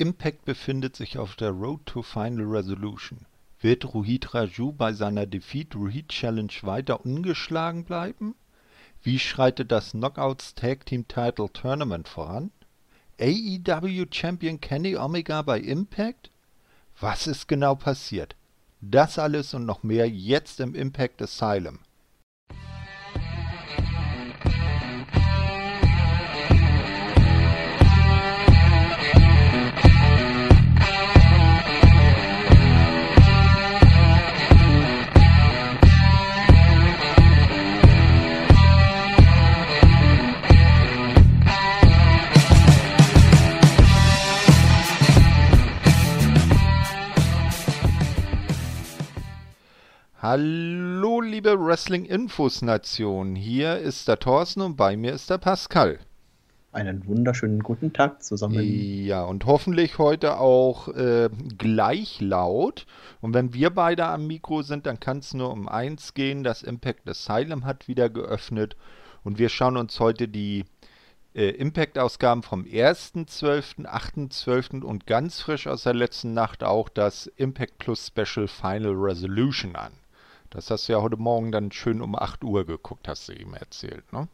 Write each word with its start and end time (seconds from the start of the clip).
Impact 0.00 0.46
befindet 0.46 0.96
sich 0.96 1.18
auf 1.18 1.36
der 1.36 1.50
Road 1.50 1.84
to 1.84 2.00
Final 2.00 2.46
Resolution. 2.46 3.26
Wird 3.60 3.84
Rohit 3.92 4.32
Raju 4.32 4.72
bei 4.72 4.94
seiner 4.94 5.26
Defeat 5.26 5.76
Rohit 5.76 6.08
Challenge 6.08 6.54
weiter 6.62 7.04
ungeschlagen 7.04 7.84
bleiben? 7.84 8.34
Wie 9.02 9.18
schreitet 9.18 9.70
das 9.70 9.90
Knockouts 9.90 10.54
Tag 10.54 10.86
Team 10.86 11.06
Title 11.06 11.50
Tournament 11.52 12.08
voran? 12.08 12.50
AEW 13.20 14.06
Champion 14.10 14.58
Kenny 14.58 14.96
Omega 14.96 15.42
bei 15.42 15.60
Impact? 15.60 16.30
Was 16.98 17.26
ist 17.26 17.46
genau 17.46 17.74
passiert? 17.74 18.36
Das 18.80 19.18
alles 19.18 19.52
und 19.52 19.66
noch 19.66 19.82
mehr 19.82 20.08
jetzt 20.08 20.60
im 20.60 20.74
Impact 20.74 21.20
Asylum. 21.20 21.80
Hallo, 50.32 51.20
liebe 51.20 51.58
Wrestling-Infos-Nation. 51.58 53.34
Hier 53.34 53.78
ist 53.78 54.06
der 54.06 54.20
Thorsten 54.20 54.60
und 54.60 54.76
bei 54.76 54.96
mir 54.96 55.12
ist 55.12 55.28
der 55.28 55.38
Pascal. 55.38 55.98
Einen 56.70 57.04
wunderschönen 57.08 57.64
guten 57.64 57.92
Tag 57.92 58.22
zusammen. 58.22 58.62
Ja, 58.62 59.24
und 59.24 59.44
hoffentlich 59.46 59.98
heute 59.98 60.38
auch 60.38 60.86
äh, 60.86 61.30
gleich 61.58 62.20
laut. 62.20 62.86
Und 63.20 63.34
wenn 63.34 63.54
wir 63.54 63.70
beide 63.70 64.06
am 64.06 64.28
Mikro 64.28 64.62
sind, 64.62 64.86
dann 64.86 65.00
kann 65.00 65.18
es 65.18 65.34
nur 65.34 65.50
um 65.50 65.66
eins 65.68 66.14
gehen. 66.14 66.44
Das 66.44 66.62
Impact 66.62 67.08
Asylum 67.08 67.64
hat 67.64 67.88
wieder 67.88 68.08
geöffnet. 68.08 68.76
Und 69.24 69.40
wir 69.40 69.48
schauen 69.48 69.76
uns 69.76 69.98
heute 69.98 70.28
die 70.28 70.64
äh, 71.34 71.48
Impact-Ausgaben 71.48 72.44
vom 72.44 72.62
1.12., 72.62 73.84
8.12. 73.84 74.82
und 74.84 75.08
ganz 75.08 75.40
frisch 75.40 75.66
aus 75.66 75.82
der 75.82 75.94
letzten 75.94 76.34
Nacht 76.34 76.62
auch 76.62 76.88
das 76.88 77.26
Impact 77.26 77.78
Plus 77.78 78.06
Special 78.06 78.46
Final 78.46 78.92
Resolution 78.92 79.74
an. 79.74 79.90
Das 80.50 80.68
hast 80.68 80.88
du 80.88 80.92
ja 80.94 81.00
heute 81.00 81.16
Morgen 81.16 81.52
dann 81.52 81.70
schön 81.70 82.00
um 82.00 82.16
8 82.16 82.42
Uhr 82.42 82.66
geguckt, 82.66 83.06
hast 83.06 83.28
du 83.28 83.32
ihm 83.32 83.54
erzählt, 83.54 84.12
ne? 84.12 84.26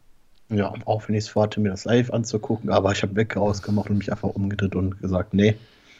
Ja, 0.49 0.73
auch 0.85 1.07
wenn 1.07 1.15
ich 1.15 1.25
es 1.25 1.29
vorhatte, 1.29 1.59
mir 1.59 1.69
das 1.69 1.85
live 1.85 2.09
anzugucken, 2.11 2.71
aber 2.71 2.91
ich 2.91 3.03
habe 3.03 3.15
Wecker 3.15 3.41
ausgemacht 3.41 3.89
und 3.89 3.99
mich 3.99 4.11
einfach 4.11 4.29
umgedreht 4.29 4.75
und 4.75 4.99
gesagt, 4.99 5.35
nee, 5.35 5.55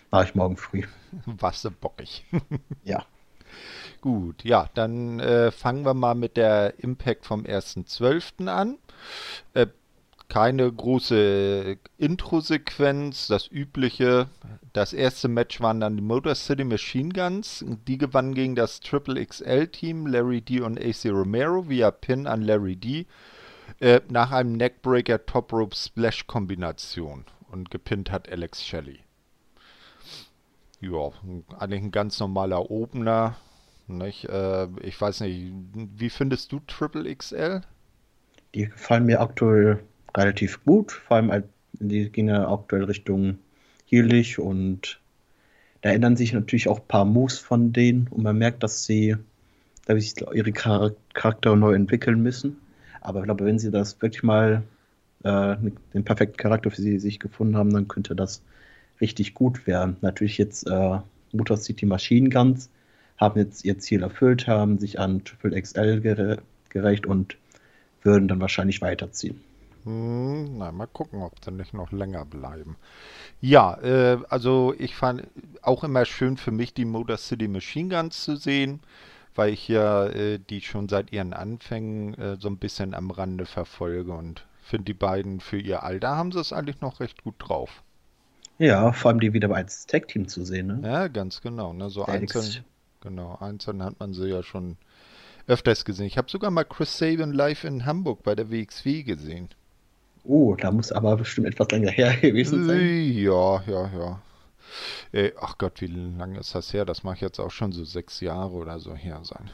mache 0.09 0.25
ich 0.25 0.35
morgen 0.35 0.57
früh. 0.57 0.83
Was 1.25 1.61
so 1.61 1.69
bockig. 1.69 2.25
ja. 2.83 3.05
Gut, 4.01 4.43
ja, 4.43 4.69
dann 4.73 5.19
äh, 5.19 5.51
fangen 5.51 5.85
wir 5.85 5.93
mal 5.93 6.15
mit 6.15 6.35
der 6.35 6.79
Impact 6.79 7.25
vom 7.25 7.43
1.12. 7.43 8.47
an. 8.47 8.77
Äh, 9.53 9.67
keine 10.29 10.71
große 10.71 11.77
Intro-Sequenz, 11.97 13.27
das 13.27 13.49
übliche. 13.49 14.27
Das 14.73 14.93
erste 14.93 15.27
Match 15.27 15.61
waren 15.61 15.79
dann 15.79 15.95
die 15.95 16.03
Motor 16.03 16.35
City 16.35 16.63
Machine 16.63 17.13
Guns. 17.13 17.63
Die 17.87 17.97
gewannen 17.97 18.33
gegen 18.33 18.55
das 18.55 18.79
Triple 18.79 19.25
XL-Team, 19.25 20.07
Larry 20.07 20.41
D 20.41 20.61
und 20.61 20.79
AC 20.79 21.05
Romero 21.05 21.69
via 21.69 21.91
Pin 21.91 22.27
an 22.27 22.41
Larry 22.41 22.75
D. 22.75 23.05
Äh, 23.79 24.01
nach 24.09 24.31
einem 24.31 24.53
Neckbreaker 24.53 25.25
Top 25.25 25.53
Rope 25.53 25.75
Splash 25.75 26.27
Kombination. 26.27 27.25
Und 27.49 27.71
gepinnt 27.71 28.11
hat 28.11 28.29
Alex 28.29 28.65
Shelley. 28.65 28.99
Ja, 30.81 31.11
eigentlich 31.57 31.81
ein 31.81 31.91
ganz 31.91 32.19
normaler 32.19 32.69
Opener. 32.69 33.37
Äh, 33.89 34.67
ich 34.81 34.99
weiß 34.99 35.21
nicht, 35.21 35.53
wie 35.73 36.09
findest 36.09 36.51
du 36.51 36.59
Triple 36.67 37.15
XL? 37.15 37.61
Die 38.53 38.65
gefallen 38.65 39.05
mir 39.05 39.21
aktuell 39.21 39.83
relativ 40.15 40.63
gut. 40.63 40.91
Vor 40.91 41.17
allem, 41.17 41.43
die 41.73 42.09
gehen 42.09 42.27
ja 42.27 42.51
aktuell 42.51 42.85
Richtung 42.85 43.39
Heelig 43.89 44.39
und 44.39 44.99
da 45.81 45.91
ändern 45.91 46.17
sich 46.17 46.33
natürlich 46.33 46.67
auch 46.67 46.79
ein 46.79 46.87
paar 46.87 47.05
Moves 47.05 47.39
von 47.39 47.71
denen 47.71 48.07
und 48.09 48.23
man 48.23 48.37
merkt, 48.37 48.63
dass 48.63 48.85
sie 48.85 49.15
da 49.85 49.97
sich 49.97 50.15
ihre 50.33 50.51
Charaktere 50.51 51.55
neu 51.55 51.73
entwickeln 51.73 52.21
müssen. 52.21 52.57
Aber 52.99 53.19
ich 53.19 53.25
glaube, 53.25 53.45
wenn 53.45 53.59
sie 53.59 53.71
das 53.71 54.01
wirklich 54.01 54.23
mal 54.23 54.63
äh, 55.23 55.55
den 55.93 56.03
perfekten 56.03 56.37
Charakter 56.37 56.71
für 56.71 56.81
sie 56.81 56.99
sich 56.99 57.19
gefunden 57.19 57.55
haben, 57.55 57.71
dann 57.71 57.87
könnte 57.87 58.15
das 58.15 58.41
richtig 58.99 59.33
gut 59.33 59.65
werden. 59.67 59.95
Natürlich 60.01 60.37
jetzt 60.37 60.67
äh, 60.67 60.99
Motor 61.31 61.57
City 61.57 61.85
Machine 61.85 62.29
Guns 62.29 62.69
haben 63.17 63.39
jetzt 63.39 63.63
ihr 63.65 63.79
Ziel 63.79 64.03
erfüllt, 64.03 64.47
haben 64.47 64.77
sich 64.79 64.99
an 64.99 65.23
Triple 65.23 65.59
XL 65.61 66.01
gere 66.01 66.39
gerecht 66.69 67.05
und 67.05 67.37
würden 68.03 68.27
dann 68.27 68.41
wahrscheinlich 68.41 68.81
weiterziehen. 68.81 69.41
Hm, 69.87 70.57
na, 70.57 70.73
mal 70.73 70.85
gucken, 70.85 71.21
ob 71.21 71.33
sie 71.41 71.49
nicht 71.51 71.73
noch 71.73 71.93
länger 71.93 72.25
bleiben. 72.25 72.75
Ja, 73.39 73.77
äh, 73.81 74.19
also 74.27 74.75
ich 74.77 74.93
fand 74.95 75.23
auch 75.61 75.85
immer 75.85 76.03
schön 76.03 76.35
für 76.35 76.51
mich 76.51 76.73
die 76.73 76.83
Motor 76.83 77.15
City 77.15 77.47
Machine 77.47 77.95
Guns 77.95 78.25
zu 78.25 78.35
sehen, 78.35 78.81
weil 79.33 79.53
ich 79.53 79.69
ja 79.69 80.07
äh, 80.07 80.39
die 80.39 80.59
schon 80.59 80.89
seit 80.89 81.13
ihren 81.13 81.31
Anfängen 81.31 82.15
äh, 82.15 82.35
so 82.37 82.49
ein 82.49 82.57
bisschen 82.57 82.93
am 82.93 83.11
Rande 83.11 83.45
verfolge 83.45 84.11
und 84.11 84.45
finde 84.61 84.83
die 84.83 84.93
beiden 84.93 85.39
für 85.39 85.57
ihr 85.57 85.83
Alter 85.83 86.17
haben 86.17 86.33
sie 86.33 86.41
es 86.41 86.51
eigentlich 86.51 86.81
noch 86.81 86.99
recht 86.99 87.23
gut 87.23 87.35
drauf. 87.39 87.81
Ja, 88.57 88.91
vor 88.91 89.11
allem 89.11 89.21
die 89.21 89.31
wieder 89.31 89.49
als 89.55 89.85
Tag-Team 89.85 90.27
zu 90.27 90.43
sehen, 90.43 90.67
ne? 90.67 90.81
Ja, 90.83 91.07
ganz 91.07 91.39
genau. 91.41 91.71
Ne? 91.71 91.89
So 91.89 92.03
einzeln, 92.03 92.65
genau, 92.99 93.37
einzeln 93.39 93.81
hat 93.81 93.97
man 94.01 94.13
sie 94.13 94.27
ja 94.27 94.43
schon 94.43 94.75
öfters 95.45 95.85
gesehen. 95.85 96.07
Ich 96.07 96.17
habe 96.17 96.29
sogar 96.29 96.51
mal 96.51 96.65
Chris 96.65 96.97
Sabin 96.97 97.31
live 97.31 97.63
in 97.63 97.85
Hamburg 97.85 98.23
bei 98.23 98.35
der 98.35 98.51
WXW 98.51 99.03
gesehen. 99.03 99.47
Oh, 100.27 100.55
da 100.55 100.71
muss 100.71 100.91
aber 100.91 101.15
bestimmt 101.15 101.47
etwas 101.47 101.69
länger 101.71 101.91
her 101.91 102.15
gewesen 102.21 102.67
sein. 102.67 103.11
Ja, 103.13 103.63
ja, 103.65 103.89
ja. 103.97 104.21
Äh, 105.13 105.31
ach 105.39 105.57
Gott, 105.57 105.79
wie 105.79 105.87
lange 105.87 106.39
ist 106.39 106.53
das 106.53 106.73
her? 106.73 106.83
Das 106.85 107.03
mache 107.03 107.15
ich 107.15 107.21
jetzt 107.21 107.39
auch 107.39 107.51
schon 107.51 107.71
so 107.71 107.85
sechs 107.85 108.19
Jahre 108.19 108.51
oder 108.51 108.79
so 108.79 108.93
her 108.93 109.21
sein. 109.23 109.49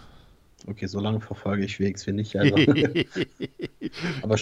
Okay, 0.66 0.88
so 0.88 1.00
lange 1.00 1.19
verfolge 1.19 1.66
ich 1.66 1.79
WXW 1.79 2.13
nicht. 2.13 2.35
Also. 2.35 2.56
aber, 4.22 4.38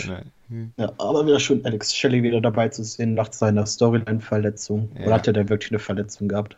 ja, 0.78 0.94
aber 0.98 1.26
wieder 1.26 1.40
schön, 1.40 1.66
Alex 1.66 1.96
Shelley 1.96 2.24
wieder 2.24 2.40
dabei 2.40 2.70
zu 2.70 2.84
sehen 2.84 3.16
nach 3.16 3.34
seiner 3.34 3.66
Storyline-Verletzung. 3.66 4.92
Ja. 4.98 5.08
Oder 5.08 5.16
hat 5.16 5.28
er 5.28 5.34
denn 5.34 5.50
wirklich 5.50 5.72
eine 5.72 5.80
Verletzung 5.80 6.28
gehabt? 6.28 6.56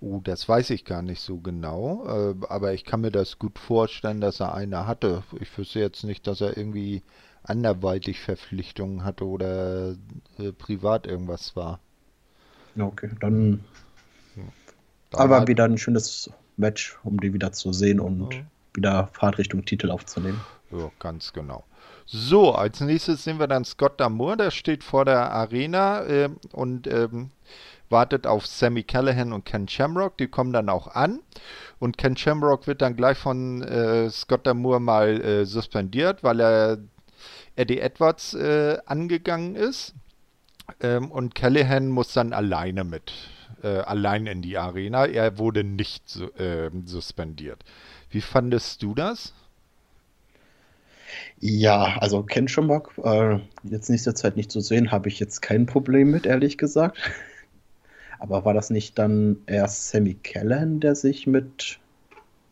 Oh, 0.00 0.20
das 0.22 0.48
weiß 0.48 0.70
ich 0.70 0.84
gar 0.84 1.02
nicht 1.02 1.20
so 1.20 1.38
genau. 1.38 2.06
Äh, 2.06 2.34
aber 2.48 2.72
ich 2.72 2.84
kann 2.84 3.00
mir 3.00 3.10
das 3.10 3.38
gut 3.38 3.58
vorstellen, 3.58 4.20
dass 4.20 4.40
er 4.40 4.54
eine 4.54 4.86
hatte. 4.86 5.24
Ich 5.40 5.56
wüsste 5.58 5.80
jetzt 5.80 6.04
nicht, 6.04 6.26
dass 6.26 6.40
er 6.40 6.56
irgendwie 6.56 7.02
anderweitig 7.50 8.20
Verpflichtungen 8.20 9.04
hatte 9.04 9.26
oder 9.26 9.96
äh, 10.38 10.52
privat 10.56 11.06
irgendwas 11.06 11.56
war. 11.56 11.80
Okay, 12.78 13.10
dann, 13.20 13.64
dann 15.10 15.20
aber 15.20 15.48
wieder 15.48 15.64
ein 15.64 15.76
schönes 15.76 16.30
Match, 16.56 16.96
um 17.02 17.20
die 17.20 17.34
wieder 17.34 17.52
zu 17.52 17.72
sehen 17.72 18.00
und 18.00 18.32
ja. 18.32 18.40
wieder 18.74 19.08
Fahrt 19.12 19.38
Richtung 19.38 19.64
Titel 19.64 19.90
aufzunehmen. 19.90 20.40
Ja, 20.70 20.90
ganz 21.00 21.32
genau. 21.32 21.64
So, 22.06 22.54
als 22.54 22.80
nächstes 22.80 23.24
sehen 23.24 23.38
wir 23.38 23.48
dann 23.48 23.64
Scott 23.64 24.00
Damour, 24.00 24.36
der 24.36 24.50
steht 24.50 24.84
vor 24.84 25.04
der 25.04 25.32
Arena 25.32 26.04
äh, 26.04 26.28
und 26.52 26.86
ähm, 26.86 27.30
wartet 27.88 28.26
auf 28.26 28.46
Sammy 28.46 28.84
Callahan 28.84 29.32
und 29.32 29.44
Ken 29.44 29.68
Shamrock. 29.68 30.16
Die 30.16 30.28
kommen 30.28 30.52
dann 30.52 30.68
auch 30.68 30.88
an. 30.88 31.20
Und 31.78 31.98
Ken 31.98 32.16
Shamrock 32.16 32.66
wird 32.66 32.82
dann 32.82 32.96
gleich 32.96 33.18
von 33.18 33.62
äh, 33.62 34.10
Scott 34.10 34.46
Damour 34.46 34.80
mal 34.80 35.20
äh, 35.20 35.44
suspendiert, 35.44 36.22
weil 36.22 36.40
er 36.40 36.78
Eddie 37.60 37.80
Edwards 37.80 38.34
äh, 38.34 38.78
angegangen 38.86 39.54
ist. 39.54 39.94
Ähm, 40.80 41.10
und 41.10 41.34
Callahan 41.34 41.88
muss 41.88 42.14
dann 42.14 42.32
alleine 42.32 42.84
mit, 42.84 43.12
äh, 43.62 43.68
allein 43.68 44.26
in 44.26 44.40
die 44.40 44.56
Arena. 44.56 45.04
Er 45.04 45.36
wurde 45.38 45.62
nicht 45.62 46.16
äh, 46.38 46.70
suspendiert. 46.86 47.62
Wie 48.08 48.22
fandest 48.22 48.82
du 48.82 48.94
das? 48.94 49.34
Ja, 51.38 51.98
also 51.98 52.22
Ken 52.22 52.48
Schumacher, 52.48 53.34
äh, 53.34 53.40
jetzt 53.64 53.90
nächste 53.90 54.14
Zeit 54.14 54.36
nicht 54.36 54.50
zu 54.50 54.60
sehen, 54.60 54.90
habe 54.90 55.08
ich 55.08 55.18
jetzt 55.18 55.42
kein 55.42 55.66
Problem 55.66 56.10
mit, 56.10 56.24
ehrlich 56.24 56.56
gesagt. 56.56 56.98
Aber 58.18 58.44
war 58.44 58.54
das 58.54 58.70
nicht 58.70 58.98
dann 58.98 59.38
erst 59.46 59.88
Sammy 59.88 60.14
Callahan, 60.14 60.80
der 60.80 60.94
sich 60.94 61.26
mit 61.26 61.78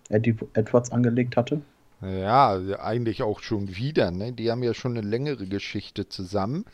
Eddie 0.09 0.37
Edwards 0.55 0.91
angelegt 0.91 1.37
hatte? 1.37 1.63
Ja, 2.01 2.53
eigentlich 2.79 3.23
auch 3.23 3.41
schon 3.41 3.75
wieder. 3.75 4.13
Ne? 4.13 4.33
Die 4.33 4.51
haben 4.51 4.63
ja 4.63 4.73
schon 4.73 4.97
eine 4.97 5.07
längere 5.07 5.47
Geschichte 5.47 6.09
zusammen. 6.09 6.65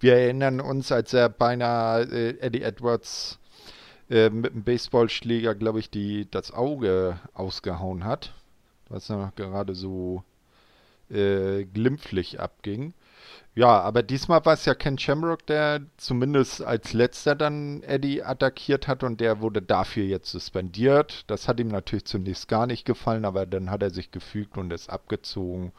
Wir 0.00 0.16
erinnern 0.16 0.60
uns, 0.60 0.90
als 0.90 1.12
er 1.12 1.28
beinahe 1.28 2.02
äh, 2.02 2.38
Eddie 2.40 2.62
Edwards 2.62 3.38
äh, 4.10 4.28
mit 4.30 4.54
dem 4.54 4.64
Baseballschläger, 4.64 5.54
glaube 5.54 5.78
ich, 5.78 5.88
die, 5.88 6.28
das 6.28 6.52
Auge 6.52 7.20
ausgehauen 7.32 8.04
hat. 8.04 8.34
Was 8.88 9.08
noch 9.08 9.34
gerade 9.36 9.74
so 9.74 10.24
äh, 11.10 11.64
glimpflich 11.64 12.40
abging. 12.40 12.92
Ja, 13.54 13.80
aber 13.80 14.02
diesmal 14.02 14.44
war 14.46 14.54
es 14.54 14.64
ja 14.64 14.74
Ken 14.74 14.98
Shamrock, 14.98 15.46
der 15.46 15.82
zumindest 15.98 16.62
als 16.62 16.94
letzter 16.94 17.34
dann 17.34 17.82
Eddie 17.82 18.22
attackiert 18.22 18.88
hat 18.88 19.02
und 19.04 19.20
der 19.20 19.40
wurde 19.40 19.60
dafür 19.60 20.04
jetzt 20.04 20.30
suspendiert. 20.30 21.24
Das 21.26 21.48
hat 21.48 21.60
ihm 21.60 21.68
natürlich 21.68 22.06
zunächst 22.06 22.48
gar 22.48 22.66
nicht 22.66 22.86
gefallen, 22.86 23.26
aber 23.26 23.44
dann 23.44 23.70
hat 23.70 23.82
er 23.82 23.90
sich 23.90 24.10
gefügt 24.10 24.56
und 24.56 24.72
ist 24.72 24.88
abgezogen, 24.88 25.72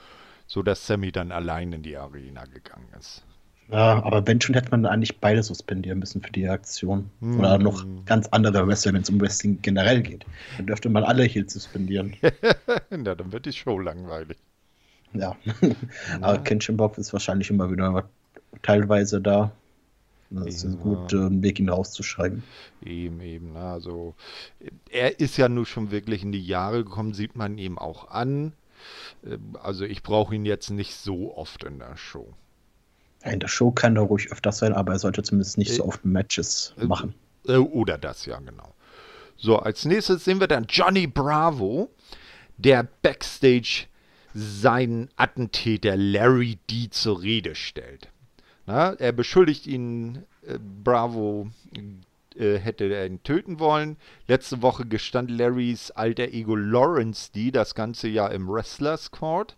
sodass 0.45 0.85
Sammy 0.85 1.11
dann 1.11 1.31
allein 1.31 1.73
in 1.73 1.81
die 1.81 1.97
Arena 1.97 2.45
gegangen 2.45 2.89
ist. 3.00 3.23
Ja, 3.71 4.03
aber 4.03 4.27
wenn 4.27 4.39
schon, 4.39 4.53
hätte 4.53 4.69
man 4.69 4.85
eigentlich 4.85 5.19
beide 5.19 5.41
suspendieren 5.41 5.97
müssen 5.97 6.21
für 6.21 6.31
die 6.31 6.47
Aktion. 6.47 7.09
Hm. 7.21 7.39
Oder 7.39 7.57
noch 7.57 7.83
ganz 8.06 8.27
andere 8.27 8.67
Wrestler, 8.67 8.94
wenn 8.94 9.01
es 9.01 9.09
um 9.09 9.19
Wrestling 9.19 9.59
generell 9.63 10.03
geht. 10.03 10.25
Dann 10.57 10.67
dürfte 10.67 10.89
man 10.89 11.03
alle 11.03 11.23
hier 11.23 11.49
suspendieren. 11.49 12.15
ja, 12.21 13.15
dann 13.15 13.31
wird 13.31 13.47
die 13.47 13.53
Show 13.53 13.79
langweilig. 13.79 14.38
Ja. 15.13 15.36
Aber 16.21 16.39
Kenshin 16.39 16.77
Bob 16.77 16.98
ist 16.98 17.13
wahrscheinlich 17.13 17.50
immer 17.50 17.71
wieder 17.71 18.10
teilweise 18.62 19.21
da. 19.21 19.51
Das 20.30 20.48
ist 20.48 20.63
ein 20.63 20.80
guter 20.80 21.30
Weg, 21.44 21.60
ihn 21.60 21.69
rauszuschreiben. 21.69 22.44
Eben, 22.83 23.21
eben. 23.21 23.56
Also, 23.56 24.15
er 24.89 25.19
ist 25.19 25.38
ja 25.38 25.48
nun 25.48 25.65
schon 25.65 25.92
wirklich 25.92 26.24
in 26.24 26.31
die 26.31 26.44
Jahre 26.44 26.83
gekommen, 26.83 27.13
sieht 27.13 27.36
man 27.36 27.60
ihm 27.60 27.77
auch 27.77 28.10
an. 28.10 28.54
Ähm, 29.25 29.56
also, 29.62 29.86
ich 29.86 30.01
brauche 30.01 30.33
ihn 30.33 30.45
jetzt 30.45 30.71
nicht 30.71 30.95
so 30.95 31.38
oft 31.38 31.63
in 31.63 31.77
der 31.77 31.95
Show. 31.98 32.33
In 33.24 33.39
der 33.39 33.48
Show 33.48 33.71
kann 33.71 33.95
er 33.95 34.04
ruhig 34.04 34.31
öfters 34.31 34.57
sein, 34.57 34.74
aber 34.74 34.94
er 34.94 35.00
sollte 35.00 35.21
zumindest 35.21 35.57
nicht 35.57 35.74
so 35.74 35.83
äh, 35.83 35.88
oft 35.88 36.04
Matches 36.04 36.74
äh, 36.80 36.86
machen. 36.86 37.13
Äh, 37.48 37.57
oder 37.57 37.98
das, 38.00 38.25
ja, 38.25 38.39
genau. 38.39 38.74
So, 39.38 39.59
als 39.59 39.86
nächstes 39.86 40.25
sehen 40.25 40.39
wir 40.39 40.48
dann 40.48 40.66
Johnny 40.68 41.06
Bravo, 41.06 41.89
der 42.57 42.88
Backstage 43.01 43.86
seinen 44.33 45.09
Attentäter 45.15 45.95
Larry 45.95 46.57
D 46.69 46.89
zur 46.89 47.21
Rede 47.21 47.56
stellt. 47.56 48.09
Na, 48.65 48.94
er 48.94 49.12
beschuldigt 49.12 49.68
ihn, 49.68 50.24
äh, 50.47 50.57
Bravo 50.83 51.50
äh, 52.35 52.57
hätte 52.57 52.85
er 52.85 53.06
ihn 53.06 53.21
töten 53.24 53.59
wollen. 53.59 53.97
Letzte 54.27 54.62
Woche 54.62 54.85
gestand 54.85 55.30
Larrys 55.30 55.91
alter 55.91 56.30
Ego 56.30 56.56
Lawrence 56.56 57.31
D 57.31 57.51
das 57.51 57.75
ganze 57.75 58.07
Jahr 58.07 58.31
im 58.31 58.47
Wrestlers 58.47 59.12
Court. 59.12 59.57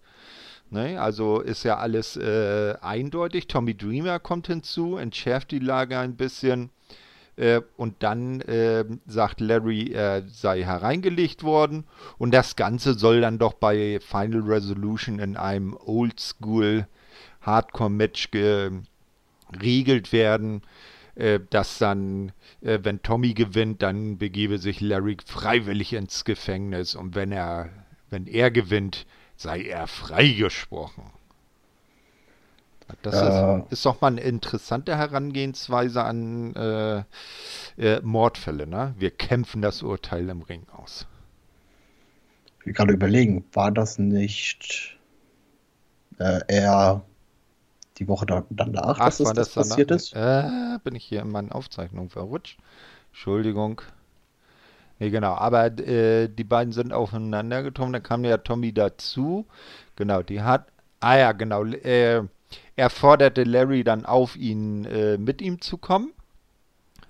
Ne, 0.72 1.00
also 1.00 1.42
ist 1.42 1.64
ja 1.64 1.78
alles 1.78 2.18
äh, 2.18 2.76
eindeutig. 2.82 3.48
Tommy 3.48 3.78
Dreamer 3.78 4.20
kommt 4.20 4.48
hinzu, 4.48 4.98
entschärft 4.98 5.52
die 5.52 5.60
Lage 5.60 6.00
ein 6.00 6.16
bisschen. 6.16 6.72
Äh, 7.38 7.62
und 7.78 8.02
dann 8.04 8.42
äh, 8.42 8.86
sagt 9.06 9.42
Larry, 9.42 9.92
er 9.92 10.24
sei 10.28 10.64
hereingelegt 10.64 11.44
worden. 11.44 11.86
Und 12.18 12.34
das 12.34 12.56
Ganze 12.56 12.94
soll 12.94 13.22
dann 13.22 13.40
doch 13.40 13.54
bei 13.54 14.00
Final 14.00 14.42
Resolution 14.42 15.20
in 15.20 15.38
einem 15.38 15.76
Oldschool 15.76 16.88
Hardcore-Match 17.42 18.32
geregelt 18.32 20.12
werden. 20.12 20.62
Äh, 21.16 21.40
dass 21.50 21.78
dann, 21.78 22.34
äh, 22.60 22.80
wenn 22.84 23.02
Tommy 23.02 23.34
gewinnt, 23.34 23.82
dann 23.82 24.18
begebe 24.18 24.58
sich 24.58 24.82
Larry 24.82 25.16
freiwillig 25.26 25.94
ins 25.94 26.26
Gefängnis. 26.26 26.94
Und 26.94 27.16
wenn 27.16 27.32
er, 27.32 27.70
wenn 28.10 28.28
er 28.28 28.52
gewinnt, 28.52 29.06
sei 29.38 29.64
er 29.64 29.88
freigesprochen. 29.88 31.15
Das 33.02 33.16
äh, 33.16 33.60
ist, 33.60 33.72
ist, 33.72 33.86
doch 33.86 34.02
mal 34.02 34.08
eine 34.08 34.22
interessante 34.22 34.96
Herangehensweise 34.98 36.04
an 36.04 36.56
äh, 36.56 37.04
äh, 37.78 38.02
Mordfälle. 38.02 38.68
Ne? 38.68 38.94
Wir 38.98 39.12
kämpfen 39.12 39.62
das 39.62 39.82
Urteil 39.82 40.30
im 40.30 40.42
Ring 40.44 40.68
aus. 40.72 41.08
Ich 42.64 42.76
gerade 42.76 42.94
überlegen, 42.94 43.46
war 43.54 43.72
das 43.72 44.00
nicht 44.00 44.98
äh, 46.20 46.42
eher 46.48 47.04
die 47.98 48.08
Woche 48.08 48.26
danach, 48.26 49.00
Ach, 49.00 49.06
dass 49.06 49.18
das, 49.18 49.34
das 49.34 49.54
passiert 49.54 49.92
ist? 49.92 50.14
Äh, 50.14 50.78
bin 50.84 50.96
ich 50.96 51.06
hier 51.06 51.22
in 51.22 51.30
meinen 51.30 51.52
Aufzeichnungen 51.52 52.10
verrutscht. 52.10 52.58
Entschuldigung. 53.12 53.82
Nee, 55.00 55.10
genau. 55.10 55.34
Aber 55.34 55.66
äh, 55.66 56.28
die 56.28 56.44
beiden 56.44 56.74
sind 56.74 56.94
aufeinander 56.94 57.64
getroffen. 57.64 57.94
Dann 57.94 58.04
kam 58.04 58.26
ja 58.26 58.38
Tommy 58.38 58.74
dazu. 58.74 59.46
Genau, 59.96 60.22
die 60.22 60.42
hat. 60.42 60.68
Ah 61.00 61.18
ja, 61.18 61.32
genau. 61.32 61.66
Äh, 61.66 62.24
er 62.76 62.90
forderte 62.90 63.44
Larry 63.44 63.84
dann 63.84 64.06
auf, 64.06 64.36
ihn 64.36 64.86
äh, 64.86 65.18
mit 65.18 65.42
ihm 65.42 65.62
zu 65.62 65.78
kommen. 65.78 66.12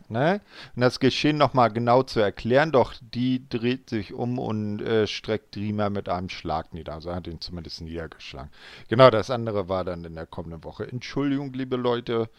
Ne? 0.07 0.39
Und 0.75 0.81
das 0.81 0.99
Geschehen 0.99 1.37
nochmal 1.37 1.71
genau 1.71 2.03
zu 2.03 2.19
erklären, 2.19 2.71
doch 2.71 2.93
die 3.01 3.49
dreht 3.49 3.89
sich 3.89 4.13
um 4.13 4.37
und 4.37 4.79
äh, 4.81 5.07
streckt 5.07 5.55
Dreamer 5.55 5.89
mit 5.89 6.09
einem 6.09 6.29
Schlag 6.29 6.73
nieder. 6.73 6.93
Also 6.93 7.09
er 7.09 7.15
hat 7.15 7.27
ihn 7.27 7.41
zumindest 7.41 7.81
niedergeschlagen. 7.81 8.51
Genau, 8.87 9.09
das 9.09 9.31
andere 9.31 9.67
war 9.67 9.83
dann 9.83 10.05
in 10.05 10.13
der 10.13 10.27
kommenden 10.27 10.63
Woche. 10.63 10.87
Entschuldigung, 10.87 11.53
liebe 11.53 11.75
Leute, 11.75 12.29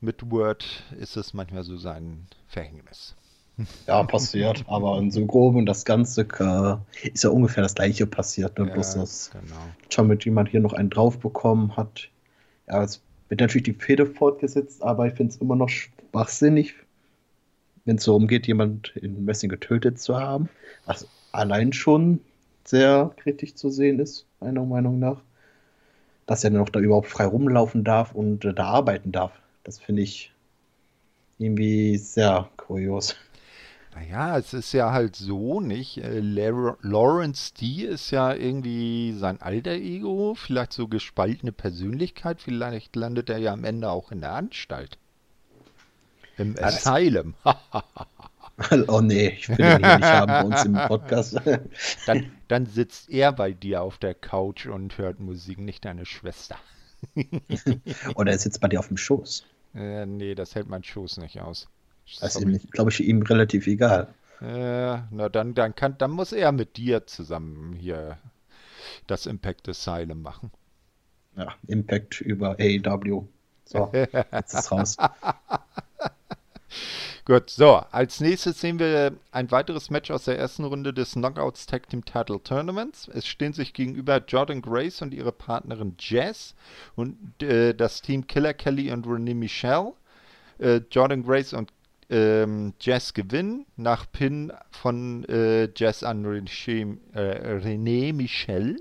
mit 0.00 0.30
Word 0.30 0.84
ist 0.98 1.16
es 1.16 1.34
manchmal 1.34 1.64
so 1.64 1.76
sein 1.76 2.26
Verhängnis. 2.46 3.14
Ja, 3.86 4.02
passiert, 4.02 4.64
aber 4.66 4.98
in 4.98 5.12
so 5.12 5.24
grob 5.26 5.54
und 5.54 5.66
das 5.66 5.84
Ganze 5.84 6.22
äh, 6.22 7.08
ist 7.08 7.22
ja 7.22 7.30
ungefähr 7.30 7.62
das 7.62 7.76
gleiche 7.76 8.04
passiert, 8.04 8.58
ne? 8.58 8.66
Ja, 8.66 8.74
bloß 8.74 8.94
dass 8.94 9.30
genau. 9.30 9.54
schon 9.90 10.08
mit 10.08 10.24
jemand 10.24 10.48
hier 10.48 10.58
noch 10.58 10.72
einen 10.72 10.90
drauf 10.90 11.20
bekommen 11.20 11.76
hat. 11.76 12.08
Ja, 12.68 12.82
es 12.82 13.02
wird 13.28 13.40
natürlich 13.40 13.64
die 13.64 13.74
Fehde 13.74 14.06
fortgesetzt, 14.06 14.82
aber 14.82 15.06
ich 15.06 15.14
finde 15.14 15.32
es 15.32 15.40
immer 15.40 15.56
noch 15.56 15.68
schwachsinnig, 15.68 16.74
wenn 17.84 17.96
es 17.96 18.04
darum 18.04 18.26
geht, 18.26 18.46
jemand 18.46 18.96
in 18.96 19.24
Messing 19.24 19.50
getötet 19.50 20.00
zu 20.00 20.18
haben. 20.18 20.48
Was 20.86 21.08
allein 21.32 21.72
schon 21.72 22.20
sehr 22.64 23.12
kritisch 23.16 23.54
zu 23.54 23.70
sehen 23.70 23.98
ist, 23.98 24.26
meiner 24.40 24.64
Meinung 24.64 24.98
nach. 24.98 25.20
Dass 26.26 26.42
er 26.42 26.50
noch 26.50 26.70
da 26.70 26.80
überhaupt 26.80 27.08
frei 27.08 27.26
rumlaufen 27.26 27.84
darf 27.84 28.14
und 28.14 28.44
äh, 28.46 28.54
da 28.54 28.64
arbeiten 28.64 29.12
darf. 29.12 29.32
Das 29.62 29.78
finde 29.78 30.02
ich 30.02 30.32
irgendwie 31.38 31.98
sehr 31.98 32.48
kurios. 32.56 33.16
Naja, 33.94 34.38
es 34.38 34.52
ist 34.52 34.72
ja 34.72 34.90
halt 34.90 35.14
so, 35.14 35.60
nicht? 35.60 35.98
Äh, 35.98 36.18
Lawrence 36.20 37.54
D. 37.54 37.82
ist 37.82 38.10
ja 38.10 38.34
irgendwie 38.34 39.12
sein 39.12 39.40
alter 39.40 39.72
Ego, 39.72 40.34
vielleicht 40.34 40.72
so 40.72 40.88
gespaltene 40.88 41.52
Persönlichkeit, 41.52 42.40
vielleicht 42.40 42.96
landet 42.96 43.30
er 43.30 43.38
ja 43.38 43.52
am 43.52 43.64
Ende 43.64 43.90
auch 43.90 44.10
in 44.10 44.20
der 44.20 44.32
Anstalt. 44.32 44.98
Im 46.36 46.56
ja, 46.56 46.64
Asylum. 46.64 47.34
oh 48.88 49.00
nee, 49.00 49.28
ich 49.28 49.48
will 49.48 49.60
ihn 49.60 49.78
hier 49.78 49.96
nicht 49.96 50.02
haben 50.02 50.26
bei 50.26 50.42
uns 50.42 50.64
im 50.64 50.74
Podcast. 50.74 51.40
dann, 52.06 52.32
dann 52.48 52.66
sitzt 52.66 53.10
er 53.10 53.30
bei 53.30 53.52
dir 53.52 53.82
auf 53.82 53.98
der 53.98 54.14
Couch 54.14 54.66
und 54.66 54.98
hört 54.98 55.20
Musik, 55.20 55.58
nicht 55.58 55.84
deine 55.84 56.04
Schwester. 56.04 56.56
Oder 58.16 58.32
er 58.32 58.38
sitzt 58.38 58.60
bei 58.60 58.66
dir 58.66 58.80
auf 58.80 58.88
dem 58.88 58.96
Schoß. 58.96 59.44
Äh, 59.76 60.06
nee, 60.06 60.34
das 60.34 60.56
hält 60.56 60.68
mein 60.68 60.82
Schoß 60.82 61.18
nicht 61.18 61.40
aus. 61.40 61.68
Das 62.20 62.36
ist, 62.36 62.72
glaube 62.72 62.90
ich, 62.90 63.02
ihm 63.02 63.22
relativ 63.22 63.66
egal. 63.66 64.12
Äh, 64.40 64.98
na 65.10 65.28
dann, 65.28 65.54
dann, 65.54 65.74
kann, 65.74 65.96
dann 65.98 66.10
muss 66.10 66.32
er 66.32 66.52
mit 66.52 66.76
dir 66.76 67.06
zusammen 67.06 67.74
hier 67.74 68.18
das 69.06 69.26
Impact 69.26 69.68
Asylum 69.68 70.22
machen. 70.22 70.50
Ja, 71.36 71.54
Impact 71.66 72.20
über 72.20 72.56
AEW. 72.58 73.24
So, 73.64 73.90
jetzt 73.94 74.54
ist 74.54 74.70
raus. 74.70 74.96
Gut, 77.24 77.48
so, 77.48 77.76
als 77.90 78.20
nächstes 78.20 78.60
sehen 78.60 78.78
wir 78.78 79.14
ein 79.32 79.50
weiteres 79.50 79.88
Match 79.88 80.10
aus 80.10 80.24
der 80.24 80.38
ersten 80.38 80.64
Runde 80.64 80.92
des 80.92 81.12
Knockouts 81.12 81.64
Tag 81.64 81.88
Team 81.88 82.04
Title 82.04 82.42
Tournaments. 82.42 83.08
Es 83.08 83.26
stehen 83.26 83.54
sich 83.54 83.72
gegenüber 83.72 84.22
Jordan 84.28 84.60
Grace 84.60 85.00
und 85.00 85.14
ihre 85.14 85.32
Partnerin 85.32 85.96
Jess 85.98 86.54
und 86.96 87.42
äh, 87.42 87.72
das 87.72 88.02
Team 88.02 88.26
Killer 88.26 88.52
Kelly 88.52 88.92
und 88.92 89.06
Renee 89.06 89.32
Michelle. 89.32 89.94
Äh, 90.58 90.82
Jordan 90.90 91.22
Grace 91.22 91.54
und 91.54 91.72
ähm, 92.14 92.74
Jazz 92.78 93.12
gewinnen 93.12 93.66
nach 93.76 94.10
Pin 94.10 94.52
von 94.70 95.24
äh, 95.24 95.68
Jazz 95.74 96.04
an 96.04 96.24
René, 96.24 96.98
äh, 97.12 97.58
René 97.58 98.14
Michel 98.14 98.76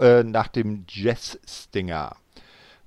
äh, 0.00 0.22
nach 0.22 0.48
dem 0.48 0.84
Jazz-Stinger. 0.88 2.16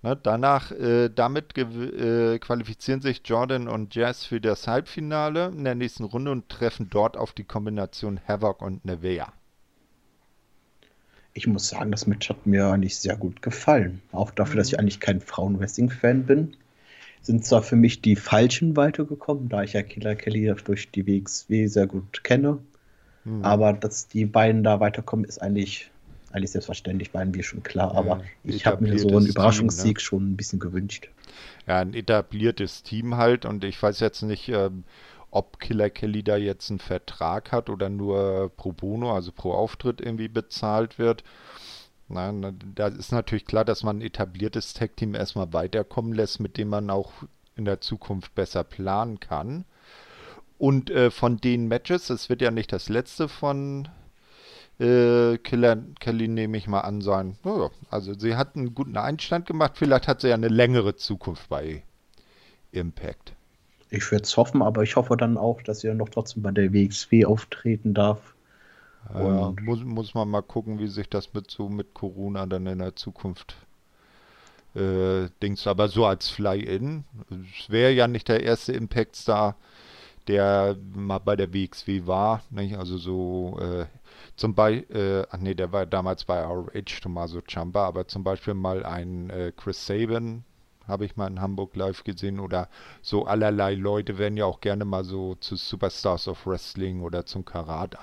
Ne, 0.01 0.18
danach, 0.22 0.72
äh, 0.72 1.10
damit 1.10 1.56
äh, 1.56 2.40
qualifizieren 2.40 3.01
sich 3.01 3.22
Jordan 3.24 3.68
und 3.68 3.94
Jazz 3.94 4.25
für 4.25 4.42
das 4.42 4.68
Halbfinale 4.68 5.50
in 5.50 5.63
der 5.63 5.75
nächsten 5.75 6.06
Runde 6.06 6.32
und 6.32 6.50
treffen 6.50 6.90
dort 6.90 7.16
auf 7.16 7.34
die 7.34 7.44
Kombination 7.44 8.20
Havoc 8.28 8.63
und 8.63 8.84
Nevea. 8.84 9.32
Ich 11.34 11.46
muss 11.46 11.70
sagen, 11.70 11.92
das 11.92 12.08
Match 12.08 12.28
hat 12.30 12.48
mir 12.48 12.66
eigentlich 12.68 12.98
sehr 12.98 13.16
gut 13.16 13.44
gefallen. 13.44 14.01
Auch 14.12 14.32
dafür, 14.32 14.58
dass 14.58 14.70
ich 14.70 14.80
eigentlich 14.80 15.00
kein 15.00 15.22
Frauenwrestling-Fan 15.22 16.25
bin 16.25 16.58
sind 17.22 17.46
zwar 17.46 17.62
für 17.62 17.75
mich 17.75 18.01
die 18.01 18.16
Falschen 18.16 18.75
weitergekommen, 18.75 19.50
da 19.50 19.63
ich 19.63 19.74
ja 19.74 19.84
Killer 19.84 20.16
Kelly 20.16 20.54
durch 20.63 20.90
die 20.92 21.06
WXW 21.06 21.68
sehr 21.68 21.88
gut 21.88 22.24
kenne. 22.24 22.60
Hm. 23.24 23.44
Aber 23.44 23.74
dass 23.74 24.08
die 24.08 24.25
beiden 24.25 24.63
da 24.63 24.80
weiterkommen, 24.80 25.25
ist 25.25 25.42
eigentlich, 25.42 25.92
eigentlich 26.32 26.51
selbstverständlich, 26.51 27.13
waren 27.13 27.34
wir 27.34 27.44
schon 27.44 27.62
klar. 27.62 27.94
Aber 27.96 28.18
ja, 28.18 28.24
ich 28.44 28.66
habe 28.66 28.84
mir 28.84 28.98
so 28.98 29.10
einen 29.10 29.28
Überraschungssieg 29.28 29.84
Team, 29.84 29.94
ne? 29.94 30.00
schon 30.00 30.32
ein 30.32 30.38
bisschen 30.38 30.60
gewünscht. 30.60 31.10
Ja, 31.68 31.80
ein 31.80 31.94
etabliertes 31.94 32.82
Team 32.82 33.18
halt. 33.18 33.46
Und 33.46 33.63
ich 33.63 33.82
weiß 33.82 34.00
jetzt 34.00 34.24
nicht, 34.24 34.50
ähm, 34.50 34.84
ob 35.30 35.60
Killer 35.60 35.90
Kelly 35.90 36.24
da 36.24 36.38
jetzt 36.38 36.70
einen 36.70 36.80
Vertrag 36.80 37.51
hat 37.51 37.70
oder 37.70 37.90
nur 37.90 38.51
pro 38.58 38.74
Bono, 38.74 39.13
also 39.13 39.32
pro 39.32 39.54
Auftritt 39.54 40.01
irgendwie 40.01 40.28
bezahlt 40.28 40.98
wird. 40.98 41.24
Nein, 42.12 42.60
da 42.75 42.88
ist 42.88 43.12
natürlich 43.12 43.46
klar, 43.46 43.65
dass 43.65 43.84
man 43.84 44.00
ein 44.00 44.01
etabliertes 44.01 44.74
Tech-Team 44.74 45.15
erstmal 45.15 45.53
weiterkommen 45.53 46.13
lässt, 46.13 46.39
mit 46.39 46.58
dem 46.58 46.70
man 46.70 46.89
auch 46.89 47.12
in 47.56 47.65
der 47.65 47.82
Zukunft 47.82 48.36
besser 48.36 48.63
planen 48.63 49.20
kann. 49.20 49.65
Und 50.58 50.89
äh, 50.89 51.10
von 51.10 51.38
den 51.38 51.68
Matches, 51.68 52.10
es 52.10 52.30
wird 52.30 52.41
ja 52.41 52.51
nicht 52.51 52.72
das 52.72 52.89
letzte 52.89 53.27
von 53.27 53.88
äh, 54.80 55.38
Killer 55.38 55.77
Kelly, 56.00 56.27
nehme 56.27 56.58
ich 56.58 56.68
mal 56.68 56.82
an, 56.82 57.01
sein. 57.01 57.38
Oh, 57.44 57.70
also 57.89 58.13
sie 58.13 58.36
hat 58.36 58.56
einen 58.56 58.75
guten 58.75 58.98
Einstand 58.98 59.46
gemacht, 59.46 59.74
vielleicht 59.75 60.08
hat 60.08 60.22
sie 60.22 60.30
ja 60.30 60.36
eine 60.36 60.50
längere 60.50 60.96
Zukunft 60.96 61.50
bei 61.50 61.84
Impact. 62.72 63.34
Ich 63.89 64.10
würde 64.12 64.24
es 64.24 64.38
hoffen, 64.38 64.62
aber 64.62 64.84
ich 64.84 64.96
hoffe 64.96 65.18
dann 65.18 65.38
auch, 65.38 65.62
dass 65.62 65.82
sie 65.82 65.94
noch 65.94 66.10
trotzdem 66.10 66.44
bei 66.44 66.51
der 66.51 66.74
WXW 66.74 67.25
auftreten 67.25 67.94
darf. 67.94 68.34
Ja, 69.13 69.53
muss, 69.62 69.84
muss 69.84 70.13
man 70.13 70.29
mal 70.29 70.41
gucken, 70.41 70.79
wie 70.79 70.88
sich 70.88 71.10
das 71.10 71.34
mit 71.34 71.50
so 71.50 71.70
mit 71.70 71.93
Corona 71.93 72.46
dann 72.46 72.65
in 72.67 72.79
der 72.79 72.96
Zukunft 72.96 73.55
äh, 74.75 75.27
Dings, 75.41 75.67
aber 75.67 75.88
so 75.88 76.05
als 76.05 76.29
Fly-In. 76.29 77.03
Es 77.29 77.70
wäre 77.70 77.91
ja 77.91 78.08
nicht 78.08 78.27
der 78.27 78.43
erste 78.43 78.74
Impact-Star, 78.74 79.55
der 80.27 80.77
mal 80.93 81.20
bei 81.20 81.36
der 81.36 81.53
WXW 81.53 82.05
war. 82.05 82.43
Nicht? 82.50 82.77
Also 82.77 82.98
so 82.98 83.60
äh, 83.60 83.86
zum 84.36 84.55
Beispiel, 84.55 84.96
äh, 84.96 85.27
ach 85.29 85.39
nee, 85.39 85.55
der 85.55 85.72
war 85.72 85.86
damals 85.86 86.25
bei 86.25 86.43
ROH, 86.43 87.01
Tommaso 87.01 87.41
Ciampa, 87.41 87.86
aber 87.86 88.08
zum 88.08 88.24
Beispiel 88.24 88.53
mal 88.53 88.86
ein 88.86 89.29
äh, 89.29 89.51
Chris 89.55 89.86
Sabin 89.86 90.43
habe 90.88 91.05
ich 91.05 91.15
mal 91.15 91.27
in 91.27 91.39
Hamburg 91.41 91.75
live 91.75 92.03
gesehen 92.03 92.39
oder 92.39 92.67
so 93.01 93.25
allerlei 93.25 93.75
Leute 93.75 94.17
werden 94.17 94.36
ja 94.36 94.46
auch 94.46 94.62
gerne 94.62 94.84
mal 94.84 95.03
so 95.03 95.36
zu 95.36 95.55
Superstars 95.55 96.27
of 96.27 96.46
Wrestling 96.46 97.01
oder 97.01 97.25
zum 97.25 97.46
Karat 97.46 98.01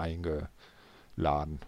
eingeladen. 1.19 1.59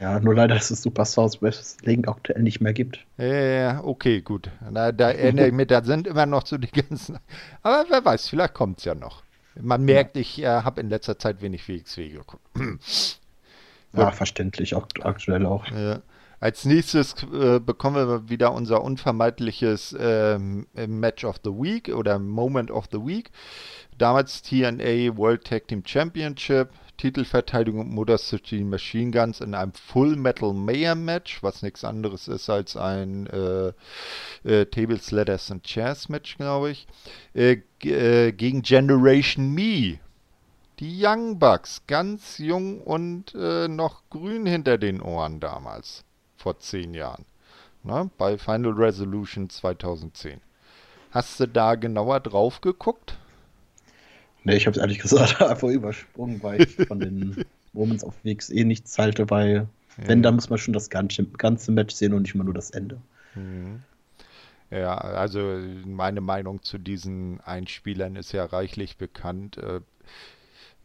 Ja, 0.00 0.20
nur 0.20 0.36
leider, 0.36 0.54
dass 0.54 0.70
es 0.70 0.82
Superstars 0.82 1.42
Wrestling 1.42 2.06
aktuell 2.06 2.42
nicht 2.42 2.60
mehr 2.60 2.72
gibt. 2.72 3.04
Ja, 3.16 3.82
okay, 3.82 4.20
gut. 4.20 4.48
Da, 4.72 4.92
da 4.92 5.10
erinnere 5.10 5.48
ich 5.48 5.52
mich, 5.54 5.66
da 5.66 5.82
sind 5.82 6.06
immer 6.06 6.26
noch 6.26 6.46
so 6.46 6.56
die 6.56 6.70
ganzen. 6.70 7.18
Aber 7.62 7.84
wer 7.90 8.04
weiß, 8.04 8.28
vielleicht 8.28 8.54
kommt 8.54 8.78
es 8.78 8.84
ja 8.84 8.94
noch. 8.94 9.24
Man 9.60 9.84
merkt, 9.84 10.14
ja. 10.14 10.22
ich 10.22 10.38
äh, 10.40 10.46
habe 10.46 10.80
in 10.80 10.88
letzter 10.88 11.18
Zeit 11.18 11.42
wenig 11.42 11.68
WXW 11.68 12.10
geguckt. 12.10 12.42
ja, 13.92 14.12
verständlich, 14.12 14.76
auch 14.76 14.86
aktuell 15.02 15.44
auch. 15.46 15.66
Ja. 15.66 16.00
Als 16.38 16.64
nächstes 16.64 17.16
äh, 17.32 17.58
bekommen 17.58 17.96
wir 17.96 18.28
wieder 18.28 18.52
unser 18.52 18.84
unvermeidliches 18.84 19.94
äh, 19.94 20.38
Match 20.38 21.24
of 21.24 21.40
the 21.42 21.50
Week 21.50 21.88
oder 21.88 22.20
Moment 22.20 22.70
of 22.70 22.86
the 22.92 22.98
Week. 22.98 23.32
Damals 23.96 24.42
TNA 24.42 25.16
World 25.16 25.42
Tag 25.42 25.66
Team 25.66 25.82
Championship. 25.84 26.68
Titelverteidigung 26.98 27.94
Motor 27.94 28.18
City 28.18 28.64
Machine 28.64 29.12
Guns 29.12 29.40
in 29.40 29.54
einem 29.54 29.72
Full 29.72 30.16
Metal 30.16 30.52
Mayhem 30.52 31.04
Match, 31.04 31.42
was 31.42 31.62
nichts 31.62 31.84
anderes 31.84 32.28
ist 32.28 32.50
als 32.50 32.76
ein 32.76 33.26
äh, 33.28 33.72
äh, 34.44 34.66
Tables, 34.66 35.12
Ladders 35.12 35.50
and 35.50 35.62
Chairs 35.64 36.08
Match, 36.08 36.36
glaube 36.36 36.70
ich, 36.70 36.86
äh, 37.34 37.62
äh, 37.82 38.32
gegen 38.32 38.62
Generation 38.62 39.54
Me. 39.54 40.00
Die 40.80 41.04
Young 41.04 41.38
Bucks, 41.38 41.82
ganz 41.86 42.38
jung 42.38 42.80
und 42.80 43.34
äh, 43.34 43.68
noch 43.68 44.02
grün 44.10 44.44
hinter 44.44 44.76
den 44.76 45.00
Ohren 45.00 45.40
damals, 45.40 46.04
vor 46.36 46.58
zehn 46.58 46.94
Jahren, 46.94 47.24
ne? 47.82 48.10
bei 48.18 48.38
Final 48.38 48.72
Resolution 48.72 49.48
2010. 49.48 50.40
Hast 51.10 51.40
du 51.40 51.46
da 51.46 51.74
genauer 51.74 52.20
drauf 52.20 52.60
geguckt? 52.60 53.16
Ne, 54.44 54.56
ich 54.56 54.66
habe 54.66 54.76
es 54.76 54.80
ehrlich 54.80 54.98
gesagt 54.98 55.42
einfach 55.42 55.68
übersprungen, 55.68 56.42
weil 56.42 56.62
ich 56.62 56.86
von 56.86 57.00
den 57.00 57.44
Moments 57.72 58.04
auf 58.04 58.14
Wegs 58.24 58.50
eh 58.50 58.64
nichts 58.64 58.98
halte, 58.98 59.28
weil 59.30 59.68
ja. 59.98 60.08
wenn, 60.08 60.22
dann 60.22 60.36
muss 60.36 60.50
man 60.50 60.58
schon 60.58 60.74
das 60.74 60.90
ganze, 60.90 61.24
ganze 61.24 61.72
Match 61.72 61.94
sehen 61.94 62.12
und 62.12 62.22
nicht 62.22 62.34
immer 62.34 62.44
nur 62.44 62.54
das 62.54 62.70
Ende. 62.70 63.00
Mhm. 63.34 63.82
Ja, 64.70 64.98
also 64.98 65.58
meine 65.86 66.20
Meinung 66.20 66.62
zu 66.62 66.78
diesen 66.78 67.40
Einspielern 67.40 68.16
ist 68.16 68.32
ja 68.32 68.44
reichlich 68.44 68.98
bekannt. 68.98 69.56
Äh, 69.56 69.80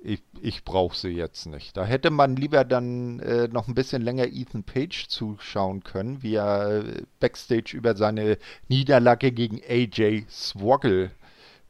ich, 0.03 0.21
ich 0.41 0.63
brauche 0.63 0.97
sie 0.97 1.09
jetzt 1.09 1.45
nicht. 1.45 1.77
Da 1.77 1.85
hätte 1.85 2.09
man 2.09 2.35
lieber 2.35 2.65
dann 2.65 3.19
äh, 3.19 3.47
noch 3.47 3.67
ein 3.67 3.73
bisschen 3.73 4.01
länger 4.01 4.27
Ethan 4.27 4.63
Page 4.63 5.07
zuschauen 5.07 5.83
können, 5.83 6.21
wie 6.21 6.35
er 6.35 6.85
äh, 6.85 7.03
backstage 7.19 7.75
über 7.75 7.95
seine 7.95 8.37
Niederlage 8.67 9.31
gegen 9.31 9.61
AJ 9.67 10.25
Swoggle 10.29 11.11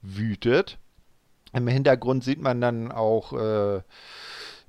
wütet. 0.02 0.78
Im 1.54 1.68
Hintergrund 1.68 2.24
sieht 2.24 2.42
man 2.42 2.60
dann 2.62 2.92
auch 2.92 3.34
äh, 3.34 3.82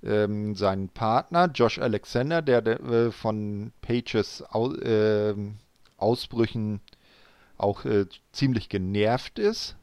ähm, 0.05 0.55
seinen 0.55 0.89
Partner, 0.91 1.51
Josh 1.53 1.79
Alexander, 1.79 2.43
der, 2.43 2.63
der 2.63 2.81
äh, 2.81 3.11
von 3.11 3.73
Pages 3.81 4.45
Au 4.51 4.73
äh, 4.75 5.35
Ausbrüchen 5.97 6.81
auch 7.57 7.85
äh, 7.85 8.07
ziemlich 8.33 8.69
genervt 8.69 9.39
ist. 9.39 9.77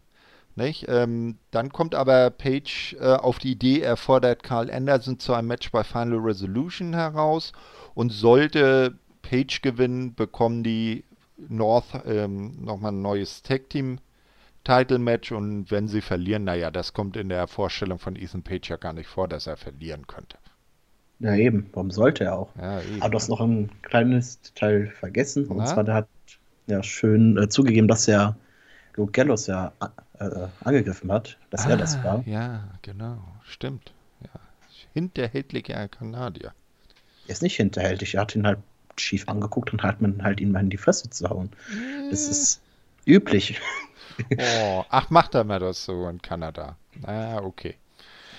Ähm, 0.60 1.38
dann 1.50 1.72
kommt 1.72 1.96
aber 1.96 2.29
Page 2.29 2.96
äh, 3.00 3.15
auf 3.15 3.39
die 3.39 3.53
Idee, 3.53 3.79
er 3.79 3.98
fordert 3.98 4.43
Carl 4.43 4.70
Anderson 4.70 5.17
zu 5.17 5.34
einem 5.34 5.48
Match 5.48 5.72
bei 5.72 5.84
Final 5.84 6.20
Resolution 6.20 6.93
heraus 6.93 7.53
und 7.96 8.12
sollte 8.12 8.98
Page 9.24 9.62
gewinnen, 9.62 10.13
bekommen 10.13 10.63
die 10.63 11.03
North 11.38 12.03
ähm, 12.05 12.63
nochmal 12.63 12.91
ein 12.91 13.01
neues 13.01 13.41
Tag-Team 14.63 14.98
Title-Match 14.98 15.32
und 15.32 15.72
wenn 15.72 15.88
sie 15.88 16.01
verlieren, 16.01 16.44
naja, 16.44 16.72
das 16.72 16.94
kommt 16.94 17.18
in 17.18 17.30
der 17.30 17.48
Vorstellung 17.48 18.00
von 18.00 18.15
Ethan 18.15 18.44
Page 18.44 18.70
ja 18.70 18.77
gar 18.77 18.94
nicht 18.94 19.08
vor, 19.08 19.27
dass 19.27 19.48
er 19.48 19.58
verlieren 19.58 20.08
könnte. 20.08 20.38
Ja, 21.20 21.36
eben. 21.36 21.70
Warum 21.74 21.91
sollte 21.91 22.25
er 22.25 22.38
auch? 22.38 22.56
Ja, 22.56 22.82
Aber 23.00 23.10
du 23.12 23.15
hast 23.15 23.30
noch 23.30 23.41
ein 23.41 23.70
kleines 23.84 24.41
Detail 24.41 24.91
vergessen. 25.00 25.46
Und 25.48 25.58
Na? 25.58 25.65
zwar, 25.65 25.84
der 25.84 25.94
hat 25.94 26.08
ja 26.68 26.82
schön 26.82 27.38
äh, 27.38 27.48
zugegeben, 27.48 27.88
dass 27.88 28.08
er 28.08 28.36
Luke 28.96 29.12
Gallows 29.12 29.48
ja 29.48 29.72
äh, 30.20 30.48
angegriffen 30.63 31.12
hat, 31.12 31.38
dass 31.51 31.65
ah, 31.65 31.72
er 31.72 31.77
das 31.77 31.96
ah, 31.98 32.03
war. 32.03 32.24
Ja, 32.27 32.63
genau. 32.82 33.20
Stimmt. 33.44 33.94
Ja. 34.24 34.39
Hinterhältiger 34.94 35.88
Kanadier. 35.88 36.53
Er 37.27 37.32
ist 37.32 37.44
nicht 37.44 37.56
hinterhältig. 37.56 38.15
Er 38.15 38.22
hat 38.22 38.36
ihn 38.36 38.48
halt 38.48 38.60
schief 38.98 39.27
angeguckt 39.27 39.72
und 39.74 39.84
hat 39.84 40.01
man 40.01 40.24
halt 40.24 40.39
ihn 40.41 40.51
mal 40.51 40.62
in 40.62 40.70
die 40.70 40.77
Fresse 40.77 41.10
zu 41.10 41.30
hauen. 41.30 41.51
Das 42.10 42.27
äh. 42.27 42.32
ist 42.32 42.62
üblich. 43.06 43.62
Oh, 44.38 44.84
ach, 44.90 45.10
macht 45.10 45.36
er 45.36 45.44
mal 45.44 45.60
das 45.60 45.86
so 45.86 46.08
in 46.08 46.22
Kanada? 46.22 46.78
Ah, 47.04 47.38
okay. 47.38 47.75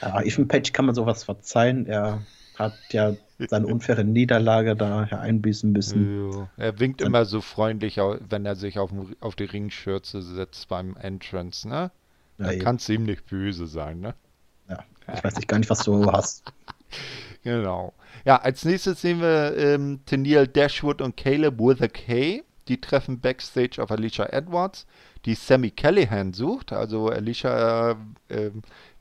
Ja, 0.01 0.21
Ethan 0.23 0.49
Page 0.49 0.73
kann 0.73 0.87
man 0.87 0.95
sowas 0.95 1.25
verzeihen. 1.25 1.87
Er 1.87 2.23
hat 2.59 2.75
ja 2.91 3.15
seine 3.49 3.67
unfaire 3.67 4.05
Niederlage 4.05 4.77
da 4.77 5.03
einbüßen 5.03 5.73
müssen. 5.73 6.31
Jo. 6.31 6.49
Er 6.57 6.79
winkt 6.79 7.01
Dann, 7.01 7.09
immer 7.09 7.25
so 7.25 7.41
freundlich, 7.41 7.97
wenn 7.97 8.47
er 8.47 8.57
sich 8.57 8.79
auf, 8.79 8.91
auf 9.21 9.37
die 9.37 9.45
Ringschürze 9.45 10.23
setzt 10.23 10.69
beim 10.69 10.97
Entrance, 10.97 11.69
ne? 11.69 11.91
Ja, 12.39 12.47
da 12.47 12.57
kann 12.57 12.77
es 12.77 12.89
ihm 12.89 13.05
nicht 13.05 13.27
böse 13.27 13.67
sein, 13.67 14.01
ne? 14.01 14.15
Ja, 14.69 14.85
ich 15.15 15.23
weiß 15.23 15.37
nicht 15.37 15.49
gar 15.49 15.59
nicht, 15.59 15.71
was 15.71 15.85
du 15.85 16.11
hast. 16.11 16.45
genau. 17.43 17.93
Ja, 18.25 18.37
als 18.37 18.65
nächstes 18.65 19.01
sehen 19.01 19.21
wir 19.21 19.57
ähm, 19.57 20.01
Tennille 20.07 20.47
Dashwood 20.47 21.01
und 21.01 21.17
Caleb 21.17 21.59
with 21.59 21.81
a 21.81 21.89
K. 21.89 22.43
Die 22.69 22.81
treffen 22.81 23.21
Backstage 23.21 23.83
auf 23.83 23.91
Alicia 23.91 24.27
Edwards 24.27 24.87
die 25.25 25.35
Sammy 25.35 25.71
Callahan 25.71 26.33
sucht. 26.33 26.73
Also 26.73 27.09
Alicia 27.09 27.97
äh, 28.29 28.51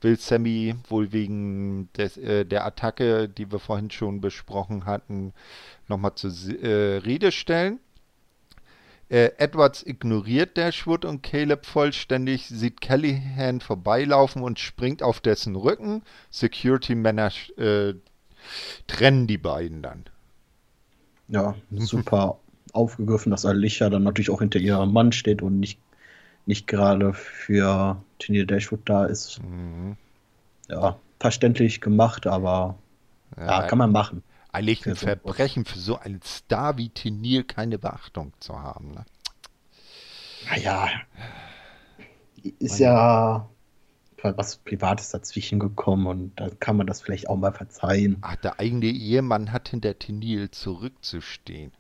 will 0.02 0.18
Sammy 0.18 0.76
wohl 0.88 1.12
wegen 1.12 1.90
des, 1.98 2.18
äh, 2.18 2.46
der 2.46 2.66
Attacke, 2.66 3.28
die 3.28 3.52
wir 3.52 3.60
vorhin 3.60 3.92
schon 3.92 4.22
besprochen 4.22 4.86
hatten, 4.86 5.34
nochmal 5.88 6.16
zur 6.16 6.32
äh, 6.32 6.98
Rede 6.98 7.32
stellen. 7.32 7.80
Äh, 9.10 9.32
Edwards 9.38 9.84
ignoriert 9.86 10.58
Dashwood 10.58 11.04
und 11.04 11.22
Caleb 11.22 11.66
vollständig, 11.66 12.48
sieht 12.48 12.80
Callahan 12.80 13.60
vorbeilaufen 13.60 14.42
und 14.42 14.58
springt 14.58 15.04
auf 15.04 15.20
dessen 15.20 15.56
Rücken. 15.56 16.04
Security-Männer 16.30 17.32
äh, 17.58 17.94
trennen 18.88 19.28
die 19.28 19.38
beiden 19.38 19.82
dann. 19.82 20.06
Ja, 21.28 21.56
super 21.72 22.40
aufgegriffen, 22.74 23.32
dass 23.32 23.46
Alicia 23.46 23.90
dann 23.90 24.04
natürlich 24.04 24.30
auch 24.30 24.40
hinter 24.40 24.60
ihrem 24.60 24.94
Mann 24.94 25.12
steht 25.12 25.42
und 25.42 25.60
nicht 25.60 25.78
nicht 26.46 26.68
gerade 26.68 27.14
für 27.14 28.02
Tennille 28.20 28.46
Dashwood 28.46 28.82
da 28.86 29.06
ist. 29.06 29.42
Mhm. 29.44 29.98
Ja, 30.70 30.98
verständlich 31.20 31.82
gemacht, 31.82 32.28
aber 32.28 32.76
ja, 33.38 33.62
ja, 33.62 33.68
kann 33.68 33.78
man 33.78 33.92
machen. 33.92 34.24
Eigentlich 34.52 34.86
ein 34.86 34.96
Verbrechen 34.96 35.66
für 35.66 35.80
so 35.80 35.98
einen 35.98 36.22
Star 36.22 36.78
wie 36.78 36.90
Tennille 36.90 37.44
keine 37.44 37.78
Beachtung 37.78 38.34
zu 38.40 38.60
haben. 38.60 38.92
Ne? 38.92 39.06
Naja, 40.50 40.90
ist 42.60 42.80
ja 42.80 43.48
was 44.24 44.58
Privates 44.58 45.10
dazwischen 45.10 45.60
gekommen 45.60 46.06
und 46.06 46.40
da 46.40 46.50
kann 46.60 46.78
man 46.78 46.86
das 46.86 47.02
vielleicht 47.02 47.28
auch 47.28 47.38
mal 47.38 47.54
verzeihen. 47.54 48.18
Ach, 48.22 48.36
der 48.36 48.60
eigene 48.60 48.86
Ehemann 48.86 49.52
hat 49.52 49.70
hinter 49.70 49.98
Tennille 49.98 50.52
zurückzustehen. 50.52 51.72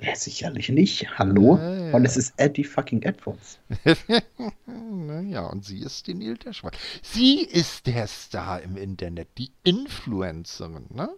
Ja, 0.00 0.14
sicherlich 0.14 0.68
nicht. 0.68 1.18
Hallo? 1.18 1.56
Ja, 1.56 1.86
ja. 1.86 1.94
Und 1.94 2.04
es 2.04 2.16
ist 2.16 2.34
Eddie 2.36 2.64
fucking 2.64 3.02
Edwards. 3.02 3.58
naja, 4.66 5.46
und 5.46 5.64
sie 5.64 5.80
ist 5.80 6.06
die 6.06 6.14
Neil 6.14 6.36
Dashwood. 6.36 6.76
Sie 7.02 7.40
ist 7.40 7.86
der 7.86 8.06
Star 8.06 8.60
im 8.60 8.76
Internet, 8.76 9.28
die 9.38 9.50
Influencerin, 9.64 10.86
ne? 10.90 11.08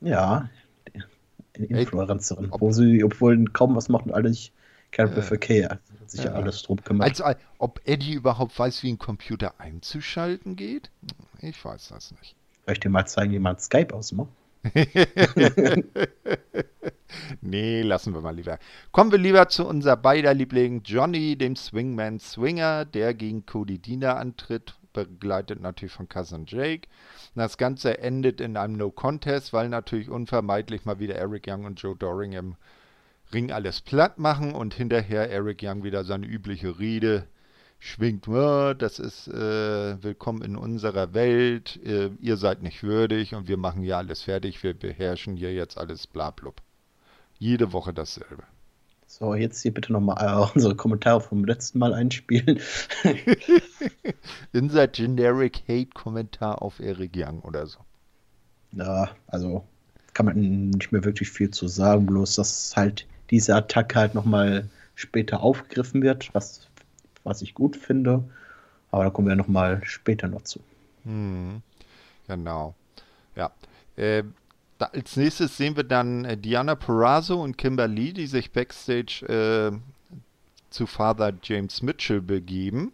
Ja. 0.00 0.50
Influencerin, 1.54 2.50
wo 2.58 2.72
sie, 2.72 3.02
obwohl 3.02 3.44
kaum 3.46 3.74
was 3.74 3.88
macht 3.88 4.06
und 4.06 4.12
alles 4.12 4.52
Carrie 4.90 5.22
für 5.22 5.38
Care 5.38 5.80
sich 6.06 6.24
ja. 6.24 6.32
alles 6.32 6.62
drum 6.62 6.82
kümmert. 6.82 7.20
Also, 7.20 7.38
ob 7.58 7.80
Eddie 7.84 8.14
überhaupt 8.14 8.58
weiß, 8.58 8.82
wie 8.82 8.92
ein 8.92 8.98
Computer 8.98 9.54
einzuschalten 9.58 10.56
geht? 10.56 10.90
Ich 11.40 11.62
weiß 11.62 11.88
das 11.88 12.12
nicht. 12.12 12.34
Soll 12.64 12.74
ich 12.74 12.80
dir 12.80 12.88
mal 12.88 13.06
zeigen, 13.06 13.32
wie 13.32 13.38
man 13.38 13.58
Skype 13.58 13.94
ausmacht? 13.94 14.30
nee, 17.40 17.82
lassen 17.82 18.14
wir 18.14 18.20
mal 18.20 18.34
lieber. 18.34 18.58
Kommen 18.92 19.12
wir 19.12 19.18
lieber 19.18 19.48
zu 19.48 19.66
unser 19.66 19.96
beider 19.96 20.34
Liebling 20.34 20.82
Johnny, 20.84 21.36
dem 21.36 21.56
Swingman 21.56 22.18
Swinger, 22.18 22.84
der 22.84 23.14
gegen 23.14 23.46
Cody 23.46 23.78
Diener 23.78 24.16
antritt, 24.16 24.74
begleitet 24.92 25.60
natürlich 25.60 25.92
von 25.92 26.08
Cousin 26.08 26.44
Jake. 26.46 26.88
Das 27.34 27.56
Ganze 27.56 27.98
endet 27.98 28.40
in 28.40 28.56
einem 28.56 28.76
No-Contest, 28.76 29.52
weil 29.52 29.68
natürlich 29.68 30.10
unvermeidlich 30.10 30.84
mal 30.84 30.98
wieder 30.98 31.14
Eric 31.14 31.46
Young 31.46 31.64
und 31.64 31.80
Joe 31.80 31.94
Doring 31.96 32.32
im 32.32 32.56
Ring 33.32 33.52
alles 33.52 33.80
platt 33.80 34.18
machen 34.18 34.54
und 34.54 34.74
hinterher 34.74 35.30
Eric 35.30 35.60
Young 35.62 35.84
wieder 35.84 36.04
seine 36.04 36.26
übliche 36.26 36.78
Rede 36.78 37.28
schwingt, 37.78 38.26
das 38.26 38.98
ist 38.98 39.28
äh, 39.28 40.02
willkommen 40.02 40.42
in 40.42 40.56
unserer 40.56 41.14
Welt, 41.14 41.78
äh, 41.84 42.10
ihr 42.20 42.36
seid 42.36 42.62
nicht 42.62 42.82
würdig 42.82 43.34
und 43.34 43.48
wir 43.48 43.56
machen 43.56 43.82
hier 43.82 43.96
alles 43.96 44.22
fertig, 44.22 44.62
wir 44.62 44.74
beherrschen 44.74 45.36
hier 45.36 45.52
jetzt 45.52 45.78
alles 45.78 46.06
blablub. 46.06 46.60
Jede 47.38 47.72
Woche 47.72 47.92
dasselbe. 47.92 48.42
So, 49.06 49.34
jetzt 49.34 49.62
hier 49.62 49.72
bitte 49.72 49.92
nochmal 49.92 50.16
äh, 50.20 50.50
unsere 50.54 50.76
Kommentare 50.76 51.20
vom 51.20 51.44
letzten 51.44 51.78
Mal 51.78 51.94
einspielen. 51.94 52.60
Unser 54.52 54.86
Generic 54.88 55.62
Hate-Kommentar 55.66 56.60
auf 56.60 56.78
Eric 56.78 57.12
Young 57.16 57.40
oder 57.40 57.66
so. 57.66 57.78
Ja, 58.72 59.10
also 59.26 59.64
kann 60.12 60.26
man 60.26 60.70
nicht 60.70 60.92
mehr 60.92 61.04
wirklich 61.04 61.30
viel 61.30 61.50
zu 61.50 61.68
sagen, 61.68 62.04
bloß 62.04 62.34
dass 62.34 62.76
halt 62.76 63.06
diese 63.30 63.54
Attacke 63.54 63.98
halt 63.98 64.14
nochmal 64.14 64.68
später 64.94 65.40
aufgegriffen 65.42 66.02
wird, 66.02 66.34
was 66.34 66.67
was 67.28 67.42
ich 67.42 67.54
gut 67.54 67.76
finde. 67.76 68.24
Aber 68.90 69.04
da 69.04 69.10
kommen 69.10 69.28
wir 69.28 69.36
nochmal 69.36 69.82
später 69.84 70.28
noch 70.28 70.42
zu. 70.42 70.60
Hm, 71.04 71.62
genau. 72.26 72.74
Ja. 73.36 73.50
Äh, 73.96 74.24
da, 74.78 74.86
als 74.86 75.16
nächstes 75.16 75.56
sehen 75.56 75.76
wir 75.76 75.84
dann 75.84 76.24
äh, 76.24 76.36
Diana 76.36 76.74
Perazzo 76.74 77.42
und 77.42 77.58
Kimberly, 77.58 78.12
die 78.12 78.26
sich 78.26 78.52
backstage 78.52 79.24
äh, 79.26 79.76
zu 80.70 80.86
Father 80.86 81.32
James 81.42 81.82
Mitchell 81.82 82.20
begeben. 82.20 82.92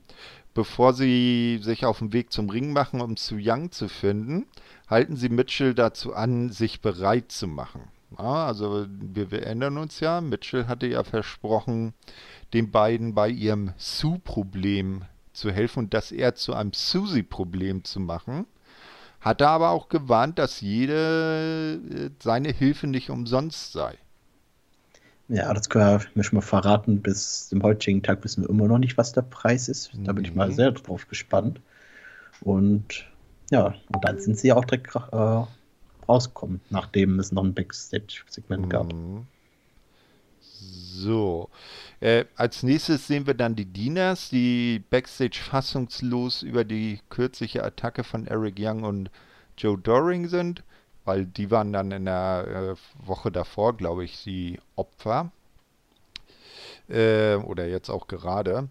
Bevor 0.55 0.95
sie 0.95 1.59
sich 1.63 1.85
auf 1.85 1.99
den 1.99 2.13
Weg 2.13 2.33
zum 2.33 2.49
Ring 2.49 2.73
machen, 2.73 3.01
um 3.01 3.17
Su 3.17 3.37
Young 3.39 3.73
zu 3.73 3.89
finden, 3.89 4.47
halten 4.89 5.17
sie 5.17 5.29
Mitchell 5.29 5.75
dazu 5.75 6.15
an, 6.15 6.51
sich 6.51 6.81
bereit 6.81 7.33
zu 7.33 7.49
machen. 7.49 7.83
Also 8.19 8.87
wir, 8.89 9.31
wir 9.31 9.43
erinnern 9.43 9.79
uns 9.79 10.01
ja, 10.01 10.21
Mitchell 10.21 10.67
hatte 10.67 10.87
ja 10.87 11.05
versprochen, 11.05 11.95
den 12.53 12.71
beiden 12.71 13.15
bei 13.15 13.29
ihrem 13.29 13.73
Sue-Problem 13.77 15.03
zu 15.33 15.51
helfen 15.51 15.81
und 15.81 15.95
das 15.95 16.13
eher 16.13 16.35
zu 16.35 16.55
einem 16.55 16.73
Susie-Problem 16.73 17.85
zu 17.85 18.01
machen. 18.01 18.47
Hat 19.21 19.41
er 19.41 19.49
aber 19.49 19.71
auch 19.71 19.89
gewarnt, 19.89 20.39
dass 20.39 20.61
jede 20.61 21.81
äh, 21.91 22.11
seine 22.23 22.51
Hilfe 22.51 22.87
nicht 22.87 23.11
umsonst 23.11 23.73
sei. 23.73 23.97
Ja, 25.29 25.55
das 25.55 25.71
können 25.71 26.05
wir 26.15 26.25
schon 26.25 26.37
mal 26.37 26.43
verraten. 26.43 27.01
Bis 27.01 27.49
zum 27.49 27.63
heutigen 27.63 28.03
Tag 28.03 28.23
wissen 28.25 28.43
wir 28.43 28.51
immer 28.51 28.69
noch 28.69 28.79
nicht, 28.79 28.99
was 28.99 29.13
der 29.13 29.23
Preis 29.23 29.69
ist. 29.69 29.93
Da 29.95 30.13
bin 30.13 30.25
ich 30.25 30.35
mal 30.35 30.51
mhm. 30.51 30.55
sehr 30.55 30.73
drauf 30.73 31.09
gespannt. 31.09 31.61
Und 32.43 33.07
ja, 33.51 33.75
und 33.93 34.05
dann 34.05 34.19
sind 34.19 34.39
sie 34.39 34.49
ja 34.49 34.57
auch 34.57 34.65
direkt 34.67 34.95
äh, 34.95 35.43
rausgekommen, 36.09 36.61
nachdem 36.71 37.19
es 37.19 37.33
noch 37.33 37.45
ein 37.45 37.55
Backstage-Segment 37.55 38.71
gab. 38.71 38.93
Mhm. 38.93 39.27
So. 40.41 41.51
Äh, 42.01 42.25
als 42.37 42.63
nächstes 42.63 43.07
sehen 43.07 43.27
wir 43.27 43.35
dann 43.35 43.57
die 43.57 43.65
Dieners, 43.65 44.29
die 44.29 44.83
backstage 44.91 45.41
fassungslos 45.43 46.43
über 46.43 46.65
die 46.65 47.01
kürzliche 47.11 47.65
Attacke 47.65 48.05
von 48.05 48.27
Eric 48.27 48.57
Young 48.59 48.85
und 48.85 49.11
Joe 49.57 49.79
Doring 49.79 50.29
sind, 50.29 50.63
weil 51.05 51.27
die 51.27 51.51
waren 51.51 51.73
dann 51.73 51.91
in 51.91 52.05
der 52.05 52.77
äh, 52.77 53.07
Woche 53.07 53.31
davor, 53.31 53.77
glaube 53.77 54.05
ich, 54.05 54.23
die 54.23 54.61
Opfer. 54.77 55.31
Äh, 56.89 57.37
oder 57.37 57.67
jetzt 57.67 57.91
auch 57.91 58.07
gerade. 58.07 58.69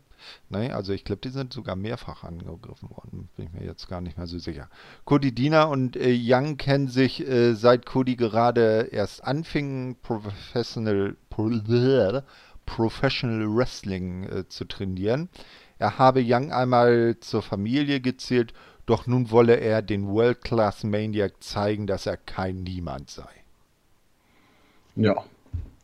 Ne, 0.49 0.73
also 0.73 0.93
ich 0.93 1.03
glaube, 1.03 1.21
die 1.21 1.29
sind 1.29 1.53
sogar 1.53 1.75
mehrfach 1.75 2.23
angegriffen 2.23 2.89
worden. 2.89 3.29
Bin 3.35 3.47
ich 3.47 3.53
mir 3.53 3.65
jetzt 3.65 3.87
gar 3.87 4.01
nicht 4.01 4.17
mehr 4.17 4.27
so 4.27 4.39
sicher. 4.39 4.69
Cody 5.05 5.33
Diener 5.33 5.69
und 5.69 5.95
äh, 5.95 6.15
Young 6.15 6.57
kennen 6.57 6.87
sich 6.87 7.27
äh, 7.27 7.53
seit 7.53 7.85
Cody 7.85 8.15
gerade 8.15 8.89
erst 8.91 9.23
anfing, 9.23 9.95
Professional, 10.01 11.15
Professional 12.65 13.55
Wrestling 13.55 14.23
äh, 14.23 14.47
zu 14.47 14.65
trainieren. 14.65 15.29
Er 15.79 15.97
habe 15.97 16.23
Young 16.23 16.51
einmal 16.51 17.17
zur 17.19 17.41
Familie 17.41 17.99
gezählt, 17.99 18.53
doch 18.85 19.07
nun 19.07 19.31
wolle 19.31 19.59
er 19.59 19.81
den 19.81 20.07
World 20.07 20.41
Class 20.41 20.83
Maniac 20.83 21.41
zeigen, 21.41 21.87
dass 21.87 22.05
er 22.05 22.17
kein 22.17 22.63
Niemand 22.63 23.09
sei. 23.09 23.29
Ja, 24.95 25.23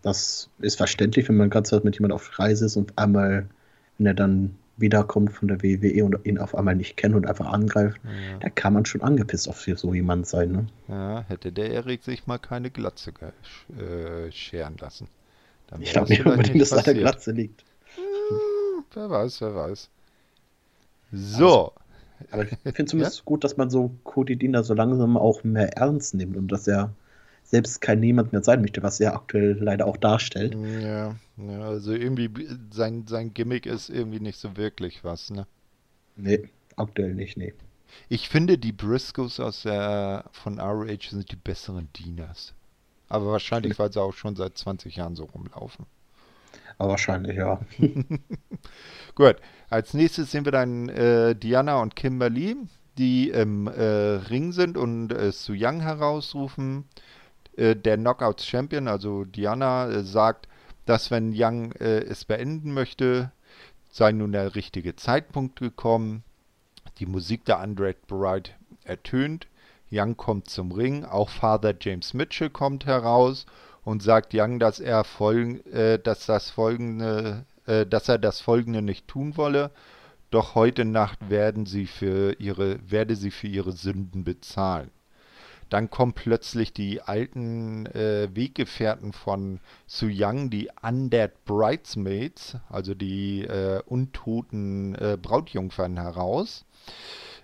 das 0.01 0.49
ist 0.59 0.75
verständlich, 0.75 1.27
wenn 1.29 1.37
man 1.37 1.49
ganz 1.49 1.71
mit 1.71 1.95
jemandem 1.95 2.15
auf 2.15 2.39
Reise 2.39 2.65
ist 2.65 2.77
und 2.77 2.97
einmal 2.97 3.49
wenn 3.99 4.07
er 4.07 4.13
dann 4.15 4.55
wiederkommt 4.77 5.33
von 5.33 5.49
der 5.49 5.61
WWE 5.61 6.05
und 6.05 6.25
ihn 6.25 6.37
auf 6.37 6.55
einmal 6.55 6.75
nicht 6.75 6.95
kennt 6.95 7.13
und 7.13 7.27
einfach 7.27 7.47
angreift, 7.47 7.99
ja. 8.03 8.39
da 8.39 8.49
kann 8.49 8.73
man 8.73 8.85
schon 8.85 9.01
angepisst 9.01 9.49
auf 9.49 9.59
so 9.61 9.93
jemand 9.93 10.25
sein. 10.25 10.51
Ne? 10.51 10.67
Ja, 10.87 11.25
hätte 11.27 11.51
der 11.51 11.69
Erik 11.71 12.03
sich 12.03 12.25
mal 12.27 12.39
keine 12.39 12.71
Glatze 12.71 13.11
äh, 13.77 14.31
scheren 14.31 14.77
lassen. 14.79 15.07
Dann 15.67 15.81
ich 15.81 15.91
glaube 15.91 16.09
nicht 16.09 16.25
unbedingt, 16.25 16.61
dass 16.61 16.69
da 16.69 16.81
der 16.81 16.93
Glatze 16.93 17.31
liegt. 17.31 17.63
Hm, 17.95 18.83
wer 18.93 19.09
weiß, 19.09 19.41
wer 19.41 19.53
weiß. 19.53 19.89
So. 21.11 21.45
Also, 21.45 21.73
aber 22.31 22.43
ich 22.43 22.49
finde 22.49 22.85
zumindest 22.89 23.17
ja? 23.17 23.23
gut, 23.25 23.43
dass 23.43 23.57
man 23.57 23.69
so 23.69 23.91
Cody 24.03 24.37
Diener 24.37 24.63
so 24.63 24.73
langsam 24.73 25.17
auch 25.17 25.43
mehr 25.43 25.77
ernst 25.77 26.15
nimmt 26.15 26.37
und 26.37 26.47
dass 26.51 26.67
er 26.67 26.93
selbst 27.49 27.81
kein 27.81 27.99
Niemand 27.99 28.31
mehr 28.31 28.43
sein 28.43 28.61
möchte, 28.61 28.83
was 28.83 28.99
er 28.99 29.15
aktuell 29.15 29.57
leider 29.59 29.87
auch 29.87 29.97
darstellt. 29.97 30.55
Ja, 30.81 31.15
ja 31.37 31.61
also 31.61 31.93
irgendwie 31.93 32.29
sein, 32.71 33.05
sein 33.07 33.33
Gimmick 33.33 33.65
ist 33.65 33.89
irgendwie 33.89 34.19
nicht 34.19 34.37
so 34.37 34.55
wirklich 34.55 35.03
was, 35.03 35.31
ne? 35.31 35.47
Nee, 36.15 36.49
aktuell 36.75 37.15
nicht, 37.15 37.37
nee. 37.37 37.53
Ich 38.07 38.29
finde, 38.29 38.59
die 38.59 38.71
Briscoes 38.71 39.39
aus 39.39 39.63
der, 39.63 40.25
von 40.31 40.59
ROH 40.59 41.09
sind 41.09 41.31
die 41.31 41.35
besseren 41.35 41.89
Dieners. 41.95 42.53
Aber 43.07 43.31
wahrscheinlich, 43.31 43.79
weil 43.79 43.91
sie 43.91 43.99
auch 43.99 44.13
schon 44.13 44.35
seit 44.35 44.55
20 44.55 44.95
Jahren 44.95 45.15
so 45.15 45.23
rumlaufen. 45.23 45.87
Aber 46.77 46.91
wahrscheinlich, 46.91 47.37
ja. 47.37 47.59
Gut, 49.15 49.37
als 49.69 49.95
nächstes 49.95 50.31
sehen 50.31 50.45
wir 50.45 50.51
dann 50.51 50.89
äh, 50.89 51.35
Diana 51.35 51.81
und 51.81 51.95
Kimberly, 51.95 52.55
die 52.99 53.29
im 53.29 53.67
äh, 53.67 53.81
Ring 53.81 54.51
sind 54.51 54.77
und 54.77 55.11
äh, 55.11 55.31
Su 55.31 55.53
Young 55.55 55.81
herausrufen. 55.81 56.85
Äh, 57.59 57.75
der 57.75 57.97
Knockout 57.97 58.41
Champion, 58.41 58.87
also 58.87 59.25
Diana, 59.25 59.89
äh, 59.89 60.03
sagt, 60.03 60.47
dass 60.85 61.11
wenn 61.11 61.33
Young 61.35 61.73
äh, 61.73 61.99
es 61.99 62.23
beenden 62.23 62.73
möchte, 62.73 63.31
sei 63.91 64.13
nun 64.13 64.31
der 64.31 64.55
richtige 64.55 64.95
Zeitpunkt 64.95 65.59
gekommen. 65.59 66.23
Die 66.99 67.05
Musik 67.05 67.43
der 67.45 67.59
Undead 67.59 68.07
Bride 68.07 68.51
ertönt. 68.85 69.47
Young 69.91 70.15
kommt 70.15 70.49
zum 70.49 70.71
Ring. 70.71 71.03
Auch 71.03 71.29
Father 71.29 71.75
James 71.79 72.13
Mitchell 72.13 72.49
kommt 72.49 72.85
heraus 72.85 73.45
und 73.83 74.01
sagt 74.03 74.33
Young, 74.33 74.59
dass 74.59 74.79
er 74.79 75.03
folgen, 75.03 75.59
äh, 75.71 75.99
dass 75.99 76.25
das 76.25 76.49
folgende, 76.49 77.45
äh, 77.65 77.85
dass 77.85 78.07
er 78.07 78.19
das 78.19 78.39
folgende 78.39 78.81
nicht 78.81 79.07
tun 79.07 79.35
wolle. 79.35 79.71
Doch 80.31 80.55
heute 80.55 80.85
Nacht 80.85 81.29
werden 81.29 81.65
sie 81.65 81.87
für 81.87 82.39
ihre, 82.39 82.79
werde 82.89 83.17
sie 83.17 83.31
für 83.31 83.47
ihre 83.47 83.73
Sünden 83.73 84.23
bezahlen. 84.23 84.91
Dann 85.69 85.89
kommen 85.89 86.13
plötzlich 86.13 86.73
die 86.73 87.01
alten 87.01 87.85
äh, 87.87 88.29
Weggefährten 88.33 89.13
von 89.13 89.59
Su 89.85 90.07
Yang, 90.07 90.49
die 90.49 90.69
Undead 90.81 91.45
Bridesmaids, 91.45 92.57
also 92.69 92.95
die 92.95 93.41
äh, 93.43 93.81
untoten 93.85 94.95
äh, 94.95 95.17
Brautjungfern 95.21 95.97
heraus. 95.97 96.65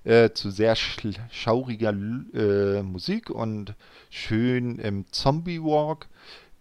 Äh, 0.03 0.33
zu 0.33 0.51
sehr 0.51 0.75
schauriger 0.75 1.89
äh, 1.89 2.83
Musik 2.83 3.29
und 3.29 3.73
schön 4.09 4.77
im 4.79 5.05
Zombie 5.11 5.61
Walk. 5.61 6.07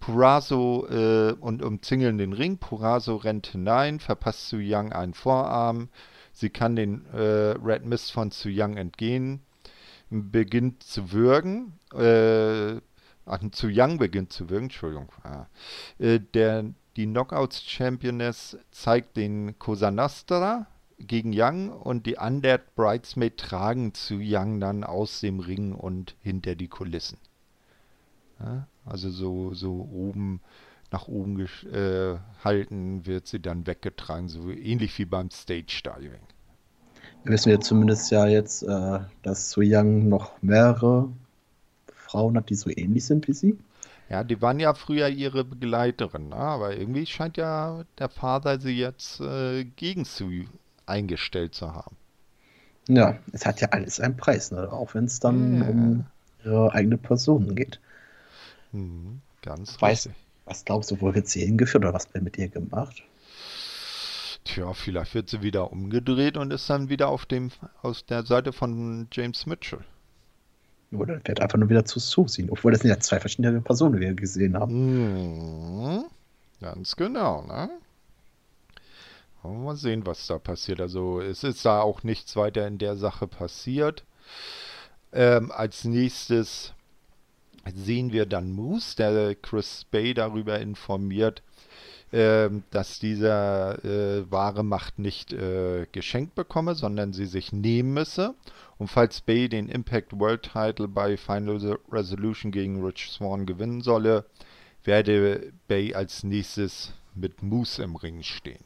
Purazo 0.01 0.87
äh, 0.91 1.33
und 1.33 1.63
umzingeln 1.63 2.19
den 2.19 2.35
Ring. 2.35 2.59
Purazo 2.59 3.17
rennt 3.17 3.47
hinein, 3.49 4.01
verpasst 4.01 4.49
Su 4.49 4.57
Yang 4.59 4.93
einen 4.93 5.15
Vorarm. 5.15 5.89
Sie 6.33 6.51
kann 6.51 6.75
den 6.75 7.07
Red 7.13 7.85
Mist 7.85 8.11
von 8.11 8.33
Su 8.33 8.49
Yang 8.49 8.77
entgehen 8.77 9.41
beginnt 10.15 10.83
zu 10.83 11.13
würgen. 11.13 11.79
Äh, 11.93 12.81
zu 13.53 13.69
Young 13.71 13.99
beginnt 13.99 14.33
zu 14.33 14.51
würgen, 14.51 14.65
Entschuldigung. 14.65 15.11
Ah. 15.23 15.47
Äh, 15.99 16.21
der, 16.21 16.65
die 16.97 17.07
Knockouts-Championess 17.07 18.59
zeigt 18.71 19.17
den 19.17 19.59
Cosa 19.59 19.91
Nostra 19.91 20.67
gegen 20.99 21.33
Young 21.35 21.71
und 21.71 22.07
die 22.07 22.17
Undead 22.17 22.75
Bridesmaid 22.77 23.37
tragen 23.39 23.95
zu 23.95 24.19
Young 24.21 24.61
dann 24.61 24.85
aus 24.85 25.21
dem 25.21 25.41
Ring 25.41 25.73
und 25.73 26.17
hinter 26.21 26.55
die 26.55 26.69
Kulissen. 26.69 27.19
Ja, 28.41 28.67
Also 28.85 29.11
so, 29.11 29.55
so 29.55 29.89
oben 29.93 30.41
nach 30.91 31.09
oben 31.09 31.37
gehalten 31.37 33.01
äh, 33.01 33.07
wird 33.07 33.27
sie 33.27 33.41
dann 33.41 33.67
weggetragen, 33.67 34.29
so 34.29 34.51
ähnlich 34.51 34.97
wie 34.99 35.05
beim 35.05 35.31
Stage 35.31 35.81
Wir 37.25 37.33
wissen 37.33 37.51
ja 37.51 37.59
zumindest 37.59 38.11
ja 38.11 38.27
jetzt, 38.27 38.63
äh, 38.63 39.01
dass 39.23 39.51
Su 39.51 39.63
Yang 39.63 40.09
noch 40.09 40.33
mehrere 40.43 41.09
Frauen 41.95 42.37
hat, 42.37 42.51
die 42.51 42.55
so 42.55 42.71
ähnlich 42.71 43.07
sind 43.07 43.27
wie 43.29 43.33
sie. 43.33 43.59
Ja, 44.11 44.23
die 44.23 44.43
waren 44.43 44.61
ja 44.61 44.75
früher 44.75 45.09
ihre 45.09 45.45
Begleiterin, 45.45 46.29
ne? 46.29 46.37
aber 46.37 46.77
irgendwie 46.77 47.07
scheint 47.07 47.39
ja 47.39 47.85
der 47.99 48.11
Vater 48.11 48.61
sie 48.61 48.79
jetzt 48.79 49.21
äh, 49.21 49.65
gegen 49.65 50.05
Su 50.05 50.45
eingestellt 50.85 51.55
zu 51.55 51.73
haben. 51.73 51.97
Ja, 52.87 53.19
es 53.33 53.47
hat 53.47 53.63
ja 53.63 53.69
alles 53.71 54.01
einen 54.01 54.19
Preis, 54.19 54.53
ne? 54.53 54.71
auch 54.71 54.95
wenn 54.95 55.07
es 55.07 55.21
dann 55.21 55.61
ja. 55.61 55.69
um 55.69 56.07
ihre 56.45 56.73
eigene 56.75 56.99
Person 56.99 57.55
geht. 57.55 57.81
Mhm, 58.73 59.23
ganz 59.41 59.81
weiß, 59.81 60.07
richtig. 60.07 60.23
Was 60.45 60.67
glaubst 60.67 60.91
du, 60.91 61.01
wo 61.01 61.15
wird 61.15 61.27
sie 61.27 61.41
hingeführt 61.41 61.85
oder 61.85 61.95
was 61.95 62.13
wird 62.13 62.23
mit 62.23 62.37
ihr 62.37 62.49
gemacht? 62.49 63.03
Tja, 64.45 64.75
vielleicht 64.75 65.15
wird 65.15 65.31
sie 65.31 65.43
wieder 65.43 65.73
umgedreht 65.73 66.37
und 66.37 66.53
ist 66.53 66.69
dann 66.69 66.91
wieder 66.91 67.09
auf 67.09 67.27
dem 67.27 67.51
aus 67.83 68.05
der 68.05 68.25
Seite 68.25 68.53
von 68.53 69.09
James 69.11 69.47
Mitchell. 69.47 69.85
Oder 70.93 71.21
wird 71.25 71.41
einfach 71.41 71.59
nur 71.59 71.71
wieder 71.71 71.85
zu 71.85 71.99
Susie, 71.99 72.47
obwohl 72.51 72.73
das 72.73 72.83
sind 72.83 72.91
ja 72.91 73.01
zwei 73.01 73.19
verschiedene 73.19 73.61
Personen, 73.61 73.95
die 73.95 74.01
wir 74.01 74.15
gesehen 74.15 74.57
haben. 74.57 75.97
Mhm, 75.97 76.05
ganz 76.61 76.95
genau, 76.95 77.43
ne? 77.47 77.71
Mal 79.43 79.77
sehen, 79.77 80.07
was 80.07 80.27
da 80.27 80.39
passiert. 80.39 80.81
Also 80.81 81.21
es 81.21 81.45
ist 81.45 81.67
da 81.67 81.83
auch 81.83 82.03
nichts 82.03 82.35
weiter 82.35 82.67
in 82.67 82.79
der 82.79 82.97
Sache 82.97 83.27
passiert. 83.27 84.05
Ähm, 85.13 85.53
als 85.53 85.85
nächstes 85.85 86.73
sehen 87.75 88.13
wir 88.13 88.25
dann 88.25 88.53
Moose, 88.53 88.97
der 88.97 89.35
Chris 89.35 89.85
Bay 89.91 90.15
darüber 90.15 90.59
informiert, 90.61 91.43
dass 92.71 92.99
dieser 92.99 93.85
äh, 93.85 94.31
wahre 94.31 94.65
Macht 94.65 94.99
nicht 94.99 95.33
äh, 95.33 95.87
geschenkt 95.91 96.35
bekomme, 96.35 96.75
sondern 96.75 97.13
sie 97.13 97.27
sich 97.27 97.53
nehmen 97.53 97.95
müsse. 97.95 98.35
Und 98.79 98.89
falls 98.89 99.21
Bay 99.21 99.49
den 99.49 99.69
Impact 99.69 100.19
World 100.19 100.43
Title 100.53 100.89
bei 100.89 101.17
Final 101.17 101.79
Resolution 101.91 102.53
gegen 102.53 102.85
Rich 102.85 103.11
Swan 103.11 103.47
gewinnen 103.47 103.81
solle, 103.81 104.27
werde 104.85 105.53
Bay 105.67 105.95
als 105.95 106.25
nächstes 106.25 106.93
mit 107.15 107.43
Moose 107.43 107.83
im 107.83 107.97
Ring 107.97 108.23
stehen. 108.23 108.65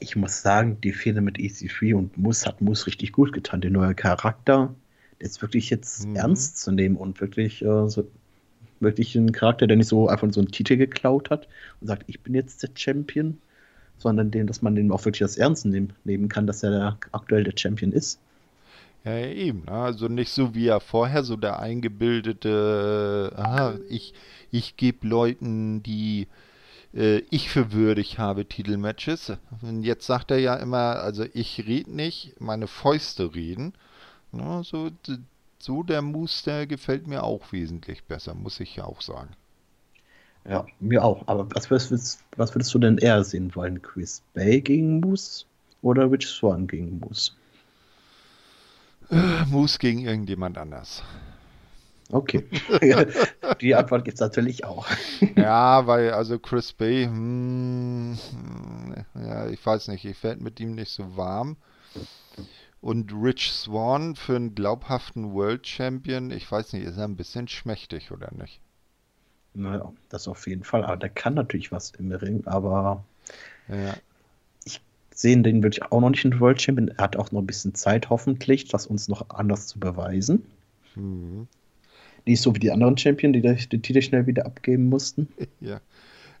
Ich 0.00 0.16
muss 0.16 0.42
sagen, 0.42 0.80
die 0.82 0.92
Fehler 0.92 1.20
mit 1.20 1.38
EC3 1.38 1.94
und 1.94 2.18
Moose 2.18 2.46
hat 2.46 2.60
Moose 2.60 2.86
richtig 2.86 3.12
gut 3.12 3.32
getan. 3.32 3.60
Der 3.60 3.70
neue 3.70 3.94
Charakter, 3.94 4.74
ist 5.18 5.42
wirklich 5.42 5.70
jetzt 5.70 6.06
mhm. 6.06 6.16
ernst 6.16 6.58
zu 6.58 6.72
nehmen 6.72 6.96
und 6.96 7.20
wirklich 7.20 7.62
äh, 7.62 7.88
so 7.88 8.08
wirklich 8.80 9.14
ein 9.14 9.32
Charakter, 9.32 9.66
der 9.66 9.76
nicht 9.76 9.88
so 9.88 10.08
einfach 10.08 10.30
so 10.32 10.40
einen 10.40 10.50
Titel 10.50 10.76
geklaut 10.76 11.30
hat 11.30 11.48
und 11.80 11.88
sagt, 11.88 12.04
ich 12.06 12.20
bin 12.20 12.34
jetzt 12.34 12.62
der 12.62 12.70
Champion, 12.74 13.38
sondern 13.98 14.30
den, 14.30 14.46
dass 14.46 14.62
man 14.62 14.74
den 14.74 14.90
auch 14.92 15.04
wirklich 15.04 15.20
das 15.20 15.36
Ernst 15.36 15.66
nehmen, 15.66 16.28
kann, 16.28 16.46
dass 16.46 16.62
er 16.62 16.70
der, 16.70 16.98
aktuell 17.12 17.44
der 17.44 17.54
Champion 17.56 17.92
ist. 17.92 18.20
Ja, 19.04 19.16
eben. 19.18 19.64
Ne? 19.64 19.72
Also 19.72 20.08
nicht 20.08 20.30
so 20.30 20.54
wie 20.54 20.66
er 20.66 20.80
vorher, 20.80 21.22
so 21.24 21.36
der 21.36 21.60
eingebildete, 21.60 23.32
aha, 23.36 23.78
ich, 23.88 24.14
ich 24.50 24.76
gebe 24.76 25.06
Leuten, 25.06 25.82
die 25.82 26.26
äh, 26.94 27.18
ich 27.30 27.48
für 27.48 27.72
würdig 27.72 28.18
habe, 28.18 28.46
Titelmatches. 28.46 29.32
Und 29.62 29.82
jetzt 29.84 30.06
sagt 30.06 30.30
er 30.30 30.38
ja 30.38 30.56
immer, 30.56 30.96
also 31.00 31.24
ich 31.32 31.66
rede 31.66 31.90
nicht, 31.90 32.40
meine 32.40 32.66
Fäuste 32.66 33.34
reden. 33.34 33.72
Ja, 34.32 34.62
so, 34.62 34.90
so 35.58 35.82
der 35.82 36.02
Moose, 36.02 36.66
gefällt 36.66 37.06
mir 37.06 37.24
auch 37.24 37.52
wesentlich 37.52 38.04
besser, 38.04 38.34
muss 38.34 38.60
ich 38.60 38.76
ja 38.76 38.84
auch 38.84 39.00
sagen. 39.00 39.30
Ja, 40.48 40.66
mir 40.80 41.04
auch. 41.04 41.26
Aber 41.26 41.48
was 41.54 41.70
würdest, 41.70 42.24
was 42.36 42.54
würdest 42.54 42.72
du 42.72 42.78
denn 42.78 42.98
eher 42.98 43.22
sehen 43.24 43.54
wollen? 43.54 43.82
Chris 43.82 44.22
Bay 44.34 44.60
gegen 44.60 45.00
Moose 45.00 45.44
oder 45.82 46.10
Rich 46.10 46.26
Swan 46.26 46.66
gegen 46.66 46.98
Moose? 47.00 47.32
Äh, 49.10 49.44
Moose 49.46 49.78
gegen 49.78 50.00
irgendjemand 50.00 50.56
anders. 50.58 51.02
Okay. 52.10 52.44
Die 53.60 53.74
Antwort 53.74 54.04
gibt 54.04 54.14
es 54.14 54.20
natürlich 54.20 54.64
auch. 54.64 54.86
ja, 55.36 55.86
weil 55.86 56.12
also 56.12 56.38
Chris 56.38 56.72
Bay, 56.72 57.04
hm, 57.04 58.18
ja, 59.14 59.48
ich 59.48 59.64
weiß 59.64 59.88
nicht, 59.88 60.06
ich 60.06 60.22
werde 60.22 60.42
mit 60.42 60.58
ihm 60.60 60.74
nicht 60.74 60.90
so 60.90 61.16
warm. 61.16 61.56
Und 62.80 63.12
Rich 63.12 63.50
Swan 63.52 64.14
für 64.14 64.36
einen 64.36 64.54
glaubhaften 64.54 65.32
World 65.32 65.66
Champion, 65.66 66.30
ich 66.30 66.50
weiß 66.50 66.72
nicht, 66.72 66.84
ist 66.84 66.96
er 66.96 67.04
ein 67.04 67.16
bisschen 67.16 67.48
schmächtig 67.48 68.12
oder 68.12 68.32
nicht? 68.32 68.60
Naja, 69.54 69.92
das 70.08 70.28
auf 70.28 70.46
jeden 70.46 70.62
Fall. 70.62 70.84
Aber 70.84 70.96
der 70.96 71.08
kann 71.08 71.34
natürlich 71.34 71.72
was 71.72 71.90
im 71.98 72.12
Ring, 72.12 72.46
aber 72.46 73.04
ja. 73.68 73.94
ich 74.64 74.80
sehe 75.10 75.40
den 75.42 75.62
wirklich 75.62 75.82
auch 75.90 76.00
noch 76.00 76.10
nicht 76.10 76.24
in 76.24 76.38
World 76.38 76.62
Champion. 76.62 76.88
Er 76.88 77.04
hat 77.04 77.16
auch 77.16 77.32
noch 77.32 77.40
ein 77.40 77.46
bisschen 77.46 77.74
Zeit, 77.74 78.10
hoffentlich, 78.10 78.68
das 78.68 78.86
uns 78.86 79.08
noch 79.08 79.28
anders 79.30 79.66
zu 79.66 79.80
beweisen. 79.80 80.46
Mhm. 80.94 81.48
Nicht 82.26 82.42
so 82.42 82.54
wie 82.54 82.60
die 82.60 82.70
anderen 82.70 82.96
Champion, 82.96 83.32
die 83.32 83.40
den 83.40 83.82
Titel 83.82 84.02
schnell 84.02 84.26
wieder 84.26 84.46
abgeben 84.46 84.88
mussten. 84.88 85.28
Ja, 85.60 85.80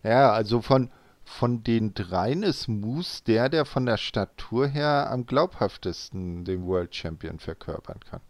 ja 0.04 0.30
also 0.30 0.60
von, 0.60 0.90
von 1.28 1.62
den 1.62 1.94
dreien 1.94 2.42
ist 2.42 2.68
Moose 2.68 3.22
der, 3.24 3.48
der 3.48 3.64
von 3.64 3.86
der 3.86 3.98
Statur 3.98 4.66
her 4.66 5.08
am 5.10 5.26
glaubhaftesten 5.26 6.44
den 6.44 6.66
World 6.66 6.94
Champion 6.94 7.38
verkörpern 7.38 8.00
kann. 8.10 8.20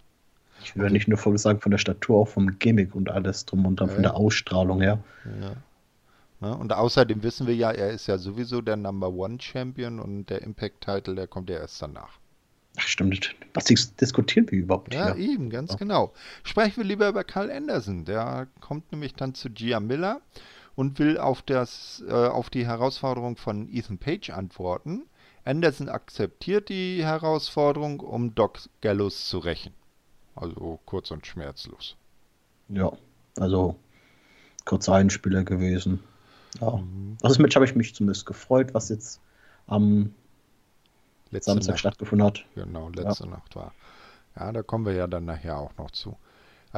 Ich 0.63 0.77
würde 0.77 0.93
nicht 0.93 1.07
nur 1.07 1.39
sagen, 1.39 1.61
von 1.61 1.71
der 1.71 1.79
Statur, 1.79 2.19
auch 2.19 2.29
vom 2.29 2.59
Gimmick 2.59 2.95
und 2.95 3.09
alles 3.11 3.47
drum 3.47 3.65
und 3.65 3.81
dann 3.81 3.89
ja. 3.89 3.95
von 3.95 4.03
der 4.03 4.17
Ausstrahlung 4.17 4.81
her. 4.81 4.99
Ja. 5.41 5.53
Ja, 6.41 6.53
und 6.53 6.73
außerdem 6.73 7.23
wissen 7.23 7.47
wir 7.47 7.55
ja, 7.55 7.73
er 7.73 7.91
ist 7.91 8.07
ja 8.07 8.17
sowieso 8.17 8.61
der 8.61 8.77
Number 8.77 9.11
One 9.11 9.41
Champion 9.41 9.99
und 9.99 10.27
der 10.27 10.43
Impact 10.43 10.83
Title, 10.83 11.15
der 11.17 11.27
kommt 11.27 11.51
ja 11.51 11.57
erst 11.57 11.83
danach. 11.83 12.19
Ach, 12.77 12.87
stimmt. 12.87 13.35
Was 13.55 13.65
diskutieren 13.65 14.49
wir 14.51 14.59
überhaupt 14.59 14.95
Ja, 14.95 15.15
hier? 15.15 15.31
eben, 15.31 15.51
ganz 15.51 15.77
genau. 15.77 16.13
Sprechen 16.45 16.77
wir 16.77 16.85
lieber 16.85 17.09
über 17.09 17.25
Carl 17.25 17.51
Anderson. 17.51 18.05
Der 18.05 18.47
kommt 18.61 18.93
nämlich 18.93 19.15
dann 19.15 19.35
zu 19.35 19.51
Gia 19.51 19.81
Miller 19.81 20.21
und 20.79 21.01
will 21.01 21.19
auf, 21.19 21.43
das, 21.43 22.05
äh, 22.07 22.13
auf 22.13 22.51
die 22.51 22.65
Herausforderung 22.65 23.37
von 23.37 23.69
Ethan 23.69 23.99
Page 23.99 24.31
antworten. 24.31 25.07
Anderson 25.45 25.89
akzeptiert 25.89 26.69
die 26.69 27.05
Herausforderung, 27.05 27.99
um 27.99 28.37
Doc 28.37 28.61
Gallows 28.81 29.29
zu 29.29 29.39
rächen. 29.39 29.75
Also 30.37 30.79
kurz 30.87 31.11
und 31.11 31.27
schmerzlos. 31.27 31.97
Ja, 32.69 32.93
also 33.41 33.75
kurzer 34.67 34.95
Einspieler 34.95 35.43
gewesen. 35.43 35.99
Ja. 36.61 36.77
Mhm. 36.77 37.17
Also 37.23 37.35
das 37.35 37.39
Match 37.41 37.57
habe 37.57 37.65
ich 37.65 37.75
mich 37.75 37.93
zumindest 37.93 38.25
gefreut, 38.25 38.73
was 38.73 38.89
jetzt 38.89 39.21
am 39.67 40.15
letzte 41.33 41.51
Samstag 41.51 41.73
Nacht. 41.73 41.81
stattgefunden 41.81 42.25
hat. 42.25 42.45
Genau, 42.55 42.89
letzte 42.91 43.25
ja. 43.25 43.31
Nacht 43.31 43.57
war. 43.57 43.75
Ja, 44.37 44.53
da 44.53 44.63
kommen 44.63 44.87
wir 44.87 44.93
ja 44.93 45.09
dann 45.09 45.25
nachher 45.25 45.59
auch 45.59 45.77
noch 45.77 45.91
zu. 45.91 46.17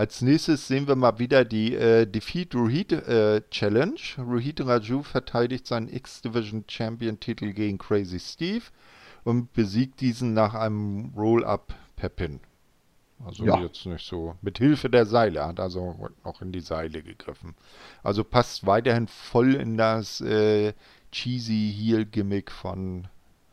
Als 0.01 0.23
nächstes 0.23 0.67
sehen 0.67 0.89
wir 0.89 0.97
mal 0.97 1.19
wieder 1.19 1.45
die 1.45 1.75
äh, 1.75 2.07
Defeat 2.07 2.55
Rohit 2.55 2.91
äh, 2.91 3.43
Challenge. 3.51 4.01
Rohit 4.17 4.65
Raju 4.65 5.03
verteidigt 5.03 5.67
seinen 5.67 5.91
X-Division 5.91 6.65
Champion-Titel 6.67 7.53
gegen 7.53 7.77
Crazy 7.77 8.19
Steve 8.19 8.63
und 9.25 9.53
besiegt 9.53 10.01
diesen 10.01 10.33
nach 10.33 10.55
einem 10.55 11.13
Roll-Up 11.15 11.75
per 11.97 12.09
Pin. 12.09 12.41
Also 13.23 13.45
ja. 13.45 13.61
jetzt 13.61 13.85
nicht 13.85 14.07
so. 14.07 14.37
Mit 14.41 14.57
Hilfe 14.57 14.89
der 14.89 15.05
Seile. 15.05 15.47
hat 15.47 15.61
also 15.61 16.09
noch 16.25 16.41
in 16.41 16.51
die 16.51 16.61
Seile 16.63 17.03
gegriffen. 17.03 17.55
Also 18.03 18.25
passt 18.25 18.65
weiterhin 18.65 19.07
voll 19.07 19.55
in 19.55 19.77
das 19.77 20.23
äh, 20.23 20.73
cheesy 21.13 21.75
Heel-Gimmick 21.77 22.51
von 22.51 23.07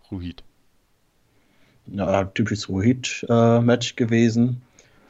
Rohit. 0.09 0.45
Ja, 1.87 2.23
typisches 2.23 2.69
Rohit-Match 2.69 3.91
äh, 3.91 3.95
gewesen 3.95 4.61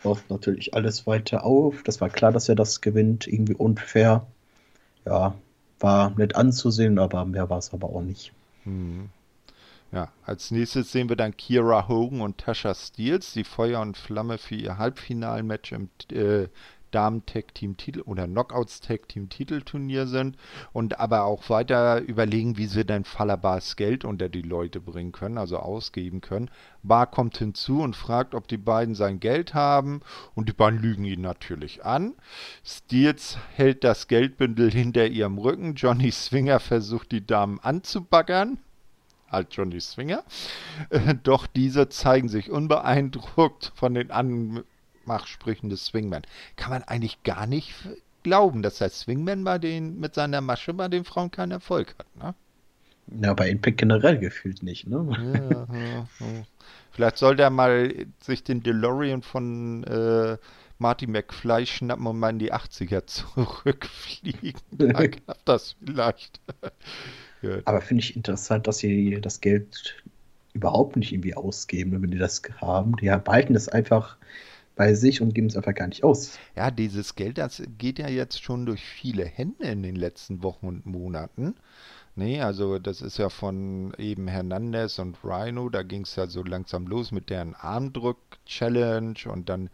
baut 0.07 0.29
natürlich 0.29 0.73
alles 0.73 1.05
weiter 1.05 1.43
auf. 1.43 1.83
Das 1.83 1.99
war 1.99 2.09
klar, 2.09 2.31
dass 2.31 2.47
er 2.47 2.55
das 2.55 2.79
gewinnt, 2.79 3.27
irgendwie 3.27 3.55
unfair. 3.55 4.25
Ja, 5.05 5.35
war 5.79 6.11
nett 6.11 6.35
anzusehen, 6.35 6.97
aber 6.97 7.25
mehr 7.25 7.49
war 7.49 7.57
es 7.57 7.73
aber 7.73 7.89
auch 7.89 8.01
nicht. 8.01 8.31
Hm. 8.63 9.09
Ja, 9.91 10.09
als 10.25 10.51
nächstes 10.51 10.91
sehen 10.91 11.09
wir 11.09 11.17
dann 11.17 11.35
Kira 11.35 11.87
Hogan 11.89 12.21
und 12.21 12.37
Tasha 12.37 12.73
Steels, 12.73 13.33
die 13.33 13.43
Feuer 13.43 13.81
und 13.81 13.97
Flamme 13.97 14.37
für 14.37 14.55
ihr 14.55 14.77
Halbfinalmatch 14.77 15.73
im 15.73 15.89
äh, 16.11 16.47
Damen-Tag-Team-Titel 16.97 18.01
oder 18.01 18.25
Knockouts-Tag-Team-Titelturnier 18.25 20.07
sind 20.07 20.35
und 20.73 20.99
aber 20.99 21.25
auch 21.25 21.47
weiter 21.47 22.01
überlegen, 22.01 22.57
wie 22.57 22.65
sie 22.65 22.85
denn 22.85 23.03
Fallerbars 23.03 23.75
Geld 23.75 24.03
unter 24.03 24.29
die 24.29 24.41
Leute 24.41 24.81
bringen 24.81 25.11
können, 25.11 25.37
also 25.37 25.59
ausgeben 25.59 26.21
können. 26.21 26.49
Bar 26.81 27.05
kommt 27.05 27.37
hinzu 27.37 27.81
und 27.81 27.95
fragt, 27.95 28.33
ob 28.33 28.47
die 28.47 28.57
beiden 28.57 28.95
sein 28.95 29.19
Geld 29.19 29.53
haben 29.53 30.01
und 30.33 30.49
die 30.49 30.53
beiden 30.53 30.79
lügen 30.79 31.05
ihn 31.05 31.21
natürlich 31.21 31.85
an. 31.85 32.15
Steels 32.65 33.37
hält 33.53 33.83
das 33.83 34.07
Geldbündel 34.07 34.71
hinter 34.71 35.05
ihrem 35.05 35.37
Rücken. 35.37 35.75
Johnny 35.75 36.09
Swinger 36.09 36.59
versucht 36.59 37.11
die 37.11 37.27
Damen 37.27 37.59
anzubaggern 37.59 38.57
halt 39.29 39.53
Johnny 39.53 39.81
Swinger. 39.81 40.23
Doch 41.23 41.47
diese 41.47 41.89
zeigen 41.89 42.29
sich 42.29 42.49
unbeeindruckt 42.49 43.73
von 43.75 43.93
den 43.93 44.09
an 44.09 44.63
Machsprüchen 45.07 45.69
des 45.69 45.85
Swingman. 45.85 46.23
Kann 46.55 46.71
man 46.71 46.83
eigentlich 46.83 47.23
gar 47.23 47.47
nicht 47.47 47.73
glauben, 48.23 48.61
dass 48.61 48.79
der 48.79 48.89
Swingman 48.89 49.43
bei 49.43 49.57
den, 49.57 49.99
mit 49.99 50.15
seiner 50.15 50.41
Masche 50.41 50.73
bei 50.73 50.87
den 50.87 51.05
Frauen 51.05 51.31
keinen 51.31 51.51
Erfolg 51.51 51.95
hat, 51.97 52.15
ne? 52.15 52.35
Ja, 53.21 53.33
bei 53.33 53.49
Impact 53.49 53.77
generell 53.77 54.17
gefühlt 54.17 54.63
nicht, 54.63 54.85
ne? 54.87 55.07
Ja, 55.17 55.73
ja, 55.73 56.07
ja. 56.19 56.43
Vielleicht 56.91 57.17
soll 57.17 57.37
der 57.37 57.49
mal 57.49 57.93
sich 58.19 58.43
den 58.43 58.63
DeLorean 58.63 59.21
von 59.21 59.83
äh, 59.85 60.37
Marty 60.79 61.07
McFly 61.07 61.65
schnappen 61.65 62.05
und 62.05 62.19
mal 62.19 62.31
in 62.31 62.39
die 62.39 62.53
80er 62.53 63.05
zurückfliegen. 63.05 64.59
Da 64.71 65.07
klappt 65.07 65.47
das 65.47 65.75
vielleicht. 65.83 66.41
Aber 67.65 67.81
finde 67.81 68.03
ich 68.03 68.15
interessant, 68.15 68.67
dass 68.67 68.79
sie 68.79 69.21
das 69.21 69.41
Geld 69.41 70.03
überhaupt 70.53 70.95
nicht 70.95 71.13
irgendwie 71.13 71.35
ausgeben, 71.35 72.01
wenn 72.01 72.11
die 72.11 72.17
das 72.17 72.41
haben. 72.59 72.95
Die 72.97 73.05
behalten 73.23 73.53
das 73.53 73.69
einfach 73.69 74.17
bei 74.77 74.93
sich 74.93 75.21
und 75.21 75.33
geben 75.33 75.47
es 75.47 75.57
einfach 75.57 75.73
gar 75.73 75.87
nicht 75.87 76.03
aus. 76.03 76.37
Ja, 76.55 76.71
dieses 76.71 77.15
Geld, 77.15 77.37
das 77.37 77.61
geht 77.77 77.99
ja 77.99 78.07
jetzt 78.07 78.41
schon 78.41 78.65
durch 78.65 78.83
viele 78.83 79.25
Hände 79.25 79.65
in 79.65 79.83
den 79.83 79.95
letzten 79.95 80.43
Wochen 80.43 80.67
und 80.67 80.85
Monaten. 80.85 81.55
Nee, 82.15 82.41
also 82.41 82.79
das 82.79 83.01
ist 83.01 83.17
ja 83.17 83.29
von 83.29 83.93
eben 83.97 84.27
Hernandez 84.27 84.97
und 84.97 85.17
Rhino, 85.23 85.69
da 85.69 85.83
ging 85.83 86.01
es 86.01 86.15
ja 86.15 86.25
so 86.25 86.41
langsam 86.41 86.87
los 86.87 87.11
mit 87.11 87.29
deren 87.29 87.53
Armdrück-Challenge 87.53 89.19
und 89.31 89.49
dann 89.49 89.69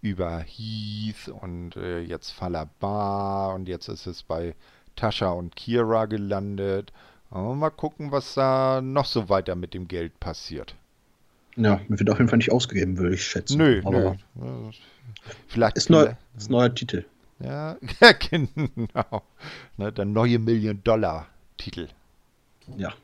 über 0.00 0.40
Heath 0.40 1.28
und 1.28 1.76
äh, 1.76 2.00
jetzt 2.00 2.32
Falabar 2.32 3.54
und 3.54 3.68
jetzt 3.68 3.88
ist 3.88 4.06
es 4.06 4.22
bei 4.24 4.56
Tascha 4.96 5.30
und 5.30 5.54
Kira 5.56 6.06
gelandet. 6.06 6.92
Mal 7.30 7.70
gucken, 7.70 8.12
was 8.12 8.34
da 8.34 8.80
noch 8.80 9.06
so 9.06 9.28
weiter 9.28 9.56
mit 9.56 9.74
dem 9.74 9.88
Geld 9.88 10.18
passiert. 10.20 10.76
Ja, 11.56 11.80
mir 11.88 11.98
wird 11.98 12.10
auf 12.10 12.18
jeden 12.18 12.28
Fall 12.28 12.38
nicht 12.38 12.52
ausgegeben, 12.52 12.98
würde 12.98 13.14
ich 13.14 13.24
schätzen. 13.24 13.58
Nö, 13.58 13.80
Aber 13.84 14.16
nö. 14.34 14.70
Vielleicht 15.46 15.76
ist, 15.76 15.90
neu, 15.90 16.12
ist 16.36 16.50
neuer 16.50 16.74
Titel. 16.74 17.04
Ja, 17.40 17.76
genau. 18.30 19.22
Ne, 19.76 19.92
der 19.92 20.04
neue 20.04 20.38
Million-Dollar. 20.38 21.26
Titel. 21.58 21.88
Ja. 22.76 22.94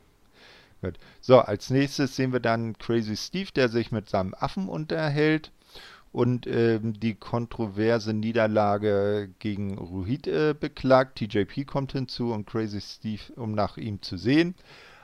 Gut. 0.81 0.97
So, 1.19 1.39
als 1.39 1.69
nächstes 1.69 2.15
sehen 2.15 2.33
wir 2.33 2.39
dann 2.39 2.77
Crazy 2.77 3.17
Steve, 3.17 3.49
der 3.55 3.69
sich 3.69 3.91
mit 3.91 4.09
seinem 4.09 4.33
Affen 4.33 4.67
unterhält 4.67 5.51
und 6.11 6.47
ähm, 6.47 6.99
die 6.99 7.15
kontroverse 7.15 8.13
Niederlage 8.13 9.29
gegen 9.39 9.77
Ruhit 9.77 10.27
äh, 10.27 10.55
beklagt. 10.59 11.19
TJP 11.19 11.65
kommt 11.65 11.91
hinzu 11.91 12.33
und 12.33 12.47
Crazy 12.47 12.81
Steve, 12.81 13.21
um 13.35 13.53
nach 13.53 13.77
ihm 13.77 14.01
zu 14.01 14.17
sehen. 14.17 14.55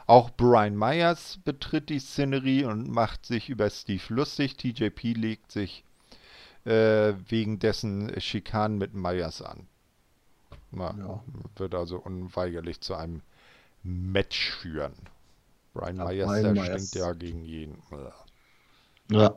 Auch 0.07 0.29
Brian 0.29 0.77
Myers 0.77 1.37
betritt 1.43 1.89
die 1.89 1.99
Szenerie 1.99 2.63
und 2.63 2.89
macht 2.89 3.25
sich 3.25 3.49
über 3.49 3.69
Steve 3.69 4.01
lustig. 4.07 4.55
TJP 4.55 5.13
legt 5.13 5.51
sich 5.51 5.83
äh, 6.63 7.13
wegen 7.27 7.59
dessen 7.59 8.19
Schikanen 8.21 8.77
mit 8.77 8.93
Myers 8.93 9.41
an. 9.41 9.67
Na, 10.71 10.95
ja. 10.97 11.23
Wird 11.57 11.75
also 11.75 11.97
unweigerlich 11.97 12.79
zu 12.79 12.95
einem 12.95 13.21
Match 13.83 14.51
führen. 14.51 14.93
Brian 15.73 15.97
Myers, 15.97 16.41
der 16.41 16.53
Myers. 16.53 16.89
stinkt 16.89 16.95
ja 16.95 17.11
gegen 17.11 17.43
jeden. 17.43 17.77
Ja, 19.11 19.35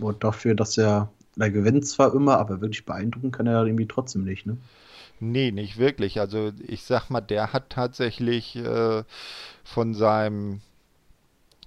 und 0.00 0.22
dafür, 0.24 0.54
dass 0.54 0.76
er, 0.78 1.10
er 1.38 1.50
gewinnt 1.50 1.86
zwar 1.86 2.12
immer, 2.12 2.38
aber 2.38 2.60
wirklich 2.60 2.84
beeindrucken 2.84 3.30
kann 3.30 3.46
er 3.46 3.64
irgendwie 3.64 3.86
trotzdem 3.86 4.24
nicht, 4.24 4.46
ne? 4.46 4.56
Nee, 5.20 5.50
nicht 5.50 5.78
wirklich. 5.78 6.20
Also 6.20 6.52
ich 6.66 6.82
sag 6.82 7.10
mal, 7.10 7.20
der 7.20 7.52
hat 7.52 7.70
tatsächlich 7.70 8.56
äh, 8.56 9.02
von 9.64 9.94
seinem, 9.94 10.60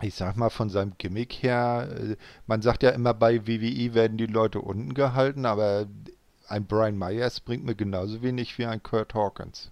ich 0.01 0.15
sag 0.15 0.37
mal, 0.37 0.49
von 0.49 0.69
seinem 0.69 0.93
Gimmick 0.97 1.33
her, 1.33 1.89
äh, 1.97 2.15
man 2.47 2.61
sagt 2.61 2.83
ja 2.83 2.91
immer, 2.91 3.13
bei 3.13 3.47
WWE 3.47 3.93
werden 3.93 4.17
die 4.17 4.27
Leute 4.27 4.61
unten 4.61 4.93
gehalten, 4.93 5.45
aber 5.45 5.87
ein 6.47 6.65
Brian 6.65 6.97
Myers 6.97 7.39
bringt 7.39 7.65
mir 7.65 7.75
genauso 7.75 8.21
wenig 8.21 8.57
wie 8.57 8.65
ein 8.65 8.83
Kurt 8.83 9.13
Hawkins. 9.13 9.71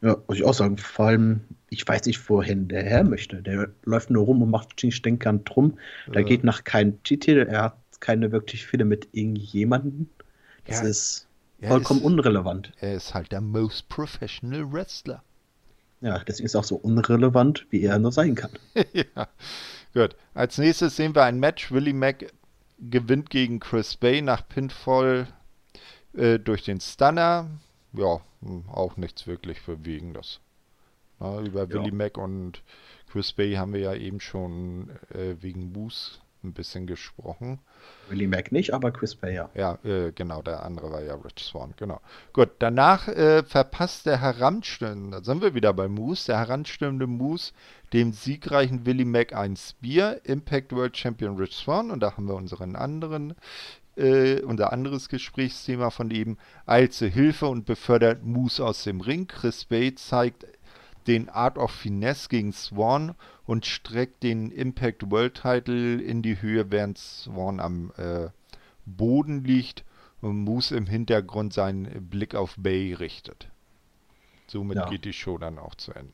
Ja, 0.00 0.16
muss 0.28 0.38
ich 0.38 0.44
auch 0.44 0.54
sagen. 0.54 0.78
Vor 0.78 1.06
allem, 1.06 1.40
ich 1.70 1.86
weiß 1.86 2.06
nicht, 2.06 2.28
wohin 2.28 2.68
der 2.68 2.84
her 2.84 3.02
möchte. 3.02 3.42
Der 3.42 3.68
läuft 3.84 4.10
nur 4.10 4.24
rum 4.24 4.42
und 4.42 4.50
macht 4.50 4.80
stinkern 4.80 5.44
drum. 5.44 5.78
Da 6.06 6.20
ja. 6.20 6.26
geht 6.26 6.44
nach 6.44 6.62
keinem 6.62 7.02
Titel. 7.02 7.46
Er 7.48 7.62
hat 7.62 7.78
keine 7.98 8.30
wirklich 8.30 8.64
viele 8.64 8.84
mit 8.84 9.08
irgendjemandem. 9.12 10.08
Das 10.66 10.82
ja, 10.82 10.88
ist 10.88 11.27
vollkommen 11.62 12.00
ist, 12.00 12.06
unrelevant. 12.06 12.72
Er 12.80 12.94
ist 12.94 13.14
halt 13.14 13.32
der 13.32 13.40
most 13.40 13.88
professional 13.88 14.72
Wrestler. 14.72 15.22
Ja, 16.00 16.18
deswegen 16.20 16.46
ist 16.46 16.54
er 16.54 16.60
auch 16.60 16.64
so 16.64 16.76
unrelevant, 16.76 17.66
wie 17.70 17.82
er 17.82 17.98
nur 17.98 18.12
sein 18.12 18.34
kann. 18.34 18.52
ja, 18.92 19.28
gut. 19.94 20.14
Als 20.34 20.58
nächstes 20.58 20.96
sehen 20.96 21.14
wir 21.14 21.24
ein 21.24 21.40
Match. 21.40 21.72
Willie 21.72 21.94
Mack 21.94 22.32
gewinnt 22.78 23.30
gegen 23.30 23.58
Chris 23.58 23.96
Bay 23.96 24.22
nach 24.22 24.46
Pinfall 24.48 25.26
äh, 26.12 26.38
durch 26.38 26.62
den 26.62 26.80
Stunner 26.80 27.48
ja, 27.92 28.20
hm, 28.40 28.68
auch 28.68 28.96
nichts 28.96 29.26
wirklich 29.26 29.60
Verwegendes. 29.60 30.40
Na, 31.18 31.40
über 31.40 31.62
ja. 31.62 31.70
Willie 31.70 31.92
Mack 31.92 32.18
und 32.18 32.62
Chris 33.10 33.32
Bay 33.32 33.54
haben 33.54 33.72
wir 33.72 33.80
ja 33.80 33.94
eben 33.94 34.20
schon 34.20 34.90
äh, 35.10 35.36
wegen 35.40 35.72
Moose 35.72 36.18
ein 36.44 36.52
bisschen 36.52 36.86
gesprochen. 36.86 37.58
Willie 38.08 38.28
Mack 38.28 38.52
nicht, 38.52 38.72
aber 38.72 38.90
Chris 38.90 39.14
Bay 39.14 39.34
ja. 39.34 39.50
Ja, 39.54 39.78
äh, 39.84 40.12
genau, 40.12 40.42
der 40.42 40.64
andere 40.64 40.90
war 40.90 41.02
ja 41.02 41.14
Rich 41.14 41.44
Swan, 41.44 41.74
genau. 41.76 42.00
Gut, 42.32 42.50
danach 42.58 43.08
äh, 43.08 43.42
verpasst 43.42 44.06
der 44.06 44.20
heranstürmende, 44.20 45.18
da 45.18 45.24
sind 45.24 45.42
wir 45.42 45.54
wieder 45.54 45.72
bei 45.72 45.88
Moose, 45.88 46.26
der 46.26 46.38
heranstürmende 46.38 47.06
Moose 47.06 47.52
dem 47.92 48.12
siegreichen 48.12 48.84
Willie 48.84 49.06
Mack 49.06 49.34
ein 49.34 49.56
Spear, 49.56 50.16
Impact 50.24 50.72
World 50.72 50.96
Champion 50.96 51.36
Rich 51.36 51.54
Swan 51.54 51.90
und 51.90 52.00
da 52.00 52.16
haben 52.16 52.26
wir 52.26 52.34
unseren 52.34 52.76
anderen 52.76 53.34
äh, 53.98 54.42
unser 54.42 54.72
anderes 54.72 55.08
Gesprächsthema 55.08 55.90
von 55.90 56.10
eben, 56.10 56.38
eilt 56.66 56.92
zur 56.92 57.08
Hilfe 57.08 57.46
und 57.46 57.66
befördert 57.66 58.24
Moose 58.24 58.64
aus 58.64 58.84
dem 58.84 59.00
Ring. 59.00 59.26
Chris 59.26 59.64
Bay 59.64 59.94
zeigt 59.94 60.46
den 61.06 61.28
Art 61.28 61.58
of 61.58 61.70
Finesse 61.70 62.28
gegen 62.28 62.52
Swan 62.52 63.14
und 63.46 63.66
streckt 63.66 64.22
den 64.22 64.50
Impact 64.50 65.10
World 65.10 65.34
Title 65.34 66.00
in 66.00 66.22
die 66.22 66.40
Höhe, 66.40 66.70
während 66.70 66.98
Swan 66.98 67.60
am 67.60 67.92
äh, 67.96 68.28
Boden 68.84 69.44
liegt 69.44 69.84
und 70.20 70.36
Moose 70.38 70.76
im 70.76 70.86
Hintergrund 70.86 71.52
seinen 71.52 72.08
Blick 72.08 72.34
auf 72.34 72.56
Bay 72.58 72.94
richtet. 72.94 73.48
Somit 74.48 74.78
ja. 74.78 74.88
geht 74.88 75.04
die 75.04 75.12
Show 75.12 75.38
dann 75.38 75.58
auch 75.58 75.74
zu 75.74 75.92
Ende. 75.92 76.12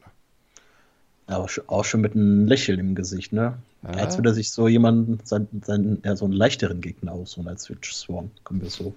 Ja, 1.29 1.47
auch 1.69 1.85
schon 1.85 2.01
mit 2.03 2.15
einem 2.15 2.47
Lächeln 2.47 2.79
im 2.79 2.95
Gesicht, 2.95 3.33
ne? 3.33 3.59
Ja. 3.83 3.91
Als 3.91 4.19
würde 4.19 4.35
sich 4.35 4.51
so 4.51 4.69
jemanden, 4.69 5.21
sein, 5.25 5.49
sein, 5.63 6.03
ja, 6.05 6.17
so 6.17 6.27
einen 6.27 6.35
leichteren 6.35 6.81
Gegner 6.81 7.13
aussuchen 7.13 7.49
als 7.49 7.69
Rich 7.71 7.95
Swan. 7.95 8.31
Kommen 8.43 8.61
wir 8.61 8.71
so. 8.71 8.95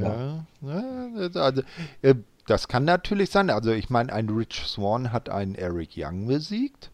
Ja, 0.00 0.46
ja, 0.62 1.40
also, 1.40 1.62
äh, 2.02 2.14
das 2.46 2.68
kann 2.68 2.84
natürlich 2.84 3.30
sein. 3.30 3.50
Also, 3.50 3.72
ich 3.72 3.90
meine, 3.90 4.12
ein 4.12 4.28
Rich 4.28 4.62
Swan 4.66 5.12
hat 5.12 5.28
einen 5.28 5.54
Eric 5.54 5.90
Young 5.96 6.26
besiegt. 6.26 6.90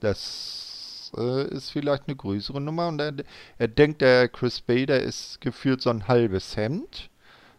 Das 0.00 1.12
äh, 1.16 1.48
ist 1.48 1.70
vielleicht 1.70 2.04
eine 2.06 2.16
größere 2.16 2.60
Nummer. 2.60 2.88
Und 2.88 3.00
er, 3.00 3.12
er, 3.58 3.68
denkt, 3.68 4.00
der 4.00 4.28
Chris 4.28 4.60
Bader 4.60 5.00
ist 5.00 5.40
gefühlt 5.40 5.82
so 5.82 5.90
ein 5.90 6.08
halbes 6.08 6.56
Hemd. 6.56 7.10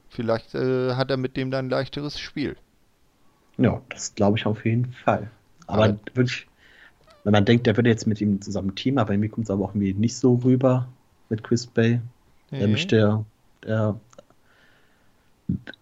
Vielleicht 0.09 0.55
äh, 0.55 0.95
hat 0.95 1.11
er 1.11 1.17
mit 1.17 1.37
dem 1.37 1.51
dann 1.51 1.67
ein 1.67 1.69
leichteres 1.69 2.19
Spiel. 2.19 2.57
Ja, 3.57 3.81
das 3.89 4.15
glaube 4.15 4.37
ich 4.37 4.45
auf 4.45 4.65
jeden 4.65 4.91
Fall. 4.91 5.29
Aber 5.67 5.87
ja. 5.87 5.95
wirklich, 6.13 6.47
wenn 7.23 7.31
man 7.31 7.45
denkt, 7.45 7.67
der 7.67 7.77
würde 7.77 7.89
jetzt 7.89 8.07
mit 8.07 8.19
ihm 8.19 8.41
zusammen 8.41 8.75
Team, 8.75 8.97
aber 8.97 9.15
mir 9.17 9.29
kommt 9.29 9.45
es 9.45 9.51
aber 9.51 9.65
auch 9.65 9.69
irgendwie 9.69 9.93
nicht 9.93 10.17
so 10.17 10.35
rüber 10.35 10.87
mit 11.29 11.43
Chris 11.43 11.67
Bay. 11.67 12.01
Mhm. 12.49 12.59
Der 12.59 12.67
möchte 12.67 13.25
der, 13.63 13.99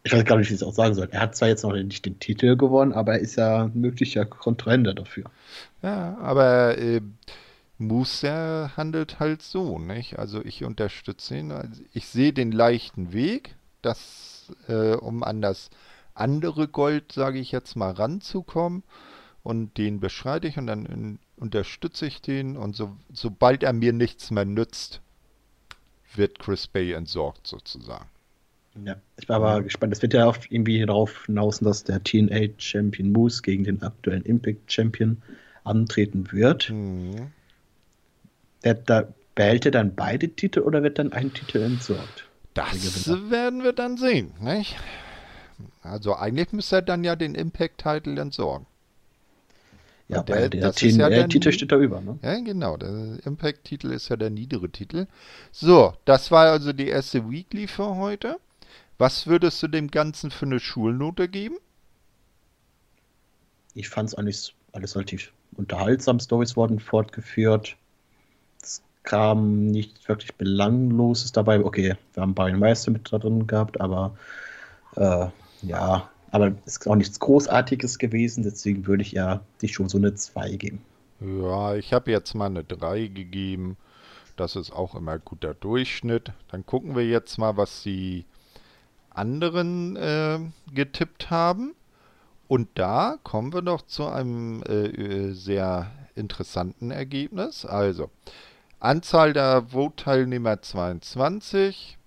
ich 0.03 0.13
weiß 0.13 0.25
gar 0.25 0.37
nicht, 0.37 0.49
wie 0.49 0.53
ich 0.53 0.61
es 0.61 0.67
auch 0.67 0.73
sagen 0.73 0.95
soll. 0.95 1.09
Er 1.11 1.21
hat 1.21 1.35
zwar 1.35 1.47
jetzt 1.47 1.63
noch 1.63 1.73
nicht 1.73 2.05
den 2.05 2.19
Titel 2.19 2.55
gewonnen, 2.55 2.93
aber 2.93 3.13
er 3.13 3.19
ist 3.19 3.35
ja 3.35 3.63
ein 3.63 3.71
möglicher 3.73 4.25
Kontrahent 4.25 4.87
dafür. 4.87 5.25
Ja, 5.81 6.17
aber 6.19 6.77
äh, 6.77 7.01
Moose 7.77 8.71
handelt 8.75 9.19
halt 9.19 9.41
so, 9.41 9.79
nicht? 9.79 10.19
Also 10.19 10.43
ich 10.43 10.63
unterstütze 10.63 11.37
ihn. 11.37 11.51
Also 11.51 11.81
ich 11.93 12.07
sehe 12.07 12.33
den 12.33 12.51
leichten 12.51 13.13
Weg, 13.13 13.55
das, 13.81 14.51
äh, 14.67 14.93
um 14.95 15.23
an 15.23 15.41
das 15.41 15.69
andere 16.13 16.67
Gold, 16.67 17.11
sage 17.11 17.39
ich 17.39 17.51
jetzt 17.51 17.75
mal, 17.75 17.91
ranzukommen 17.91 18.83
und 19.43 19.77
den 19.77 19.99
beschreite 19.99 20.47
ich 20.47 20.57
und 20.57 20.67
dann 20.67 20.85
in, 20.85 21.19
unterstütze 21.37 22.05
ich 22.05 22.21
den 22.21 22.57
und 22.57 22.75
so, 22.75 22.95
sobald 23.13 23.63
er 23.63 23.73
mir 23.73 23.93
nichts 23.93 24.29
mehr 24.31 24.45
nützt, 24.45 25.01
wird 26.15 26.39
Chris 26.39 26.67
Bay 26.67 26.91
entsorgt 26.91 27.47
sozusagen. 27.47 28.09
Ja, 28.85 28.95
ich 29.19 29.27
war 29.27 29.37
aber 29.37 29.63
gespannt. 29.63 29.93
Es 29.93 30.01
wird 30.01 30.13
ja 30.13 30.25
auch 30.25 30.37
irgendwie 30.49 30.85
darauf 30.85 31.25
hinaus, 31.25 31.59
dass 31.59 31.83
der 31.83 32.03
TNA 32.03 32.49
Champion 32.57 33.11
Moose 33.11 33.41
gegen 33.41 33.63
den 33.63 33.81
aktuellen 33.81 34.23
Impact 34.23 34.71
Champion 34.71 35.21
antreten 35.63 36.31
wird. 36.31 36.69
Mhm. 36.69 37.31
Der, 38.63 38.75
da, 38.75 39.07
behält 39.35 39.65
er 39.65 39.71
dann 39.71 39.95
beide 39.95 40.27
Titel 40.27 40.59
oder 40.59 40.83
wird 40.83 40.99
dann 40.99 41.13
ein 41.13 41.33
Titel 41.33 41.61
entsorgt? 41.61 42.25
Das 42.53 43.07
werden 43.29 43.63
wir 43.63 43.71
dann 43.71 43.95
sehen, 43.95 44.33
nicht? 44.41 44.75
Also 45.81 46.13
eigentlich 46.15 46.51
müsste 46.51 46.77
er 46.77 46.81
dann 46.81 47.05
ja 47.05 47.15
den 47.15 47.35
Impact-Titel 47.35 48.17
entsorgen. 48.17 48.65
Ja, 50.09 50.23
der, 50.23 50.49
der, 50.49 50.71
der 50.71 51.09
ja 51.11 51.27
Titel 51.27 51.51
steht 51.53 51.71
da 51.71 51.77
über, 51.77 52.01
ne? 52.01 52.17
Ja, 52.21 52.37
genau. 52.39 52.75
Der 52.75 53.19
Impact-Titel 53.23 53.91
ist 53.91 54.09
ja 54.09 54.17
der 54.17 54.29
niedere 54.29 54.69
Titel. 54.69 55.05
So, 55.51 55.93
das 56.03 56.31
war 56.31 56.47
also 56.47 56.73
die 56.73 56.87
erste 56.87 57.29
Weekly 57.29 57.67
für 57.67 57.95
heute. 57.95 58.39
Was 58.99 59.27
würdest 59.27 59.63
du 59.63 59.69
dem 59.69 59.89
Ganzen 59.89 60.29
für 60.29 60.45
eine 60.45 60.59
Schulnote 60.59 61.29
geben? 61.29 61.55
Ich 63.73 63.87
fand 63.87 64.09
es 64.09 64.15
eigentlich 64.15 64.53
alles 64.73 64.93
relativ 64.93 65.31
unterhaltsam. 65.55 66.19
Stories 66.19 66.57
wurden 66.57 66.79
fortgeführt. 66.81 67.77
Es 68.61 68.81
kam 69.03 69.67
nichts 69.67 70.09
wirklich 70.09 70.35
Belangloses 70.35 71.31
dabei. 71.31 71.63
Okay, 71.63 71.95
wir 72.13 72.21
haben 72.21 72.35
Brian 72.35 72.59
Meister 72.59 72.91
mit 72.91 73.09
drin 73.09 73.47
gehabt, 73.47 73.79
aber 73.79 74.17
äh, 74.97 75.27
ja, 75.61 76.09
aber 76.31 76.47
es 76.65 76.77
ist 76.77 76.87
auch 76.87 76.95
nichts 76.95 77.21
Großartiges 77.21 77.99
gewesen. 77.99 78.43
Deswegen 78.43 78.85
würde 78.85 79.03
ich 79.03 79.13
ja 79.13 79.39
die 79.61 79.69
schon 79.69 79.87
so 79.87 79.97
eine 79.97 80.13
2 80.13 80.57
geben. 80.57 80.81
Ja, 81.21 81.73
ich 81.75 81.93
habe 81.93 82.11
jetzt 82.11 82.33
mal 82.33 82.47
eine 82.47 82.65
3 82.65 83.07
gegeben. 83.07 83.77
Das 84.35 84.57
ist 84.57 84.73
auch 84.73 84.93
immer 84.93 85.13
ein 85.13 85.21
guter 85.23 85.53
Durchschnitt. 85.53 86.33
Dann 86.49 86.65
gucken 86.65 86.97
wir 86.97 87.07
jetzt 87.07 87.37
mal, 87.37 87.55
was 87.55 87.81
die 87.83 88.25
anderen 89.19 89.95
äh, 89.97 90.39
getippt 90.73 91.29
haben. 91.29 91.75
Und 92.47 92.69
da 92.75 93.17
kommen 93.23 93.53
wir 93.53 93.61
doch 93.61 93.83
zu 93.83 94.07
einem 94.07 94.63
äh, 94.63 94.87
äh 94.87 95.31
sehr 95.33 95.91
interessanten 96.15 96.89
Ergebnis. 96.89 97.65
Also, 97.65 98.09
Anzahl 98.79 99.33
der 99.33 99.67
Vote-Teilnehmer 99.71 100.61
22. 100.61 101.97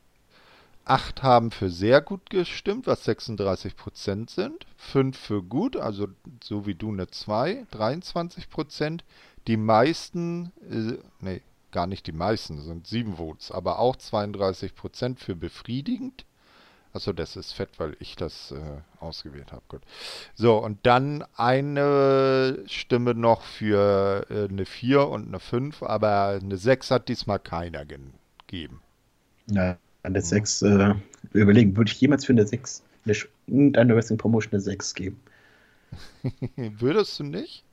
Acht 0.84 1.22
haben 1.22 1.52
für 1.52 1.70
sehr 1.70 2.00
gut 2.00 2.28
gestimmt, 2.28 2.88
was 2.88 3.06
36% 3.06 4.30
sind. 4.30 4.66
Fünf 4.76 5.16
für 5.16 5.42
gut, 5.42 5.76
also 5.76 6.08
so 6.42 6.66
wie 6.66 6.74
du 6.74 6.90
eine 6.90 7.06
2, 7.06 7.66
23%. 7.72 9.00
Die 9.46 9.56
meisten, 9.56 10.52
äh, 10.68 10.98
nee, 11.20 11.42
gar 11.70 11.86
nicht 11.86 12.06
die 12.06 12.12
meisten, 12.12 12.60
sind 12.60 12.86
sieben 12.86 13.16
Votes, 13.16 13.52
aber 13.52 13.78
auch 13.78 13.96
32% 13.96 15.18
für 15.18 15.36
befriedigend. 15.36 16.24
Achso, 16.94 17.12
das 17.12 17.36
ist 17.36 17.52
fett, 17.52 17.70
weil 17.78 17.96
ich 18.00 18.16
das 18.16 18.50
äh, 18.50 18.80
ausgewählt 19.00 19.50
habe. 19.52 19.62
Gut. 19.68 19.80
So, 20.34 20.58
und 20.58 20.78
dann 20.82 21.24
eine 21.36 22.62
Stimme 22.66 23.14
noch 23.14 23.42
für 23.42 24.26
äh, 24.28 24.48
eine 24.48 24.66
4 24.66 25.08
und 25.08 25.28
eine 25.28 25.40
5, 25.40 25.82
aber 25.82 26.38
eine 26.42 26.56
6 26.56 26.90
hat 26.90 27.08
diesmal 27.08 27.38
keiner 27.38 27.86
gegeben. 27.86 28.82
Ja, 29.46 29.78
eine 30.02 30.20
6, 30.20 30.62
äh, 30.62 30.94
überlegen, 31.32 31.76
würde 31.76 31.90
ich 31.90 32.00
jemals 32.00 32.26
für 32.26 32.32
eine 32.32 32.46
6, 32.46 32.82
eine, 33.06 33.16
irgendeine 33.46 33.96
Wrestling 33.96 34.18
Promotion 34.18 34.52
eine 34.52 34.60
6 34.60 34.94
geben? 34.94 35.20
Würdest 36.56 37.18
du 37.18 37.24
nicht? 37.24 37.64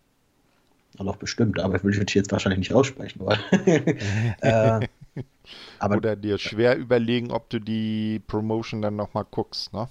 Noch 0.98 1.18
bestimmt, 1.18 1.60
aber 1.60 1.78
ich 1.78 1.84
will 1.84 1.94
ich 1.94 2.14
jetzt 2.14 2.32
wahrscheinlich 2.32 2.60
nicht 2.60 2.74
aussprechen. 2.74 3.22
Weil, 3.24 3.38
äh, 4.42 4.88
aber, 5.80 5.98
Oder 5.98 6.16
dir 6.16 6.38
schwer 6.38 6.78
überlegen, 6.78 7.32
ob 7.32 7.50
du 7.50 7.60
die 7.60 8.22
Promotion 8.28 8.82
dann 8.82 8.96
nochmal 8.96 9.26
guckst, 9.30 9.74
ne? 9.74 9.88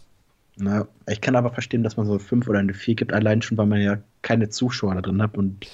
Na, 0.60 0.88
ich 1.06 1.20
kann 1.20 1.36
aber 1.36 1.50
verstehen, 1.50 1.84
dass 1.84 1.96
man 1.96 2.06
so 2.06 2.12
eine 2.12 2.20
5 2.20 2.48
oder 2.48 2.58
eine 2.58 2.74
4 2.74 2.96
gibt, 2.96 3.12
allein 3.12 3.42
schon, 3.42 3.56
weil 3.56 3.66
man 3.66 3.80
ja 3.80 3.98
keine 4.22 4.48
Zuschauer 4.48 4.96
da 4.96 5.02
drin 5.02 5.22
hat 5.22 5.36
und 5.36 5.66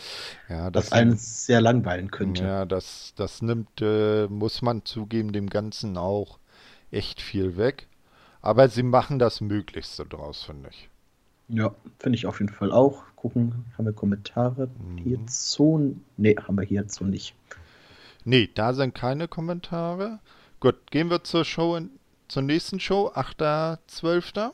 ja, 0.51 0.71
das, 0.71 0.91
das 0.91 0.93
einen 0.93 1.17
sehr 1.17 1.63
langweilen 1.63 2.11
könnte. 2.11 2.43
Ja, 2.45 2.67
das, 2.67 3.15
das 3.17 3.41
nimmt, 3.41 3.81
äh, 3.81 4.27
muss 4.27 4.61
man 4.61 4.85
zugeben, 4.85 5.33
dem 5.33 5.49
Ganzen 5.49 5.97
auch 5.97 6.39
echt 6.91 7.23
viel 7.23 7.57
weg. 7.57 7.89
Aber 8.43 8.69
sie 8.69 8.83
machen 8.83 9.19
das 9.19 9.41
Möglichste 9.41 10.05
draus, 10.05 10.43
finde 10.43 10.69
ich. 10.69 10.91
Ja, 11.49 11.75
finde 11.99 12.17
ich 12.17 12.27
auf 12.27 12.41
jeden 12.41 12.53
Fall 12.53 12.73
auch. 12.73 13.05
Gucken, 13.17 13.65
haben 13.79 13.87
wir 13.87 13.95
Kommentare 13.95 14.69
mhm. 14.69 14.99
hierzu? 14.99 15.97
Ne, 16.19 16.37
haben 16.47 16.57
wir 16.57 16.65
hierzu 16.65 17.05
nicht. 17.05 17.35
Nee, 18.25 18.51
da 18.55 18.73
sind 18.73 18.95
keine 18.95 19.29
Kommentare. 19.29 20.21
Gut, 20.61 20.91
gehen 20.91 21.11
wir 21.11 21.25
zur 21.25 21.45
Show, 21.45 21.77
in, 21.77 21.91
zur 22.29 22.43
nächsten 22.43 22.81
Show, 22.81 23.13
8.12. 23.15 24.51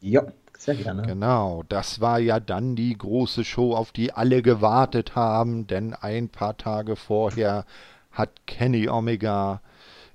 Ja, 0.00 0.22
sehr 0.56 0.76
gerne. 0.76 1.02
Genau, 1.02 1.64
das 1.68 2.00
war 2.00 2.20
ja 2.20 2.38
dann 2.38 2.76
die 2.76 2.96
große 2.96 3.44
Show, 3.44 3.74
auf 3.74 3.90
die 3.90 4.12
alle 4.12 4.42
gewartet 4.42 5.16
haben, 5.16 5.66
denn 5.66 5.94
ein 5.94 6.28
paar 6.28 6.56
Tage 6.56 6.94
vorher 6.94 7.64
hat 8.12 8.46
Kenny 8.46 8.88
Omega 8.88 9.60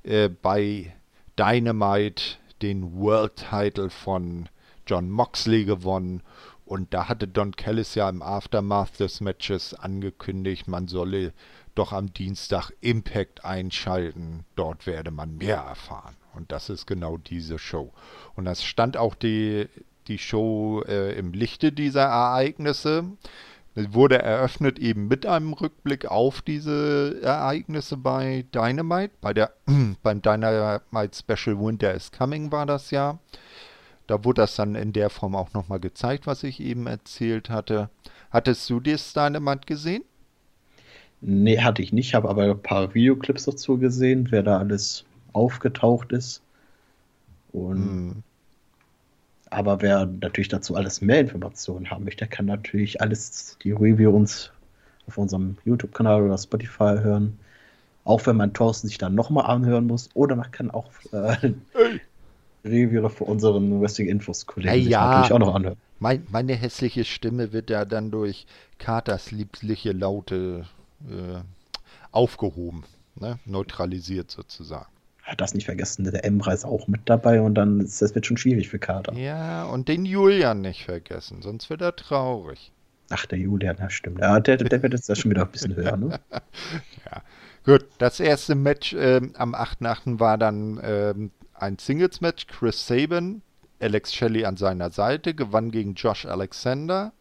äh, 0.03 0.29
bei 0.29 0.93
Dynamite 1.37 2.37
den 2.61 2.97
World 2.97 3.35
Title 3.49 3.89
von 3.89 4.47
John 4.85 5.09
Moxley 5.09 5.65
gewonnen. 5.65 6.23
Und 6.65 6.93
da 6.93 7.07
hatte 7.09 7.27
Don 7.27 7.51
Callis 7.55 7.95
ja 7.95 8.09
im 8.09 8.21
Aftermath 8.21 8.99
des 8.99 9.21
Matches 9.21 9.73
angekündigt, 9.73 10.67
man 10.67 10.87
solle 10.87 11.33
doch 11.77 11.93
am 11.93 12.13
Dienstag 12.13 12.71
Impact 12.81 13.45
einschalten. 13.45 14.45
Dort 14.55 14.87
werde 14.87 15.11
man 15.11 15.37
mehr 15.37 15.57
erfahren. 15.57 16.15
Und 16.33 16.51
das 16.51 16.69
ist 16.69 16.85
genau 16.85 17.17
diese 17.17 17.59
Show. 17.59 17.93
Und 18.35 18.45
das 18.45 18.63
stand 18.63 18.97
auch 18.97 19.15
die, 19.15 19.67
die 20.07 20.17
Show 20.17 20.83
äh, 20.87 21.17
im 21.17 21.33
Lichte 21.33 21.71
dieser 21.71 22.03
Ereignisse. 22.03 23.05
Es 23.75 23.93
wurde 23.93 24.19
eröffnet 24.21 24.79
eben 24.79 25.07
mit 25.07 25.25
einem 25.25 25.53
Rückblick 25.53 26.07
auf 26.07 26.41
diese 26.41 27.19
Ereignisse 27.21 27.97
bei 27.97 28.45
Dynamite. 28.53 29.13
Bei 29.21 29.33
der, 29.33 29.53
beim 30.03 30.21
Dynamite 30.21 31.15
Special 31.15 31.59
Winter 31.59 31.93
is 31.93 32.11
Coming 32.11 32.51
war 32.51 32.65
das 32.65 32.91
ja. 32.91 33.19
Da 34.07 34.23
wurde 34.23 34.41
das 34.41 34.55
dann 34.55 34.75
in 34.75 34.93
der 34.93 35.09
Form 35.09 35.35
auch 35.35 35.53
nochmal 35.53 35.79
gezeigt, 35.79 36.27
was 36.27 36.43
ich 36.43 36.59
eben 36.59 36.87
erzählt 36.87 37.49
hatte. 37.49 37.89
Hattest 38.31 38.69
du 38.69 38.79
das 38.79 39.13
Dynamite 39.13 39.65
gesehen? 39.65 40.03
Nee, 41.21 41.59
hatte 41.59 41.81
ich 41.81 41.91
nicht, 41.91 42.13
habe 42.13 42.29
aber 42.29 42.43
ein 42.43 42.61
paar 42.61 42.93
Videoclips 42.93 43.45
dazu 43.45 43.77
gesehen, 43.77 44.27
wer 44.29 44.43
da 44.43 44.59
alles 44.59 45.03
aufgetaucht 45.33 46.11
ist. 46.11 46.41
Und 47.51 47.77
hm. 47.77 48.23
aber 49.49 49.81
wer 49.81 50.05
natürlich 50.05 50.49
dazu 50.49 50.75
alles 50.75 51.01
mehr 51.01 51.19
Informationen 51.19 51.89
haben 51.89 52.03
möchte, 52.03 52.27
kann 52.27 52.45
natürlich 52.45 53.01
alles 53.01 53.57
die 53.63 53.71
Review 53.71 54.11
uns 54.11 54.51
auf 55.07 55.17
unserem 55.17 55.57
YouTube-Kanal 55.65 56.21
oder 56.21 56.37
Spotify 56.37 56.97
hören. 57.01 57.39
Auch 58.03 58.25
wenn 58.25 58.37
man 58.37 58.53
Thorsten 58.53 58.87
sich 58.87 58.97
dann 58.97 59.15
nochmal 59.15 59.45
anhören 59.45 59.87
muss. 59.87 60.09
Oder 60.13 60.35
man 60.35 60.51
kann 60.51 60.71
auch 60.71 60.91
äh, 61.11 61.53
Review 62.63 63.09
für 63.09 63.23
unseren 63.25 63.81
Wrestling 63.81 64.07
Infos 64.07 64.45
Kollegen 64.45 64.87
ja, 64.87 65.09
natürlich 65.09 65.33
auch 65.33 65.39
noch 65.39 65.55
anhören. 65.55 65.77
Mein, 65.99 66.25
meine 66.29 66.53
hässliche 66.53 67.03
Stimme 67.03 67.53
wird 67.53 67.69
ja 67.69 67.83
dann 67.85 68.11
durch 68.11 68.45
Katers 68.77 69.31
liebliche 69.31 69.93
Laute 69.93 70.67
äh, 71.09 71.41
aufgehoben, 72.11 72.83
ne? 73.15 73.39
neutralisiert 73.45 74.31
sozusagen. 74.31 74.91
Hat 75.23 75.41
das 75.41 75.53
nicht 75.53 75.65
vergessen, 75.65 76.05
der 76.05 76.23
Emra 76.23 76.53
ist 76.53 76.63
auch 76.63 76.87
mit 76.87 77.01
dabei 77.05 77.41
und 77.41 77.55
dann 77.55 77.81
ist 77.81 78.01
das 78.01 78.15
wird 78.15 78.25
schon 78.25 78.37
schwierig 78.37 78.69
für 78.69 78.79
Kater. 78.79 79.13
Ja, 79.13 79.65
und 79.65 79.89
den 79.89 80.05
Julian 80.05 80.61
nicht 80.61 80.85
vergessen, 80.85 81.41
sonst 81.41 81.69
wird 81.69 81.81
er 81.81 81.95
traurig. 81.95 82.71
Ach, 83.09 83.25
der 83.25 83.39
Julian, 83.39 83.77
ja 83.77 83.89
stimmt. 83.89 84.19
Ja, 84.19 84.39
der, 84.39 84.57
der 84.57 84.83
wird 84.83 84.93
jetzt 84.93 85.09
da 85.09 85.15
schon 85.15 85.31
wieder 85.31 85.43
ein 85.43 85.51
bisschen 85.51 85.75
höher, 85.75 85.97
ne? 85.97 86.19
ja. 86.31 87.21
Gut, 87.65 87.85
das 87.97 88.19
erste 88.19 88.55
Match 88.55 88.95
ähm, 88.97 89.33
am 89.37 89.53
8.8. 89.53 90.19
war 90.19 90.37
dann 90.37 90.79
ähm, 90.83 91.31
ein 91.53 91.77
Singles-Match. 91.77 92.47
Chris 92.47 92.87
Sabin, 92.87 93.41
Alex 93.79 94.13
Shelley 94.13 94.45
an 94.45 94.57
seiner 94.57 94.89
Seite, 94.91 95.33
gewann 95.33 95.71
gegen 95.71 95.93
Josh 95.95 96.25
Alexander, 96.25 97.13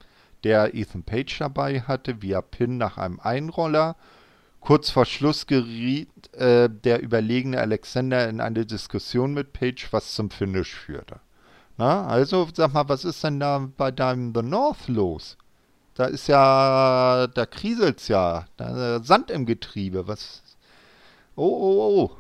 der 0.47 0.77
Ethan 0.77 1.03
Page 1.03 1.37
dabei 1.41 1.81
hatte, 1.81 2.23
via 2.23 2.41
Pin 2.41 2.79
nach 2.79 2.99
einem 2.99 3.19
Einroller. 3.19 3.97
Kurz 4.61 4.91
vor 4.91 5.05
Schluss 5.05 5.49
geriet 5.49 6.33
äh, 6.35 6.71
der 6.71 7.03
überlegene 7.03 7.59
Alexander 7.59 8.29
in 8.29 8.41
eine 8.41 8.65
Diskussion 8.65 9.35
mit 9.35 9.53
Page, 9.53 9.89
was 9.91 10.15
zum 10.15 10.31
Finish 10.31 10.73
führte. 10.73 11.19
Na, 11.79 12.07
also 12.07 12.47
sag 12.55 12.73
mal, 12.75 12.89
was 12.89 13.05
ist 13.05 13.25
denn 13.25 13.41
da 13.41 13.69
bei 13.77 13.91
deinem 13.91 14.33
The 14.35 14.43
North 14.43 14.87
los? 14.87 15.37
Da 15.95 16.05
ist 16.05 16.29
ja, 16.29 17.27
da 17.27 17.47
kriselt's 17.47 18.07
ja, 18.07 18.47
da 18.57 19.03
Sand 19.03 19.33
im 19.33 19.47
Getriebe. 19.47 20.07
Was? 20.07 20.43
Oh, 21.35 21.43
oh, 21.45 22.11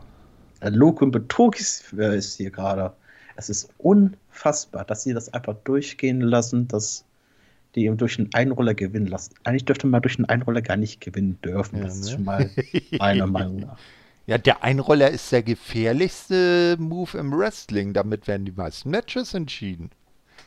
oh. 0.62 0.68
Log 0.68 1.00
und 1.00 1.12
Betrug 1.12 1.56
äh, 1.60 2.18
ist 2.18 2.36
hier 2.38 2.50
gerade. 2.50 2.92
Es 3.36 3.50
ist 3.50 3.70
unfassbar, 3.78 4.84
dass 4.84 5.04
sie 5.04 5.14
das 5.14 5.32
einfach 5.32 5.54
durchgehen 5.62 6.20
lassen, 6.20 6.66
dass 6.66 7.04
die 7.76 7.84
eben 7.84 7.96
durch 7.96 8.18
einen 8.18 8.32
Einroller 8.32 8.74
gewinnen 8.74 9.07
lassen. 9.07 9.34
Eigentlich 9.44 9.64
dürfte 9.66 9.86
man 9.86 10.03
durch 10.03 10.18
einen 10.18 10.24
Einroller 10.26 10.62
gar 10.62 10.76
nicht 10.76 11.01
gewinnen 11.01 11.38
dürfen. 11.42 11.78
Ja, 11.78 11.84
das 11.84 11.94
ne? 11.96 12.01
ist 12.01 12.11
schon 12.11 12.24
mal 12.24 12.51
meiner 12.98 13.26
Meinung 13.26 13.61
nach. 13.61 13.78
Ja, 14.26 14.38
der 14.38 14.64
Einroller 14.64 15.11
ist 15.11 15.30
der 15.30 15.42
gefährlichste 15.42 16.76
Move 16.80 17.16
im 17.16 17.32
Wrestling. 17.32 17.92
Damit 17.92 18.26
werden 18.26 18.44
die 18.44 18.53
meisten 18.53 18.90
Matches 18.90 19.34
entschieden. 19.34 19.90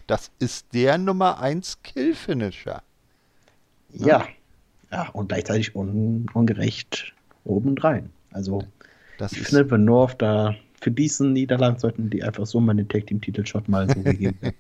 Das 0.07 0.31
ist 0.39 0.73
der 0.73 0.97
Nummer 0.97 1.39
1 1.39 1.81
Kill-Finisher. 1.83 2.81
Ja. 3.93 4.27
ja. 4.91 5.09
und 5.09 5.29
gleichzeitig 5.29 5.75
un 5.75 6.25
ungerecht 6.33 7.13
obendrein. 7.45 8.09
Also 8.31 8.63
das 9.17 9.31
ich 9.33 9.39
finde, 9.47 9.77
North 9.77 10.21
da 10.21 10.55
für 10.81 10.91
diesen 10.91 11.33
Niederlagen 11.33 11.77
sollten 11.79 12.09
die 12.09 12.23
einfach 12.23 12.45
so 12.45 12.59
mal 12.59 12.73
den 12.73 12.87
Tag 12.87 13.07
Team 13.07 13.21
Titelshot 13.21 13.67
mal 13.67 13.89
so 13.89 14.01
gegeben 14.01 14.39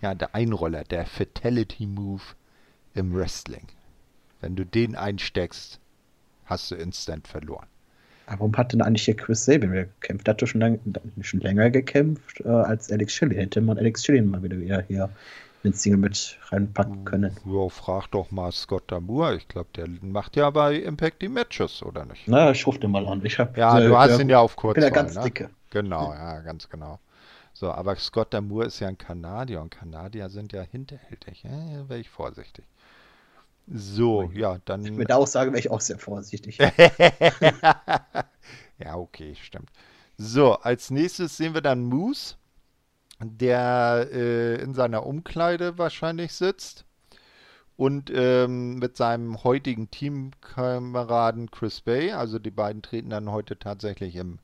Ja, 0.00 0.14
der 0.14 0.34
Einroller, 0.34 0.84
der 0.84 1.06
Fatality 1.06 1.86
Move 1.86 2.22
im 2.94 3.14
Wrestling. 3.14 3.66
Wenn 4.40 4.56
du 4.56 4.64
den 4.64 4.96
einsteckst, 4.96 5.78
hast 6.46 6.70
du 6.70 6.74
instant 6.74 7.28
verloren. 7.28 7.66
Warum 8.26 8.56
hat 8.56 8.72
denn 8.72 8.80
eigentlich 8.80 9.04
hier 9.04 9.16
Chris 9.16 9.44
Sabin 9.44 9.72
gekämpft? 9.72 10.26
Der 10.26 10.34
hat 10.34 10.42
doch 10.42 10.46
schon, 10.46 10.60
lang, 10.60 10.78
schon 11.20 11.40
länger 11.40 11.70
gekämpft 11.70 12.40
äh, 12.40 12.48
als 12.48 12.90
Alex 12.90 13.14
Shelley. 13.14 13.34
Hätte 13.34 13.60
man 13.60 13.76
Alex 13.76 14.04
Shelley 14.04 14.22
mal 14.22 14.42
wieder, 14.42 14.58
wieder 14.58 14.82
hier 14.82 15.10
ins 15.62 15.82
Single 15.82 15.98
mit 15.98 16.38
reinpacken 16.50 17.04
können. 17.04 17.36
Ja, 17.44 17.68
frag 17.68 18.06
doch 18.12 18.30
mal 18.30 18.52
Scott 18.52 18.84
Damour. 18.86 19.34
Ich 19.34 19.48
glaube, 19.48 19.68
der 19.76 19.88
macht 20.00 20.36
ja 20.36 20.48
bei 20.50 20.76
Impact 20.76 21.22
die 21.22 21.28
Matches, 21.28 21.82
oder 21.82 22.04
nicht? 22.04 22.22
Na, 22.26 22.52
ich 22.52 22.66
rufe 22.66 22.78
den 22.78 22.92
mal 22.92 23.06
an. 23.06 23.20
Ich 23.24 23.38
hab, 23.38 23.56
ja, 23.56 23.78
äh, 23.78 23.86
du 23.86 23.98
hast 23.98 24.12
der, 24.12 24.20
ihn 24.20 24.28
ja 24.28 24.38
auf 24.38 24.56
kurz. 24.56 24.74
bin 24.74 24.84
ja 24.84 24.90
ganz 24.90 25.16
ne? 25.16 25.22
dicke. 25.22 25.50
Genau, 25.70 26.12
ja, 26.12 26.40
ganz 26.40 26.68
genau. 26.68 26.98
So, 27.60 27.70
aber 27.70 27.94
Scott 27.96 28.32
Damour 28.32 28.64
ist 28.64 28.80
ja 28.80 28.88
ein 28.88 28.96
Kanadier 28.96 29.60
und 29.60 29.68
Kanadier 29.68 30.30
sind 30.30 30.54
ja 30.54 30.62
hinterhältig. 30.62 31.42
Ja, 31.42 31.86
wäre 31.90 32.00
ich 32.00 32.08
vorsichtig. 32.08 32.64
So, 33.66 34.30
ja, 34.32 34.56
dann. 34.64 34.80
Mit 34.80 35.10
der 35.10 35.18
Aussage 35.18 35.50
wäre 35.50 35.60
ich 35.60 35.70
auch 35.70 35.82
sehr 35.82 35.98
vorsichtig. 35.98 36.56
ja, 38.78 38.94
okay, 38.94 39.36
stimmt. 39.42 39.68
So, 40.16 40.54
als 40.54 40.90
nächstes 40.90 41.36
sehen 41.36 41.52
wir 41.52 41.60
dann 41.60 41.82
Moose, 41.82 42.36
der 43.22 44.08
äh, 44.10 44.54
in 44.62 44.72
seiner 44.72 45.04
Umkleide 45.04 45.76
wahrscheinlich 45.76 46.32
sitzt 46.32 46.86
und 47.76 48.10
ähm, 48.10 48.76
mit 48.76 48.96
seinem 48.96 49.44
heutigen 49.44 49.90
Teamkameraden 49.90 51.50
Chris 51.50 51.82
Bay, 51.82 52.12
also 52.12 52.38
die 52.38 52.50
beiden 52.50 52.80
treten 52.80 53.10
dann 53.10 53.30
heute 53.30 53.58
tatsächlich 53.58 54.16
im 54.16 54.38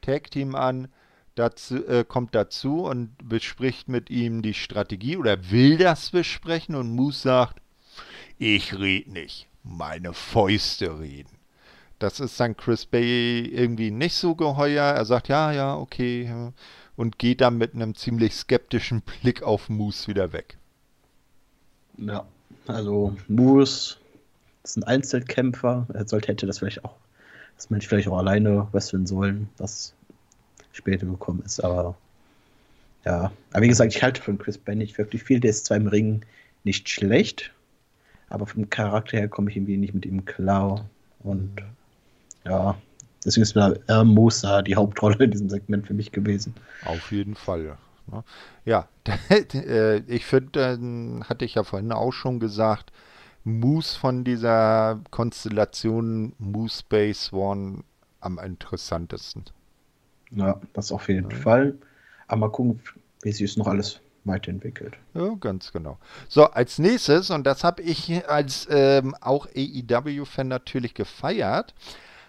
Tag-Team 0.00 0.54
an, 0.54 0.88
dazu, 1.34 1.86
äh, 1.86 2.04
kommt 2.06 2.34
dazu 2.34 2.84
und 2.84 3.10
bespricht 3.28 3.88
mit 3.88 4.10
ihm 4.10 4.42
die 4.42 4.54
Strategie 4.54 5.16
oder 5.16 5.50
will 5.50 5.78
das 5.78 6.10
besprechen 6.10 6.74
und 6.74 6.94
Moose 6.94 7.20
sagt, 7.20 7.60
ich 8.38 8.78
red 8.78 9.08
nicht, 9.08 9.48
meine 9.62 10.14
Fäuste 10.14 10.98
reden. 10.98 11.38
Das 11.98 12.18
ist 12.18 12.40
dann 12.40 12.56
Chris 12.56 12.84
Bay 12.84 13.46
irgendwie 13.46 13.92
nicht 13.92 14.14
so 14.14 14.34
geheuer. 14.34 14.82
Er 14.82 15.04
sagt, 15.04 15.28
ja, 15.28 15.52
ja, 15.52 15.76
okay. 15.76 16.50
Und 16.96 17.18
geht 17.18 17.40
dann 17.40 17.58
mit 17.58 17.74
einem 17.74 17.94
ziemlich 17.94 18.34
skeptischen 18.34 19.02
Blick 19.02 19.44
auf 19.44 19.68
Moose 19.68 20.08
wieder 20.08 20.32
weg. 20.32 20.58
Ja, 21.98 22.26
also 22.66 23.16
Moose 23.28 23.98
ist 24.64 24.76
ein 24.76 24.82
Einzelkämpfer. 24.82 25.86
Er 25.94 26.08
sollte, 26.08 26.28
hätte 26.28 26.46
das 26.46 26.58
vielleicht 26.58 26.84
auch, 26.84 26.96
das 27.54 27.70
man 27.70 27.80
vielleicht 27.80 28.08
auch 28.08 28.18
alleine 28.18 28.66
wresteln 28.72 29.06
sollen, 29.06 29.48
was 29.58 29.94
später 30.72 31.06
gekommen 31.06 31.42
ist. 31.44 31.62
Aber 31.62 31.96
ja, 33.04 33.32
aber 33.52 33.62
wie 33.62 33.68
gesagt, 33.68 33.94
ich 33.94 34.02
halte 34.02 34.22
von 34.22 34.38
Chris 34.38 34.60
nicht 34.66 34.98
wirklich 34.98 35.22
viel. 35.22 35.40
Der 35.40 35.50
ist 35.50 35.66
zwar 35.66 35.76
im 35.76 35.88
Ring 35.88 36.22
nicht 36.64 36.88
schlecht, 36.88 37.52
aber 38.28 38.46
vom 38.46 38.70
Charakter 38.70 39.18
her 39.18 39.28
komme 39.28 39.50
ich 39.50 39.56
irgendwie 39.56 39.76
nicht 39.76 39.94
mit 39.94 40.06
ihm 40.06 40.24
klar. 40.24 40.88
Und 41.20 41.62
ja, 42.44 42.76
deswegen 43.24 43.42
ist 43.42 43.56
er 43.56 44.04
Musa 44.04 44.62
die 44.62 44.76
Hauptrolle 44.76 45.24
in 45.24 45.30
diesem 45.30 45.48
Segment 45.48 45.86
für 45.86 45.94
mich 45.94 46.12
gewesen. 46.12 46.54
Auf 46.84 47.10
jeden 47.10 47.34
Fall. 47.34 47.76
Ne? 48.06 48.24
Ja, 48.64 48.88
äh, 49.30 49.98
ich 50.06 50.24
finde, 50.24 51.20
hatte 51.24 51.44
ich 51.44 51.54
ja 51.54 51.64
vorhin 51.64 51.92
auch 51.92 52.12
schon 52.12 52.40
gesagt, 52.40 52.92
Moose 53.44 53.98
von 53.98 54.22
dieser 54.22 55.00
Konstellation 55.10 56.34
Moose 56.38 56.84
Base 56.88 57.34
One 57.34 57.82
am 58.20 58.38
interessantesten. 58.38 59.44
Ja, 60.34 60.60
das 60.72 60.92
auf 60.92 61.08
jeden 61.08 61.30
ja. 61.30 61.36
Fall. 61.36 61.74
Aber 62.26 62.40
mal 62.40 62.50
gucken, 62.50 62.80
wie 63.22 63.32
sich 63.32 63.50
es 63.50 63.56
noch 63.56 63.66
alles 63.66 64.00
weiterentwickelt. 64.24 64.94
Ja, 65.14 65.34
ganz 65.34 65.72
genau. 65.72 65.98
So, 66.28 66.44
als 66.44 66.78
nächstes, 66.78 67.30
und 67.30 67.44
das 67.44 67.64
habe 67.64 67.82
ich 67.82 68.28
als 68.28 68.66
ähm, 68.70 69.14
auch 69.20 69.46
AEW-Fan 69.46 70.48
natürlich 70.48 70.94
gefeiert, 70.94 71.74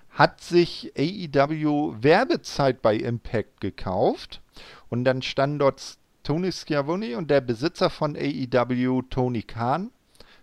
hat 0.10 0.42
sich 0.42 0.94
AEW 0.98 1.96
Werbezeit 2.02 2.82
bei 2.82 2.96
Impact 2.96 3.62
gekauft. 3.62 4.42
Und 4.90 5.06
dann 5.06 5.22
stand 5.22 5.62
dort 5.62 5.98
Tony 6.24 6.52
Schiavone 6.52 7.18
und 7.18 7.30
der 7.30 7.42
Besitzer 7.42 7.90
von 7.90 8.16
AEW, 8.16 9.02
Tony 9.10 9.42
Khan, 9.42 9.92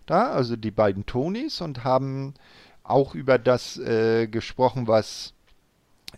da, 0.05 0.31
also 0.31 0.55
die 0.55 0.71
beiden 0.71 1.05
Tonys, 1.05 1.61
und 1.61 1.83
haben 1.83 2.33
auch 2.83 3.15
über 3.15 3.37
das 3.37 3.77
äh, 3.77 4.27
gesprochen, 4.27 4.87
was 4.87 5.33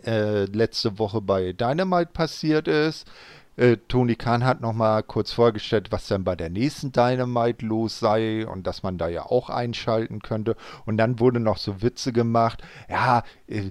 äh, 0.06 0.46
letzte 0.46 1.00
Woche 1.00 1.22
bei 1.22 1.54
Dynamite 1.54 2.12
passiert 2.14 2.68
ist. 2.68 3.08
Äh, 3.56 3.78
Tony 3.88 4.16
Khan 4.16 4.44
hat 4.44 4.62
nochmal 4.62 5.04
kurz 5.04 5.32
vorgestellt, 5.32 5.92
was 5.92 6.08
dann 6.08 6.24
bei 6.24 6.36
der 6.36 6.50
nächsten 6.50 6.92
Dynamite 6.92 7.66
los 7.66 8.00
sei 8.00 8.48
und 8.48 8.66
dass 8.66 8.82
man 8.82 8.98
da 8.98 9.08
ja 9.08 9.26
auch 9.26 9.50
einschalten 9.50 10.22
könnte. 10.22 10.56
Und 10.86 10.98
dann 10.98 11.20
wurde 11.20 11.40
noch 11.40 11.58
so 11.58 11.82
Witze 11.82 12.14
gemacht. 12.14 12.64
Ja, 12.90 13.24
äh, 13.48 13.70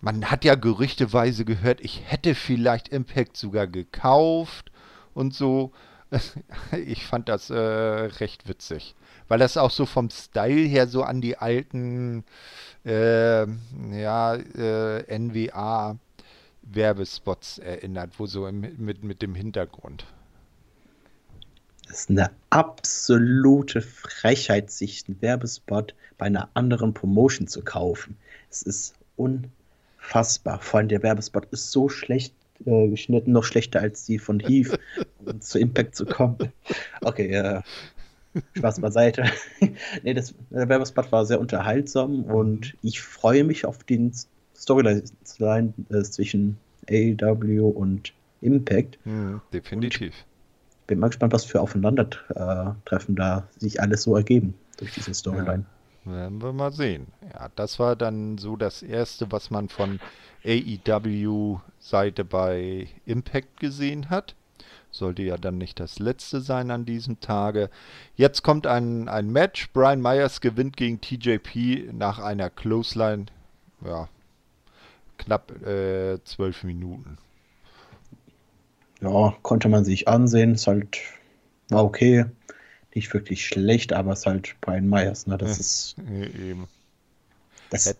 man 0.00 0.30
hat 0.30 0.44
ja 0.44 0.54
gerüchteweise 0.54 1.44
gehört, 1.44 1.80
ich 1.80 2.02
hätte 2.04 2.34
vielleicht 2.34 2.88
Impact 2.88 3.36
sogar 3.36 3.66
gekauft 3.66 4.70
und 5.14 5.34
so. 5.34 5.72
Ich 6.86 7.06
fand 7.06 7.28
das 7.28 7.50
äh, 7.50 7.56
recht 7.56 8.46
witzig, 8.46 8.94
weil 9.26 9.38
das 9.40 9.56
auch 9.56 9.70
so 9.70 9.86
vom 9.86 10.10
Style 10.10 10.68
her 10.68 10.86
so 10.86 11.02
an 11.02 11.20
die 11.20 11.38
alten 11.38 12.24
äh, 12.84 13.46
ja, 13.92 14.34
äh, 14.34 15.18
NWA 15.18 15.96
Werbespots 16.62 17.58
erinnert, 17.58 18.18
wo 18.18 18.26
so 18.26 18.46
im, 18.46 18.60
mit, 18.78 19.04
mit 19.04 19.22
dem 19.22 19.34
Hintergrund. 19.34 20.06
Das 21.86 22.00
ist 22.00 22.10
eine 22.10 22.30
absolute 22.50 23.82
Frechheit, 23.82 24.70
sich 24.70 25.04
einen 25.06 25.20
Werbespot 25.20 25.94
bei 26.16 26.26
einer 26.26 26.48
anderen 26.54 26.94
Promotion 26.94 27.46
zu 27.46 27.62
kaufen. 27.62 28.16
Es 28.50 28.62
ist 28.62 28.94
unfassbar. 29.16 30.60
Vor 30.60 30.78
allem 30.78 30.88
der 30.88 31.02
Werbespot 31.02 31.46
ist 31.50 31.70
so 31.70 31.88
schlecht 31.88 32.34
äh, 32.64 32.88
geschnitten, 32.88 33.32
noch 33.32 33.44
schlechter 33.44 33.80
als 33.80 34.06
die 34.06 34.18
von 34.18 34.40
Heath, 34.40 34.78
um 35.24 35.40
zu 35.40 35.58
Impact 35.58 35.94
zu 35.94 36.06
kommen. 36.06 36.52
Okay, 37.02 37.28
äh, 37.28 37.60
Spaß 38.56 38.80
beiseite. 38.80 39.24
nee, 40.02 40.14
das, 40.14 40.34
der 40.50 40.68
Werbespot 40.68 41.12
war 41.12 41.24
sehr 41.26 41.40
unterhaltsam 41.40 42.24
und 42.24 42.76
ich 42.82 43.00
freue 43.00 43.44
mich 43.44 43.64
auf 43.64 43.84
den 43.84 44.12
Storyline 44.56 45.02
äh, 45.90 46.02
zwischen 46.02 46.58
AEW 46.88 47.68
und 47.68 48.12
Impact. 48.40 48.98
Mhm, 49.04 49.40
definitiv. 49.52 50.14
Und 50.14 50.86
bin 50.86 50.98
mal 50.98 51.08
gespannt, 51.08 51.32
was 51.32 51.44
für 51.44 51.60
Aufeinandertreffen 51.60 53.16
da 53.16 53.48
sich 53.58 53.80
alles 53.80 54.02
so 54.02 54.16
ergeben 54.16 54.54
durch 54.78 54.92
diese 54.92 55.14
Storyline. 55.14 55.64
Ja, 56.04 56.12
werden 56.12 56.42
wir 56.42 56.52
mal 56.52 56.72
sehen. 56.72 57.06
Ja, 57.32 57.48
das 57.56 57.78
war 57.78 57.96
dann 57.96 58.38
so 58.38 58.56
das 58.56 58.82
erste, 58.82 59.32
was 59.32 59.50
man 59.50 59.68
von 59.68 59.98
AEW-Seite 60.44 62.24
bei 62.24 62.88
Impact 63.06 63.60
gesehen 63.60 64.10
hat. 64.10 64.34
Sollte 64.94 65.22
ja 65.22 65.36
dann 65.36 65.58
nicht 65.58 65.80
das 65.80 65.98
letzte 65.98 66.40
sein 66.40 66.70
an 66.70 66.84
diesem 66.84 67.18
Tage. 67.18 67.68
Jetzt 68.14 68.44
kommt 68.44 68.68
ein, 68.68 69.08
ein 69.08 69.28
Match. 69.28 69.72
Brian 69.72 70.00
Myers 70.00 70.40
gewinnt 70.40 70.76
gegen 70.76 71.00
TJP 71.00 71.92
nach 71.92 72.20
einer 72.20 72.48
Clothesline. 72.48 73.26
Ja, 73.84 74.08
knapp 75.18 75.50
äh, 75.66 76.22
zwölf 76.22 76.62
Minuten. 76.62 77.18
Ja, 79.00 79.34
konnte 79.42 79.68
man 79.68 79.84
sich 79.84 80.06
ansehen. 80.06 80.54
Ist 80.54 80.68
halt, 80.68 81.00
war 81.70 81.84
okay. 81.84 82.26
Nicht 82.94 83.12
wirklich 83.12 83.44
schlecht, 83.44 83.92
aber 83.92 84.12
es 84.12 84.20
ist 84.20 84.26
halt 84.26 84.54
Brian 84.60 84.88
Myers, 84.88 85.26
ne? 85.26 85.36
Das 85.36 85.58
ist. 85.58 85.96
Eben. 86.08 86.68
Das 87.70 87.96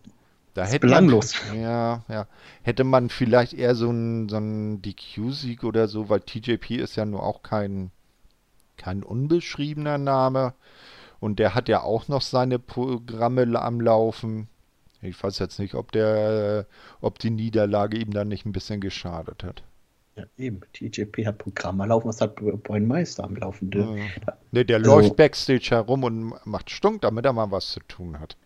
da 0.54 0.62
ist 0.64 0.72
hätte 0.72 0.86
belanglos. 0.86 1.34
Man, 1.48 1.60
ja, 1.60 2.04
ja. 2.08 2.26
Hätte 2.62 2.84
man 2.84 3.10
vielleicht 3.10 3.52
eher 3.52 3.74
so 3.74 3.88
einen 3.88 4.28
so 4.28 4.38
DQ-Sieg 4.38 5.64
oder 5.64 5.88
so, 5.88 6.08
weil 6.08 6.20
TJP 6.20 6.76
ist 6.76 6.96
ja 6.96 7.04
nur 7.04 7.22
auch 7.22 7.42
kein, 7.42 7.90
kein 8.76 9.02
unbeschriebener 9.02 9.98
Name. 9.98 10.54
Und 11.18 11.38
der 11.38 11.54
hat 11.54 11.68
ja 11.68 11.82
auch 11.82 12.08
noch 12.08 12.22
seine 12.22 12.58
Programme 12.58 13.60
am 13.60 13.80
Laufen. 13.80 14.48
Ich 15.02 15.22
weiß 15.22 15.38
jetzt 15.40 15.58
nicht, 15.58 15.74
ob 15.74 15.92
der, 15.92 16.66
ob 17.00 17.18
die 17.18 17.30
Niederlage 17.30 17.98
ihm 17.98 18.12
dann 18.12 18.28
nicht 18.28 18.46
ein 18.46 18.52
bisschen 18.52 18.80
geschadet 18.80 19.42
hat. 19.42 19.62
Ja, 20.16 20.24
eben. 20.38 20.60
TJP 20.72 21.26
hat 21.26 21.38
Programme 21.38 21.86
laufen, 21.86 22.08
was 22.08 22.20
hat 22.20 22.36
Brian 22.36 22.86
Meister 22.86 23.24
am 23.24 23.34
Laufen? 23.34 23.70
Ja. 23.72 24.34
Ne, 24.52 24.64
der 24.64 24.76
also, 24.76 24.94
läuft 24.94 25.16
Backstage 25.16 25.70
herum 25.70 26.04
und 26.04 26.34
macht 26.46 26.70
Stunk, 26.70 27.02
damit 27.02 27.24
er 27.24 27.32
mal 27.32 27.50
was 27.50 27.72
zu 27.72 27.80
tun 27.80 28.20
hat. 28.20 28.36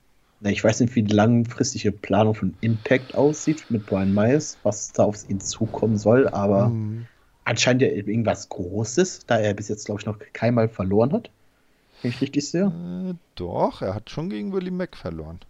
Ich 0.41 0.63
weiß 0.63 0.81
nicht, 0.81 0.95
wie 0.95 1.03
die 1.03 1.15
langfristige 1.15 1.91
Planung 1.91 2.35
von 2.35 2.55
Impact 2.61 3.15
aussieht 3.15 3.65
mit 3.71 3.87
Brian 3.87 4.15
Myers, 4.15 4.57
was 4.63 4.93
da 4.93 5.05
auf 5.05 5.29
ihn 5.29 5.41
zukommen 5.41 5.99
soll, 5.99 6.29
aber 6.29 6.69
mhm. 6.69 7.07
anscheinend 7.45 7.83
ja 7.83 7.89
irgendwas 7.89 8.49
Großes, 8.49 9.27
da 9.27 9.39
er 9.39 9.55
bis 9.55 9.69
jetzt, 9.69 9.87
glaube 9.87 10.01
ich, 10.01 10.07
noch 10.07 10.19
keinmal 10.33 10.69
verloren 10.69 11.13
hat. 11.13 11.31
Wenn 12.03 12.13
ich 12.13 12.21
richtig 12.21 12.49
sehe. 12.49 12.67
Äh, 12.67 13.15
doch, 13.35 13.83
er 13.83 13.95
hat 13.95 14.11
schon 14.11 14.31
gegen 14.31 14.53
Willie 14.53 14.71
Mack 14.71 14.97
verloren. 14.97 15.41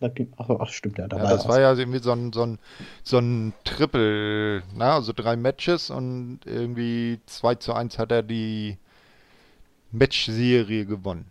Ach, 0.00 0.48
ach 0.60 0.68
stimmt, 0.68 0.98
ja. 0.98 1.08
Da 1.08 1.16
ja 1.16 1.22
war 1.24 1.30
das 1.30 1.48
war 1.48 1.60
ja 1.60 1.74
irgendwie 1.74 1.98
so 1.98 2.12
ein, 2.12 2.32
so 2.32 2.42
ein, 2.44 2.58
so 3.02 3.18
ein 3.18 3.52
Triple, 3.64 4.62
na, 4.76 4.94
also 4.94 5.12
drei 5.12 5.34
Matches 5.34 5.90
und 5.90 6.40
irgendwie 6.44 7.18
2 7.26 7.56
zu 7.56 7.72
1 7.72 7.98
hat 7.98 8.12
er 8.12 8.22
die 8.22 8.78
Match-Serie 9.90 10.86
gewonnen. 10.86 11.26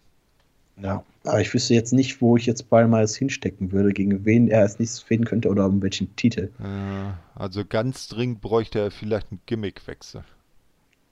Ja, 0.81 1.03
aber 1.23 1.41
ich 1.41 1.53
wüsste 1.53 1.73
jetzt 1.73 1.93
nicht, 1.93 2.21
wo 2.21 2.37
ich 2.37 2.45
jetzt 2.45 2.69
Balmals 2.69 3.15
hinstecken 3.15 3.71
würde, 3.71 3.91
gegen 3.91 4.25
wen 4.25 4.47
er 4.47 4.61
als 4.61 4.79
nächstes 4.79 5.01
fehlen 5.01 5.25
könnte 5.25 5.49
oder 5.49 5.65
um 5.65 5.81
welchen 5.81 6.15
Titel. 6.15 6.51
Äh, 6.59 7.13
also 7.35 7.65
ganz 7.65 8.07
dringend 8.07 8.41
bräuchte 8.41 8.79
er 8.79 8.91
vielleicht 8.91 9.31
einen 9.31 9.41
Gimmickwechsel. 9.45 10.23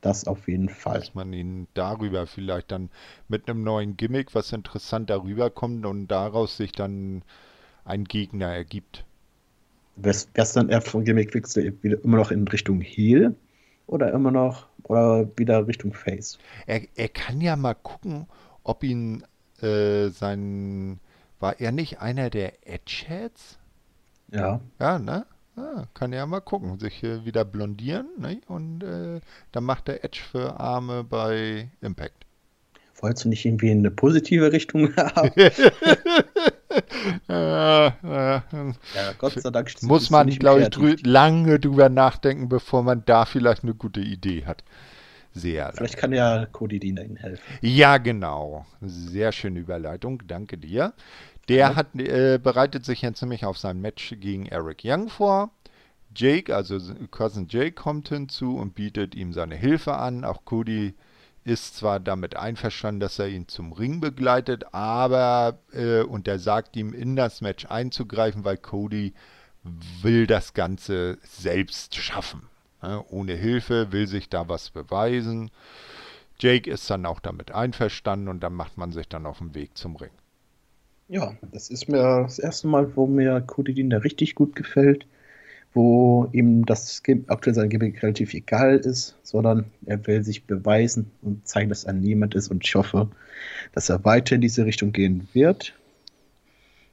Das 0.02 0.28
auf 0.28 0.48
jeden 0.48 0.70
Fall. 0.70 1.00
Dass 1.00 1.16
man 1.16 1.34
ihn 1.34 1.68
darüber 1.74 2.28
vielleicht 2.28 2.72
dann 2.72 2.90
mit 3.28 3.50
einem 3.50 3.64
neuen 3.64 3.98
Gimmick, 3.98 4.36
was 4.36 4.54
interessant 4.54 5.10
darüber 5.10 5.50
kommt 5.50 5.86
und 5.86 6.08
daraus 6.08 6.58
sich 6.58 6.72
dann 6.72 7.24
ein 7.86 8.04
Gegner 8.04 8.54
ergibt. 8.54 9.04
Wäre 9.96 10.16
es 10.34 10.54
dann 10.54 10.70
eher 10.70 10.82
von 10.82 11.06
Gimmickwechsel 11.06 11.76
immer 12.04 12.18
noch 12.18 12.30
in 12.30 12.48
Richtung 12.48 12.82
Heel 12.82 13.34
oder 13.88 14.12
immer 14.12 14.30
noch 14.30 14.68
oder 14.84 15.28
wieder 15.38 15.68
Richtung 15.68 15.94
Face? 15.94 16.38
Er, 16.68 16.82
er 16.96 17.10
kann 17.10 17.42
ja 17.42 17.56
mal 17.56 17.74
gucken, 17.74 18.28
ob 18.64 18.84
ihn 18.84 19.24
äh, 19.62 20.10
sein. 20.10 21.00
War 21.40 21.60
er 21.60 21.72
nicht 21.72 22.00
einer 22.00 22.30
der 22.30 22.68
Edgeheads? 22.68 23.60
Ja. 24.32 24.62
Ja, 24.80 25.00
ne? 25.00 25.26
Ah, 25.58 25.86
kann 25.94 26.12
er 26.12 26.20
ja 26.20 26.26
mal 26.26 26.42
gucken, 26.42 26.80
sich 26.80 27.02
äh, 27.04 27.24
wieder 27.24 27.46
blondieren 27.46 28.08
ne? 28.18 28.42
und 28.48 28.84
äh, 28.84 29.22
dann 29.54 29.64
macht 29.64 29.88
er 29.88 30.04
Edge 30.04 30.20
für 30.32 30.60
Arme 30.60 31.06
bei 31.06 31.70
Impact. 31.82 32.26
Wolltest 33.00 33.24
du 33.26 33.30
nicht 33.30 33.46
irgendwie 33.46 33.72
in 33.72 33.80
eine 33.80 33.92
positive 33.92 34.52
Richtung 34.52 34.94
haben? 34.98 35.32
ja, 37.30 37.96
ja, 38.04 38.44
ja, 38.52 39.14
Gott 39.18 39.34
sei 39.34 39.50
Dank. 39.50 39.72
Muss 39.82 40.10
man, 40.10 40.30
glaube 40.30 40.64
ich, 40.64 40.70
drü 40.70 40.96
lange 41.04 41.60
drüber 41.60 41.88
nachdenken, 41.88 42.50
bevor 42.50 42.84
man 42.84 43.04
da 43.06 43.26
vielleicht 43.26 43.64
eine 43.64 43.76
gute 43.76 44.02
Idee 44.02 44.46
hat. 44.46 44.64
Sehr 45.36 45.74
Vielleicht 45.74 45.98
kann 45.98 46.14
ja 46.14 46.46
Cody 46.46 46.80
Dean 46.80 46.96
Ihnen 46.96 47.18
helfen. 47.18 47.44
Ja, 47.62 47.98
genau. 47.98 48.66
Sehr 48.82 49.34
schöne 49.34 49.60
Überleitung. 49.60 50.24
Danke 50.26 50.58
dir. 50.58 50.94
Der 51.50 51.76
hat, 51.76 51.94
äh, 51.96 52.40
bereitet 52.42 52.86
sich 52.86 53.02
jetzt 53.02 53.22
nämlich 53.22 53.46
auf 53.46 53.58
sein 53.58 53.82
Match 53.82 54.16
gegen 54.20 54.46
Eric 54.46 54.82
Young 54.86 55.10
vor. 55.10 55.52
Jake, 56.16 56.56
also 56.56 56.80
Cousin 57.12 57.48
Jake, 57.50 57.74
kommt 57.74 58.08
hinzu 58.08 58.56
und 58.56 58.76
bietet 58.76 59.14
ihm 59.14 59.34
seine 59.34 59.56
Hilfe 59.56 59.98
an. 59.98 60.24
Auch 60.24 60.46
Cody 60.46 60.96
ist 61.44 61.76
zwar 61.76 62.00
damit 62.00 62.38
einverstanden, 62.38 63.02
dass 63.02 63.20
er 63.20 63.28
ihn 63.28 63.50
zum 63.50 63.74
Ring 63.74 64.00
begleitet, 64.00 64.74
aber 64.74 65.60
äh, 65.74 66.02
und 66.02 66.30
er 66.30 66.40
sagt 66.40 66.78
ihm, 66.78 66.94
in 66.94 67.18
das 67.18 67.42
Match 67.42 67.66
einzugreifen, 67.66 68.46
weil 68.46 68.58
Cody 68.58 69.14
will 70.02 70.28
das 70.28 70.54
Ganze 70.54 71.18
selbst 71.24 71.96
schaffen. 71.96 72.48
Ne? 72.88 73.04
Ohne 73.10 73.34
Hilfe 73.34 73.92
will 73.92 74.08
sich 74.08 74.30
da 74.30 74.48
was 74.48 74.70
beweisen. 74.70 75.52
Jake 76.40 76.70
ist 76.70 76.90
dann 76.90 77.06
auch 77.06 77.20
damit 77.20 77.52
einverstanden 77.52 78.28
und 78.28 78.42
dann 78.42 78.54
macht 78.54 78.78
man 78.78 78.92
sich 78.92 79.08
dann 79.08 79.26
auf 79.26 79.40
den 79.40 79.56
Weg 79.56 79.78
zum 79.78 79.96
Ring. 79.96 80.12
Ja, 81.08 81.34
das 81.52 81.70
ist 81.70 81.88
mir 81.88 82.24
das 82.24 82.40
erste 82.40 82.68
Mal, 82.68 82.96
wo 82.96 83.08
mir 83.08 83.40
Cody 83.42 83.74
Dean 83.74 83.90
da 83.90 83.98
richtig 83.98 84.36
gut 84.36 84.56
gefällt 84.56 85.06
wo 85.76 86.30
ihm 86.32 86.66
das 86.66 87.04
aktuell 87.28 87.54
sein 87.54 87.70
Gimmick 87.70 88.02
relativ 88.02 88.34
egal 88.34 88.78
ist, 88.78 89.18
sondern 89.24 89.66
er 89.86 90.08
will 90.08 90.24
sich 90.24 90.46
beweisen 90.46 91.12
und 91.22 91.46
zeigen, 91.46 91.68
dass 91.68 91.84
er 91.84 91.92
niemand 91.94 92.34
ist. 92.34 92.48
Und 92.50 92.66
ich 92.66 92.74
hoffe, 92.76 93.10
dass 93.74 93.90
er 93.90 94.04
weiter 94.06 94.36
in 94.36 94.42
diese 94.42 94.66
Richtung 94.66 94.94
gehen 94.94 95.28
wird. 95.34 95.74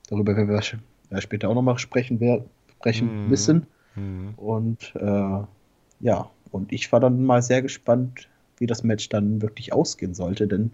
Darüber 0.08 0.36
werden 0.36 0.48
wir 0.48 1.20
später 1.20 1.48
auch 1.48 1.54
nochmal 1.54 1.78
sprechen, 1.78 2.18
sprechen 2.72 3.22
mhm. 3.22 3.28
müssen. 3.28 3.66
Mhm. 3.94 4.34
Und 4.36 4.92
äh, 4.96 5.44
ja, 6.02 6.28
und 6.50 6.72
ich 6.72 6.92
war 6.92 7.00
dann 7.00 7.24
mal 7.24 7.42
sehr 7.42 7.62
gespannt, 7.62 8.28
wie 8.58 8.66
das 8.66 8.82
Match 8.82 9.08
dann 9.08 9.40
wirklich 9.40 9.72
ausgehen 9.72 10.14
sollte, 10.14 10.46
denn 10.46 10.70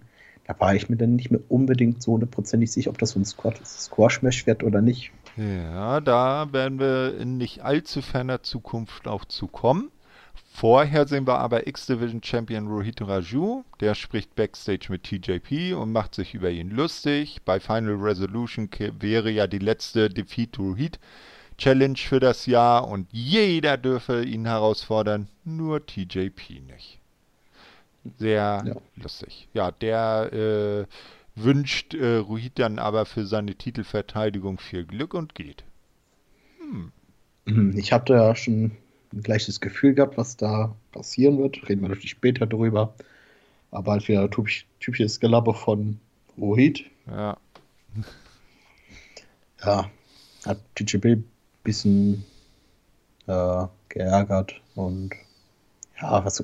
da 0.47 0.59
war 0.59 0.75
ich 0.75 0.89
mir 0.89 0.97
dann 0.97 1.15
nicht 1.15 1.31
mehr 1.31 1.41
unbedingt 1.49 2.03
so 2.03 2.13
hundertprozentig 2.13 2.73
sicher, 2.73 2.91
ob 2.91 2.99
das 2.99 3.11
so 3.11 3.21
ein 3.21 3.25
Squash-Match 3.25 4.47
wird 4.47 4.65
oder 4.65 4.81
nicht. 4.81 5.13
Ja, 5.37 6.01
da 6.01 6.53
werden 6.53 6.81
wir 6.81 7.19
in 7.19 7.37
nicht 7.37 7.63
allzu 7.63 8.01
ferner 8.01 8.43
Zukunft 8.43 9.07
auch 9.07 9.27
zu 9.27 9.47
kommen. 9.47 9.91
Vorher 10.51 11.07
sehen 11.07 11.27
wir 11.27 11.39
aber 11.39 11.67
X-Division 11.67 12.23
Champion 12.23 12.67
Rohit 12.67 13.03
Raju. 13.03 13.63
Der 13.81 13.95
spricht 13.95 14.35
backstage 14.35 14.87
mit 14.89 15.05
TJP 15.05 15.75
und 15.75 15.93
macht 15.93 16.15
sich 16.15 16.35
über 16.35 16.51
ihn 16.51 16.71
lustig. 16.71 17.43
Bei 17.45 17.61
Final 17.61 17.97
Resolution 17.97 18.69
wäre 18.99 19.31
ja 19.31 19.47
die 19.47 19.59
letzte 19.59 20.09
Defeat 20.09 20.59
Rohit 20.59 20.99
Challenge 21.59 21.99
für 21.99 22.21
das 22.21 22.47
Jahr 22.47 22.89
und 22.89 23.09
jeder 23.13 23.77
dürfe 23.77 24.25
ihn 24.25 24.47
herausfordern, 24.47 25.29
nur 25.45 25.85
TJP 25.85 26.61
nicht. 26.67 27.01
Sehr 28.19 28.63
ja. 28.65 28.77
lustig. 28.97 29.49
Ja, 29.53 29.73
der 29.73 30.33
äh, 30.33 30.87
wünscht 31.35 31.95
äh, 31.95 32.17
Ruhid 32.17 32.59
dann 32.59 32.79
aber 32.79 33.05
für 33.07 33.27
seine 33.27 33.55
Titelverteidigung 33.57 34.59
viel 34.59 34.85
Glück 34.85 35.15
und 35.15 35.35
geht. 35.35 35.65
Hm. 36.61 36.93
Mhm, 37.45 37.77
ich 37.77 37.93
hatte 37.93 38.15
ja 38.15 38.35
schon 38.37 38.73
ein 39.13 39.23
gleiches 39.23 39.61
Gefühl 39.61 39.95
gehabt, 39.95 40.17
was 40.17 40.37
da 40.37 40.75
passieren 40.93 41.39
wird. 41.39 41.69
Reden 41.69 41.83
wir 41.83 41.89
natürlich 41.89 42.11
später 42.11 42.47
drüber. 42.47 42.95
Aber 43.71 43.93
halt 43.93 44.09
wieder 44.09 44.31
typisch, 44.31 44.65
typisches 44.81 45.21
Gelaber 45.21 45.55
von 45.55 45.99
Rohit. 46.39 46.85
Ja. 47.11 47.37
Ja, 49.61 49.91
hat 50.47 50.59
ein 50.81 50.87
bisschen 51.69 52.25
äh, 53.27 53.67
geärgert 53.91 54.55
und 54.75 55.11
ja, 56.01 56.25
was 56.25 56.43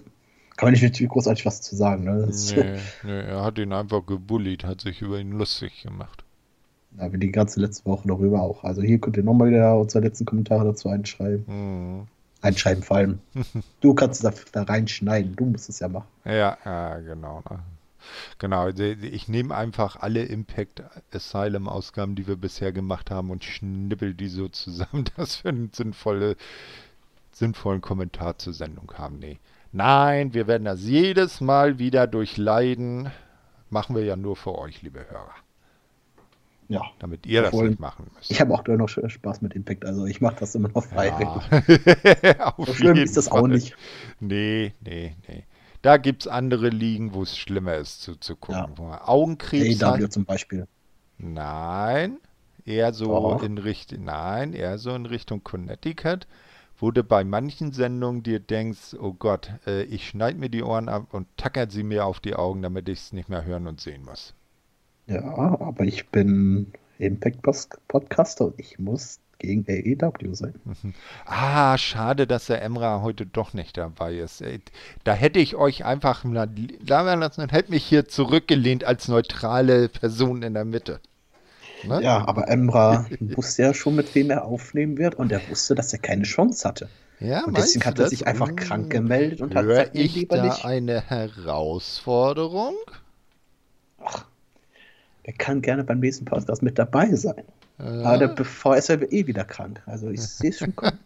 kann 0.56 0.70
man 0.70 0.72
nicht 0.72 1.08
großartig 1.08 1.46
was 1.46 1.62
zu 1.62 1.74
sagen. 1.74 2.04
Ne? 2.04 2.28
Nee, 2.54 2.78
nee, 3.02 3.20
er 3.20 3.42
hat 3.42 3.58
ihn 3.58 3.72
einfach 3.72 4.04
gebullied, 4.04 4.64
hat 4.64 4.82
sich 4.82 5.00
über 5.00 5.18
ihn 5.18 5.32
lustig 5.32 5.82
gemacht. 5.82 6.24
Ja, 6.98 7.10
wie 7.12 7.18
die 7.18 7.32
ganze 7.32 7.58
letzte 7.60 7.86
Woche 7.86 8.06
darüber 8.06 8.42
auch. 8.42 8.64
Also 8.64 8.82
hier 8.82 8.98
könnt 8.98 9.16
ihr 9.16 9.24
nochmal 9.24 9.48
wieder 9.48 9.78
unsere 9.78 10.04
letzten 10.04 10.26
Kommentare 10.26 10.64
dazu 10.64 10.90
einschreiben. 10.90 11.44
Mhm. 11.46 12.06
Einschreiben 12.42 12.82
vor 12.82 12.98
allem. 12.98 13.18
du 13.80 13.94
kannst 13.94 14.22
es 14.22 14.50
da, 14.52 14.60
da 14.60 14.62
reinschneiden, 14.64 15.34
du 15.34 15.46
musst 15.46 15.70
es 15.70 15.80
ja 15.80 15.88
machen. 15.88 16.08
Ja, 16.24 16.58
ja 16.64 16.98
genau. 16.98 17.42
Ne? 17.50 17.58
Genau, 18.38 18.68
ich 18.68 19.28
nehme 19.28 19.54
einfach 19.54 19.96
alle 19.96 20.24
Impact 20.24 20.82
Asylum 21.12 21.68
Ausgaben, 21.68 22.14
die 22.14 22.26
wir 22.26 22.36
bisher 22.36 22.72
gemacht 22.72 23.10
haben 23.10 23.30
und 23.30 23.44
schnippel 23.44 24.14
die 24.14 24.28
so 24.28 24.48
zusammen, 24.48 25.04
dass 25.16 25.44
wir 25.44 25.50
einen 25.50 25.70
sinnvolle, 25.72 26.36
sinnvollen 27.32 27.80
Kommentar 27.80 28.38
zur 28.38 28.52
Sendung 28.52 28.92
haben. 28.96 29.18
Nee. 29.18 29.38
Nein, 29.72 30.34
wir 30.34 30.46
werden 30.46 30.64
das 30.64 30.82
jedes 30.82 31.40
Mal 31.40 31.78
wieder 31.78 32.06
durchleiden. 32.06 33.10
Machen 33.70 33.96
wir 33.96 34.04
ja 34.04 34.14
nur 34.14 34.36
für 34.36 34.56
euch, 34.56 34.82
liebe 34.82 35.00
Hörer. 35.10 35.34
Ja. 36.68 36.82
Damit 36.98 37.26
ihr 37.26 37.44
Obwohl, 37.44 37.62
das 37.62 37.70
nicht 37.70 37.80
machen 37.80 38.10
müsst. 38.14 38.30
Ich 38.30 38.40
habe 38.40 38.54
auch 38.54 38.66
noch 38.66 38.88
Spaß 38.88 39.42
mit 39.42 39.54
Impact, 39.54 39.84
also 39.84 40.06
ich 40.06 40.20
mache 40.20 40.36
das 40.40 40.54
immer 40.54 40.68
noch 40.68 40.84
freiwillig. 40.84 42.22
Ja. 42.22 42.54
so 42.58 42.72
schlimm 42.72 42.96
ist 42.96 43.16
das 43.16 43.28
Fall. 43.28 43.42
auch 43.42 43.46
nicht. 43.46 43.76
Nee, 44.20 44.72
nee, 44.80 45.16
nee. 45.28 45.44
Da 45.84 45.98
gibt 45.98 46.22
es 46.22 46.28
andere 46.28 46.70
Ligen, 46.70 47.12
wo 47.12 47.22
es 47.22 47.36
schlimmer 47.36 47.76
ist 47.76 48.02
zu, 48.02 48.16
zu 48.16 48.36
gucken. 48.36 48.70
Ja. 48.70 48.78
Wo 48.78 48.84
man 48.84 48.98
Augenkrebs 49.00 49.82
AW 49.82 50.02
hat. 50.02 50.12
zum 50.12 50.24
Beispiel. 50.24 50.66
Nein, 51.18 52.18
eher 52.64 52.92
so 52.92 53.14
oh. 53.14 53.38
in 53.40 53.58
Richtung, 53.58 54.04
nein, 54.04 54.54
eher 54.54 54.78
so 54.78 54.94
in 54.94 55.06
Richtung 55.06 55.44
Connecticut 55.44 56.26
wo 56.78 56.90
du 56.90 57.04
bei 57.04 57.24
manchen 57.24 57.72
Sendungen 57.72 58.22
dir 58.22 58.40
denkst, 58.40 58.94
oh 59.00 59.12
Gott, 59.12 59.50
äh, 59.66 59.84
ich 59.84 60.08
schneide 60.08 60.38
mir 60.38 60.50
die 60.50 60.62
Ohren 60.62 60.88
ab 60.88 61.14
und 61.14 61.26
tackert 61.36 61.72
sie 61.72 61.82
mir 61.82 62.04
auf 62.04 62.20
die 62.20 62.34
Augen, 62.34 62.62
damit 62.62 62.88
ich 62.88 62.98
es 62.98 63.12
nicht 63.12 63.28
mehr 63.28 63.44
hören 63.44 63.66
und 63.66 63.80
sehen 63.80 64.04
muss. 64.04 64.34
Ja, 65.06 65.22
aber 65.22 65.84
ich 65.84 66.08
bin 66.08 66.72
Impact-Podcaster 66.98 68.46
und 68.46 68.58
ich 68.58 68.78
muss 68.78 69.20
gegen 69.38 69.64
AEW 69.68 70.34
sein. 70.34 70.54
Ah, 71.26 71.76
schade, 71.78 72.26
dass 72.26 72.46
der 72.46 72.62
Emra 72.62 73.02
heute 73.02 73.26
doch 73.26 73.54
nicht 73.54 73.76
dabei 73.76 74.16
ist. 74.16 74.42
Da 75.04 75.14
hätte 75.14 75.38
ich 75.38 75.56
euch 75.56 75.84
einfach 75.84 76.24
labern 76.24 77.20
lassen 77.20 77.40
und 77.40 77.52
hätte 77.52 77.70
mich 77.70 77.84
hier 77.84 78.06
zurückgelehnt 78.06 78.84
als 78.84 79.08
neutrale 79.08 79.88
Person 79.88 80.42
in 80.42 80.54
der 80.54 80.64
Mitte. 80.64 81.00
Ne? 81.84 82.02
Ja, 82.02 82.26
aber 82.26 82.48
Emra 82.48 83.06
wusste 83.20 83.62
ja 83.62 83.74
schon, 83.74 83.96
mit 83.96 84.14
wem 84.14 84.30
er 84.30 84.44
aufnehmen 84.44 84.98
wird 84.98 85.14
und 85.14 85.32
er 85.32 85.40
wusste, 85.48 85.74
dass 85.74 85.92
er 85.92 85.98
keine 85.98 86.24
Chance 86.24 86.66
hatte. 86.66 86.88
Ja, 87.20 87.44
und 87.44 87.56
deswegen 87.56 87.84
hat 87.84 87.98
er 87.98 88.08
sich 88.08 88.26
einfach 88.26 88.48
hm. 88.48 88.56
krank 88.56 88.90
gemeldet 88.90 89.40
und 89.40 89.54
hat 89.54 89.66
gesagt, 89.66 89.90
ich 89.94 90.14
lieber 90.14 90.36
da 90.36 90.44
nicht. 90.44 90.64
eine 90.64 91.00
Herausforderung? 91.00 92.74
Ach, 94.04 94.26
er 95.22 95.32
kann 95.32 95.62
gerne 95.62 95.84
beim 95.84 96.00
nächsten 96.00 96.24
Podcast 96.24 96.62
mit 96.62 96.78
dabei 96.78 97.14
sein. 97.14 97.44
Ja. 97.78 98.02
Aber 98.02 98.18
der, 98.18 98.28
bevor 98.28 98.76
ist 98.76 98.88
er 98.88 99.12
eh 99.12 99.26
wieder 99.26 99.44
krank. 99.44 99.82
Also 99.86 100.08
ich 100.08 100.22
sehe 100.22 100.50
es 100.50 100.58
schon 100.58 100.76
kommen. 100.76 100.98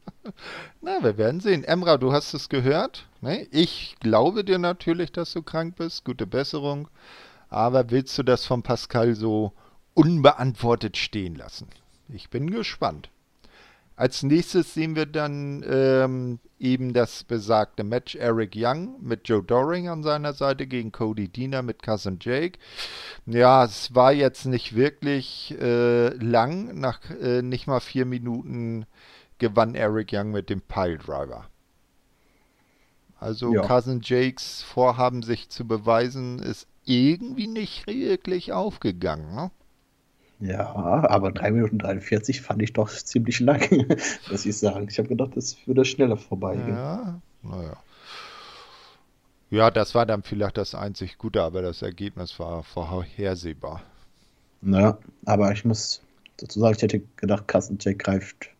Na, 0.80 1.02
wir 1.02 1.16
werden 1.18 1.40
sehen. 1.40 1.64
Emra, 1.64 1.96
du 1.96 2.12
hast 2.12 2.34
es 2.34 2.48
gehört. 2.48 3.06
Ne? 3.20 3.46
Ich 3.50 3.96
glaube 4.00 4.44
dir 4.44 4.58
natürlich, 4.58 5.12
dass 5.12 5.32
du 5.32 5.42
krank 5.42 5.76
bist. 5.76 6.04
Gute 6.04 6.26
Besserung. 6.26 6.88
Aber 7.48 7.90
willst 7.90 8.16
du 8.18 8.22
das 8.22 8.44
von 8.44 8.62
Pascal 8.62 9.14
so 9.14 9.52
unbeantwortet 9.94 10.96
stehen 10.96 11.34
lassen. 11.34 11.68
Ich 12.08 12.30
bin 12.30 12.50
gespannt. 12.50 13.10
Als 14.00 14.22
nächstes 14.22 14.72
sehen 14.72 14.96
wir 14.96 15.04
dann 15.04 15.62
ähm, 15.68 16.38
eben 16.58 16.94
das 16.94 17.22
besagte 17.22 17.84
Match 17.84 18.14
Eric 18.14 18.54
Young 18.56 18.94
mit 19.02 19.28
Joe 19.28 19.42
Doring 19.42 19.90
an 19.90 20.02
seiner 20.02 20.32
Seite 20.32 20.66
gegen 20.66 20.90
Cody 20.90 21.28
Diener 21.28 21.60
mit 21.60 21.82
Cousin 21.82 22.16
Jake. 22.18 22.58
Ja, 23.26 23.62
es 23.62 23.94
war 23.94 24.14
jetzt 24.14 24.46
nicht 24.46 24.74
wirklich 24.74 25.54
äh, 25.60 26.14
lang. 26.14 26.80
Nach 26.80 26.98
äh, 27.10 27.42
nicht 27.42 27.66
mal 27.66 27.80
vier 27.80 28.06
Minuten 28.06 28.86
gewann 29.36 29.74
Eric 29.74 30.14
Young 30.14 30.30
mit 30.30 30.48
dem 30.48 30.62
Piledriver. 30.62 31.50
Also 33.18 33.52
ja. 33.52 33.60
Cousin 33.60 34.00
Jakes 34.02 34.62
Vorhaben, 34.62 35.22
sich 35.22 35.50
zu 35.50 35.68
beweisen, 35.68 36.38
ist 36.38 36.66
irgendwie 36.86 37.48
nicht 37.48 37.86
wirklich 37.86 38.54
aufgegangen. 38.54 39.34
Ne? 39.34 39.50
Ja, 40.40 40.74
aber 40.74 41.32
3 41.32 41.50
Minuten 41.50 41.78
43 41.78 42.40
fand 42.40 42.62
ich 42.62 42.72
doch 42.72 42.88
ziemlich 42.88 43.40
lang, 43.40 43.60
muss 44.30 44.46
ich 44.46 44.56
sagen. 44.56 44.86
Ich 44.90 44.98
habe 44.98 45.08
gedacht, 45.08 45.36
das 45.36 45.56
würde 45.66 45.84
schneller 45.84 46.16
vorbeigehen. 46.16 46.76
Ja, 46.76 47.20
naja. 47.42 47.76
Ja, 49.50 49.70
das 49.70 49.94
war 49.94 50.06
dann 50.06 50.22
vielleicht 50.22 50.56
das 50.56 50.74
einzig 50.74 51.18
Gute, 51.18 51.42
aber 51.42 51.60
das 51.60 51.82
Ergebnis 51.82 52.38
war 52.38 52.62
vorhersehbar. 52.62 53.82
Naja, 54.62 54.98
aber 55.26 55.52
ich 55.52 55.64
muss 55.64 56.02
dazu 56.38 56.60
sagen, 56.60 56.76
ich 56.76 56.82
hätte 56.82 57.02
gedacht, 57.16 57.46
Kassencheck 57.48 57.98
greift 57.98 58.50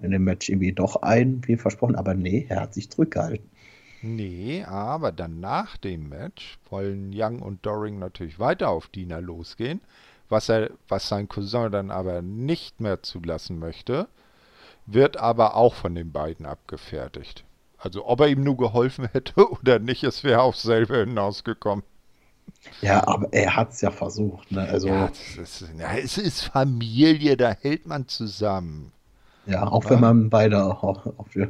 in 0.00 0.12
dem 0.12 0.24
Match 0.24 0.48
irgendwie 0.48 0.72
doch 0.72 1.02
ein, 1.02 1.42
wie 1.46 1.56
versprochen, 1.56 1.96
aber 1.96 2.14
nee, 2.14 2.46
er 2.48 2.60
hat 2.60 2.74
sich 2.74 2.88
zurückgehalten. 2.88 3.50
Nee, 4.00 4.62
aber 4.64 5.10
dann 5.10 5.40
nach 5.40 5.76
dem 5.76 6.08
Match 6.08 6.58
wollen 6.70 7.10
Young 7.12 7.42
und 7.42 7.66
Doring 7.66 7.98
natürlich 7.98 8.38
weiter 8.38 8.68
auf 8.68 8.86
Dina 8.86 9.18
losgehen 9.18 9.80
was, 10.28 10.48
er, 10.48 10.70
was 10.88 11.08
sein 11.08 11.28
Cousin 11.28 11.70
dann 11.72 11.90
aber 11.90 12.22
nicht 12.22 12.80
mehr 12.80 13.02
zulassen 13.02 13.58
möchte, 13.58 14.08
wird 14.86 15.16
aber 15.16 15.54
auch 15.54 15.74
von 15.74 15.94
den 15.94 16.12
beiden 16.12 16.46
abgefertigt. 16.46 17.44
Also 17.78 18.06
ob 18.06 18.20
er 18.20 18.28
ihm 18.28 18.42
nur 18.42 18.56
geholfen 18.56 19.08
hätte 19.12 19.50
oder 19.50 19.78
nicht, 19.78 20.04
es 20.04 20.24
wäre 20.24 20.42
aufs 20.42 20.62
selbe 20.62 20.98
hinausgekommen. 20.98 21.84
Ja, 22.80 23.06
aber 23.06 23.28
er 23.32 23.56
hat 23.56 23.72
es 23.72 23.80
ja 23.82 23.90
versucht. 23.90 24.50
Ne? 24.50 24.62
Also, 24.62 24.88
ja, 24.88 25.10
ist, 25.40 25.64
ja, 25.78 25.96
es 25.96 26.18
ist 26.18 26.44
Familie, 26.44 27.36
da 27.36 27.50
hält 27.50 27.86
man 27.86 28.08
zusammen. 28.08 28.92
Ja, 29.46 29.66
auch 29.66 29.84
ja? 29.84 29.90
wenn 29.90 30.00
man 30.00 30.30
beide 30.30 30.64
auf, 30.64 31.06
auf, 31.06 31.28
die, 31.34 31.46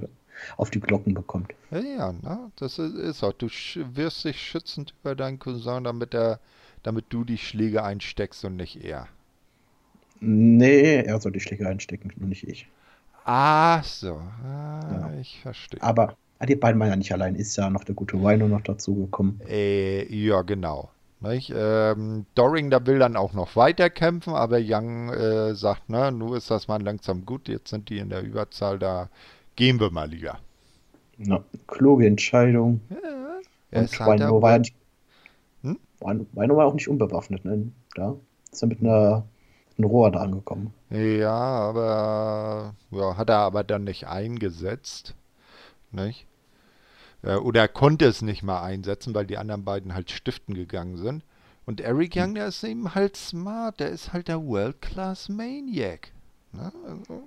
auf 0.56 0.70
die 0.70 0.80
Glocken 0.80 1.14
bekommt. 1.14 1.52
Ja, 1.70 1.78
ja 1.78 2.14
na, 2.20 2.50
das 2.56 2.78
ist, 2.78 2.94
ist 2.94 3.22
auch. 3.22 3.32
Du 3.32 3.48
wirst 3.48 4.24
dich 4.24 4.40
schützend 4.40 4.94
über 5.00 5.14
deinen 5.14 5.38
Cousin, 5.38 5.84
damit 5.84 6.14
er 6.14 6.40
damit 6.82 7.06
du 7.10 7.24
die 7.24 7.38
Schläge 7.38 7.82
einsteckst 7.82 8.44
und 8.44 8.56
nicht 8.56 8.84
er. 8.84 9.08
Nee, 10.20 11.02
er 11.02 11.20
soll 11.20 11.32
die 11.32 11.40
Schläge 11.40 11.68
einstecken, 11.68 12.12
nur 12.16 12.28
nicht 12.28 12.46
ich. 12.48 12.68
Ach 13.24 13.84
so, 13.84 14.14
ah, 14.14 14.80
ja. 14.90 15.20
ich 15.20 15.40
verstehe. 15.42 15.82
Aber 15.82 16.16
ah, 16.38 16.46
die 16.46 16.56
beiden 16.56 16.80
waren 16.80 16.88
ja 16.88 16.96
nicht 16.96 17.12
allein, 17.12 17.34
ist 17.34 17.56
ja 17.56 17.68
noch 17.70 17.84
der 17.84 17.94
gute 17.94 18.16
Rhino 18.16 18.48
noch 18.48 18.62
dazugekommen. 18.62 19.40
Äh, 19.46 20.04
ja, 20.12 20.42
genau. 20.42 20.90
Ähm, 21.22 22.26
Doring, 22.36 22.70
da 22.70 22.86
will 22.86 23.00
dann 23.00 23.16
auch 23.16 23.32
noch 23.32 23.56
weiter 23.56 23.90
kämpfen, 23.90 24.34
aber 24.34 24.58
Young 24.62 25.10
äh, 25.10 25.54
sagt, 25.54 25.90
ne, 25.90 26.12
nur 26.12 26.36
ist 26.36 26.50
das 26.50 26.68
mal 26.68 26.80
langsam 26.80 27.26
gut, 27.26 27.48
jetzt 27.48 27.70
sind 27.70 27.88
die 27.88 27.98
in 27.98 28.08
der 28.08 28.22
Überzahl, 28.22 28.78
da 28.78 29.08
gehen 29.56 29.80
wir 29.80 29.90
mal 29.90 30.08
lieber. 30.08 30.38
Na, 31.16 31.42
kluge 31.66 32.06
Entscheidung. 32.06 32.80
Ja, 32.90 33.80
und 33.80 34.00
Rhino 34.00 34.40
war 34.40 34.52
ja 34.52 34.58
nicht 34.58 34.77
Weino 36.00 36.56
war 36.56 36.66
auch 36.66 36.74
nicht 36.74 36.88
unbewaffnet, 36.88 37.44
ne? 37.44 37.70
Da 37.94 38.14
ist 38.50 38.62
er 38.62 38.68
mit 38.68 38.80
einer 38.80 39.24
ein 39.78 39.84
Rohr 39.84 40.10
da 40.10 40.20
angekommen. 40.20 40.72
Ja, 40.90 41.30
aber 41.30 42.74
ja, 42.90 43.16
hat 43.16 43.30
er 43.30 43.38
aber 43.38 43.64
dann 43.64 43.84
nicht 43.84 44.06
eingesetzt. 44.06 45.14
Nicht? 45.92 46.26
Oder 47.22 47.62
er 47.62 47.68
konnte 47.68 48.06
es 48.06 48.22
nicht 48.22 48.42
mal 48.42 48.62
einsetzen, 48.62 49.14
weil 49.14 49.26
die 49.26 49.38
anderen 49.38 49.64
beiden 49.64 49.94
halt 49.94 50.10
stiften 50.10 50.54
gegangen 50.54 50.96
sind. 50.96 51.24
Und 51.66 51.80
Eric 51.80 52.14
Young, 52.16 52.34
der 52.34 52.46
ist 52.46 52.64
eben 52.64 52.94
halt 52.94 53.16
smart, 53.16 53.80
der 53.80 53.90
ist 53.90 54.12
halt 54.12 54.28
der 54.28 54.44
World-Class 54.44 55.28
Maniac. 55.28 56.12
Ne? 56.52 56.72
Also, 56.86 57.22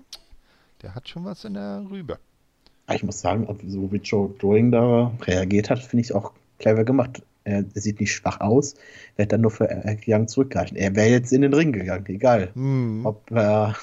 der 0.82 0.95
hat 0.95 1.07
schon 1.07 1.26
was 1.26 1.45
in 1.45 1.53
der 1.53 1.86
Rübe. 1.89 2.17
Ich 2.91 3.03
muss 3.03 3.22
sagen, 3.22 3.47
so 3.67 3.91
wie 3.91 3.97
Joe 3.97 4.30
Doing 4.39 4.72
da 4.72 5.11
reagiert 5.22 5.69
hat, 5.69 5.80
finde 5.80 6.01
ich 6.01 6.09
es 6.09 6.15
auch 6.15 6.32
clever 6.57 6.84
gemacht. 6.84 7.22
Er, 7.44 7.66
sieht 7.74 8.00
nicht 8.00 8.14
schwach 8.14 8.39
aus. 8.39 8.76
Hat 9.18 9.32
dann 9.32 9.42
nur 9.42 9.52
für 9.52 9.68
Young 10.08 10.28
zurückgehalten. 10.28 10.78
Er 10.78 10.96
wäre 10.96 11.10
jetzt 11.10 11.34
in 11.34 11.42
den 11.42 11.54
Ring 11.54 11.72
gegangen, 11.72 12.06
egal. 12.08 12.52
Hm. 12.54 13.06
Ob 13.06 13.32
er 13.32 13.76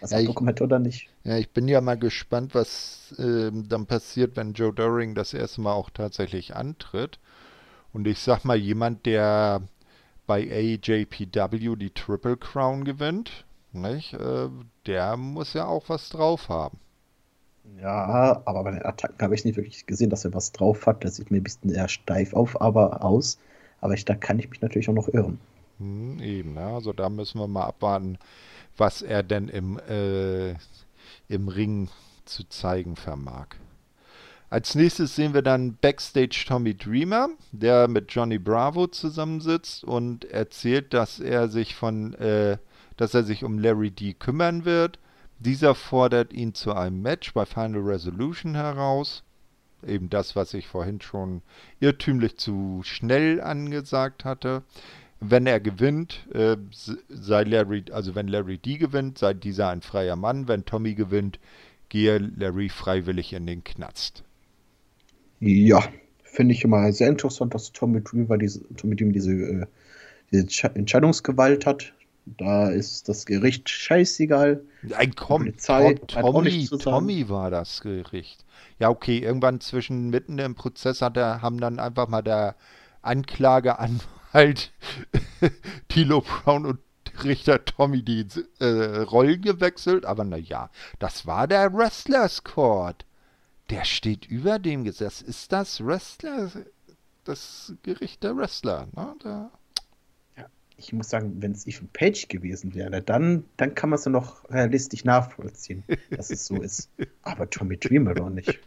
was 0.00 0.10
ja, 0.10 0.18
hätte 0.18 0.64
oder 0.64 0.78
nicht. 0.78 1.08
Ja, 1.24 1.36
ich 1.38 1.50
bin 1.50 1.68
ja 1.68 1.80
mal 1.80 1.98
gespannt, 1.98 2.54
was 2.54 3.14
äh, 3.18 3.50
dann 3.52 3.86
passiert, 3.86 4.36
wenn 4.36 4.52
Joe 4.52 4.72
Doring 4.72 5.14
das 5.14 5.34
erste 5.34 5.60
Mal 5.60 5.72
auch 5.72 5.90
tatsächlich 5.90 6.54
antritt. 6.54 7.18
Und 7.92 8.06
ich 8.06 8.20
sag 8.20 8.44
mal, 8.44 8.56
jemand, 8.56 9.06
der 9.06 9.62
bei 10.26 10.42
AJPW 10.42 11.76
die 11.76 11.90
Triple 11.90 12.36
Crown 12.36 12.84
gewinnt, 12.84 13.44
nicht, 13.72 14.14
äh, 14.14 14.48
der 14.86 15.16
muss 15.16 15.54
ja 15.54 15.66
auch 15.66 15.88
was 15.88 16.10
drauf 16.10 16.48
haben. 16.48 16.78
Ja, 17.80 18.42
aber 18.44 18.64
bei 18.64 18.72
den 18.72 18.84
Attacken 18.84 19.20
habe 19.20 19.34
ich 19.34 19.44
nicht 19.44 19.56
wirklich 19.56 19.86
gesehen, 19.86 20.10
dass 20.10 20.24
er 20.24 20.34
was 20.34 20.52
drauf 20.52 20.86
hat. 20.86 21.04
Das 21.04 21.16
sieht 21.16 21.30
mir 21.30 21.38
ein 21.38 21.44
bisschen 21.44 21.70
eher 21.70 21.88
steif 21.88 22.34
auf, 22.34 22.60
aber 22.60 23.04
aus. 23.04 23.38
Aber 23.80 23.94
ich, 23.94 24.04
da 24.04 24.14
kann 24.14 24.38
ich 24.38 24.50
mich 24.50 24.60
natürlich 24.60 24.88
auch 24.88 24.94
noch 24.94 25.08
irren. 25.08 25.38
Hm, 25.78 26.20
eben, 26.20 26.56
ja. 26.56 26.74
also 26.74 26.92
da 26.92 27.08
müssen 27.08 27.38
wir 27.38 27.46
mal 27.46 27.66
abwarten, 27.66 28.18
was 28.76 29.02
er 29.02 29.22
denn 29.22 29.48
im, 29.48 29.78
äh, 29.88 30.50
im 31.28 31.48
Ring 31.48 31.88
zu 32.24 32.48
zeigen 32.48 32.96
vermag. 32.96 33.46
Als 34.50 34.74
nächstes 34.74 35.14
sehen 35.14 35.34
wir 35.34 35.42
dann 35.42 35.76
Backstage 35.80 36.44
Tommy 36.48 36.74
Dreamer, 36.74 37.28
der 37.52 37.86
mit 37.86 38.10
Johnny 38.10 38.38
Bravo 38.38 38.86
zusammensitzt 38.86 39.84
und 39.84 40.24
erzählt, 40.24 40.94
dass 40.94 41.20
er 41.20 41.48
sich 41.48 41.74
von, 41.74 42.14
äh, 42.14 42.56
dass 42.96 43.14
er 43.14 43.24
sich 43.24 43.44
um 43.44 43.58
Larry 43.58 43.90
D 43.90 44.14
kümmern 44.14 44.64
wird 44.64 44.98
dieser 45.38 45.74
fordert 45.74 46.32
ihn 46.32 46.54
zu 46.54 46.72
einem 46.72 47.02
Match 47.02 47.32
bei 47.32 47.46
Final 47.46 47.80
Resolution 47.80 48.54
heraus. 48.54 49.22
Eben 49.86 50.10
das, 50.10 50.34
was 50.34 50.54
ich 50.54 50.66
vorhin 50.66 51.00
schon 51.00 51.42
irrtümlich 51.78 52.36
zu 52.36 52.80
schnell 52.84 53.40
angesagt 53.40 54.24
hatte. 54.24 54.62
Wenn 55.20 55.46
er 55.46 55.60
gewinnt, 55.60 56.26
äh, 56.32 56.56
sei 57.08 57.42
Larry, 57.44 57.84
also 57.92 58.14
wenn 58.14 58.28
Larry 58.28 58.58
D 58.58 58.78
gewinnt, 58.78 59.18
sei 59.18 59.34
dieser 59.34 59.68
ein 59.68 59.82
freier 59.82 60.16
Mann. 60.16 60.48
Wenn 60.48 60.64
Tommy 60.64 60.94
gewinnt, 60.94 61.38
gehe 61.88 62.18
Larry 62.18 62.68
freiwillig 62.68 63.32
in 63.32 63.46
den 63.46 63.64
Knast. 63.64 64.24
Ja, 65.40 65.82
finde 66.22 66.54
ich 66.54 66.64
immer 66.64 66.92
sehr 66.92 67.08
interessant, 67.08 67.54
dass 67.54 67.72
Tommy 67.72 68.02
Dreamer 68.02 68.38
diese, 68.38 68.62
Tommy 68.74 68.96
Dreamer 68.96 69.12
diese, 69.12 69.32
äh, 69.32 69.66
diese 70.32 70.74
Entscheidungsgewalt 70.74 71.66
hat. 71.66 71.94
Da 72.36 72.68
ist 72.68 73.08
das 73.08 73.26
Gericht 73.26 73.68
scheißegal. 73.68 74.62
Ein 74.96 75.12
Polizei 75.12 75.94
Tommy, 76.06 76.68
Tommy 76.68 77.28
war 77.28 77.50
das 77.50 77.80
Gericht. 77.80 78.44
Ja, 78.78 78.90
okay, 78.90 79.18
irgendwann 79.18 79.60
zwischen 79.60 80.10
mitten 80.10 80.38
im 80.38 80.54
Prozess 80.54 81.02
hat 81.02 81.16
er, 81.16 81.42
haben 81.42 81.60
dann 81.60 81.78
einfach 81.78 82.08
mal 82.08 82.22
der 82.22 82.56
Anklageanwalt 83.02 84.72
Tilo 85.88 86.20
Brown 86.20 86.66
und 86.66 86.78
Richter 87.24 87.64
Tommy 87.64 88.02
die 88.02 88.26
äh, 88.60 89.00
Rollen 89.00 89.42
gewechselt, 89.42 90.06
aber 90.06 90.24
naja, 90.24 90.70
das 90.98 91.26
war 91.26 91.48
der 91.48 91.72
Wrestlers 91.72 92.44
Court. 92.44 93.04
Der 93.70 93.84
steht 93.84 94.26
über 94.26 94.58
dem 94.58 94.84
Gesetz. 94.84 95.20
Ist 95.20 95.52
das 95.52 95.84
Wrestler, 95.84 96.50
das 97.24 97.74
Gericht 97.82 98.22
der 98.22 98.36
Wrestler? 98.36 98.86
Ne? 98.94 99.14
Der 99.24 99.50
ich 100.78 100.92
muss 100.92 101.10
sagen, 101.10 101.42
wenn 101.42 101.52
es 101.52 101.66
Ethan 101.66 101.88
Page 101.92 102.28
gewesen 102.28 102.74
wäre, 102.74 103.02
dann, 103.02 103.44
dann 103.56 103.74
kann 103.74 103.90
man 103.90 103.98
es 103.98 104.04
ja 104.04 104.12
noch 104.12 104.48
realistisch 104.48 105.04
nachvollziehen, 105.04 105.82
dass 106.10 106.30
es 106.30 106.46
so 106.46 106.54
ist. 106.62 106.88
Aber 107.22 107.50
Tommy 107.50 107.76
Dreamer 107.76 108.14
doch 108.14 108.30
nicht. 108.30 108.60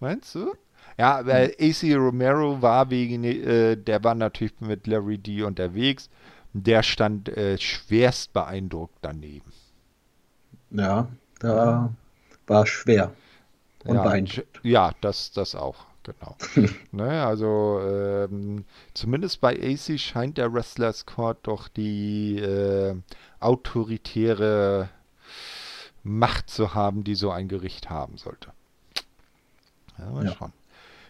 Meinst 0.00 0.34
du? 0.34 0.52
Ja, 0.98 1.24
weil 1.24 1.56
AC 1.58 1.96
Romero 1.96 2.60
war 2.60 2.90
wegen, 2.90 3.24
äh, 3.24 3.76
der 3.76 4.04
war 4.04 4.14
natürlich 4.14 4.60
mit 4.60 4.86
Larry 4.86 5.16
D 5.16 5.42
unterwegs. 5.42 6.10
Der 6.52 6.82
stand 6.82 7.30
äh, 7.30 7.56
schwerst 7.58 8.34
beeindruckt 8.34 8.98
daneben. 9.00 9.50
Ja, 10.70 11.08
da 11.38 11.94
war 12.46 12.66
schwer. 12.66 13.12
Und 13.84 13.96
ja, 13.96 14.02
beeindruckt. 14.02 14.60
Ja, 14.62 14.92
das, 15.00 15.32
das 15.32 15.54
auch 15.54 15.86
genau. 16.02 16.36
ne, 16.92 17.24
also 17.24 17.80
ähm, 17.80 18.64
zumindest 18.94 19.40
bei 19.40 19.54
AC 19.54 19.98
scheint 19.98 20.38
der 20.38 20.52
Wrestlers 20.52 21.06
Court 21.06 21.38
doch 21.42 21.68
die 21.68 22.38
äh, 22.38 22.94
autoritäre 23.40 24.88
Macht 26.02 26.50
zu 26.50 26.74
haben, 26.74 27.04
die 27.04 27.14
so 27.14 27.30
ein 27.30 27.48
Gericht 27.48 27.90
haben 27.90 28.16
sollte. 28.18 28.52
Ja, 29.98 30.10
mal 30.10 30.24
ja. 30.24 30.32
schauen. 30.32 30.52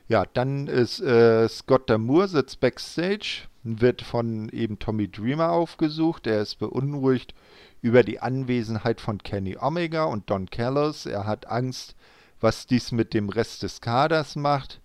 Ja, 0.09 0.27
dann 0.27 0.67
ist 0.67 1.01
äh, 1.01 1.49
Scott 1.49 1.89
Damour 1.89 2.29
sitzt 2.29 2.61
backstage 2.61 3.49
wird 3.63 4.03
von 4.03 4.49
eben 4.51 4.79
Tommy 4.79 5.09
Dreamer 5.09 5.51
aufgesucht. 5.51 6.27
Er 6.27 6.43
ist 6.43 6.59
beunruhigt 6.59 7.35
über 7.81 8.03
die 8.03 8.21
Anwesenheit 8.21 9.01
von 9.01 9.19
Kenny 9.19 9.57
Omega 9.59 10.05
und 10.05 10.29
Don 10.31 10.51
Callis. 10.51 11.07
Er 11.07 11.27
hat 11.27 11.47
Angst, 11.47 11.95
was 12.41 12.67
dies 12.67 12.93
mit 12.93 13.15
dem 13.15 13.29
Rest 13.29 13.63
des 13.63 13.81
Kaders 13.81 14.37
macht. 14.37 14.82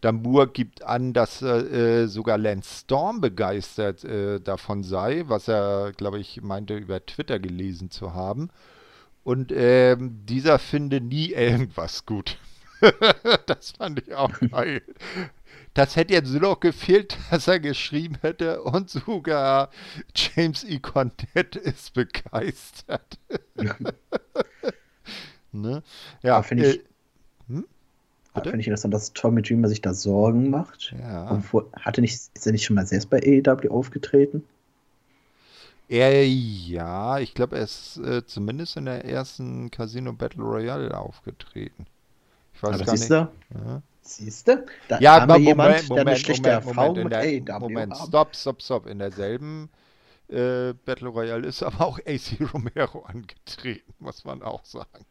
Damur 0.00 0.52
gibt 0.52 0.82
an, 0.82 1.12
dass 1.12 1.42
äh, 1.42 2.06
sogar 2.06 2.38
Lance 2.38 2.80
Storm 2.82 3.20
begeistert 3.20 4.02
äh, 4.04 4.40
davon 4.40 4.82
sei, 4.82 5.24
was 5.26 5.48
er, 5.48 5.92
glaube 5.96 6.18
ich, 6.18 6.40
meinte, 6.42 6.76
über 6.76 7.04
Twitter 7.04 7.38
gelesen 7.38 7.90
zu 7.90 8.14
haben. 8.14 8.50
Und 9.24 9.52
äh, 9.52 9.96
dieser 9.98 10.58
finde 10.58 11.00
nie 11.00 11.32
irgendwas 11.34 12.06
gut. 12.06 12.38
das 13.46 13.72
fand 13.72 14.00
ich 14.00 14.14
auch 14.14 14.32
geil. 14.50 14.82
Das 15.74 15.96
hätte 15.96 16.14
jetzt 16.14 16.30
nur 16.30 16.40
noch 16.40 16.60
gefehlt, 16.60 17.16
dass 17.30 17.46
er 17.46 17.60
geschrieben 17.60 18.16
hätte 18.22 18.62
und 18.62 18.90
sogar 18.90 19.70
James 20.14 20.64
E. 20.64 20.80
Condit 20.80 21.56
ist 21.56 21.92
begeistert. 21.94 23.18
ne? 25.52 25.82
Ja, 26.22 26.42
finde 26.42 26.70
ich. 26.70 26.89
Finde 28.34 28.60
ich 28.60 28.66
interessant, 28.68 28.94
dass 28.94 29.12
Tommy 29.12 29.42
Dreamer 29.42 29.68
sich 29.68 29.82
da 29.82 29.92
Sorgen 29.92 30.50
macht. 30.50 30.94
Ja. 30.98 31.40
Vor, 31.40 31.66
hatte 31.72 32.00
nicht, 32.00 32.14
ist 32.14 32.46
er 32.46 32.52
nicht 32.52 32.64
schon 32.64 32.76
mal 32.76 32.86
selbst 32.86 33.10
bei 33.10 33.18
AEW 33.18 33.70
aufgetreten? 33.70 34.44
Er, 35.88 36.24
ja, 36.24 37.18
ich 37.18 37.34
glaube, 37.34 37.56
er 37.56 37.64
ist 37.64 37.96
äh, 37.96 38.24
zumindest 38.24 38.76
in 38.76 38.84
der 38.84 39.04
ersten 39.04 39.72
Casino 39.72 40.12
Battle 40.12 40.44
Royale 40.44 40.96
aufgetreten. 40.96 41.86
Ich 42.54 42.62
weiß 42.62 42.74
Aber 42.74 42.84
gar 42.84 42.92
nicht. 42.92 43.10
Ja. 43.10 43.82
Siehst 44.02 44.46
du? 44.46 44.64
Da 44.88 45.00
ja, 45.00 45.16
aber 45.16 45.34
Moment, 45.34 45.48
jemand, 45.48 45.88
Moment, 45.88 46.08
eine 46.08 46.16
schlechte 46.16 46.42
Moment, 46.42 46.66
Erfahrung 46.66 46.96
Moment, 46.98 47.04
mit 47.04 47.48
der, 47.48 47.54
AEW 47.56 47.60
Moment, 47.60 47.96
stopp, 47.96 48.36
stopp, 48.36 48.62
stopp. 48.62 48.86
In 48.86 49.00
derselben 49.00 49.68
äh, 50.28 50.72
Battle 50.84 51.08
Royale 51.08 51.46
ist 51.46 51.62
aber 51.64 51.84
auch 51.84 51.98
AC 51.98 52.38
Romero 52.54 53.00
angetreten, 53.06 53.92
muss 53.98 54.24
man 54.24 54.42
auch 54.42 54.64
sagen. 54.64 55.04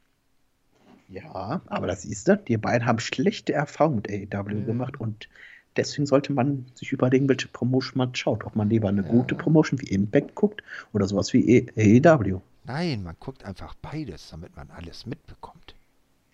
Ja, 1.09 1.61
aber 1.65 1.87
das 1.87 2.03
siehst 2.03 2.27
du, 2.27 2.37
die 2.37 2.57
beiden 2.57 2.85
haben 2.85 2.99
schlechte 2.99 3.53
Erfahrungen 3.53 3.97
mit 3.97 4.33
AEW 4.33 4.59
ja. 4.59 4.65
gemacht 4.65 4.99
und 4.99 5.27
deswegen 5.75 6.05
sollte 6.05 6.33
man 6.33 6.65
sich 6.75 6.91
überlegen, 6.91 7.27
welche 7.27 7.47
Promotion 7.47 7.97
man 7.97 8.13
schaut. 8.13 8.45
Ob 8.45 8.55
man 8.55 8.69
lieber 8.69 8.89
eine 8.89 9.01
ja. 9.01 9.07
gute 9.07 9.35
Promotion 9.35 9.81
wie 9.81 9.87
Impact 9.87 10.35
guckt 10.35 10.61
oder 10.93 11.07
sowas 11.07 11.33
wie 11.33 11.67
AEW. 11.75 12.41
Nein, 12.65 13.03
man 13.03 13.15
guckt 13.19 13.43
einfach 13.43 13.73
beides, 13.75 14.29
damit 14.29 14.55
man 14.55 14.69
alles 14.69 15.05
mitbekommt. 15.05 15.75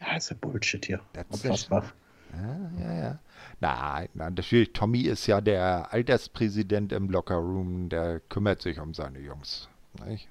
Ja, 0.01 0.17
ist 0.17 0.29
ja 0.29 0.35
Bullshit 0.39 0.85
hier. 0.85 0.99
Unfassbar. 1.29 1.85
Ja, 2.33 2.83
ja, 2.83 2.93
ja. 2.93 3.19
Nein, 3.61 4.09
nein, 4.13 4.33
natürlich, 4.33 4.73
Tommy 4.73 5.01
ist 5.01 5.25
ja 5.27 5.39
der 5.39 5.93
Alterspräsident 5.93 6.91
im 6.91 7.09
Lockerroom, 7.09 7.87
der 7.87 8.19
kümmert 8.19 8.61
sich 8.61 8.79
um 8.79 8.93
seine 8.93 9.19
Jungs. 9.19 9.69
Nicht? 10.05 10.27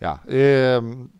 Ja, 0.00 0.22
ähm, 0.26 1.10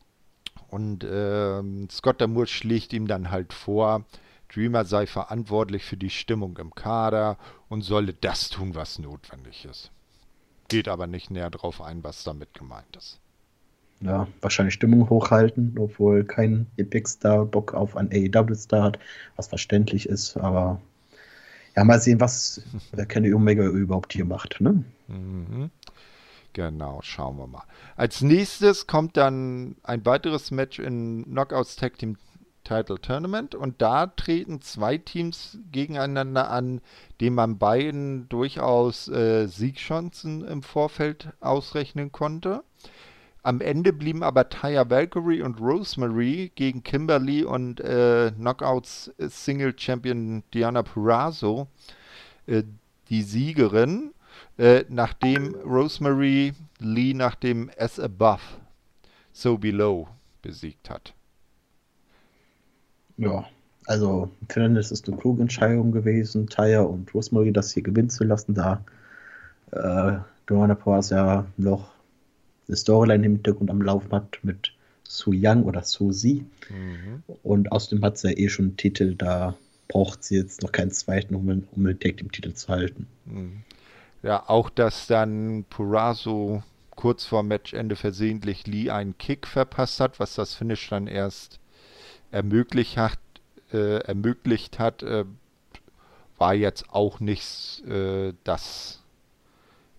und 0.77 1.07
ähm, 1.11 1.89
Scott 1.91 2.21
Damour 2.21 2.47
schlägt 2.47 2.93
ihm 2.93 3.07
dann 3.07 3.31
halt 3.31 3.55
vor, 3.55 4.05
Dreamer 4.53 4.85
sei 4.85 5.07
verantwortlich 5.07 5.83
für 5.85 5.97
die 5.97 6.11
Stimmung 6.11 6.59
im 6.59 6.75
Kader 6.75 7.39
und 7.71 7.81
solle 7.81 8.13
das 8.13 8.51
tun, 8.51 8.75
was 8.75 8.99
notwendig 8.99 9.65
ist. 9.65 9.91
Geht 10.69 10.89
aber 10.89 11.07
nicht 11.07 11.31
näher 11.31 11.49
drauf 11.49 11.81
ein, 11.81 12.05
was 12.05 12.25
damit 12.25 12.53
gemeint 12.53 12.95
ist. 12.95 13.19
Ja, 14.03 14.29
wahrscheinlich 14.43 14.75
Stimmung 14.75 15.09
hochhalten, 15.09 15.75
obwohl 15.79 16.25
kein 16.25 16.67
Epic-Star 16.77 17.47
Bock 17.47 17.73
auf 17.73 17.97
einen 17.97 18.11
AEW-Star 18.13 18.83
hat, 18.83 18.99
was 19.37 19.49
verständlich 19.49 20.07
ist, 20.07 20.37
aber 20.37 20.79
ja, 21.75 21.85
mal 21.85 22.03
sehen, 22.03 22.21
was 22.21 22.61
Kenny 23.09 23.33
Omega 23.33 23.65
überhaupt 23.65 24.13
hier 24.13 24.27
macht, 24.27 24.61
ne? 24.61 24.85
Mhm. 25.09 25.71
Genau, 26.57 27.01
schauen 27.03 27.37
wir 27.37 27.47
mal. 27.47 27.65
Als 27.97 28.23
nächstes 28.23 28.87
kommt 28.87 29.19
dann 29.19 29.77
ein 29.83 30.07
weiteres 30.07 30.51
Match 30.51 30.79
in 30.79 31.25
Knockouts 31.25 31.77
Tag 31.77 31.99
Team 31.99 32.17
Title 32.65 32.99
Tournament 32.99 33.55
und 33.55 33.83
da 33.83 34.07
treten 34.07 34.63
zwei 34.63 34.97
Teams 34.97 35.59
gegeneinander 35.71 36.51
an, 36.51 36.81
denen 37.21 37.37
man 37.37 37.59
beiden 37.59 38.27
durchaus 38.31 39.07
äh, 39.09 39.49
Siegchancen 39.49 40.49
im 40.49 40.63
Vorfeld 40.63 41.29
ausrechnen 41.41 42.11
konnte. 42.11 42.65
Am 43.43 43.61
Ende 43.61 43.93
blieben 43.93 44.23
aber 44.23 44.49
Taya 44.49 44.89
Valkyrie 44.89 45.43
und 45.43 45.61
Rosemary 45.61 46.53
gegen 46.55 46.83
Kimberly 46.83 47.45
und 47.45 47.81
äh, 47.81 48.33
Knockouts 48.35 49.13
Single 49.19 49.75
Champion 49.79 50.43
Diana 50.55 50.83
Purrazzo 50.83 51.67
äh, 52.47 52.63
die 53.11 53.23
Siegerin 53.23 54.15
äh, 54.59 54.85
nachdem 54.89 55.55
Rosemary 55.55 56.53
Lee 56.79 57.15
nach 57.15 57.35
dem 57.35 57.71
As 57.79 57.99
Above, 57.99 58.43
So 59.33 59.59
Below 59.59 60.09
besiegt 60.43 60.91
hat. 60.91 61.15
Ja, 63.19 63.47
also 63.87 64.31
finde 64.49 64.81
es 64.81 64.91
ist 64.91 65.09
eine 65.09 65.17
kluge 65.17 65.43
Entscheidung 65.43 65.93
gewesen, 65.93 66.49
Taya 66.49 66.83
und 66.83 67.13
Rosemary 67.15 67.53
das 67.53 67.73
hier 67.73 67.83
gewinnen 67.83 68.11
zu 68.11 68.25
lassen, 68.25 68.55
da 68.55 68.85
äh, 69.73 70.19
Joanna 70.49 70.75
Powers 70.75 71.11
ja 71.11 71.47
noch 71.57 71.91
eine 72.69 72.77
Storyline 72.77 73.25
im 73.25 73.33
Hintergrund 73.35 73.71
am 73.71 73.83
Laufen 73.83 74.13
hat 74.13 74.39
mit 74.43 74.73
Su 75.05 75.33
Young 75.35 75.65
oder 75.65 75.83
Su 75.83 76.13
Si. 76.13 76.45
Mhm. 76.69 77.23
Und 77.43 77.73
außerdem 77.73 78.05
hat 78.05 78.19
sie 78.19 78.29
ja 78.29 78.39
eh 78.39 78.49
schon 78.49 78.67
einen 78.67 78.77
Titel, 78.77 79.15
da 79.15 79.57
braucht 79.89 80.25
sie 80.25 80.37
jetzt 80.37 80.63
noch 80.63 80.73
keinen 80.73 80.91
zweiten, 80.91 81.35
um, 81.35 81.49
um 81.49 81.85
den 81.85 81.99
Tag 81.99 82.17
Team 82.17 82.33
Titel 82.33 82.53
zu 82.53 82.69
halten. 82.69 83.07
Mhm. 83.25 83.63
Ja, 84.23 84.49
auch 84.49 84.71
dass 84.71 85.07
dann 85.07 85.65
Purazo 85.71 86.63
kurz 86.95 87.25
vor 87.25 87.43
Matchende 87.43 87.97
versehentlich 87.97 88.67
Lee 88.67 88.91
einen 88.91 89.17
Kick 89.19 89.47
verpasst 89.47 90.01
hat, 90.01 90.19
was 90.19 90.35
das 90.35 90.55
Finish 90.55 90.89
dann 90.89 91.07
erst 91.07 91.61
ermöglicht 92.31 92.97
hat, 92.97 93.19
äh, 93.73 93.99
ermöglicht 93.99 94.79
hat 94.79 95.03
äh, 95.03 95.25
war 96.39 96.55
jetzt 96.55 96.91
auch 96.91 97.21
nicht 97.21 97.83
äh, 97.87 98.35
das 98.45 99.03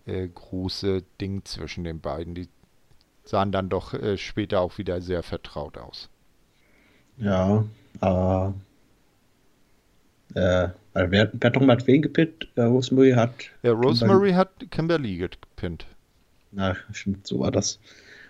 äh, 0.06 0.28
große 0.28 1.04
Ding 1.20 1.46
zwischen 1.46 1.84
den 1.84 2.00
beiden. 2.00 2.36
Die 2.36 2.48
sahen 3.24 3.52
dann 3.52 3.70
doch 3.70 3.94
äh, 3.94 4.18
später 4.18 4.62
auch 4.62 4.78
wieder 4.78 5.02
sehr 5.02 5.24
vertraut 5.24 5.78
aus. 5.78 6.10
Ja, 7.18 7.66
äh, 8.02 8.52
also 10.34 10.74
wer, 11.10 11.32
wer 11.34 11.50
hat 11.50 11.56
nochmal 11.56 11.78
wen 11.86 12.02
gepinnt? 12.02 12.48
Äh, 12.56 12.64
Rosemary 12.64 13.12
hat. 13.12 13.34
Ja, 13.64 13.72
Rosemary 13.72 14.30
Kimberly. 14.30 14.34
hat 14.34 14.72
Kimberly 14.72 15.18
gepinnt. 15.18 15.86
Na, 16.52 16.76
stimmt, 16.92 17.28
so 17.28 17.40
war 17.40 17.52
das. 17.52 17.80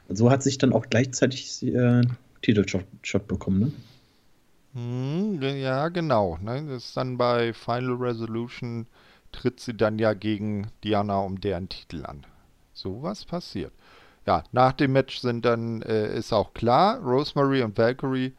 Und 0.08 0.16
so 0.16 0.30
hat 0.30 0.44
sich 0.44 0.58
dann 0.58 0.74
auch 0.74 0.86
gleichzeitig 0.90 1.66
äh, 1.66 2.02
Titelshot 2.42 3.28
bekommen, 3.28 3.60
ne? 3.60 3.72
Hm, 4.74 5.42
ja, 5.42 5.90
genau. 5.90 6.38
Ne? 6.42 6.66
Das 6.68 6.86
ist 6.86 6.98
dann 6.98 7.18
bei 7.18 7.54
Final 7.54 7.96
Resolution 7.96 8.88
tritt 9.32 9.60
sie 9.60 9.74
dann 9.74 10.00
ja 10.00 10.14
gegen 10.14 10.68
Diana 10.84 11.20
um 11.20 11.42
deren 11.42 11.70
Titel 11.70 12.06
an. 12.06 12.26
So 12.74 13.02
was 13.02 13.26
passiert. 13.26 13.74
Ja, 14.26 14.44
nach 14.52 14.74
dem 14.74 14.94
Match 14.94 15.20
sind 15.20 15.46
dann, 15.46 15.82
äh, 15.82 16.18
ist 16.18 16.34
auch 16.34 16.54
klar, 16.54 17.00
Rosemary 17.00 17.64
und 17.64 17.78
Valkyrie 17.78 18.34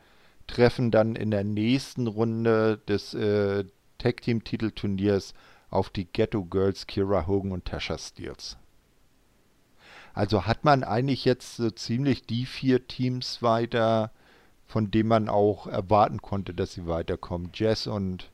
treffen 0.47 0.91
dann 0.91 1.17
in 1.17 1.31
der 1.31 1.45
nächsten 1.45 2.07
Runde 2.07 2.79
des 2.89 3.15
äh, 3.15 3.65
Tag 3.99 4.23
Team 4.23 4.45
Titelturniers 4.45 5.35
auf 5.71 5.91
die 5.91 6.07
Ghetto 6.07 6.45
Girls 6.45 6.87
Kira 6.87 7.27
Hogan 7.27 7.53
und 7.53 7.65
Tasha 7.65 7.99
Steels. 7.99 8.57
Also 10.15 10.47
hat 10.47 10.65
man 10.65 10.85
eigentlich 10.85 11.25
jetzt 11.25 11.57
so 11.57 11.71
ziemlich 11.71 12.23
die 12.23 12.47
vier 12.47 12.87
Teams 12.87 13.43
weiter, 13.43 14.11
von 14.67 14.91
denen 14.91 15.09
man 15.09 15.29
auch 15.29 15.67
erwarten 15.67 16.23
konnte, 16.23 16.55
dass 16.55 16.73
sie 16.73 16.87
weiterkommen. 16.87 17.51
Jess 17.55 17.87
und 17.87 18.31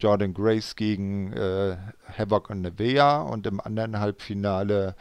Jordan 0.00 0.32
Grace 0.32 0.76
gegen 0.76 1.32
äh, 1.32 1.76
Havoc 2.16 2.50
und 2.50 2.60
Nevea 2.62 3.22
und 3.22 3.46
im 3.46 3.60
anderen 3.60 3.98
Halbfinale 3.98 4.94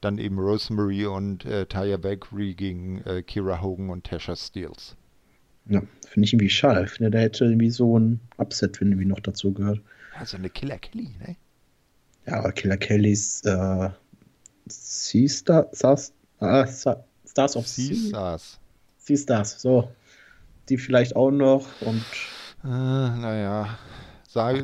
dann 0.00 0.18
eben 0.18 0.38
Rosemary 0.38 1.06
und 1.06 1.44
äh, 1.44 1.66
Taya 1.66 2.02
Valkyrie 2.02 2.54
gegen 2.54 3.02
äh, 3.04 3.22
Kira 3.22 3.60
Hogan 3.60 3.90
und 3.90 4.04
Tasha 4.04 4.36
Steels. 4.36 4.96
Ja, 5.66 5.82
finde 6.08 6.26
ich 6.26 6.32
irgendwie 6.32 6.50
schade. 6.50 6.84
Ich 6.84 6.90
finde, 6.90 7.10
da 7.10 7.18
hätte 7.18 7.44
irgendwie 7.44 7.70
so 7.70 7.98
ein 7.98 8.20
Upset 8.38 8.80
irgendwie 8.80 9.04
noch 9.04 9.20
dazu 9.20 9.52
gehört. 9.52 9.80
Also 10.18 10.36
eine 10.36 10.50
Killer 10.50 10.78
Kelly, 10.78 11.10
ne? 11.18 11.36
Ja, 12.26 12.38
aber 12.38 12.52
Killer 12.52 12.76
Kellys 12.76 13.42
äh, 13.44 13.90
Stars, 14.68 16.12
äh, 16.40 16.66
Stars 16.66 17.56
of 17.56 17.66
Sea-Stars. 17.66 18.58
Sea-Stars, 18.98 19.60
so. 19.60 19.90
Die 20.68 20.78
vielleicht 20.78 21.16
auch 21.16 21.30
noch 21.30 21.66
und. 21.82 22.04
Äh, 22.64 22.68
naja. 22.68 23.78
Sage, 24.28 24.62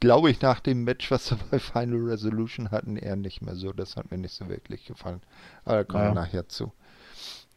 glaube 0.00 0.30
ich, 0.30 0.40
nach 0.40 0.58
dem 0.58 0.82
Match, 0.82 1.08
was 1.12 1.30
wir 1.30 1.38
bei 1.52 1.60
Final 1.60 2.08
Resolution 2.08 2.72
hatten, 2.72 2.96
eher 2.96 3.14
nicht 3.14 3.42
mehr 3.42 3.54
so. 3.54 3.72
Das 3.72 3.96
hat 3.96 4.10
mir 4.10 4.18
nicht 4.18 4.34
so 4.34 4.48
wirklich 4.48 4.86
gefallen. 4.86 5.20
Aber 5.64 5.76
da 5.76 5.84
kommen 5.84 6.02
ja. 6.02 6.10
wir 6.10 6.14
nachher 6.14 6.48
zu. 6.48 6.72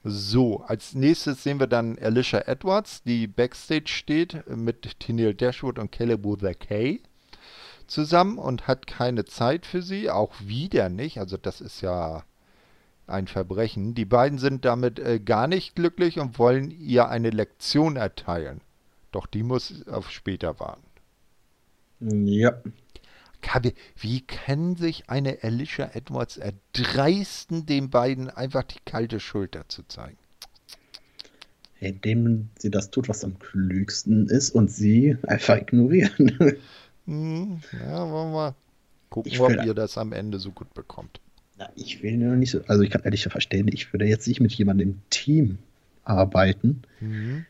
So, 0.03 0.61
als 0.61 0.95
nächstes 0.95 1.43
sehen 1.43 1.59
wir 1.61 1.67
dann 1.67 1.97
Alicia 1.97 2.41
Edwards, 2.45 3.03
die 3.03 3.25
Backstage 3.25 3.87
steht 3.87 4.45
mit 4.49 4.99
Tennille 4.99 5.33
Dashwood 5.33 5.79
und 5.79 5.91
Caleb 5.93 6.25
the 6.41 6.53
K. 6.53 6.99
zusammen 7.87 8.37
und 8.37 8.67
hat 8.67 8.85
keine 8.85 9.23
Zeit 9.23 9.65
für 9.65 9.81
sie, 9.81 10.09
auch 10.09 10.33
wieder 10.41 10.89
nicht. 10.89 11.19
Also 11.19 11.37
das 11.37 11.61
ist 11.61 11.79
ja 11.79 12.23
ein 13.07 13.27
Verbrechen. 13.27 13.95
Die 13.95 14.05
beiden 14.05 14.39
sind 14.39 14.65
damit 14.65 14.99
äh, 14.99 15.19
gar 15.19 15.47
nicht 15.47 15.75
glücklich 15.75 16.19
und 16.19 16.37
wollen 16.37 16.71
ihr 16.71 17.07
eine 17.07 17.29
Lektion 17.29 17.95
erteilen. 17.95 18.59
Doch 19.13 19.25
die 19.25 19.43
muss 19.43 19.87
auf 19.87 20.11
später 20.11 20.59
warten. 20.59 20.83
Ja. 21.99 22.53
Wie 23.97 24.21
kann 24.21 24.75
sich 24.75 25.09
eine 25.09 25.39
Alicia 25.43 25.91
Edwards 25.93 26.37
erdreisten, 26.37 27.65
den 27.65 27.89
beiden 27.89 28.29
einfach 28.29 28.63
die 28.63 28.79
kalte 28.85 29.19
Schulter 29.19 29.67
zu 29.67 29.83
zeigen? 29.87 30.17
Indem 31.79 32.49
sie 32.57 32.71
das 32.71 32.91
tut, 32.91 33.09
was 33.09 33.23
am 33.23 33.37
klügsten 33.39 34.27
ist 34.27 34.51
und 34.51 34.71
sie 34.71 35.17
einfach 35.23 35.57
ignorieren. 35.57 36.57
Hm, 37.05 37.59
ja, 37.73 38.09
wollen 38.09 38.31
wir 38.31 38.33
mal 38.33 38.55
gucken, 39.09 39.37
ob 39.39 39.65
ihr 39.65 39.73
das 39.73 39.97
am 39.97 40.13
Ende 40.13 40.39
so 40.39 40.51
gut 40.51 40.73
bekommt. 40.73 41.19
Na, 41.57 41.69
ich 41.75 42.01
will 42.01 42.17
nur 42.17 42.35
nicht 42.35 42.51
so, 42.51 42.61
also 42.67 42.81
ich 42.81 42.89
kann 42.89 43.03
ehrlich 43.03 43.23
verstehen, 43.23 43.67
ich 43.67 43.91
würde 43.93 44.05
jetzt 44.05 44.27
nicht 44.27 44.39
mit 44.39 44.53
jemandem 44.53 44.91
im 44.91 45.01
Team 45.09 45.57
arbeiten, 46.05 46.83
mhm. 46.99 47.45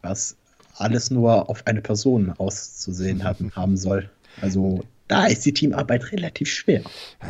was 0.00 0.36
alles 0.76 1.10
nur 1.10 1.50
auf 1.50 1.66
eine 1.66 1.80
Person 1.82 2.30
auszusehen 2.30 3.24
haben, 3.24 3.50
haben 3.54 3.76
soll. 3.76 4.08
Also 4.40 4.84
da 5.08 5.26
ist 5.26 5.44
die 5.44 5.52
Teamarbeit 5.52 6.12
relativ 6.12 6.48
schwer. 6.48 6.82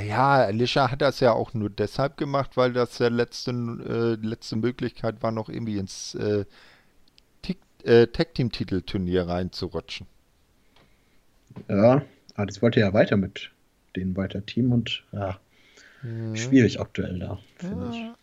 Ja, 0.06 0.34
Alicia 0.34 0.90
hat 0.90 1.02
das 1.02 1.20
ja 1.20 1.32
auch 1.32 1.54
nur 1.54 1.70
deshalb 1.70 2.16
gemacht, 2.16 2.56
weil 2.56 2.72
das 2.72 2.98
der 2.98 3.10
letzte, 3.10 3.50
äh, 3.50 4.26
letzte 4.26 4.56
Möglichkeit 4.56 5.22
war, 5.22 5.32
noch 5.32 5.48
irgendwie 5.48 5.78
ins 5.78 6.14
äh, 6.14 6.44
äh, 7.84 8.06
Tag-Team-Titelturnier 8.06 9.28
reinzurutschen. 9.28 10.06
Ja, 11.68 12.02
aber 12.34 12.46
das 12.46 12.62
wollte 12.62 12.80
ja 12.80 12.92
weiter 12.92 13.16
mit 13.16 13.50
denen 13.94 14.16
weiter 14.16 14.44
Team 14.44 14.72
und 14.72 15.04
ja, 15.12 15.38
mhm. 16.02 16.34
schwierig 16.34 16.80
aktuell 16.80 17.18
da, 17.18 17.38
finde 17.58 17.84
ja. 17.84 18.16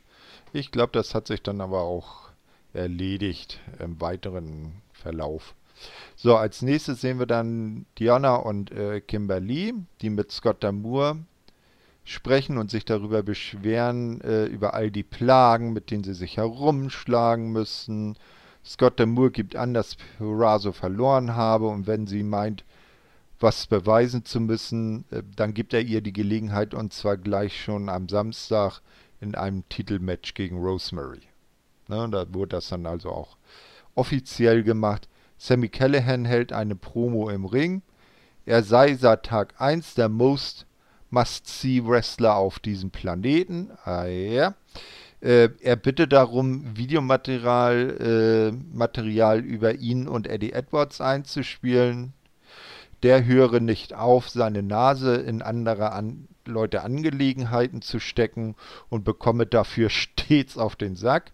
ich. 0.54 0.60
Ich 0.62 0.72
glaube, 0.72 0.92
das 0.94 1.16
hat 1.16 1.28
sich 1.28 1.42
dann 1.42 1.62
aber 1.62 1.82
auch 1.82 2.30
erledigt 2.74 3.60
im 3.80 4.02
weiteren 4.02 4.74
Verlauf. 4.92 5.56
So, 6.16 6.36
als 6.36 6.62
nächstes 6.62 7.02
sehen 7.02 7.20
wir 7.20 7.26
dann 7.26 7.86
Diana 7.98 8.36
und 8.36 8.72
äh, 8.72 9.02
Kimberly, 9.02 9.74
die 10.02 10.10
mit 10.10 10.32
Scott 10.32 10.64
Damour 10.64 11.18
sprechen 12.04 12.58
und 12.58 12.72
sich 12.72 12.86
darüber 12.86 13.24
beschweren, 13.24 14.22
äh, 14.22 14.46
über 14.46 14.74
all 14.74 14.92
die 14.92 15.04
Plagen, 15.04 15.74
mit 15.74 15.92
denen 15.92 16.04
sie 16.04 16.14
sich 16.14 16.38
herumschlagen 16.38 17.52
müssen. 17.52 18.18
Scott 18.66 19.00
Damour 19.00 19.32
gibt 19.32 19.56
an, 19.56 19.74
dass 19.74 19.98
Purazo 20.18 20.72
verloren 20.72 21.36
habe 21.36 21.68
und 21.68 21.88
wenn 21.88 22.08
sie 22.08 22.24
meint, 22.24 22.64
was 23.40 23.66
beweisen 23.66 24.24
zu 24.24 24.40
müssen, 24.40 25.06
äh, 25.12 25.24
dann 25.36 25.54
gibt 25.54 25.74
er 25.74 25.82
ihr 25.82 26.02
die 26.02 26.14
Gelegenheit 26.14 26.74
und 26.74 26.94
zwar 26.94 27.18
gleich 27.18 27.64
schon 27.64 27.90
am 27.90 28.08
Samstag 28.08 28.82
in 29.20 29.36
einem 29.36 29.68
Titelmatch 29.70 30.34
gegen 30.34 30.60
Rosemary. 30.60 31.22
Ne, 31.88 32.08
da 32.10 32.26
wurde 32.34 32.56
das 32.56 32.70
dann 32.70 32.86
also 32.86 33.10
auch 33.10 33.38
offiziell 33.96 34.64
gemacht. 34.64 35.08
Sammy 35.44 35.70
Callahan 35.70 36.24
hält 36.24 36.54
eine 36.54 36.76
Promo 36.76 37.32
im 37.32 37.46
Ring. 37.46 37.82
Er 38.46 38.62
sei 38.62 38.94
seit 38.94 39.24
Tag 39.24 39.56
1 39.58 39.96
der 39.96 40.08
Most 40.08 40.68
Must-See-Wrestler 41.10 42.36
auf 42.36 42.60
diesem 42.60 42.92
Planeten. 42.92 43.72
Ah, 43.84 44.06
ja. 44.06 44.54
Äh, 45.20 45.50
er 45.62 45.78
bittet 45.78 46.14
darum, 46.14 46.78
Videomaterial 46.78 48.52
äh, 48.54 48.78
Material 48.78 49.40
über 49.40 49.74
ihn 49.74 50.08
und 50.08 50.28
Eddie 50.28 50.54
Edwards 50.54 51.02
einzuspielen. 51.02 52.14
Der 53.02 53.26
höre 53.26 53.62
nicht 53.62 53.96
auf, 53.96 54.30
seine 54.30 54.62
Nase 54.62 55.16
in 55.16 55.42
andere 55.42 55.92
an 55.92 56.28
Leute 56.46 56.84
Angelegenheiten 56.84 57.82
zu 57.82 58.00
stecken 58.00 58.54
und 58.90 59.06
bekomme 59.06 59.48
dafür 59.48 59.90
stets 59.90 60.60
auf 60.60 60.76
den 60.76 60.96
Sack. 60.96 61.32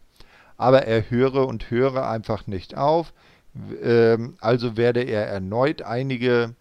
Aber 0.56 0.84
er 0.84 1.10
höre 1.10 1.46
und 1.46 1.70
höre 1.70 2.08
einfach 2.10 2.48
nicht 2.48 2.78
auf. 2.78 3.12
Ähm, 3.84 4.36
also 4.40 4.78
werde 4.78 5.02
er 5.02 5.28
erneut 5.28 5.82
einige 5.82 6.56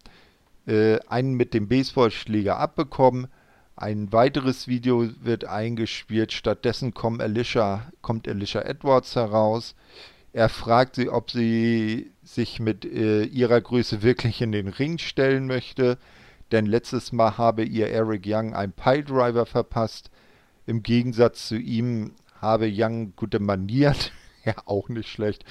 äh, 0.66 0.98
einen 1.08 1.34
mit 1.34 1.54
dem 1.54 1.68
Baseballschläger 1.68 2.58
abbekommen. 2.58 3.28
Ein 3.76 4.12
weiteres 4.12 4.68
Video 4.68 5.08
wird 5.22 5.44
eingespielt. 5.44 6.32
Stattdessen 6.32 6.94
kommt 6.94 7.20
Alicia, 7.20 7.90
kommt 8.00 8.26
Alicia 8.26 8.62
Edwards 8.62 9.14
heraus. 9.16 9.74
Er 10.32 10.48
fragt 10.48 10.96
sie, 10.96 11.08
ob 11.08 11.30
sie 11.30 12.12
sich 12.22 12.60
mit 12.60 12.84
äh, 12.84 13.24
ihrer 13.24 13.60
Größe 13.60 14.02
wirklich 14.02 14.42
in 14.42 14.52
den 14.52 14.68
Ring 14.68 14.98
stellen 14.98 15.46
möchte. 15.46 15.98
Denn 16.52 16.66
letztes 16.66 17.12
Mal 17.12 17.38
habe 17.38 17.64
ihr 17.64 17.90
Eric 17.90 18.24
Young 18.26 18.54
einen 18.54 18.72
Piledriver 18.72 19.46
verpasst. 19.46 20.10
Im 20.66 20.82
Gegensatz 20.82 21.48
zu 21.48 21.56
ihm 21.56 22.12
habe 22.40 22.70
Young 22.70 23.14
gute 23.16 23.40
Manieren. 23.40 23.96
ja 24.54 24.54
auch 24.64 24.88
nicht 24.88 25.08
schlecht. 25.08 25.44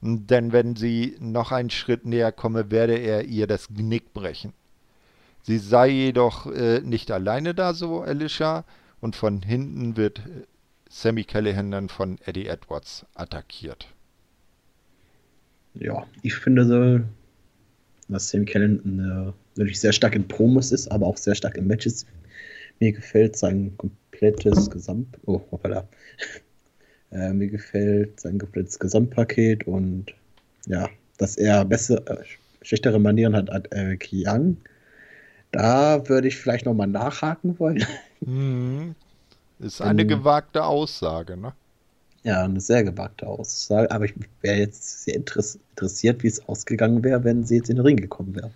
Denn 0.00 0.52
wenn 0.52 0.74
sie 0.74 1.16
noch 1.20 1.52
einen 1.52 1.70
Schritt 1.70 2.06
näher 2.06 2.32
komme, 2.32 2.70
werde 2.70 2.96
er 2.96 3.24
ihr 3.24 3.46
das 3.46 3.68
Genick 3.68 4.12
brechen. 4.12 4.52
Sie 5.42 5.58
sei 5.58 5.88
jedoch 5.88 6.46
äh, 6.46 6.80
nicht 6.80 7.10
alleine 7.10 7.54
da, 7.54 7.72
so 7.74 8.00
Alicia, 8.00 8.64
und 9.00 9.14
von 9.14 9.42
hinten 9.42 9.96
wird 9.96 10.18
äh, 10.18 10.44
Sammy 10.90 11.24
Callahan 11.24 11.70
dann 11.70 11.88
von 11.88 12.18
Eddie 12.24 12.46
Edwards 12.46 13.06
attackiert. 13.14 13.86
Ja, 15.74 16.06
ich 16.22 16.34
finde 16.34 17.04
dass 18.08 18.30
Sammy 18.30 18.46
Callahan 18.46 19.34
äh, 19.54 19.58
wirklich 19.58 19.78
sehr 19.78 19.92
stark 19.92 20.14
in 20.14 20.26
Promos 20.26 20.72
ist, 20.72 20.90
aber 20.90 21.06
auch 21.06 21.16
sehr 21.16 21.34
stark 21.34 21.56
in 21.56 21.66
Matches. 21.66 22.06
Mir 22.80 22.92
gefällt 22.92 23.36
sein 23.36 23.76
komplettes 23.76 24.70
Gesamt. 24.70 25.18
Oh, 25.26 25.40
hoppala. 25.50 25.88
Äh, 27.10 27.32
mir 27.32 27.48
gefällt 27.48 28.20
sein 28.20 28.38
komplettes 28.38 28.78
Gesamtpaket 28.78 29.66
und 29.66 30.06
ja, 30.66 30.88
dass 31.16 31.36
er 31.36 31.64
bessere, 31.64 32.06
äh, 32.06 32.24
schlechtere 32.62 32.98
Manieren 32.98 33.34
hat 33.34 33.50
als 33.50 33.66
Eric 33.70 34.08
Young. 34.12 34.58
Da 35.50 36.06
würde 36.08 36.28
ich 36.28 36.36
vielleicht 36.36 36.66
nochmal 36.66 36.88
nachhaken 36.88 37.58
wollen. 37.58 37.84
Mhm. 38.20 38.96
Ist 39.60 39.80
eine 39.80 40.02
um, 40.02 40.08
gewagte 40.08 40.64
Aussage, 40.64 41.36
ne? 41.36 41.52
Ja, 42.24 42.42
eine 42.42 42.60
sehr 42.60 42.82
gewagte 42.82 43.28
Aussage. 43.28 43.88
Aber 43.92 44.06
ich 44.06 44.14
wäre 44.40 44.56
jetzt 44.56 45.04
sehr 45.04 45.14
interessiert, 45.14 46.24
wie 46.24 46.26
es 46.26 46.48
ausgegangen 46.48 47.04
wäre, 47.04 47.22
wenn 47.22 47.44
sie 47.44 47.58
jetzt 47.58 47.70
in 47.70 47.76
den 47.76 47.84
Ring 47.84 47.96
gekommen 47.96 48.34
wäre. 48.34 48.50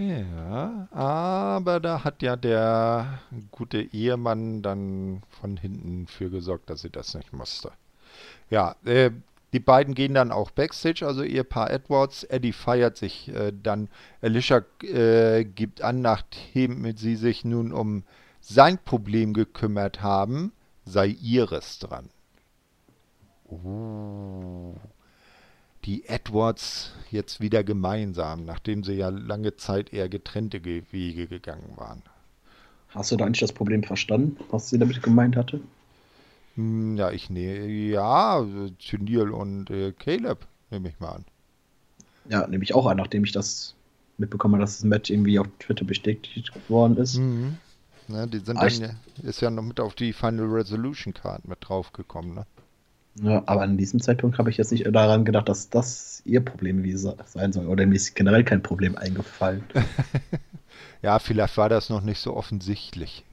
Ja, 0.00 0.88
aber 0.92 1.78
da 1.78 2.04
hat 2.04 2.22
ja 2.22 2.34
der 2.34 3.20
gute 3.50 3.82
Ehemann 3.82 4.62
dann 4.62 5.22
von 5.28 5.58
hinten 5.58 6.06
für 6.06 6.30
gesorgt, 6.30 6.70
dass 6.70 6.80
sie 6.80 6.88
das 6.88 7.14
nicht 7.14 7.34
musste. 7.34 7.70
Ja, 8.48 8.76
äh, 8.86 9.10
die 9.52 9.60
beiden 9.60 9.92
gehen 9.92 10.14
dann 10.14 10.32
auch 10.32 10.52
Backstage, 10.52 11.06
also 11.06 11.22
ihr 11.22 11.44
Paar 11.44 11.70
Edwards. 11.70 12.24
Eddie 12.24 12.54
feiert 12.54 12.96
sich 12.96 13.28
äh, 13.28 13.52
dann. 13.62 13.88
Alicia 14.22 14.62
äh, 14.82 15.44
gibt 15.44 15.82
an, 15.82 16.00
nachdem 16.00 16.96
sie 16.96 17.16
sich 17.16 17.44
nun 17.44 17.70
um 17.70 18.04
sein 18.40 18.78
Problem 18.78 19.34
gekümmert 19.34 20.00
haben, 20.00 20.52
sei 20.86 21.08
ihres 21.08 21.78
dran. 21.78 22.08
Uh, 23.50 24.76
die 25.84 26.06
Edwards 26.06 26.92
jetzt 27.10 27.40
wieder 27.40 27.64
gemeinsam, 27.64 28.44
nachdem 28.44 28.84
sie 28.84 28.94
ja 28.94 29.08
lange 29.08 29.56
Zeit 29.56 29.92
eher 29.92 30.08
getrennte 30.08 30.64
Wege 30.64 31.26
gegangen 31.26 31.72
waren. 31.76 32.02
Hast 32.88 33.12
du 33.12 33.16
da 33.16 33.24
eigentlich 33.24 33.40
das 33.40 33.52
Problem 33.52 33.82
verstanden, 33.82 34.36
was 34.50 34.70
sie 34.70 34.78
damit 34.78 35.02
gemeint 35.02 35.36
hatte? 35.36 35.60
Hm, 36.56 36.96
ja, 36.96 37.10
ich 37.10 37.30
nehme, 37.30 37.66
ja, 37.66 38.44
Tynil 38.78 39.30
und 39.30 39.70
äh, 39.70 39.92
Caleb 39.92 40.46
nehme 40.70 40.88
ich 40.88 40.98
mal 40.98 41.10
an. 41.10 41.24
Ja, 42.28 42.46
nehme 42.46 42.64
ich 42.64 42.74
auch 42.74 42.86
an, 42.86 42.96
nachdem 42.96 43.24
ich 43.24 43.32
das 43.32 43.74
mitbekommen 44.18 44.54
habe, 44.54 44.64
dass 44.64 44.78
das 44.78 44.84
Match 44.84 45.10
irgendwie 45.10 45.38
auf 45.38 45.46
Twitter 45.60 45.84
bestätigt 45.84 46.50
worden 46.68 46.96
ist. 46.96 47.16
Mhm. 47.16 47.56
Ja, 48.08 48.26
die 48.26 48.38
sind 48.38 48.56
ah, 48.56 48.68
dann, 48.68 48.96
ist 49.22 49.40
ja 49.40 49.50
noch 49.50 49.62
mit 49.62 49.78
auf 49.78 49.94
die 49.94 50.12
Final 50.12 50.46
Resolution 50.46 51.14
Card 51.14 51.46
mit 51.46 51.58
draufgekommen, 51.60 52.34
ne? 52.34 52.46
Ja, 53.16 53.42
aber 53.46 53.62
an 53.62 53.76
diesem 53.76 54.00
Zeitpunkt 54.00 54.38
habe 54.38 54.50
ich 54.50 54.56
jetzt 54.56 54.70
nicht 54.70 54.86
daran 54.86 55.24
gedacht, 55.24 55.48
dass 55.48 55.68
das 55.68 56.22
ihr 56.24 56.40
Problem 56.44 56.84
sein 57.26 57.52
soll. 57.52 57.66
Oder 57.66 57.86
mir 57.86 57.96
ist 57.96 58.14
generell 58.14 58.44
kein 58.44 58.62
Problem 58.62 58.96
eingefallen. 58.96 59.64
ja, 61.02 61.18
vielleicht 61.18 61.56
war 61.56 61.68
das 61.68 61.90
noch 61.90 62.02
nicht 62.02 62.20
so 62.20 62.36
offensichtlich. 62.36 63.24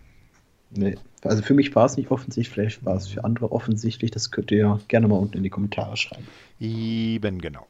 Nee, 0.71 0.97
also 1.23 1.43
für 1.43 1.53
mich 1.53 1.73
war 1.75 1.85
es 1.85 1.95
nicht 1.95 2.11
offensichtlich, 2.11 2.53
vielleicht 2.53 2.85
war 2.85 2.95
es 2.95 3.07
für 3.07 3.23
andere 3.23 3.51
offensichtlich. 3.51 4.11
Das 4.11 4.31
könnt 4.31 4.51
ihr 4.51 4.79
gerne 4.87 5.07
mal 5.07 5.15
unten 5.17 5.37
in 5.37 5.43
die 5.43 5.49
Kommentare 5.49 5.95
schreiben. 5.95 6.27
Eben 6.59 7.39
genau. 7.39 7.67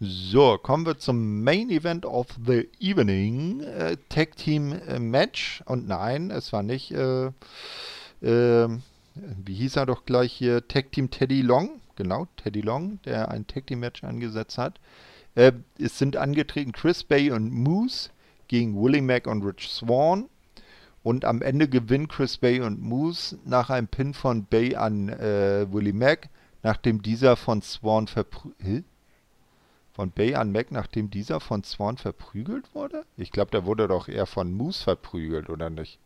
So, 0.00 0.58
kommen 0.58 0.84
wir 0.84 0.98
zum 0.98 1.44
Main 1.44 1.70
Event 1.70 2.04
of 2.04 2.26
the 2.44 2.68
Evening. 2.80 3.60
Äh, 3.60 3.96
Tag 4.08 4.36
Team 4.36 4.72
äh, 4.72 4.98
Match. 4.98 5.62
Und 5.66 5.86
nein, 5.86 6.32
es 6.32 6.52
war 6.52 6.64
nicht, 6.64 6.90
äh, 6.90 7.26
äh, 8.20 8.68
wie 9.14 9.54
hieß 9.54 9.76
er 9.76 9.86
doch 9.86 10.04
gleich 10.04 10.32
hier, 10.32 10.66
Tag 10.68 10.92
Team 10.92 11.10
Teddy 11.10 11.42
Long. 11.42 11.80
Genau, 11.96 12.26
Teddy 12.36 12.60
Long, 12.60 13.00
der 13.04 13.30
ein 13.30 13.46
Tag 13.46 13.66
Team 13.66 13.80
Match 13.80 14.02
angesetzt 14.04 14.58
hat. 14.58 14.80
Äh, 15.34 15.52
es 15.78 15.98
sind 15.98 16.16
angetreten 16.16 16.72
Chris 16.72 17.04
Bay 17.04 17.30
und 17.30 17.52
Moose 17.52 18.10
gegen 18.48 18.80
Willie 18.80 19.02
Mack 19.02 19.26
und 19.26 19.42
Rich 19.42 19.68
Swan. 19.68 20.28
Und 21.02 21.24
am 21.24 21.42
Ende 21.42 21.68
gewinnen 21.68 22.08
Chris 22.08 22.38
Bay 22.38 22.60
und 22.60 22.80
Moose 22.80 23.38
nach 23.44 23.70
einem 23.70 23.88
Pin 23.88 24.14
von 24.14 24.44
Bay 24.44 24.76
an 24.76 25.08
äh, 25.08 25.66
Willie 25.72 25.92
Mack, 25.92 26.28
nachdem 26.62 27.02
dieser 27.02 27.36
von 27.36 27.60
Swan 27.60 28.06
verprügelt. 28.06 28.84
Von 29.92 30.10
Bay 30.10 30.34
an 30.36 30.52
Mack, 30.52 30.70
nachdem 30.70 31.10
dieser 31.10 31.40
von 31.40 31.64
Swan 31.64 31.98
verprügelt 31.98 32.74
wurde? 32.74 33.04
Ich 33.16 33.30
glaube, 33.30 33.50
der 33.50 33.66
wurde 33.66 33.88
doch 33.88 34.08
eher 34.08 34.26
von 34.26 34.52
Moose 34.52 34.82
verprügelt, 34.82 35.50
oder 35.50 35.68
nicht? 35.68 35.98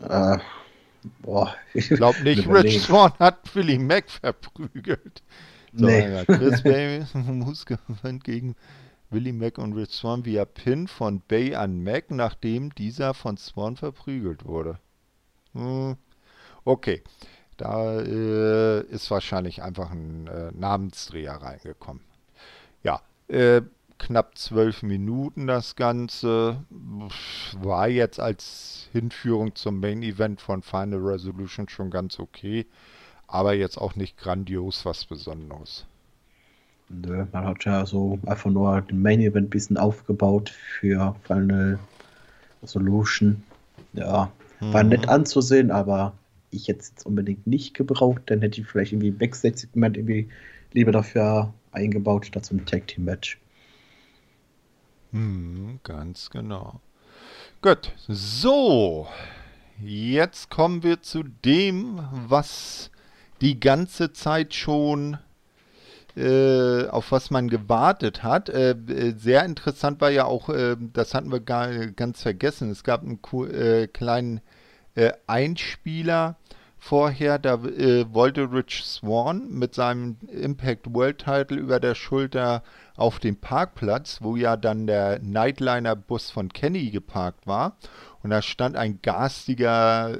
Äh, 0.00 0.38
boah. 1.20 1.54
Ich 1.74 1.88
glaube 1.88 2.22
nicht, 2.22 2.46
Rich 2.48 2.82
Swan 2.82 3.12
hat 3.18 3.54
Willie 3.54 3.78
Mack 3.78 4.10
verprügelt. 4.10 5.22
So, 5.72 5.86
nee. 5.86 6.24
Chris 6.24 6.62
Bay 6.64 7.04
Moose 7.14 7.64
gewinnt 7.64 8.24
gegen 8.24 8.56
Willie 9.10 9.32
Mack 9.32 9.58
und 9.58 9.74
Rich 9.74 9.90
Swan 9.90 10.24
via 10.24 10.44
Pin 10.44 10.88
von 10.88 11.20
Bay 11.20 11.54
an 11.54 11.82
Mack, 11.82 12.10
nachdem 12.10 12.74
dieser 12.74 13.14
von 13.14 13.36
Swan 13.36 13.76
verprügelt 13.76 14.44
wurde. 14.44 14.78
Hm. 15.52 15.96
Okay, 16.64 17.02
da 17.56 18.00
äh, 18.00 18.80
ist 18.86 19.10
wahrscheinlich 19.10 19.62
einfach 19.62 19.90
ein 19.90 20.26
äh, 20.26 20.50
Namensdreher 20.52 21.34
reingekommen. 21.34 22.02
Ja, 22.82 23.00
äh, 23.28 23.62
knapp 23.98 24.36
zwölf 24.38 24.82
Minuten 24.82 25.46
das 25.46 25.76
Ganze. 25.76 26.64
War 27.60 27.88
jetzt 27.88 28.20
als 28.20 28.88
Hinführung 28.92 29.54
zum 29.54 29.80
Main 29.80 30.02
Event 30.02 30.40
von 30.40 30.62
Final 30.62 31.00
Resolution 31.00 31.68
schon 31.68 31.90
ganz 31.90 32.18
okay, 32.18 32.66
aber 33.26 33.54
jetzt 33.54 33.78
auch 33.78 33.96
nicht 33.96 34.16
grandios 34.16 34.84
was 34.84 35.04
Besonderes. 35.04 35.86
Nö, 36.88 37.26
man 37.32 37.44
hat 37.44 37.64
ja 37.64 37.84
so 37.84 38.18
einfach 38.26 38.50
nur 38.50 38.80
den 38.82 39.02
Main 39.02 39.20
Event 39.20 39.48
ein 39.48 39.50
bisschen 39.50 39.76
aufgebaut 39.76 40.50
für 40.50 41.16
Final 41.24 41.78
Resolution. 42.62 43.42
Ja, 43.92 44.30
war 44.60 44.84
mhm. 44.84 44.90
nett 44.90 45.08
anzusehen, 45.08 45.70
aber 45.70 46.12
ich 46.50 46.68
hätte 46.68 46.80
es 46.80 46.90
jetzt 46.90 47.06
unbedingt 47.06 47.46
nicht 47.46 47.74
gebraucht. 47.74 48.22
Dann 48.26 48.40
hätte 48.40 48.60
ich 48.60 48.66
vielleicht 48.66 48.92
irgendwie 48.92 49.10
Backstage-Segment 49.10 49.96
irgendwie 49.96 50.28
lieber 50.72 50.92
dafür 50.92 51.52
eingebaut, 51.72 52.26
statt 52.26 52.50
ein 52.50 52.64
Tag 52.66 52.86
Team 52.86 53.04
Match. 53.04 53.38
Hm, 55.12 55.80
ganz 55.82 56.30
genau. 56.30 56.80
Gut, 57.62 57.92
so. 58.08 59.06
Jetzt 59.82 60.50
kommen 60.50 60.82
wir 60.82 61.02
zu 61.02 61.22
dem, 61.22 62.00
was 62.28 62.90
die 63.40 63.60
ganze 63.60 64.12
Zeit 64.12 64.54
schon 64.54 65.18
äh, 66.16 66.86
auf 66.88 67.12
was 67.12 67.30
man 67.30 67.48
gewartet 67.48 68.22
hat. 68.22 68.48
Äh, 68.48 68.70
äh, 68.70 69.14
sehr 69.18 69.44
interessant 69.44 70.00
war 70.00 70.10
ja 70.10 70.24
auch, 70.24 70.48
das 70.92 71.12
hatten 71.12 71.30
wir 71.30 71.40
gar 71.40 71.68
ganz 71.88 72.22
vergessen, 72.22 72.70
es 72.70 72.84
gab 72.84 73.02
einen 73.02 73.20
kleinen 73.92 74.40
Einspieler 75.26 76.36
vorher, 76.86 77.40
da 77.40 77.62
wollte 77.62 78.52
Rich 78.52 78.84
Swan 78.84 79.50
mit 79.50 79.74
seinem 79.74 80.18
Impact 80.28 80.94
World 80.94 81.18
Title 81.18 81.58
über 81.58 81.80
der 81.80 81.96
Schulter 81.96 82.62
auf 82.96 83.18
dem 83.18 83.36
Parkplatz, 83.36 84.18
wo 84.22 84.36
ja 84.36 84.56
dann 84.56 84.86
der 84.86 85.18
Nightliner-Bus 85.18 86.30
von 86.30 86.52
Kenny 86.52 86.90
geparkt 86.90 87.46
war. 87.46 87.76
Und 88.22 88.30
da 88.30 88.40
stand 88.40 88.76
ein 88.76 89.00
garstiger 89.02 90.16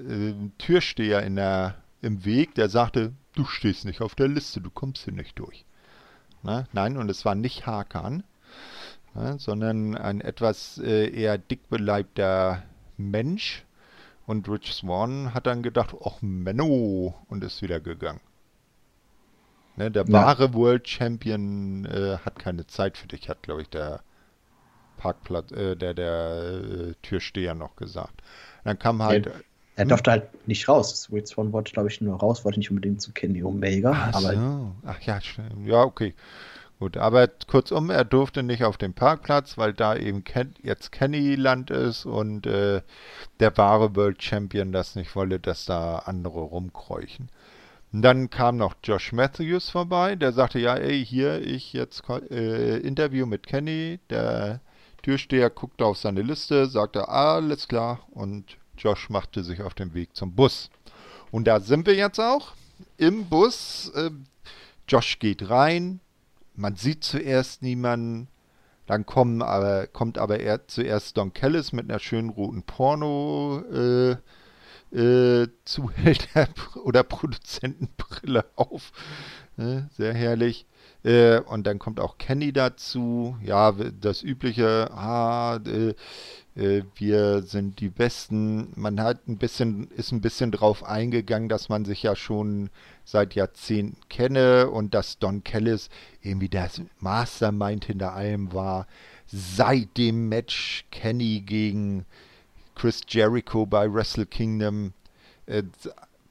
Türsteher 0.58 1.22
in 1.22 1.36
der, 1.36 1.76
im 2.02 2.24
Weg, 2.24 2.56
der 2.56 2.68
sagte, 2.68 3.12
du 3.36 3.44
stehst 3.44 3.84
nicht 3.84 4.00
auf 4.00 4.16
der 4.16 4.28
Liste, 4.28 4.60
du 4.60 4.70
kommst 4.70 5.04
hier 5.04 5.14
nicht 5.14 5.38
durch. 5.38 5.64
Ne? 6.42 6.66
Nein, 6.72 6.96
und 6.96 7.08
es 7.08 7.24
war 7.24 7.36
nicht 7.36 7.66
Hakan, 7.66 8.24
ne? 9.14 9.36
sondern 9.38 9.96
ein 9.96 10.20
etwas 10.20 10.78
äh, 10.78 11.08
eher 11.08 11.38
dickbeleibter 11.38 12.64
Mensch. 12.96 13.65
Und 14.26 14.48
Rich 14.48 14.72
Swan 14.74 15.34
hat 15.34 15.46
dann 15.46 15.62
gedacht, 15.62 15.94
ach 16.04 16.20
Menno, 16.20 17.14
und 17.28 17.44
ist 17.44 17.62
wieder 17.62 17.80
gegangen. 17.80 18.20
Ne, 19.76 19.90
der 19.90 20.04
ja. 20.06 20.12
wahre 20.12 20.54
World 20.54 20.88
Champion 20.88 21.84
äh, 21.84 22.18
hat 22.24 22.38
keine 22.38 22.66
Zeit 22.66 22.96
für 22.96 23.06
dich, 23.08 23.28
hat, 23.28 23.42
glaube 23.42 23.62
ich, 23.62 23.68
der 23.68 24.00
Parkplatz, 24.96 25.52
äh, 25.52 25.76
der, 25.76 25.94
der 25.94 26.62
äh, 26.62 26.94
Türsteher 27.02 27.54
noch 27.54 27.76
gesagt. 27.76 28.22
Dann 28.64 28.78
kam 28.78 29.02
halt. 29.02 29.26
Er, 29.26 29.34
er 29.76 29.82
hm? 29.82 29.88
durfte 29.90 30.10
halt 30.10 30.48
nicht 30.48 30.66
raus. 30.68 31.08
Rich 31.12 31.28
Swan 31.28 31.52
wollte, 31.52 31.72
glaube 31.72 31.88
ich, 31.88 32.00
nur 32.00 32.18
raus, 32.18 32.44
wollte 32.44 32.58
nicht 32.58 32.70
unbedingt 32.70 33.02
zu 33.02 33.12
Kenny 33.12 33.44
Omega. 33.44 33.92
Ach 33.92 34.14
aber 34.14 34.34
so. 34.34 34.72
Ach 34.86 35.00
ja, 35.02 35.20
ja, 35.64 35.82
okay. 35.82 36.14
Gut, 36.78 36.98
aber 36.98 37.26
kurzum, 37.46 37.88
er 37.88 38.04
durfte 38.04 38.42
nicht 38.42 38.62
auf 38.64 38.76
den 38.76 38.92
Parkplatz, 38.92 39.56
weil 39.56 39.72
da 39.72 39.96
eben 39.96 40.24
Ken 40.24 40.54
jetzt 40.62 40.92
Kenny-Land 40.92 41.70
ist 41.70 42.04
und 42.04 42.46
äh, 42.46 42.82
der 43.40 43.56
wahre 43.56 43.96
World 43.96 44.22
Champion 44.22 44.72
das 44.72 44.94
nicht 44.94 45.16
wolle, 45.16 45.40
dass 45.40 45.64
da 45.64 46.00
andere 46.00 46.40
rumkreuchen. 46.40 47.30
Und 47.92 48.02
dann 48.02 48.28
kam 48.28 48.58
noch 48.58 48.74
Josh 48.84 49.12
Matthews 49.12 49.70
vorbei, 49.70 50.16
der 50.16 50.32
sagte, 50.32 50.58
ja, 50.58 50.74
ey, 50.74 51.02
hier, 51.02 51.40
ich 51.40 51.72
jetzt 51.72 52.02
äh, 52.30 52.76
Interview 52.78 53.24
mit 53.24 53.46
Kenny. 53.46 53.98
Der 54.10 54.60
Türsteher 55.02 55.48
guckte 55.48 55.86
auf 55.86 55.96
seine 55.96 56.20
Liste, 56.20 56.66
sagte, 56.66 57.08
alles 57.08 57.68
klar 57.68 58.00
und 58.10 58.58
Josh 58.76 59.08
machte 59.08 59.42
sich 59.42 59.62
auf 59.62 59.72
den 59.72 59.94
Weg 59.94 60.14
zum 60.14 60.34
Bus. 60.34 60.68
Und 61.30 61.46
da 61.46 61.60
sind 61.60 61.86
wir 61.86 61.94
jetzt 61.94 62.20
auch 62.20 62.52
im 62.98 63.30
Bus. 63.30 63.90
Äh, 63.94 64.10
Josh 64.88 65.18
geht 65.18 65.48
rein, 65.48 66.00
man 66.56 66.76
sieht 66.76 67.04
zuerst 67.04 67.62
niemanden, 67.62 68.28
dann 68.86 69.04
kommen 69.04 69.42
aber, 69.42 69.86
kommt 69.86 70.18
aber 70.18 70.40
er, 70.40 70.68
zuerst 70.68 71.16
Don 71.16 71.32
Kellis 71.32 71.72
mit 71.72 71.90
einer 71.90 71.98
schönen 71.98 72.30
roten 72.30 72.62
Porno 72.62 73.62
äh, 73.72 74.16
äh, 74.96 75.48
Zuhälter 75.64 76.48
oder 76.84 77.02
Produzentenbrille 77.02 78.44
auf. 78.54 78.92
Äh, 79.58 79.82
sehr 79.96 80.14
herrlich. 80.14 80.66
Äh, 81.02 81.40
und 81.40 81.66
dann 81.66 81.78
kommt 81.78 82.00
auch 82.00 82.18
Kenny 82.18 82.52
dazu. 82.52 83.36
Ja, 83.42 83.72
das 83.72 84.22
übliche, 84.22 84.90
ah, 84.92 85.56
äh, 85.66 85.94
wir 86.56 87.42
sind 87.42 87.80
die 87.80 87.90
Besten. 87.90 88.72
Man 88.76 88.98
hat 89.00 89.28
ein 89.28 89.36
bisschen, 89.36 89.90
ist 89.90 90.12
ein 90.12 90.22
bisschen 90.22 90.52
drauf 90.52 90.84
eingegangen, 90.84 91.50
dass 91.50 91.68
man 91.68 91.84
sich 91.84 92.02
ja 92.02 92.16
schon 92.16 92.70
seit 93.04 93.34
Jahrzehnten 93.34 93.98
kenne 94.08 94.70
und 94.70 94.94
dass 94.94 95.18
Don 95.18 95.44
Kellis 95.44 95.90
irgendwie 96.22 96.48
das 96.48 96.80
Mastermind 96.98 97.84
hinter 97.84 98.14
allem 98.14 98.54
war. 98.54 98.86
Seit 99.26 99.98
dem 99.98 100.30
Match 100.30 100.86
Kenny 100.90 101.42
gegen 101.44 102.06
Chris 102.74 103.02
Jericho 103.06 103.66
bei 103.66 103.92
Wrestle 103.92 104.24
Kingdom 104.24 104.94
äh, 105.44 105.62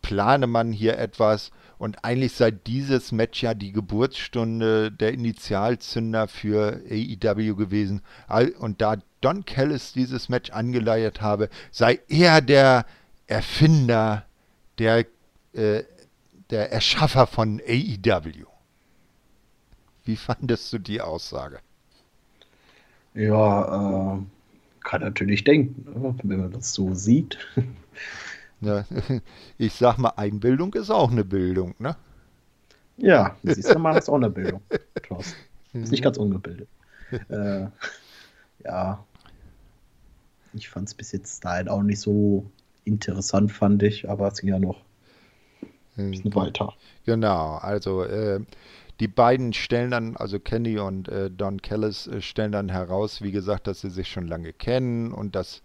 plane 0.01 0.47
man 0.47 0.71
hier 0.71 0.97
etwas 0.97 1.51
und 1.77 2.03
eigentlich 2.03 2.33
sei 2.33 2.51
dieses 2.51 3.11
Match 3.11 3.43
ja 3.43 3.53
die 3.53 3.71
Geburtsstunde 3.71 4.91
der 4.91 5.13
Initialzünder 5.13 6.27
für 6.27 6.81
AEW 6.89 7.55
gewesen. 7.55 8.01
Und 8.59 8.81
da 8.81 8.97
Don 9.25 9.43
Callis 9.43 9.91
dieses 9.91 10.29
Match 10.29 10.51
angeleiert 10.51 11.19
habe, 11.19 11.49
sei 11.71 11.99
er 12.09 12.41
der 12.41 12.85
Erfinder, 13.25 14.23
der, 14.77 15.03
äh, 15.53 15.81
der 16.51 16.71
Erschaffer 16.71 17.25
von 17.25 17.59
AEW. 17.67 18.45
Wie 20.03 20.15
fandest 20.15 20.71
du 20.71 20.77
die 20.77 21.01
Aussage? 21.01 21.57
Ja, 23.15 24.13
äh, 24.13 24.19
kann 24.83 25.01
natürlich 25.01 25.43
denken, 25.43 25.91
ne, 25.99 26.15
wenn 26.21 26.41
man 26.41 26.51
das 26.51 26.73
so 26.73 26.93
sieht. 26.93 27.39
Ja, 28.61 28.85
ich 29.57 29.73
sag 29.73 29.97
mal, 29.97 30.13
Einbildung 30.15 30.73
ist 30.75 30.89
auch 30.89 31.11
eine 31.11 31.25
Bildung, 31.25 31.75
ne? 31.77 31.97
Ja, 32.95 33.35
siehst 33.43 33.69
du 33.69 33.77
mal, 33.77 33.93
das 33.93 34.05
ist 34.05 34.09
auch 34.09 34.15
eine 34.15 34.29
Bildung. 34.29 34.61
Klaus. 35.01 35.35
Ist 35.73 35.91
nicht 35.91 36.01
ganz 36.03 36.17
ungebildet. 36.17 36.69
äh, 37.29 37.67
ja. 38.63 39.05
Ich 40.55 40.69
fand 40.69 40.87
es 40.87 40.93
bis 40.93 41.11
jetzt 41.11 41.43
halt 41.45 41.69
auch 41.69 41.83
nicht 41.83 41.99
so 41.99 42.49
interessant, 42.83 43.51
fand 43.51 43.83
ich, 43.83 44.09
aber 44.09 44.27
es 44.27 44.39
ging 44.39 44.49
ja 44.49 44.59
noch 44.59 44.81
ein 45.97 46.11
bisschen 46.11 46.35
weiter. 46.35 46.73
Genau, 47.05 47.55
also 47.55 48.03
äh, 48.03 48.41
die 49.01 49.07
beiden 49.09 49.51
stellen 49.51 49.91
dann, 49.91 50.15
also 50.15 50.39
Kenny 50.39 50.79
und 50.79 51.09
äh, 51.09 51.29
Don 51.29 51.61
Callis 51.61 52.07
äh, 52.07 52.21
stellen 52.21 52.53
dann 52.53 52.69
heraus, 52.69 53.21
wie 53.21 53.31
gesagt, 53.31 53.67
dass 53.67 53.81
sie 53.81 53.89
sich 53.89 54.07
schon 54.07 54.25
lange 54.25 54.53
kennen 54.53 55.11
und 55.11 55.35
dass 55.35 55.63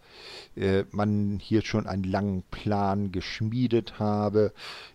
äh, 0.57 0.83
man 0.91 1.39
hier 1.41 1.63
schon 1.63 1.87
einen 1.87 2.03
langen 2.03 2.43
Plan 2.51 3.13
geschmiedet 3.13 4.01
habe. 4.01 4.53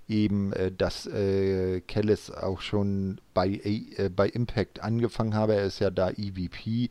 Eben, 0.09 0.51
äh, 0.51 0.71
dass 0.71 1.07
äh, 1.07 1.79
Callis 1.81 2.29
auch 2.29 2.59
schon 2.59 3.21
bei, 3.33 3.61
bei 4.13 4.27
Impact 4.27 4.81
angefangen 4.81 5.33
habe. 5.33 5.55
Er 5.55 5.63
ist 5.63 5.79
ja 5.79 5.89
da 5.89 6.09
EVP, 6.09 6.89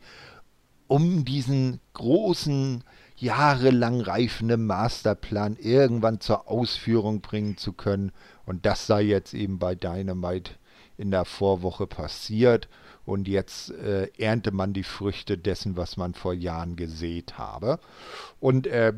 um 0.87 1.25
diesen 1.25 1.79
großen 1.93 2.83
jahrelang 3.17 4.01
reifenden 4.01 4.65
Masterplan 4.65 5.55
irgendwann 5.57 6.19
zur 6.19 6.49
Ausführung 6.49 7.21
bringen 7.21 7.57
zu 7.57 7.73
können. 7.73 8.11
Und 8.45 8.65
das 8.65 8.87
sei 8.87 9.03
jetzt 9.03 9.33
eben 9.33 9.57
bei 9.57 9.75
Dynamite 9.75 10.51
in 10.97 11.11
der 11.11 11.25
Vorwoche 11.25 11.87
passiert 11.87 12.67
und 13.05 13.27
jetzt 13.27 13.71
äh, 13.71 14.09
ernte 14.17 14.51
man 14.51 14.73
die 14.73 14.83
Früchte 14.83 15.37
dessen, 15.37 15.77
was 15.77 15.97
man 15.97 16.13
vor 16.13 16.33
Jahren 16.33 16.75
gesät 16.75 17.37
habe. 17.37 17.79
Und 18.39 18.67
äh, 18.67 18.93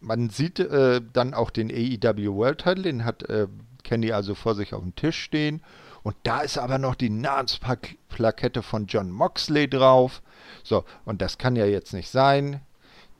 man 0.00 0.30
sieht 0.30 0.58
äh, 0.58 1.00
dann 1.12 1.34
auch 1.34 1.50
den 1.50 1.70
AEW 1.70 2.34
World 2.34 2.58
Title, 2.58 2.82
den 2.82 3.04
hat 3.04 3.22
äh, 3.24 3.46
Kenny 3.84 4.12
also 4.12 4.34
vor 4.34 4.54
sich 4.54 4.74
auf 4.74 4.82
dem 4.82 4.96
Tisch 4.96 5.20
stehen. 5.20 5.62
Und 6.02 6.16
da 6.24 6.40
ist 6.40 6.58
aber 6.58 6.78
noch 6.78 6.96
die 6.96 7.10
Namensplakette 7.10 8.62
von 8.62 8.86
John 8.86 9.10
Moxley 9.12 9.68
drauf. 9.68 10.22
So, 10.62 10.84
und 11.04 11.22
das 11.22 11.38
kann 11.38 11.56
ja 11.56 11.66
jetzt 11.66 11.92
nicht 11.92 12.10
sein. 12.10 12.60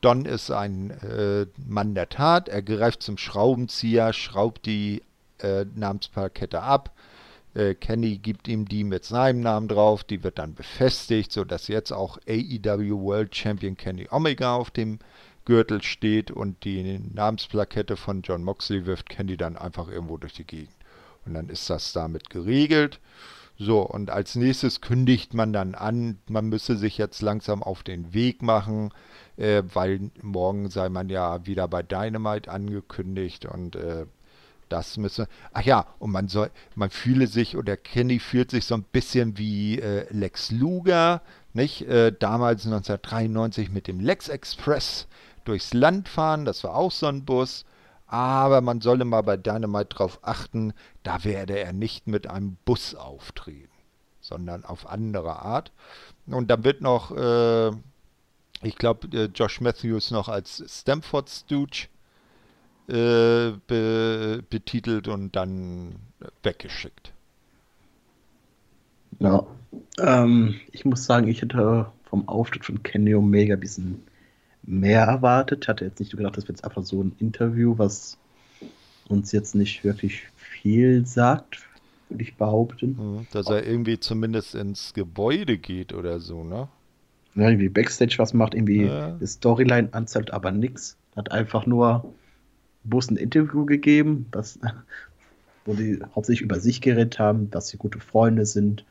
Don 0.00 0.24
ist 0.24 0.50
ein 0.50 0.90
äh, 0.90 1.46
Mann 1.66 1.94
der 1.94 2.08
Tat. 2.08 2.48
Er 2.48 2.62
greift 2.62 3.02
zum 3.02 3.18
Schraubenzieher, 3.18 4.12
schraubt 4.12 4.66
die 4.66 5.02
äh, 5.38 5.64
Namensplakette 5.74 6.60
ab. 6.60 6.90
Äh, 7.54 7.74
Kenny 7.74 8.18
gibt 8.18 8.48
ihm 8.48 8.66
die 8.66 8.84
mit 8.84 9.04
seinem 9.04 9.40
Namen 9.40 9.68
drauf. 9.68 10.02
Die 10.04 10.24
wird 10.24 10.38
dann 10.38 10.54
befestigt, 10.54 11.32
sodass 11.32 11.68
jetzt 11.68 11.92
auch 11.92 12.18
AEW 12.28 13.00
World 13.00 13.34
Champion 13.34 13.76
Kenny 13.76 14.08
Omega 14.10 14.54
auf 14.54 14.70
dem 14.70 14.98
Gürtel 15.44 15.82
steht 15.82 16.30
und 16.30 16.64
die 16.64 17.00
Namensplakette 17.12 17.96
von 17.96 18.22
John 18.22 18.44
Moxley 18.44 18.86
wirft 18.86 19.08
Kenny 19.08 19.36
dann 19.36 19.56
einfach 19.56 19.88
irgendwo 19.88 20.16
durch 20.16 20.34
die 20.34 20.44
Gegend. 20.44 20.74
Und 21.26 21.34
dann 21.34 21.48
ist 21.48 21.68
das 21.68 21.92
damit 21.92 22.30
geregelt. 22.30 23.00
So, 23.64 23.82
und 23.82 24.10
als 24.10 24.34
nächstes 24.34 24.80
kündigt 24.80 25.34
man 25.34 25.52
dann 25.52 25.76
an, 25.76 26.18
man 26.28 26.48
müsse 26.48 26.76
sich 26.76 26.98
jetzt 26.98 27.22
langsam 27.22 27.62
auf 27.62 27.84
den 27.84 28.12
Weg 28.12 28.42
machen, 28.42 28.90
äh, 29.36 29.62
weil 29.72 30.10
morgen 30.20 30.68
sei 30.68 30.88
man 30.88 31.08
ja 31.08 31.46
wieder 31.46 31.68
bei 31.68 31.84
Dynamite 31.84 32.50
angekündigt 32.50 33.46
und 33.46 33.76
äh, 33.76 34.06
das 34.68 34.96
müsse. 34.96 35.28
Ach 35.52 35.62
ja, 35.62 35.86
und 36.00 36.10
man 36.10 36.26
soll, 36.26 36.50
man 36.74 36.90
fühle 36.90 37.28
sich, 37.28 37.56
oder 37.56 37.76
Kenny 37.76 38.18
fühlt 38.18 38.50
sich 38.50 38.64
so 38.64 38.74
ein 38.74 38.82
bisschen 38.82 39.38
wie 39.38 39.78
äh, 39.78 40.06
Lex 40.10 40.50
Luger, 40.50 41.22
nicht? 41.52 41.82
Äh, 41.82 42.12
damals 42.18 42.66
1993 42.66 43.70
mit 43.70 43.86
dem 43.86 44.00
Lex 44.00 44.28
Express 44.28 45.06
durchs 45.44 45.72
Land 45.72 46.08
fahren, 46.08 46.44
das 46.44 46.64
war 46.64 46.74
auch 46.74 46.90
so 46.90 47.06
ein 47.06 47.24
Bus. 47.24 47.64
Aber 48.12 48.60
man 48.60 48.82
solle 48.82 49.06
mal 49.06 49.22
bei 49.22 49.38
Dynamite 49.38 49.96
darauf 49.96 50.18
achten, 50.20 50.74
da 51.02 51.24
werde 51.24 51.58
er 51.58 51.72
nicht 51.72 52.06
mit 52.06 52.26
einem 52.26 52.58
Bus 52.66 52.94
auftreten, 52.94 53.72
sondern 54.20 54.66
auf 54.66 54.86
andere 54.86 55.40
Art. 55.40 55.72
Und 56.26 56.50
dann 56.50 56.62
wird 56.62 56.82
noch, 56.82 57.16
äh, 57.16 57.70
ich 58.60 58.76
glaube, 58.76 59.08
äh, 59.16 59.30
Josh 59.34 59.62
Matthews 59.62 60.10
noch 60.10 60.28
als 60.28 60.62
Stamford 60.68 61.30
Stooge 61.30 61.88
äh, 62.86 63.52
be 63.66 64.42
betitelt 64.50 65.08
und 65.08 65.34
dann 65.34 65.94
weggeschickt. 66.42 67.14
Ja, 69.20 69.46
ähm, 69.98 70.60
ich 70.70 70.84
muss 70.84 71.06
sagen, 71.06 71.28
ich 71.28 71.40
hätte 71.40 71.90
vom 72.04 72.28
Auftritt 72.28 72.66
von 72.66 72.82
Kenny 72.82 73.14
Omega 73.14 73.54
ein 73.54 73.60
bisschen 73.60 74.02
mehr 74.62 75.02
erwartet. 75.02 75.64
Ich 75.64 75.68
hatte 75.68 75.84
jetzt 75.84 76.00
nicht 76.00 76.16
gedacht, 76.16 76.36
das 76.36 76.48
wird 76.48 76.58
jetzt 76.58 76.64
einfach 76.64 76.82
so 76.82 77.02
ein 77.02 77.14
Interview, 77.18 77.74
was 77.78 78.18
uns 79.08 79.32
jetzt 79.32 79.54
nicht 79.54 79.84
wirklich 79.84 80.28
viel 80.36 81.06
sagt, 81.06 81.60
würde 82.08 82.22
ich 82.22 82.36
behaupten. 82.36 82.96
Mhm, 82.98 83.26
dass 83.32 83.48
er 83.48 83.66
irgendwie 83.66 83.98
zumindest 83.98 84.54
ins 84.54 84.94
Gebäude 84.94 85.58
geht 85.58 85.92
oder 85.92 86.20
so, 86.20 86.44
ne? 86.44 86.68
Ja, 87.34 87.48
irgendwie 87.48 87.70
Backstage 87.70 88.16
was 88.18 88.34
macht, 88.34 88.54
irgendwie 88.54 88.84
ja. 88.84 89.12
die 89.12 89.26
Storyline 89.26 89.88
anzeigt, 89.92 90.32
aber 90.32 90.50
nichts. 90.50 90.96
Hat 91.16 91.32
einfach 91.32 91.66
nur 91.66 92.12
Bus 92.84 93.10
ein 93.10 93.16
Interview 93.16 93.64
gegeben, 93.64 94.26
das, 94.32 94.58
wo 95.64 95.74
die 95.74 96.00
hauptsächlich 96.14 96.42
über 96.42 96.60
sich 96.60 96.80
geredet 96.80 97.18
haben, 97.18 97.50
dass 97.50 97.68
sie 97.68 97.78
gute 97.78 98.00
Freunde 98.00 98.44
sind 98.44 98.84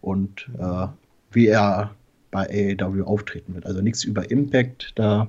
und 0.00 0.48
äh, 0.58 0.86
wie 1.32 1.46
er 1.46 1.94
bei 2.32 2.76
AEW 2.80 3.04
auftreten 3.04 3.54
wird. 3.54 3.66
Also 3.66 3.80
nichts 3.80 4.02
über 4.02 4.28
Impact, 4.28 4.92
da 4.96 5.28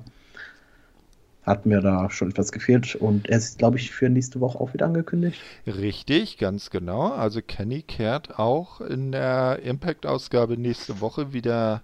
hat 1.44 1.66
mir 1.66 1.80
da 1.80 2.10
schon 2.10 2.30
etwas 2.30 2.50
gefehlt 2.50 2.96
und 2.96 3.28
er 3.28 3.36
ist, 3.36 3.58
glaube 3.58 3.76
ich, 3.76 3.90
für 3.90 4.08
nächste 4.08 4.40
Woche 4.40 4.58
auch 4.58 4.72
wieder 4.72 4.86
angekündigt. 4.86 5.40
Richtig, 5.66 6.38
ganz 6.38 6.70
genau. 6.70 7.12
Also 7.12 7.42
Kenny 7.42 7.82
kehrt 7.82 8.38
auch 8.38 8.80
in 8.80 9.12
der 9.12 9.60
Impact-Ausgabe 9.62 10.56
nächste 10.56 11.00
Woche 11.02 11.34
wieder 11.34 11.82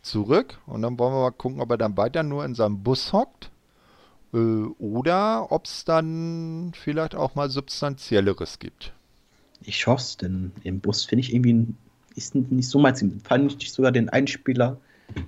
zurück 0.00 0.58
und 0.66 0.82
dann 0.82 0.98
wollen 0.98 1.12
wir 1.12 1.20
mal 1.20 1.30
gucken, 1.30 1.60
ob 1.60 1.70
er 1.70 1.76
dann 1.76 1.96
weiter 1.96 2.22
nur 2.22 2.44
in 2.44 2.54
seinem 2.54 2.82
Bus 2.82 3.12
hockt 3.12 3.50
äh, 4.32 4.38
oder 4.38 5.52
ob 5.52 5.66
es 5.66 5.84
dann 5.84 6.72
vielleicht 6.74 7.14
auch 7.14 7.34
mal 7.34 7.50
substanzielleres 7.50 8.58
gibt. 8.58 8.94
Ich 9.60 9.86
hoffe 9.86 10.02
es, 10.02 10.16
denn 10.16 10.52
im 10.64 10.80
Bus 10.80 11.04
finde 11.04 11.20
ich 11.20 11.34
irgendwie 11.34 11.66
ist 12.16 12.34
nicht 12.34 12.68
so 12.68 12.78
meins. 12.78 13.04
Fand 13.24 13.62
ich 13.62 13.72
sogar 13.72 13.92
den 13.92 14.08
Einspieler 14.08 14.78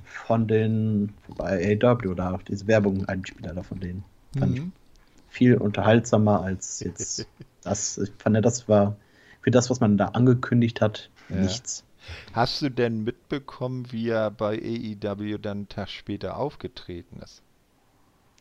von 0.05 0.49
den 0.49 1.13
bei 1.37 1.79
AW 1.83 2.09
oder 2.09 2.39
diese 2.49 2.67
Werbung 2.67 3.05
Einspieler 3.07 3.55
da 3.55 3.63
von 3.63 3.81
denen. 3.81 4.05
Fand 4.39 4.53
mhm. 4.53 4.57
ich 4.57 5.35
viel 5.35 5.57
unterhaltsamer 5.57 6.43
als 6.43 6.81
jetzt 6.81 7.27
das. 7.63 7.99
Ich 7.99 8.13
fand, 8.19 8.45
das 8.45 8.69
war 8.69 8.97
für 9.43 9.51
das, 9.51 9.71
was 9.71 9.81
man 9.81 9.99
da 9.99 10.09
angekündigt 10.09 10.81
hat, 10.81 11.11
ja. 11.29 11.37
nichts. 11.37 11.85
Hast 12.33 12.61
du 12.63 12.71
denn 12.71 13.05
mitbekommen, 13.05 13.87
wie 13.91 14.09
er 14.09 14.31
bei 14.31 14.59
AEW 14.59 15.39
dann 15.39 15.59
einen 15.59 15.69
Tag 15.69 15.89
später 15.89 16.37
aufgetreten 16.37 17.21
ist? 17.23 17.43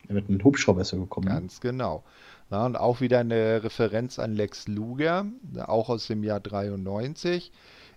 Er 0.08 0.16
wird 0.16 0.28
ein 0.28 0.44
Hubschrauber 0.44 0.82
ist 0.82 0.90
gekommen. 0.90 1.28
Ne? 1.28 1.34
Ganz 1.34 1.60
genau. 1.60 2.04
Ja, 2.50 2.66
und 2.66 2.76
auch 2.76 3.00
wieder 3.00 3.20
eine 3.20 3.64
Referenz 3.64 4.18
an 4.18 4.34
Lex 4.34 4.68
Luger, 4.68 5.26
auch 5.58 5.88
aus 5.88 6.06
dem 6.06 6.22
Jahr 6.22 6.40
93 6.40 7.52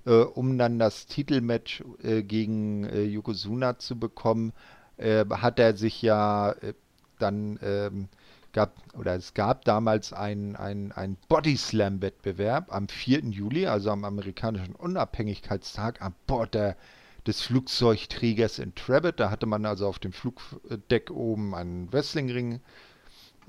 äh, 0.08 0.22
um 0.22 0.58
dann 0.58 0.80
das 0.80 1.05
Titelmatch 1.05 1.84
äh, 2.01 2.24
gegen 2.24 2.86
äh, 2.86 3.03
Yokozuna 3.03 3.78
zu 3.78 3.99
bekommen, 3.99 4.53
äh, 4.95 5.26
hat 5.30 5.60
er 5.60 5.76
sich 5.76 6.01
ja 6.01 6.51
äh, 6.53 6.74
dann 7.20 7.60
ähm, 7.62 8.08
gab 8.53 8.74
oder 8.97 9.16
es 9.16 9.34
gab 9.34 9.66
damals 9.66 10.14
einen 10.14 10.55
ein 10.55 11.18
Body 11.28 11.58
Slam 11.58 12.01
Wettbewerb 12.01 12.74
am 12.74 12.88
4. 12.88 13.26
Juli, 13.26 13.68
also 13.68 13.91
am 13.91 14.05
amerikanischen 14.05 14.76
Unabhängigkeitstag 14.76 16.01
an 16.01 16.16
Bord 16.26 16.53
der, 16.53 16.78
des 17.26 17.41
Flugzeugträgers 17.41 18.60
in 18.60 18.74
Trevitt. 18.76 19.20
Da 19.20 19.30
hatte 19.30 19.45
man 19.45 19.66
also 19.66 19.88
auf 19.88 19.99
dem 19.99 20.14
Flugdeck 20.14 21.12
oben 21.12 21.53
einen 21.53 21.91
Wrestlingring 21.91 22.62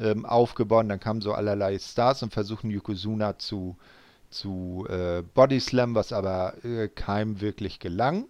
ähm, 0.01 0.27
aufgebaut. 0.27 0.87
Dann 0.89 1.01
kamen 1.01 1.21
so 1.21 1.33
allerlei 1.33 1.79
Stars 1.79 2.23
und 2.23 2.33
versuchen 2.33 2.71
Yokozuna 2.71 3.39
zu 3.39 3.77
äh, 3.79 3.98
zu 4.31 4.87
äh, 4.89 5.23
Body 5.35 5.61
Slam, 5.61 5.95
was 5.95 6.13
aber 6.13 6.65
äh, 6.65 6.89
keinem 6.89 7.41
wirklich 7.41 7.79
gelang. 7.79 8.27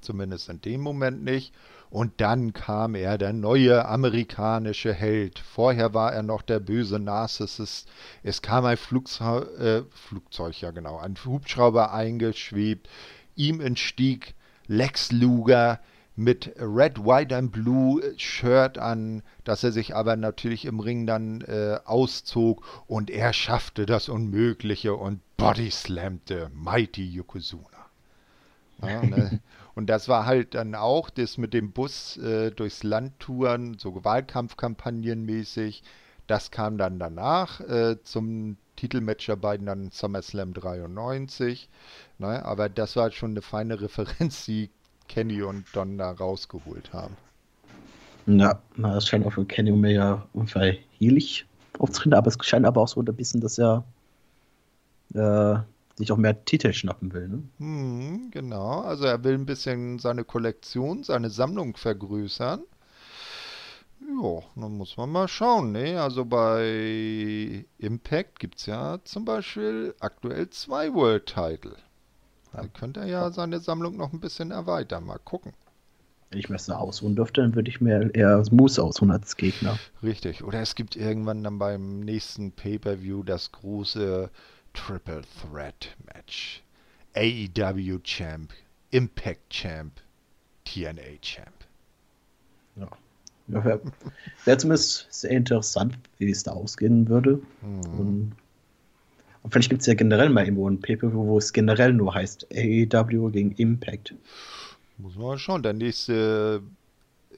Zumindest 0.00 0.48
in 0.48 0.60
dem 0.60 0.80
Moment 0.80 1.24
nicht. 1.24 1.52
Und 1.90 2.20
dann 2.20 2.52
kam 2.52 2.94
er, 2.94 3.16
der 3.16 3.32
neue 3.32 3.86
amerikanische 3.86 4.92
Held. 4.92 5.38
Vorher 5.38 5.94
war 5.94 6.12
er 6.12 6.22
noch 6.22 6.42
der 6.42 6.60
böse 6.60 6.98
Narcissist. 6.98 7.88
Es 8.22 8.42
kam 8.42 8.66
ein 8.66 8.76
Flugzeug, 8.76 9.58
äh, 9.58 9.82
Flugzeug, 9.90 10.60
ja 10.60 10.70
genau, 10.70 10.98
ein 10.98 11.16
Hubschrauber 11.24 11.92
eingeschwebt. 11.92 12.88
Ihm 13.36 13.60
entstieg 13.60 14.34
Lex 14.66 15.12
Luger, 15.12 15.80
mit 16.18 16.52
Red, 16.58 17.04
White 17.04 17.34
and 17.34 17.52
Blue 17.52 18.02
Shirt 18.16 18.76
an, 18.76 19.22
dass 19.44 19.62
er 19.62 19.70
sich 19.70 19.94
aber 19.94 20.16
natürlich 20.16 20.64
im 20.64 20.80
Ring 20.80 21.06
dann 21.06 21.42
äh, 21.42 21.78
auszog 21.84 22.64
und 22.88 23.08
er 23.08 23.32
schaffte 23.32 23.86
das 23.86 24.08
Unmögliche 24.08 24.94
und 24.94 25.20
Body 25.36 25.70
slammte 25.70 26.50
Mighty 26.52 27.08
Yokozuna. 27.08 27.86
Ja, 28.82 29.00
ne? 29.04 29.40
und 29.76 29.86
das 29.86 30.08
war 30.08 30.26
halt 30.26 30.54
dann 30.54 30.74
auch 30.74 31.08
das 31.08 31.38
mit 31.38 31.54
dem 31.54 31.70
Bus 31.70 32.16
äh, 32.16 32.50
durchs 32.50 32.82
Land 32.82 33.20
touren, 33.20 33.78
so 33.78 34.04
Wahlkampfkampagnen 34.04 35.24
mäßig. 35.24 35.84
Das 36.26 36.50
kam 36.50 36.78
dann 36.78 36.98
danach 36.98 37.60
äh, 37.60 38.02
zum 38.02 38.56
Titelmatch 38.74 39.26
der 39.26 39.36
beiden 39.36 39.66
dann 39.66 39.92
SummerSlam 39.92 40.52
93. 40.52 41.68
Ne? 42.18 42.44
Aber 42.44 42.68
das 42.68 42.96
war 42.96 43.12
schon 43.12 43.30
eine 43.30 43.42
feine 43.42 43.80
Referenz, 43.80 44.44
die 44.46 44.70
Kenny 45.08 45.42
und 45.42 45.64
Don 45.72 45.98
da 45.98 46.12
rausgeholt 46.12 46.92
haben. 46.92 47.16
Ja, 48.26 48.60
das 48.76 49.08
scheint 49.08 49.26
auch 49.26 49.32
für 49.32 49.44
Kenny 49.44 49.72
Omega 49.72 50.26
unverheerlich 50.34 51.46
aufzutreten, 51.78 52.14
aber 52.14 52.28
es 52.28 52.36
scheint 52.42 52.66
aber 52.66 52.82
auch 52.82 52.88
so 52.88 53.00
ein 53.00 53.06
bisschen, 53.06 53.40
dass 53.40 53.58
er 53.58 53.84
äh, 55.14 55.56
sich 55.96 56.12
auch 56.12 56.16
mehr 56.16 56.44
Titel 56.44 56.72
schnappen 56.72 57.12
will. 57.12 57.28
Ne? 57.28 57.42
Hm, 57.58 58.30
genau, 58.30 58.80
also 58.82 59.04
er 59.06 59.24
will 59.24 59.34
ein 59.34 59.46
bisschen 59.46 59.98
seine 59.98 60.24
Kollektion, 60.24 61.02
seine 61.02 61.30
Sammlung 61.30 61.76
vergrößern. 61.76 62.62
Ja, 64.00 64.40
dann 64.56 64.76
muss 64.76 64.96
man 64.96 65.10
mal 65.10 65.28
schauen. 65.28 65.72
Ne? 65.72 66.00
Also 66.00 66.24
bei 66.24 67.64
Impact 67.78 68.38
gibt 68.38 68.58
es 68.58 68.66
ja 68.66 68.98
zum 69.04 69.24
Beispiel 69.24 69.94
aktuell 70.00 70.50
zwei 70.50 70.92
World 70.94 71.26
Title. 71.26 71.76
Da 72.62 72.68
könnte 72.68 73.00
er 73.00 73.06
ja 73.06 73.30
seine 73.30 73.60
Sammlung 73.60 73.96
noch 73.96 74.12
ein 74.12 74.20
bisschen 74.20 74.50
erweitern. 74.50 75.04
Mal 75.04 75.18
gucken. 75.18 75.52
Wenn 76.30 76.40
ich 76.40 76.48
mir 76.50 76.56
das 76.56 76.68
ausruhen 76.68 77.16
dürfte, 77.16 77.40
dann 77.40 77.54
würde 77.54 77.70
ich 77.70 77.80
mir 77.80 78.14
eher 78.14 78.42
Moose 78.50 78.82
ausruhen 78.82 79.10
als 79.10 79.36
Gegner. 79.36 79.78
Richtig. 80.02 80.44
Oder 80.44 80.60
es 80.60 80.74
gibt 80.74 80.94
irgendwann 80.94 81.42
dann 81.42 81.58
beim 81.58 82.00
nächsten 82.00 82.52
Pay-Per-View 82.52 83.22
das 83.22 83.50
große 83.52 84.30
Triple 84.74 85.22
Threat 85.40 85.96
Match. 86.14 86.62
AEW 87.14 87.98
Champ, 88.02 88.52
Impact 88.90 89.50
Champ, 89.50 89.92
TNA 90.64 91.18
Champ. 91.22 91.48
Ja. 92.76 92.88
ja 93.48 93.64
Wäre 93.64 93.80
wär 94.44 94.58
zumindest 94.58 95.06
sehr 95.10 95.30
interessant, 95.30 95.98
wie 96.18 96.30
es 96.30 96.42
da 96.42 96.52
ausgehen 96.52 97.08
würde. 97.08 97.40
Mhm. 97.62 97.98
Und, 97.98 98.32
und, 99.42 99.52
vielleicht 99.52 99.70
gibt 99.70 99.82
es 99.82 99.86
ja 99.86 99.94
generell 99.94 100.30
mal 100.30 100.44
irgendwo 100.44 100.68
ein 100.68 100.80
Paper, 100.80 101.12
wo 101.12 101.38
es 101.38 101.52
generell 101.52 101.92
nur 101.92 102.14
heißt 102.14 102.48
AEW 102.52 103.30
gegen 103.30 103.52
Impact. 103.52 104.14
Muss 104.98 105.16
man 105.16 105.26
mal 105.26 105.38
schauen. 105.38 105.62
Der 105.62 105.72
nächste 105.72 106.62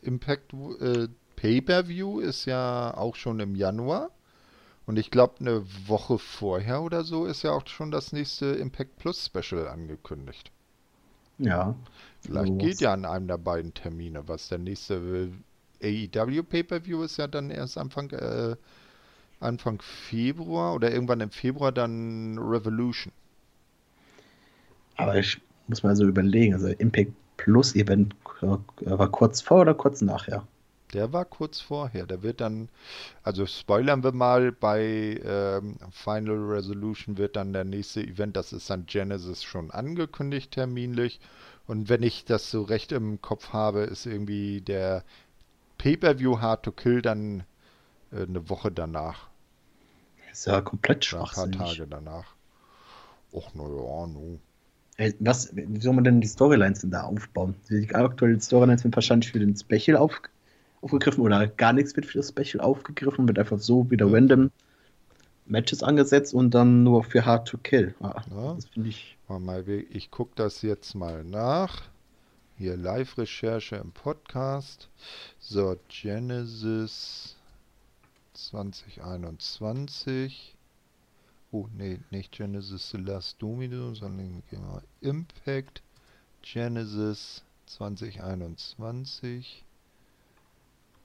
Impact 0.03 0.55
äh, 0.81 1.09
Pay-Per-View 1.37 2.21
ist 2.21 2.47
ja 2.47 2.95
auch 2.97 3.17
schon 3.17 3.41
im 3.41 3.55
Januar. 3.55 4.11
Und 4.87 4.99
ich 4.99 5.11
glaube, 5.11 5.35
eine 5.41 5.63
Woche 5.87 6.19
vorher 6.19 6.83
oder 6.83 7.05
so 7.05 7.27
ist 7.27 7.43
ja 7.43 7.53
auch 7.53 7.67
schon 7.67 7.91
das 7.91 8.13
nächste 8.13 8.47
Impact 8.47 8.97
Plus 8.97 9.25
Special 9.27 9.69
angekündigt. 9.69 10.51
Ja. 11.39 11.75
Vielleicht 12.21 12.49
so 12.49 12.57
geht 12.57 12.81
ja 12.81 12.93
an 12.93 13.05
einem 13.05 13.29
der 13.29 13.39
beiden 13.39 13.73
Termine 13.73 14.27
was. 14.27 14.49
Der 14.49 14.59
nächste 14.59 15.31
AEW 15.83 16.43
Pay-Per-View 16.43 17.03
ist 17.03 17.17
ja 17.19 17.27
dann 17.27 17.51
erst 17.51 17.79
Anfang, 17.79 18.11
äh, 18.11 18.57
Anfang 19.41 19.81
Februar 19.83 20.75
oder 20.75 20.93
irgendwann 20.93 21.21
im 21.21 21.31
Februar 21.31 21.73
dann 21.73 22.39
Revolution. 22.39 23.13
Aber 24.97 25.17
ich 25.17 25.41
muss 25.67 25.83
mal 25.83 25.97
so 25.97 26.07
überlegen, 26.07 26.55
also 26.55 26.69
Impact 26.69 27.13
Plus 27.37 27.75
Event 27.75 28.15
war 28.43 29.11
kurz 29.11 29.41
vor 29.41 29.63
oder 29.63 29.75
kurz 29.75 30.03
nachher? 30.03 30.47
Der 30.93 31.13
war 31.13 31.25
kurz 31.25 31.61
vorher. 31.61 32.05
Der 32.05 32.23
wird 32.23 32.41
dann, 32.41 32.69
also 33.23 33.47
spoilern 33.47 34.03
wir 34.03 34.13
mal, 34.13 34.53
bei 34.53 35.21
ähm, 35.25 35.79
Final 35.91 36.37
Resolution 36.53 37.17
wird 37.17 37.37
dann 37.37 37.53
der 37.53 37.65
nächste 37.65 38.03
Event, 38.03 38.37
das 38.37 38.53
ist 38.53 38.69
dann 38.69 38.87
Genesis 38.87 39.43
schon 39.43 39.71
angekündigt 39.71 40.51
terminlich. 40.51 41.21
Und 41.67 41.89
wenn 41.89 42.03
ich 42.03 42.25
das 42.25 42.51
so 42.51 42.63
recht 42.63 42.93
im 42.93 43.23
Kopf 43.23 43.55
habe, 43.55 43.83
ist 43.83 44.05
irgendwie 44.05 44.61
der 44.61 45.05
Pay-Per-View 45.79 46.41
Hard 46.41 46.65
to 46.65 46.73
Kill 46.73 47.01
dann 47.01 47.45
äh, 48.13 48.25
eine 48.25 48.51
Woche 48.51 48.71
danach. 48.71 49.30
Ist 50.33 50.47
ja 50.47 50.61
komplett 50.61 51.05
schwach. 51.05 51.37
Ein 51.37 51.51
paar 51.51 51.67
Tage 51.69 51.87
danach. 51.87 52.35
Och, 53.33 53.55
naja, 53.55 54.07
no. 54.07 54.39
Was, 55.21 55.55
wie 55.57 55.81
soll 55.81 55.95
man 55.95 56.05
denn 56.05 56.21
die 56.21 56.29
Storylines 56.29 56.81
denn 56.81 56.91
da 56.91 57.03
aufbauen? 57.03 57.55
Die 57.71 57.95
aktuellen 57.95 58.41
Storylines 58.41 58.83
sind 58.83 58.95
wahrscheinlich 58.95 59.33
für 59.33 59.39
den 59.39 59.57
Special 59.57 59.97
auf, 59.97 60.21
aufgegriffen 60.83 61.23
oder 61.23 61.47
gar 61.47 61.73
nichts 61.73 61.97
wird 61.97 62.07
für 62.07 62.19
das 62.19 62.29
Special 62.29 62.61
aufgegriffen, 62.63 63.27
wird 63.27 63.39
einfach 63.39 63.59
so 63.59 63.91
wieder 63.91 64.13
random 64.13 64.51
Matches 65.47 65.83
angesetzt 65.83 66.35
und 66.35 66.53
dann 66.53 66.85
nur 66.85 67.03
für 67.03 67.25
Hard 67.25 67.49
to 67.49 67.59
Kill. 67.59 67.95
Ah, 68.01 68.23
ja. 68.31 68.55
Das 68.55 68.67
finde 68.67 68.91
ich. 68.91 69.17
Mal, 69.29 69.67
ich 69.69 70.11
gucke 70.11 70.33
das 70.35 70.63
jetzt 70.63 70.95
mal 70.95 71.25
nach. 71.25 71.83
Hier 72.59 72.77
Live-Recherche 72.77 73.77
im 73.77 73.93
Podcast. 73.93 74.91
So, 75.39 75.77
Genesis 75.89 77.40
2021. 78.49 80.57
Oh, 81.53 81.67
nee, 81.77 81.99
nicht 82.11 82.33
Genesis 82.33 82.91
The 82.91 82.99
Last 82.99 83.41
Domino, 83.43 83.95
sondern 83.95 84.43
Impact 85.01 85.83
Genesis 86.43 87.43
2021. 87.67 89.65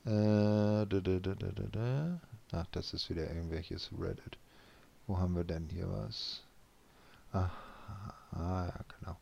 Äh, 0.05 0.11
da, 0.11 0.85
da, 0.85 0.99
da, 0.99 1.19
da, 1.19 1.35
da, 1.35 1.63
da. 1.71 2.19
Ach, 2.51 2.67
das 2.71 2.93
ist 2.93 3.09
wieder 3.09 3.27
irgendwelches 3.27 3.89
Reddit. 3.99 4.37
Wo 5.07 5.17
haben 5.17 5.35
wir 5.35 5.43
denn 5.43 5.67
hier 5.69 5.89
was? 5.89 6.43
Ah, 7.33 7.49
ah 8.31 8.67
ja, 8.67 8.79
genau. 8.99 9.17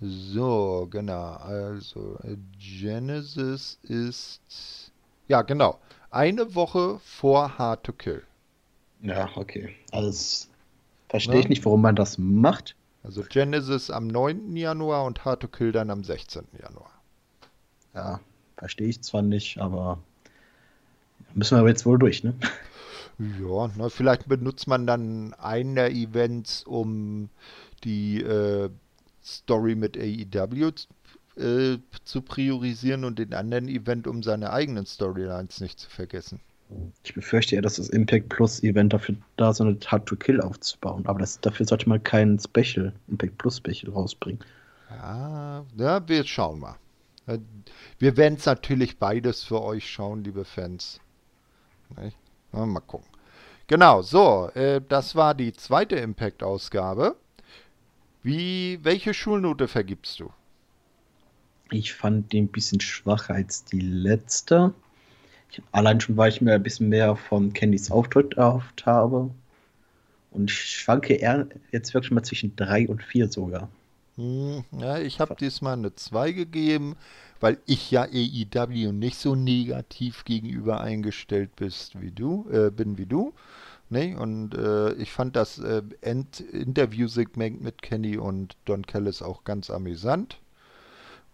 So, 0.00 0.88
genau. 0.90 1.34
Also, 1.36 2.18
Genesis 2.58 3.78
ist. 3.82 4.90
Ja, 5.28 5.42
genau. 5.42 5.78
Eine 6.16 6.54
Woche 6.54 6.98
vor 7.04 7.58
Hard 7.58 7.84
to 7.84 7.92
Kill. 7.92 8.22
Ja, 9.02 9.28
okay. 9.36 9.74
Also, 9.92 10.46
verstehe 11.08 11.40
ich 11.40 11.48
nicht, 11.48 11.64
warum 11.64 11.82
man 11.82 11.94
das 11.94 12.16
macht. 12.16 12.74
Also, 13.02 13.22
Genesis 13.22 13.90
am 13.90 14.06
9. 14.06 14.56
Januar 14.56 15.04
und 15.04 15.24
Hard 15.24 15.40
to 15.40 15.48
Kill 15.48 15.72
dann 15.72 15.90
am 15.90 16.02
16. 16.04 16.44
Januar. 16.60 16.90
Ja, 17.94 18.20
Verstehe 18.56 18.88
ich 18.88 19.02
zwar 19.02 19.22
nicht, 19.22 19.58
aber 19.58 19.98
müssen 21.34 21.58
wir 21.58 21.68
jetzt 21.68 21.84
wohl 21.84 21.98
durch, 21.98 22.24
ne? 22.24 22.34
Ja, 23.18 23.70
na, 23.76 23.88
vielleicht 23.88 24.28
benutzt 24.28 24.66
man 24.66 24.86
dann 24.86 25.34
einen 25.34 25.74
der 25.74 25.90
Events, 25.90 26.64
um 26.64 27.28
die 27.84 28.22
äh, 28.22 28.70
Story 29.24 29.74
mit 29.74 29.96
AEW 29.96 30.72
äh, 31.36 31.78
zu 32.04 32.22
priorisieren 32.22 33.04
und 33.04 33.18
den 33.18 33.34
anderen 33.34 33.68
Event, 33.68 34.06
um 34.06 34.22
seine 34.22 34.52
eigenen 34.52 34.86
Storylines 34.86 35.60
nicht 35.60 35.78
zu 35.78 35.90
vergessen. 35.90 36.40
Ich 37.04 37.14
befürchte 37.14 37.54
eher, 37.54 37.62
dass 37.62 37.76
das 37.76 37.90
Impact 37.90 38.28
Plus 38.28 38.62
Event 38.62 38.92
dafür 38.92 39.16
da 39.36 39.50
ist, 39.50 39.60
eine 39.60 39.78
Hard 39.86 40.06
to 40.06 40.16
Kill 40.16 40.40
aufzubauen. 40.40 41.06
Aber 41.06 41.20
das, 41.20 41.40
dafür 41.40 41.66
sollte 41.66 41.88
man 41.88 42.02
kein 42.02 42.38
Special, 42.40 42.92
Impact 43.08 43.38
Plus 43.38 43.58
Special 43.58 43.92
rausbringen. 43.92 44.40
Ja, 44.90 45.64
ja 45.76 46.08
wir 46.08 46.24
schauen 46.24 46.60
mal. 46.60 46.76
Wir 47.98 48.16
werden 48.16 48.36
es 48.38 48.46
natürlich 48.46 48.98
beides 48.98 49.42
für 49.44 49.62
euch 49.62 49.90
schauen, 49.90 50.22
liebe 50.24 50.44
Fans. 50.44 51.00
mal 52.52 52.80
gucken. 52.80 53.08
Genau, 53.66 54.02
so, 54.02 54.48
äh, 54.54 54.80
das 54.88 55.16
war 55.16 55.34
die 55.34 55.52
zweite 55.52 55.96
Impact-Ausgabe. 55.96 57.16
Wie, 58.22 58.78
welche 58.82 59.12
Schulnote 59.12 59.66
vergibst 59.66 60.20
du? 60.20 60.32
Ich 61.70 61.94
fand 61.94 62.32
die 62.32 62.42
ein 62.42 62.48
bisschen 62.48 62.80
schwacher 62.80 63.34
als 63.34 63.64
die 63.64 63.80
letzte. 63.80 64.72
Ich, 65.50 65.62
allein 65.72 66.00
schon, 66.00 66.16
weil 66.16 66.30
ich 66.30 66.40
mir 66.40 66.54
ein 66.54 66.62
bisschen 66.62 66.88
mehr 66.88 67.16
von 67.16 67.52
Candys 67.52 67.90
Auftritt 67.90 68.34
erhofft 68.34 68.86
habe. 68.86 69.30
Und 70.30 70.50
ich 70.50 70.58
schwanke 70.58 71.14
eher 71.14 71.48
jetzt 71.72 71.94
wirklich 71.94 72.10
mal 72.10 72.22
zwischen 72.22 72.54
3 72.56 72.88
und 72.88 73.02
4 73.02 73.28
sogar. 73.28 73.68
Hm, 74.16 74.64
ja, 74.78 74.98
ich 74.98 75.20
habe 75.20 75.34
diesmal 75.34 75.74
eine 75.74 75.94
2 75.94 76.32
gegeben, 76.32 76.96
weil 77.40 77.58
ich 77.66 77.90
ja 77.90 78.02
AEW 78.02 78.92
nicht 78.92 79.18
so 79.18 79.34
negativ 79.34 80.24
gegenüber 80.24 80.80
eingestellt 80.80 81.54
bist 81.56 82.00
wie 82.00 82.10
du, 82.10 82.48
äh, 82.50 82.70
bin 82.70 82.98
wie 82.98 83.06
du. 83.06 83.32
Ne? 83.88 84.16
Und 84.18 84.54
äh, 84.54 84.92
ich 84.94 85.12
fand 85.12 85.36
das 85.36 85.58
äh, 85.58 85.82
Interview-Segment 86.00 87.60
mit 87.60 87.82
Kenny 87.82 88.16
und 88.16 88.56
Don 88.64 88.86
Callis 88.86 89.22
auch 89.22 89.44
ganz 89.44 89.70
amüsant. 89.70 90.38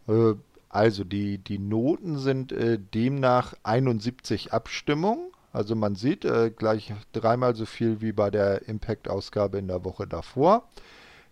Äh, 0.08 0.34
also 0.68 1.04
die, 1.04 1.38
die 1.38 1.58
Noten 1.58 2.18
sind 2.18 2.50
äh, 2.50 2.78
demnach 2.78 3.54
71 3.62 4.52
Abstimmungen. 4.52 5.30
Also 5.52 5.76
man 5.76 5.96
sieht 5.96 6.24
äh, 6.24 6.50
gleich 6.50 6.94
dreimal 7.12 7.54
so 7.54 7.66
viel 7.66 8.00
wie 8.00 8.12
bei 8.12 8.30
der 8.30 8.66
Impact-Ausgabe 8.68 9.58
in 9.58 9.68
der 9.68 9.84
Woche 9.84 10.06
davor. 10.06 10.68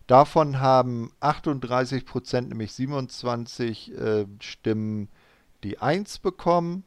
Davon 0.06 0.60
haben 0.60 1.12
38 1.20 2.05
Prozent, 2.05 2.48
nämlich 2.51 2.72
27 2.72 3.97
äh, 3.97 4.26
Stimmen, 4.40 5.09
die 5.62 5.78
1 5.78 6.18
bekommen. 6.18 6.84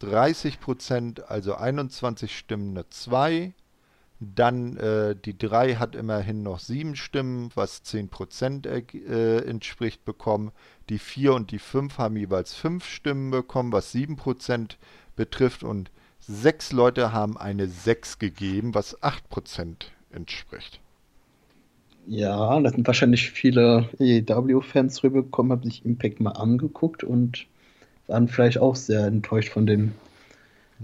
30 0.00 0.60
Prozent, 0.60 1.30
also 1.30 1.54
21 1.54 2.36
Stimmen, 2.36 2.76
eine 2.76 2.88
2. 2.88 3.54
Dann 4.22 4.76
äh, 4.76 5.16
die 5.16 5.36
3 5.36 5.74
hat 5.76 5.96
immerhin 5.96 6.44
noch 6.44 6.60
7 6.60 6.94
Stimmen, 6.94 7.50
was 7.56 7.82
10 7.82 8.08
Prozent 8.08 8.66
äh, 8.66 9.38
entspricht, 9.38 10.04
bekommen. 10.04 10.52
Die 10.88 10.98
4 10.98 11.34
und 11.34 11.50
die 11.50 11.58
5 11.58 11.98
haben 11.98 12.16
jeweils 12.16 12.54
5 12.54 12.84
Stimmen 12.84 13.32
bekommen, 13.32 13.72
was 13.72 13.90
7 13.90 14.16
Prozent 14.16 14.78
betrifft. 15.16 15.64
Und 15.64 15.90
6 16.20 16.70
Leute 16.72 17.12
haben 17.12 17.36
eine 17.36 17.66
6 17.66 18.20
gegeben, 18.20 18.74
was 18.74 19.02
8 19.02 19.28
Prozent 19.28 19.90
entspricht. 20.12 20.80
Ja, 22.06 22.60
da 22.60 22.70
sind 22.70 22.86
wahrscheinlich 22.86 23.30
viele 23.30 23.88
EW-Fans 23.98 25.02
rübergekommen, 25.02 25.52
haben 25.52 25.62
sich 25.62 25.84
Impact 25.84 26.20
mal 26.20 26.32
angeguckt 26.32 27.02
und 27.02 27.46
waren 28.06 28.28
vielleicht 28.28 28.58
auch 28.58 28.76
sehr 28.76 29.06
enttäuscht 29.06 29.52
von 29.52 29.66
den 29.66 29.94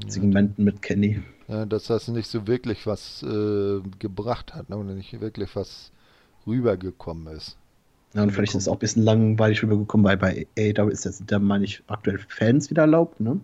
Segmenten 0.07 0.65
mit 0.65 0.83
Kenny. 0.83 1.23
Ja, 1.49 1.67
dass 1.67 1.87
das 1.87 2.09
nicht 2.09 2.29
so 2.29 2.47
wirklich 2.47 2.87
was 2.87 3.23
äh, 3.23 3.81
gebracht 3.99 4.55
hat, 4.55 4.69
ne? 4.71 4.77
oder 4.77 4.95
nicht 4.95 5.21
wirklich 5.21 5.57
was 5.57 5.91
rübergekommen 6.47 7.35
ist. 7.35 7.57
Ja, 8.15 8.23
und 8.23 8.31
vielleicht 8.33 8.55
ist 8.55 8.63
es 8.63 8.69
auch 8.69 8.75
ein 8.75 8.79
bisschen 8.79 9.03
langweilig 9.03 9.63
rübergekommen, 9.63 10.05
weil 10.07 10.17
bei 10.17 10.47
AEW 10.59 10.89
ist 10.89 11.05
das, 11.05 11.23
da 11.27 11.39
meine 11.39 11.65
ich, 11.65 11.83
aktuell 11.89 12.19
Fans 12.29 12.71
wieder 12.71 12.83
erlaubt, 12.83 13.21
ne? 13.21 13.41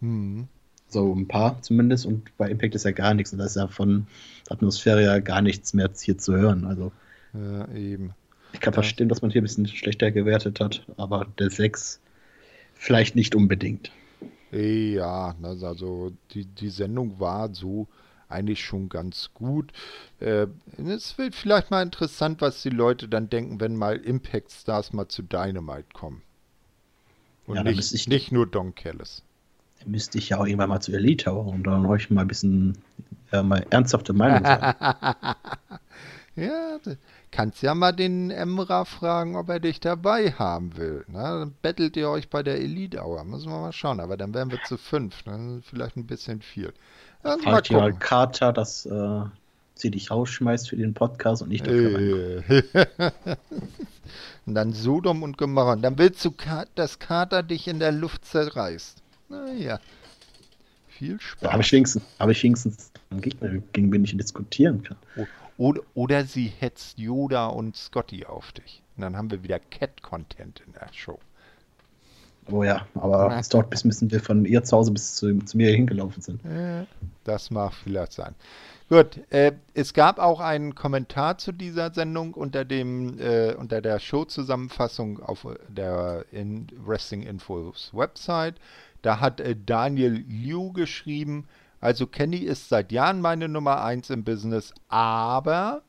Hm. 0.00 0.46
So 0.88 1.12
ein 1.12 1.26
paar 1.26 1.60
zumindest. 1.62 2.06
Und 2.06 2.36
bei 2.36 2.48
Impact 2.48 2.76
ist 2.76 2.84
ja 2.84 2.92
gar 2.92 3.14
nichts. 3.14 3.32
Und 3.32 3.40
da 3.40 3.46
ist 3.46 3.56
ja 3.56 3.66
von 3.66 4.06
Atmosphäre 4.48 5.02
ja 5.02 5.18
gar 5.18 5.42
nichts 5.42 5.74
mehr 5.74 5.90
hier 6.00 6.18
zu 6.18 6.34
hören. 6.36 6.64
Also. 6.64 6.92
Ja, 7.32 7.68
eben. 7.74 8.14
Ich 8.52 8.60
kann 8.60 8.72
ja. 8.72 8.76
verstehen, 8.76 9.08
dass 9.08 9.22
man 9.22 9.32
hier 9.32 9.40
ein 9.40 9.44
bisschen 9.44 9.66
schlechter 9.66 10.12
gewertet 10.12 10.60
hat, 10.60 10.86
aber 10.96 11.26
der 11.40 11.50
6 11.50 12.00
vielleicht 12.74 13.16
nicht 13.16 13.34
unbedingt. 13.34 13.90
Ja, 14.54 15.34
also 15.40 16.12
die, 16.30 16.44
die 16.44 16.70
Sendung 16.70 17.18
war 17.18 17.52
so 17.52 17.88
eigentlich 18.28 18.64
schon 18.64 18.88
ganz 18.88 19.30
gut. 19.34 19.72
Äh, 20.20 20.46
es 20.76 21.18
wird 21.18 21.34
vielleicht 21.34 21.70
mal 21.70 21.82
interessant, 21.82 22.40
was 22.40 22.62
die 22.62 22.70
Leute 22.70 23.08
dann 23.08 23.28
denken, 23.28 23.60
wenn 23.60 23.76
mal 23.76 23.96
Impact 23.96 24.52
Stars 24.52 24.92
mal 24.92 25.08
zu 25.08 25.22
Dynamite 25.22 25.88
kommen. 25.92 26.22
Und 27.46 27.56
ja, 27.56 27.64
nicht, 27.64 27.92
ich, 27.92 28.08
nicht 28.08 28.32
nur 28.32 28.46
Don 28.46 28.74
Callis. 28.74 29.22
Dann 29.80 29.90
müsste 29.90 30.18
ich 30.18 30.30
ja 30.30 30.38
auch 30.38 30.46
irgendwann 30.46 30.70
mal 30.70 30.80
zu 30.80 30.92
Elite 30.92 31.32
und 31.32 31.64
dann 31.64 31.84
euch 31.86 32.10
mal 32.10 32.22
ein 32.22 32.28
bisschen 32.28 32.78
ja, 33.32 33.42
mal 33.42 33.66
ernsthafte 33.70 34.12
Meinung 34.12 34.44
sagen. 34.44 35.34
ja, 36.36 36.78
kannst 37.30 37.62
ja 37.62 37.74
mal 37.74 37.92
den 37.92 38.30
Emra 38.30 38.84
fragen, 38.84 39.36
ob 39.36 39.48
er 39.48 39.60
dich 39.60 39.78
dabei 39.78 40.32
haben 40.32 40.76
will. 40.76 41.04
Na, 41.06 41.38
dann 41.40 41.54
bettelt 41.62 41.96
ihr 41.96 42.08
euch 42.08 42.28
bei 42.28 42.42
der 42.42 42.56
Elite 42.56 43.02
Hour. 43.02 43.22
Müssen 43.24 43.50
wir 43.50 43.60
mal 43.60 43.72
schauen. 43.72 44.00
Aber 44.00 44.16
dann 44.16 44.34
wären 44.34 44.50
wir 44.50 44.58
zu 44.64 44.76
fünf. 44.76 45.22
Dann 45.22 45.62
vielleicht 45.62 45.96
ein 45.96 46.06
bisschen 46.06 46.42
viel. 46.42 46.72
Also 47.22 47.46
halt 47.46 47.68
ja 47.68 47.90
Carter, 47.92 48.52
dass 48.52 48.84
äh, 48.84 49.22
sie 49.74 49.90
dich 49.90 50.10
rausschmeißt 50.10 50.68
für 50.68 50.76
den 50.76 50.92
Podcast 50.92 51.42
und 51.42 51.50
nicht 51.50 51.66
dafür. 51.66 52.42
und 54.46 54.54
dann 54.54 54.72
Sodom 54.72 55.22
und 55.22 55.38
Gomorra. 55.38 55.76
Dann 55.76 55.98
willst 55.98 56.24
du, 56.24 56.34
dass 56.74 56.98
Carter 56.98 57.44
dich 57.44 57.68
in 57.68 57.78
der 57.78 57.92
Luft 57.92 58.24
zerreißt. 58.24 59.00
Naja. 59.28 59.78
Viel 60.88 61.20
Spaß. 61.20 61.50
Aber 61.50 61.60
ich 61.60 61.72
wenigstens, 61.72 62.04
aber 62.18 62.32
ich 62.32 62.42
wenigstens 62.42 62.90
einen 63.10 63.20
Gegner, 63.20 63.50
gegen 63.72 63.90
den 63.90 64.04
ich 64.04 64.16
diskutieren 64.16 64.82
kann. 64.82 64.96
Oder, 65.56 65.82
oder 65.94 66.24
sie 66.24 66.52
hetzt 66.58 66.98
Yoda 66.98 67.46
und 67.46 67.76
Scotty 67.76 68.26
auf 68.26 68.52
dich. 68.52 68.82
Und 68.96 69.02
dann 69.02 69.16
haben 69.16 69.30
wir 69.30 69.42
wieder 69.42 69.58
Cat-Content 69.58 70.62
in 70.66 70.72
der 70.72 70.88
Show. 70.92 71.18
Oh 72.50 72.62
ja, 72.62 72.86
aber 72.94 73.36
es 73.38 73.48
dauert 73.48 73.70
bis 73.70 73.84
müssen 73.84 74.10
wir 74.10 74.20
von 74.20 74.44
ihr 74.44 74.62
zu 74.62 74.76
Hause 74.76 74.92
bis 74.92 75.14
zu, 75.14 75.38
zu 75.38 75.56
mir 75.56 75.70
hingelaufen 75.70 76.20
sind. 76.20 76.40
Das 77.24 77.50
mag 77.50 77.72
vielleicht 77.72 78.12
sein. 78.12 78.34
Gut, 78.90 79.18
äh, 79.30 79.52
es 79.72 79.94
gab 79.94 80.18
auch 80.18 80.40
einen 80.40 80.74
Kommentar 80.74 81.38
zu 81.38 81.52
dieser 81.52 81.94
Sendung 81.94 82.34
unter 82.34 82.66
dem 82.66 83.18
äh, 83.18 83.54
unter 83.54 83.80
der 83.80 83.98
Show-Zusammenfassung 83.98 85.22
auf 85.22 85.46
der 85.68 86.26
in 86.32 86.66
Wrestling 86.84 87.22
Infos 87.22 87.90
Website. 87.94 88.56
Da 89.00 89.20
hat 89.20 89.40
äh, 89.40 89.56
Daniel 89.56 90.22
Liu 90.28 90.70
geschrieben, 90.72 91.48
also 91.84 92.06
Kenny 92.06 92.38
ist 92.38 92.70
seit 92.70 92.92
Jahren 92.92 93.20
meine 93.20 93.46
Nummer 93.46 93.84
1 93.84 94.08
im 94.08 94.24
Business, 94.24 94.72
aber 94.88 95.82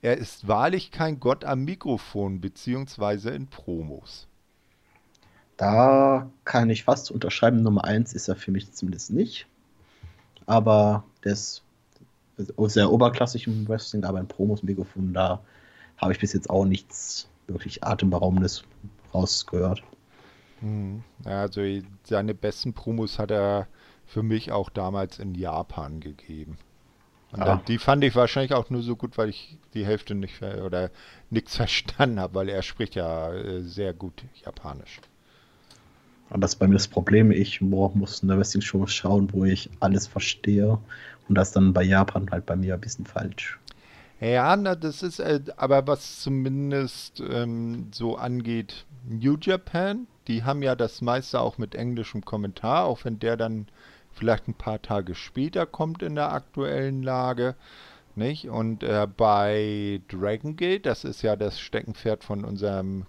er 0.00 0.16
ist 0.16 0.48
wahrlich 0.48 0.90
kein 0.90 1.20
Gott 1.20 1.44
am 1.44 1.66
Mikrofon 1.66 2.40
beziehungsweise 2.40 3.28
in 3.28 3.48
Promos. 3.48 4.26
Da 5.58 6.30
kann 6.44 6.70
ich 6.70 6.84
fast 6.84 7.10
unterschreiben, 7.10 7.62
Nummer 7.62 7.84
1 7.84 8.14
ist 8.14 8.28
er 8.28 8.36
für 8.36 8.52
mich 8.52 8.72
zumindest 8.72 9.10
nicht. 9.10 9.46
Aber 10.46 11.04
der 11.24 11.32
ist 11.32 11.62
sehr 12.38 12.90
oberklassig 12.90 13.46
im 13.46 13.68
Wrestling, 13.68 14.04
aber 14.04 14.20
in 14.20 14.28
Promos 14.28 14.62
Mikrofon, 14.62 15.12
da 15.12 15.42
habe 15.98 16.14
ich 16.14 16.20
bis 16.20 16.32
jetzt 16.32 16.48
auch 16.48 16.64
nichts 16.64 17.28
wirklich 17.48 17.84
Atemberaubendes 17.84 18.64
rausgehört. 19.12 19.82
Hm. 20.60 21.02
Also 21.26 21.60
seine 22.02 22.32
besten 22.32 22.72
Promos 22.72 23.18
hat 23.18 23.30
er 23.30 23.68
für 24.06 24.22
mich 24.22 24.52
auch 24.52 24.70
damals 24.70 25.18
in 25.18 25.34
Japan 25.34 26.00
gegeben. 26.00 26.58
Und 27.32 27.40
ja. 27.40 27.46
dann, 27.46 27.64
die 27.66 27.78
fand 27.78 28.04
ich 28.04 28.14
wahrscheinlich 28.14 28.54
auch 28.54 28.70
nur 28.70 28.82
so 28.82 28.94
gut, 28.94 29.18
weil 29.18 29.28
ich 29.28 29.58
die 29.74 29.84
Hälfte 29.84 30.14
nicht 30.14 30.40
oder 30.40 30.90
nichts 31.30 31.56
verstanden 31.56 32.20
habe, 32.20 32.34
weil 32.34 32.48
er 32.48 32.62
spricht 32.62 32.94
ja 32.94 33.32
äh, 33.32 33.62
sehr 33.62 33.92
gut 33.92 34.24
Japanisch. 34.44 35.00
Und 36.30 36.40
das 36.40 36.52
ist 36.52 36.58
bei 36.58 36.66
mir 36.66 36.74
das 36.74 36.88
Problem. 36.88 37.30
Ich 37.30 37.60
muss 37.60 38.22
eine 38.22 38.38
Wrestling-Show 38.38 38.86
schauen, 38.86 39.32
wo 39.32 39.44
ich 39.44 39.68
alles 39.80 40.06
verstehe. 40.06 40.78
Und 41.28 41.36
das 41.36 41.52
dann 41.52 41.72
bei 41.72 41.82
Japan 41.82 42.30
halt 42.30 42.46
bei 42.46 42.56
mir 42.56 42.74
ein 42.74 42.80
bisschen 42.80 43.06
falsch. 43.06 43.58
Ja, 44.20 44.56
na, 44.56 44.74
das 44.74 45.02
ist 45.02 45.18
äh, 45.18 45.40
aber 45.56 45.86
was 45.86 46.20
zumindest 46.20 47.20
ähm, 47.20 47.88
so 47.92 48.16
angeht, 48.16 48.86
New 49.06 49.36
Japan, 49.40 50.06
die 50.28 50.44
haben 50.44 50.62
ja 50.62 50.76
das 50.76 51.02
meiste 51.02 51.40
auch 51.40 51.58
mit 51.58 51.74
englischem 51.74 52.24
Kommentar, 52.24 52.84
auch 52.84 53.04
wenn 53.04 53.18
der 53.18 53.36
dann 53.36 53.66
vielleicht 54.14 54.48
ein 54.48 54.54
paar 54.54 54.80
Tage 54.80 55.14
später 55.14 55.66
kommt 55.66 56.02
in 56.02 56.14
der 56.14 56.32
aktuellen 56.32 57.02
Lage. 57.02 57.54
Nicht? 58.16 58.48
Und 58.48 58.82
äh, 58.82 59.08
bei 59.16 60.00
Dragon 60.08 60.56
Gate, 60.56 60.86
das 60.86 61.04
ist 61.04 61.22
ja 61.22 61.36
das 61.36 61.58
Steckenpferd 61.58 62.22
von 62.22 62.44
unserem 62.44 63.06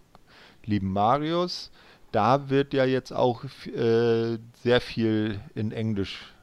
lieben 0.65 0.91
Marius, 0.91 1.71
da 2.11 2.49
wird 2.49 2.73
ja 2.73 2.85
jetzt 2.85 3.11
auch 3.11 3.43
äh, 3.65 4.37
sehr 4.63 4.81
viel 4.81 5.39
in 5.53 5.71
Englisch, 5.71 6.33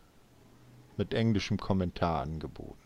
mit 0.96 1.14
englischem 1.14 1.56
Kommentar 1.56 2.22
angeboten. 2.22 2.78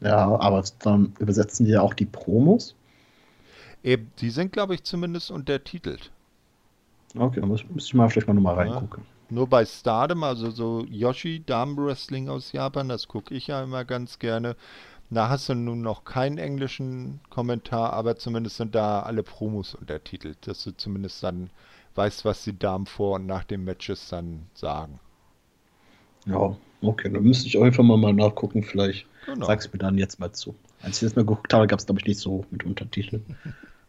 Ja, 0.00 0.36
aber 0.38 0.64
dann 0.80 1.14
übersetzen 1.18 1.66
die 1.66 1.72
ja 1.72 1.82
auch 1.82 1.94
die 1.94 2.06
Promos? 2.06 2.74
Eben, 3.84 4.10
die 4.18 4.30
sind, 4.30 4.52
glaube 4.52 4.74
ich, 4.74 4.84
zumindest 4.84 5.30
untertitelt. 5.30 6.10
Okay, 7.16 7.40
dann 7.40 7.48
muss, 7.48 7.64
muss 7.68 7.86
ich 7.86 7.94
mal 7.94 8.08
vielleicht 8.08 8.28
mal 8.28 8.34
nochmal 8.34 8.54
reingucken. 8.54 9.04
Nur 9.32 9.46
bei 9.46 9.64
Stardom, 9.64 10.24
also 10.24 10.50
so 10.50 10.84
Yoshi, 10.90 11.42
Damen 11.42 11.78
Wrestling 11.78 12.28
aus 12.28 12.52
Japan, 12.52 12.90
das 12.90 13.08
gucke 13.08 13.34
ich 13.34 13.46
ja 13.46 13.62
immer 13.62 13.86
ganz 13.86 14.18
gerne. 14.18 14.56
Da 15.08 15.30
hast 15.30 15.48
du 15.48 15.54
nun 15.54 15.80
noch 15.80 16.04
keinen 16.04 16.36
englischen 16.36 17.18
Kommentar, 17.30 17.94
aber 17.94 18.16
zumindest 18.16 18.58
sind 18.58 18.74
da 18.74 19.00
alle 19.00 19.22
Promos 19.22 19.74
untertitelt, 19.74 20.46
dass 20.46 20.64
du 20.64 20.76
zumindest 20.76 21.22
dann 21.22 21.48
weißt, 21.94 22.26
was 22.26 22.44
die 22.44 22.58
Damen 22.58 22.84
vor 22.84 23.14
und 23.14 23.24
nach 23.24 23.44
den 23.44 23.64
Matches 23.64 24.06
dann 24.10 24.48
sagen. 24.52 25.00
Ja, 26.26 26.54
okay, 26.82 27.10
dann 27.10 27.22
müsste 27.22 27.48
ich 27.48 27.58
einfach 27.58 27.82
mal, 27.82 27.96
mal 27.96 28.12
nachgucken, 28.12 28.62
vielleicht 28.62 29.06
genau. 29.24 29.46
sag's 29.46 29.72
mir 29.72 29.78
dann 29.78 29.96
jetzt 29.96 30.20
mal 30.20 30.32
zu. 30.32 30.54
Als 30.82 31.00
ich 31.00 31.08
das 31.08 31.16
mal 31.16 31.22
geguckt 31.22 31.54
habe, 31.54 31.66
gab 31.66 31.78
es 31.78 31.86
glaube 31.86 32.02
ich 32.02 32.06
nicht 32.06 32.20
so 32.20 32.44
mit 32.50 32.64
Untertiteln. 32.64 33.24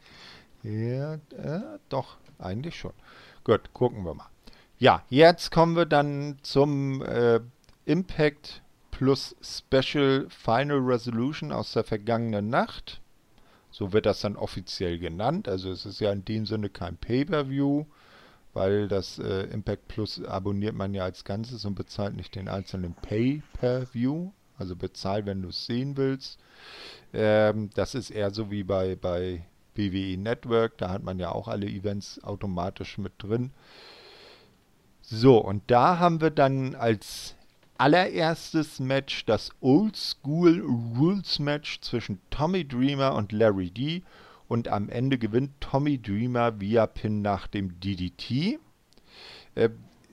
ja, 0.63 1.15
äh, 1.15 1.79
doch, 1.89 2.15
eigentlich 2.39 2.79
schon. 2.79 2.93
Gut, 3.43 3.73
gucken 3.73 4.05
wir 4.05 4.13
mal. 4.13 4.32
Ja, 4.83 5.01
jetzt 5.09 5.49
kommen 5.49 5.77
wir 5.77 5.85
dann 5.85 6.39
zum 6.41 7.01
äh, 7.03 7.39
Impact 7.85 8.61
plus 8.91 9.33
Special 9.41 10.27
Final 10.27 10.79
Resolution 10.79 11.53
aus 11.53 11.71
der 11.71 11.85
vergangenen 11.85 12.49
Nacht. 12.49 12.99
So 13.71 13.93
wird 13.93 14.05
das 14.05 14.19
dann 14.19 14.35
offiziell 14.35 14.99
genannt. 14.99 15.47
Also 15.47 15.71
es 15.71 15.85
ist 15.85 16.01
ja 16.01 16.11
in 16.11 16.25
dem 16.25 16.45
Sinne 16.45 16.67
kein 16.67 16.97
Pay-per-View, 16.97 17.85
weil 18.51 18.89
das 18.89 19.19
äh, 19.19 19.43
Impact 19.53 19.87
Plus 19.87 20.21
abonniert 20.21 20.75
man 20.75 20.93
ja 20.93 21.05
als 21.05 21.23
Ganzes 21.23 21.63
und 21.63 21.75
bezahlt 21.75 22.17
nicht 22.17 22.35
den 22.35 22.49
einzelnen 22.49 22.93
Pay-per-View. 22.93 24.31
Also 24.57 24.75
bezahlt, 24.75 25.25
wenn 25.25 25.43
du 25.43 25.47
es 25.47 25.65
sehen 25.65 25.95
willst. 25.95 26.39
Ähm, 27.13 27.69
das 27.73 27.95
ist 27.95 28.09
eher 28.09 28.31
so 28.31 28.51
wie 28.51 28.65
bei, 28.65 28.97
bei 28.97 29.45
WWE 29.75 30.17
Network. 30.17 30.77
Da 30.77 30.89
hat 30.89 31.03
man 31.03 31.19
ja 31.19 31.31
auch 31.31 31.47
alle 31.47 31.67
Events 31.67 32.21
automatisch 32.21 32.97
mit 32.97 33.13
drin. 33.19 33.51
So, 35.05 35.37
und 35.37 35.63
da 35.67 35.99
haben 35.99 36.21
wir 36.21 36.29
dann 36.29 36.75
als 36.75 37.35
allererstes 37.77 38.79
Match 38.79 39.25
das 39.25 39.51
Old 39.59 39.97
School 39.97 40.61
Rules 40.97 41.39
Match 41.39 41.81
zwischen 41.81 42.21
Tommy 42.29 42.65
Dreamer 42.65 43.13
und 43.13 43.33
Larry 43.33 43.69
D. 43.69 44.03
Und 44.47 44.69
am 44.69 44.87
Ende 44.87 45.17
gewinnt 45.17 45.51
Tommy 45.59 46.01
Dreamer 46.01 46.61
via 46.61 46.87
Pin 46.87 47.21
nach 47.21 47.47
dem 47.47 47.81
DDT. 47.81 48.59
Äh, 49.55 49.69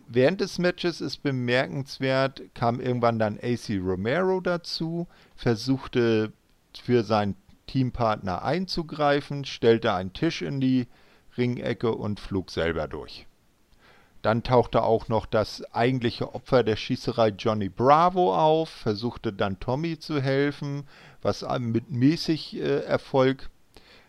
während 0.08 0.40
des 0.40 0.58
Matches 0.58 1.00
ist 1.00 1.22
bemerkenswert, 1.22 2.42
kam 2.54 2.80
irgendwann 2.80 3.20
dann 3.20 3.38
AC 3.40 3.78
Romero 3.80 4.40
dazu, 4.40 5.06
versuchte 5.36 6.32
für 6.82 7.04
seinen 7.04 7.36
Teampartner 7.68 8.42
einzugreifen, 8.42 9.44
stellte 9.44 9.92
einen 9.92 10.14
Tisch 10.14 10.42
in 10.42 10.60
die 10.60 10.88
Ringecke 11.38 11.94
und 11.94 12.18
flog 12.18 12.50
selber 12.50 12.88
durch. 12.88 13.28
Dann 14.22 14.42
tauchte 14.42 14.82
auch 14.82 15.08
noch 15.08 15.24
das 15.24 15.62
eigentliche 15.72 16.34
Opfer 16.34 16.62
der 16.62 16.76
Schießerei 16.76 17.28
Johnny 17.28 17.70
Bravo 17.70 18.34
auf, 18.36 18.68
versuchte 18.68 19.32
dann 19.32 19.60
Tommy 19.60 19.98
zu 19.98 20.20
helfen, 20.20 20.86
was 21.22 21.44
mit 21.58 21.90
mäßig 21.90 22.56
äh, 22.56 22.80
Erfolg 22.84 23.48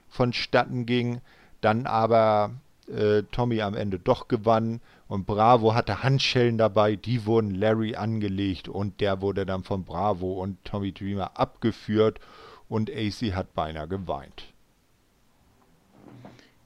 vonstatten 0.10 0.86
ging. 0.86 1.22
Dann 1.62 1.86
aber 1.86 2.52
äh, 2.88 3.24
Tommy 3.32 3.62
am 3.62 3.74
Ende 3.74 4.00
doch 4.00 4.28
gewann 4.28 4.82
und 5.08 5.26
Bravo 5.26 5.76
hatte 5.76 6.04
Handschellen 6.04 6.58
dabei, 6.58 6.96
die 6.96 7.26
wurden 7.26 7.52
Larry 7.56 7.96
angelegt 7.96 8.68
und 8.68 9.00
der 9.00 9.22
wurde 9.22 9.46
dann 9.46 9.64
von 9.64 9.84
Bravo 9.84 10.42
und 10.42 10.64
Tommy 10.66 10.92
Dreamer 10.92 11.40
abgeführt 11.40 12.20
und 12.68 12.90
AC 12.90 13.34
hat 13.34 13.54
beinahe 13.54 13.88
geweint. 13.88 14.46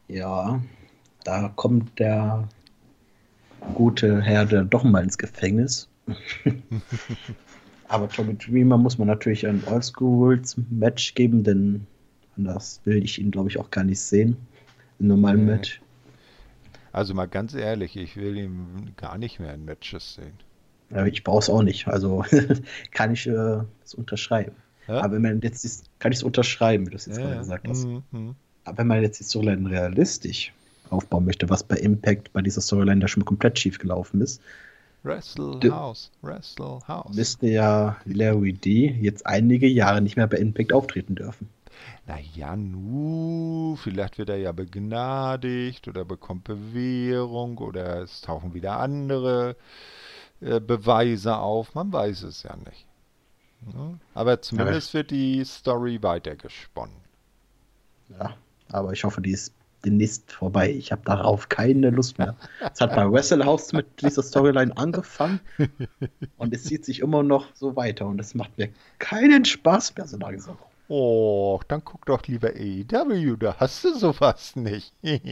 Ja, 0.07 0.61
da 1.23 1.49
kommt 1.55 1.99
der 1.99 2.47
gute 3.73 4.21
Herr 4.21 4.45
doch 4.45 4.83
mal 4.83 5.03
ins 5.03 5.17
Gefängnis. 5.17 5.89
Aber 7.87 8.09
Tommy 8.09 8.35
Dreamer 8.35 8.77
muss 8.77 8.97
man 8.97 9.07
natürlich 9.07 9.45
ein 9.47 9.63
Oldschool-Match 9.65 11.15
geben, 11.15 11.43
denn 11.43 11.85
anders 12.37 12.81
will 12.83 13.03
ich 13.03 13.19
ihn, 13.19 13.31
glaube 13.31 13.49
ich, 13.49 13.59
auch 13.59 13.71
gar 13.71 13.83
nicht 13.83 13.99
sehen. 13.99 14.37
Im 14.99 15.07
normalen 15.07 15.45
nee. 15.45 15.51
Match. 15.51 15.81
Also 16.91 17.13
mal 17.13 17.27
ganz 17.27 17.53
ehrlich, 17.53 17.97
ich 17.97 18.15
will 18.15 18.37
ihn 18.37 18.93
gar 18.95 19.17
nicht 19.17 19.39
mehr 19.39 19.53
in 19.53 19.65
Matches 19.65 20.15
sehen. 20.15 20.33
Ja, 20.91 21.05
ich 21.05 21.23
brauche 21.23 21.39
es 21.39 21.49
auch 21.49 21.63
nicht. 21.63 21.87
Also 21.87 22.23
kann 22.91 23.11
ich 23.11 23.27
äh, 23.27 23.59
es 23.83 23.93
unterschreiben. 23.93 24.55
Ja? 24.87 25.01
Aber 25.01 25.15
wenn 25.15 25.21
man 25.23 25.41
jetzt 25.41 25.65
ist, 25.65 25.89
kann 25.99 26.11
ich 26.11 26.19
es 26.19 26.23
unterschreiben, 26.23 26.85
wie 26.85 26.91
du 26.91 26.95
es 26.95 27.05
jetzt 27.05 27.17
ja, 27.17 27.25
gerade 27.25 27.39
gesagt 27.39 27.67
hast. 27.67 27.85
Mhm, 27.85 28.03
mhm. 28.11 28.35
Aber 28.63 28.77
wenn 28.77 28.87
man 28.87 29.01
jetzt 29.01 29.19
die 29.19 29.23
Storyline 29.23 29.69
realistisch 29.69 30.53
aufbauen 30.89 31.25
möchte, 31.25 31.49
was 31.49 31.63
bei 31.63 31.77
Impact 31.77 32.33
bei 32.33 32.41
dieser 32.41 32.61
Storyline 32.61 33.01
da 33.01 33.07
schon 33.07 33.25
komplett 33.25 33.59
schief 33.59 33.79
gelaufen 33.79 34.21
ist. 34.21 34.41
Wrestle 35.03 35.59
House, 35.71 36.11
Wrestle 36.21 36.79
House. 36.87 37.15
Müsste 37.15 37.47
ja 37.47 37.97
Larry 38.05 38.53
D 38.53 38.87
jetzt 39.01 39.25
einige 39.27 39.67
Jahre 39.67 40.01
nicht 40.01 40.17
mehr 40.17 40.27
bei 40.27 40.37
Impact 40.37 40.73
auftreten 40.73 41.15
dürfen. 41.15 41.49
Naja, 42.07 42.55
nu, 42.55 43.75
vielleicht 43.77 44.17
wird 44.17 44.29
er 44.29 44.37
ja 44.37 44.51
begnadigt 44.51 45.87
oder 45.87 46.05
bekommt 46.05 46.43
Bewährung 46.43 47.57
oder 47.57 48.01
es 48.01 48.21
tauchen 48.21 48.53
wieder 48.53 48.79
andere 48.79 49.55
äh, 50.41 50.59
Beweise 50.59 51.37
auf. 51.37 51.73
Man 51.75 51.91
weiß 51.91 52.23
es 52.23 52.43
ja 52.43 52.55
nicht. 52.55 52.85
Ne? 53.73 53.99
Aber 54.13 54.41
zumindest 54.41 54.89
aber 54.89 54.99
wird 54.99 55.11
die 55.11 55.43
Story 55.43 56.01
weitergesponnen. 56.01 56.95
Ja, 58.09 58.35
aber 58.69 58.93
ich 58.93 59.03
hoffe, 59.03 59.21
die 59.21 59.31
ist 59.31 59.53
demnächst 59.85 60.31
vorbei. 60.31 60.71
Ich 60.71 60.91
habe 60.91 61.01
darauf 61.05 61.49
keine 61.49 61.89
Lust 61.89 62.17
mehr. 62.17 62.35
Es 62.73 62.81
hat 62.81 62.95
bei 62.95 63.05
Wrestle 63.11 63.45
House 63.45 63.73
mit 63.73 64.01
dieser 64.01 64.23
Storyline 64.23 64.75
angefangen 64.77 65.39
und 66.37 66.53
es 66.53 66.63
zieht 66.63 66.85
sich 66.85 66.99
immer 66.99 67.23
noch 67.23 67.47
so 67.55 67.75
weiter 67.75 68.07
und 68.07 68.19
es 68.19 68.35
macht 68.35 68.57
mir 68.57 68.69
keinen 68.99 69.45
Spaß 69.45 69.95
mehr 69.95 70.07
so 70.07 70.17
langsam. 70.17 70.57
Oh, 70.87 71.59
dann 71.67 71.83
guck 71.83 72.05
doch 72.05 72.27
lieber 72.27 72.49
AEW, 72.49 73.37
da 73.37 73.55
hast 73.59 73.83
du 73.83 73.95
sowas 73.95 74.55
nicht. 74.55 74.93
äh, 75.01 75.29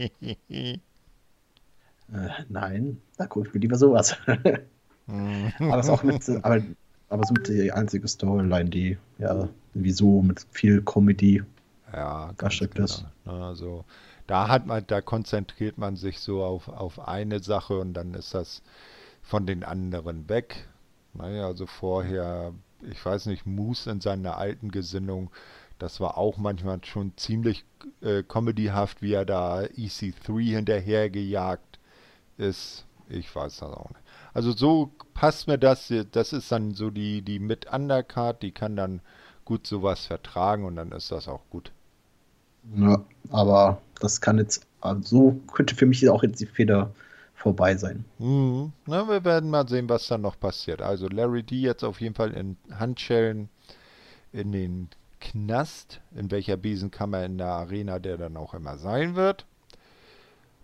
nein, 2.48 3.00
da 3.16 3.26
gucke 3.26 3.48
ich 3.48 3.54
mir 3.54 3.60
lieber 3.60 3.76
sowas. 3.76 4.16
aber 5.06 5.78
es 5.78 5.88
auch 5.88 6.02
mit, 6.02 6.28
aber, 6.42 6.62
aber 7.08 7.26
so 7.26 7.34
mit 7.34 7.48
die 7.48 7.70
einzige 7.70 8.08
Storyline, 8.08 8.70
die 8.70 8.98
ja 9.18 9.48
wieso 9.74 10.22
mit 10.22 10.46
viel 10.50 10.82
Comedy 10.82 11.42
ja, 11.92 12.32
versteckt 12.36 12.74
genau. 12.74 12.86
ist. 12.86 13.04
Also 13.24 13.84
da 14.26 14.48
hat 14.48 14.66
man, 14.66 14.86
da 14.86 15.00
konzentriert 15.00 15.78
man 15.78 15.96
sich 15.96 16.20
so 16.20 16.44
auf, 16.44 16.68
auf 16.68 17.06
eine 17.06 17.40
Sache 17.40 17.78
und 17.78 17.94
dann 17.94 18.14
ist 18.14 18.34
das 18.34 18.62
von 19.22 19.46
den 19.46 19.64
anderen 19.64 20.28
weg. 20.28 20.68
Naja, 21.14 21.46
also 21.46 21.66
vorher 21.66 22.52
ich 22.90 23.04
weiß 23.04 23.26
nicht, 23.26 23.46
Moose 23.46 23.90
in 23.90 24.00
seiner 24.00 24.36
alten 24.36 24.70
Gesinnung, 24.70 25.30
das 25.78 26.00
war 26.00 26.16
auch 26.16 26.36
manchmal 26.36 26.84
schon 26.84 27.16
ziemlich 27.16 27.64
äh, 28.00 28.22
comedyhaft, 28.22 29.02
wie 29.02 29.12
er 29.12 29.24
da 29.24 29.60
EC3 29.60 30.54
hinterhergejagt 30.56 31.78
ist. 32.36 32.86
Ich 33.08 33.34
weiß 33.34 33.58
das 33.58 33.72
auch 33.72 33.90
nicht. 33.90 34.00
Also 34.32 34.52
so 34.52 34.92
passt 35.12 35.46
mir 35.46 35.58
das. 35.58 35.92
Das 36.12 36.32
ist 36.32 36.50
dann 36.50 36.74
so 36.74 36.90
die, 36.90 37.22
die 37.22 37.38
mit 37.38 37.72
Undercard, 37.72 38.42
die 38.42 38.52
kann 38.52 38.76
dann 38.76 39.00
gut 39.44 39.66
sowas 39.66 40.06
vertragen 40.06 40.64
und 40.64 40.76
dann 40.76 40.92
ist 40.92 41.12
das 41.12 41.28
auch 41.28 41.42
gut. 41.50 41.70
Ja, 42.74 43.04
aber 43.30 43.82
das 44.00 44.20
kann 44.20 44.38
jetzt, 44.38 44.66
also 44.80 45.02
so 45.02 45.40
könnte 45.52 45.74
für 45.74 45.86
mich 45.86 46.08
auch 46.08 46.22
jetzt 46.22 46.40
die 46.40 46.46
Feder 46.46 46.92
vorbei 47.34 47.76
sein. 47.76 48.04
Mhm. 48.18 48.72
Na, 48.86 49.08
wir 49.08 49.24
werden 49.24 49.50
mal 49.50 49.68
sehen, 49.68 49.88
was 49.88 50.06
dann 50.06 50.22
noch 50.22 50.38
passiert. 50.38 50.80
Also 50.80 51.08
Larry 51.08 51.42
D 51.42 51.56
jetzt 51.56 51.84
auf 51.84 52.00
jeden 52.00 52.14
Fall 52.14 52.32
in 52.32 52.56
Handschellen 52.78 53.48
in 54.32 54.52
den 54.52 54.88
Knast, 55.20 56.00
in 56.14 56.30
welcher 56.30 56.56
Besenkammer 56.56 57.24
in 57.24 57.38
der 57.38 57.48
Arena 57.48 57.98
der 57.98 58.16
dann 58.16 58.36
auch 58.36 58.54
immer 58.54 58.78
sein 58.78 59.14
wird. 59.14 59.46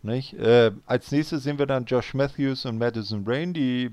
Äh, 0.03 0.71
als 0.87 1.13
nächstes 1.13 1.43
sehen 1.43 1.59
wir 1.59 1.67
dann 1.67 1.85
Josh 1.85 2.15
Matthews 2.15 2.65
und 2.65 2.79
Madison 2.79 3.25
Rain, 3.27 3.53
die 3.53 3.91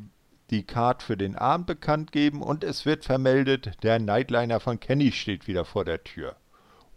die 0.49 0.63
Card 0.63 1.03
für 1.03 1.17
den 1.17 1.35
Abend 1.35 1.67
bekannt 1.67 2.13
geben 2.13 2.41
und 2.41 2.63
es 2.63 2.85
wird 2.85 3.03
vermeldet, 3.03 3.71
der 3.83 3.99
Nightliner 3.99 4.61
von 4.61 4.79
Kenny 4.79 5.11
steht 5.11 5.47
wieder 5.47 5.65
vor 5.65 5.83
der 5.83 6.03
Tür. 6.03 6.37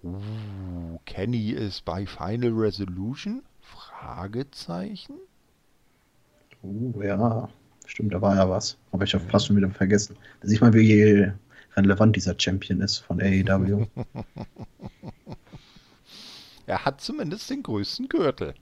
Uh, 0.02 0.98
Kenny 1.04 1.50
ist 1.50 1.84
bei 1.84 2.06
Final 2.06 2.52
Resolution? 2.52 3.42
Fragezeichen? 3.60 5.14
Oh, 6.62 7.02
ja. 7.02 7.48
Stimmt, 7.86 8.14
da 8.14 8.22
war 8.22 8.36
ja 8.36 8.48
was. 8.48 8.78
Aber 8.92 9.04
ich 9.04 9.14
habe 9.14 9.24
fast 9.28 9.46
schon 9.46 9.56
wieder 9.56 9.70
vergessen. 9.70 10.16
Da 10.40 10.48
sieht 10.48 10.60
man, 10.60 10.72
wie 10.72 11.30
relevant 11.76 12.16
dieser 12.16 12.34
Champion 12.38 12.80
ist 12.80 12.98
von 12.98 13.20
AEW. 13.20 13.86
er 16.66 16.84
hat 16.84 17.00
zumindest 17.00 17.50
den 17.50 17.62
größten 17.62 18.08
Gürtel. 18.08 18.54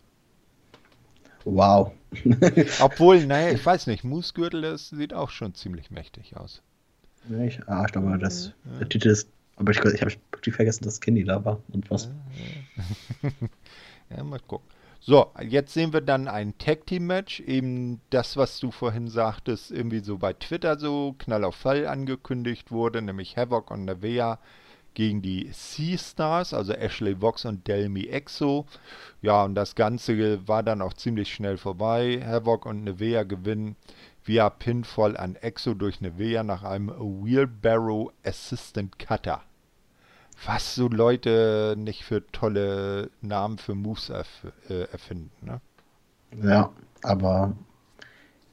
Wow. 1.45 1.93
Obwohl, 2.81 3.27
naja, 3.27 3.53
ich 3.53 3.65
weiß 3.67 3.87
nicht, 3.87 4.05
Moose-Gürtel, 4.05 4.63
das 4.63 4.91
sieht 4.91 5.15
auch 5.15 5.31
schon 5.31 5.55
ziemlich 5.55 5.91
mächtig 5.91 6.37
aus. 6.37 6.63
Ich, 7.29 7.61
ah, 7.69 7.85
ich 7.87 7.93
glaube, 7.93 8.19
das, 8.19 8.55
ja. 8.65 8.79
der 8.79 8.89
Titel 8.89 9.09
ist, 9.09 9.29
aber 9.59 9.73
ich, 9.73 9.79
ich 9.79 10.01
habe 10.01 10.13
vergessen, 10.53 10.85
dass 10.85 11.01
Kenny 11.01 11.25
da 11.25 11.45
war 11.45 11.61
und 11.73 11.91
was. 11.91 12.11
Ja, 13.23 13.29
ja. 13.29 13.31
ja, 14.17 14.25
mal 14.25 14.41
gucken. 14.41 14.69
So, 15.01 15.33
jetzt 15.43 15.73
sehen 15.73 15.93
wir 15.93 16.01
dann 16.01 16.29
ein 16.29 16.59
Tag 16.59 16.87
Team 16.87 17.07
Match. 17.07 17.41
Eben 17.41 18.01
das, 18.11 18.37
was 18.37 18.61
du 18.61 18.71
vorhin 18.71 19.09
sagtest, 19.09 19.71
irgendwie 19.71 20.01
so 20.01 20.19
bei 20.19 20.33
Twitter 20.33 20.79
so 20.79 21.15
Knall 21.19 21.45
auf 21.45 21.55
Fall 21.55 21.87
angekündigt 21.87 22.71
wurde, 22.71 23.01
nämlich 23.01 23.37
Havoc 23.37 23.71
und 23.71 23.85
Nevea 23.85 24.39
gegen 24.95 25.23
die 25.23 25.49
Sea-Stars, 25.53 26.53
also 26.53 26.73
Ashley 26.73 27.21
Vox 27.21 27.45
und 27.45 27.67
Delmi 27.69 28.07
Exo. 28.07 28.67
Ja, 29.23 29.45
und 29.45 29.55
das 29.55 29.75
Ganze 29.77 30.47
war 30.47 30.63
dann 30.63 30.83
auch 30.83 30.93
ziemlich 30.93 31.33
schnell 31.33 31.57
vorbei. 31.57 32.21
Havoc 32.25 32.67
und 32.67 32.85
Nevea 32.85 33.23
gewinnen 33.23 33.77
via 34.25 34.51
Pinfall 34.51 35.17
an 35.17 35.37
Exo 35.37 35.75
durch 35.75 36.01
Nevea 36.01 36.43
nach 36.43 36.65
einem 36.65 36.91
Wheelbarrow 36.91 38.13
Assistant 38.25 38.99
Cutter 38.99 39.43
was 40.47 40.75
so 40.75 40.89
Leute 40.89 41.75
nicht 41.77 42.05
für 42.05 42.27
tolle 42.31 43.11
Namen 43.21 43.59
für 43.59 43.75
Moves 43.75 44.11
erf 44.11 44.29
äh, 44.69 44.85
erfinden. 44.93 45.31
Ne? 45.43 45.61
Ja, 46.43 46.71
aber 47.03 47.57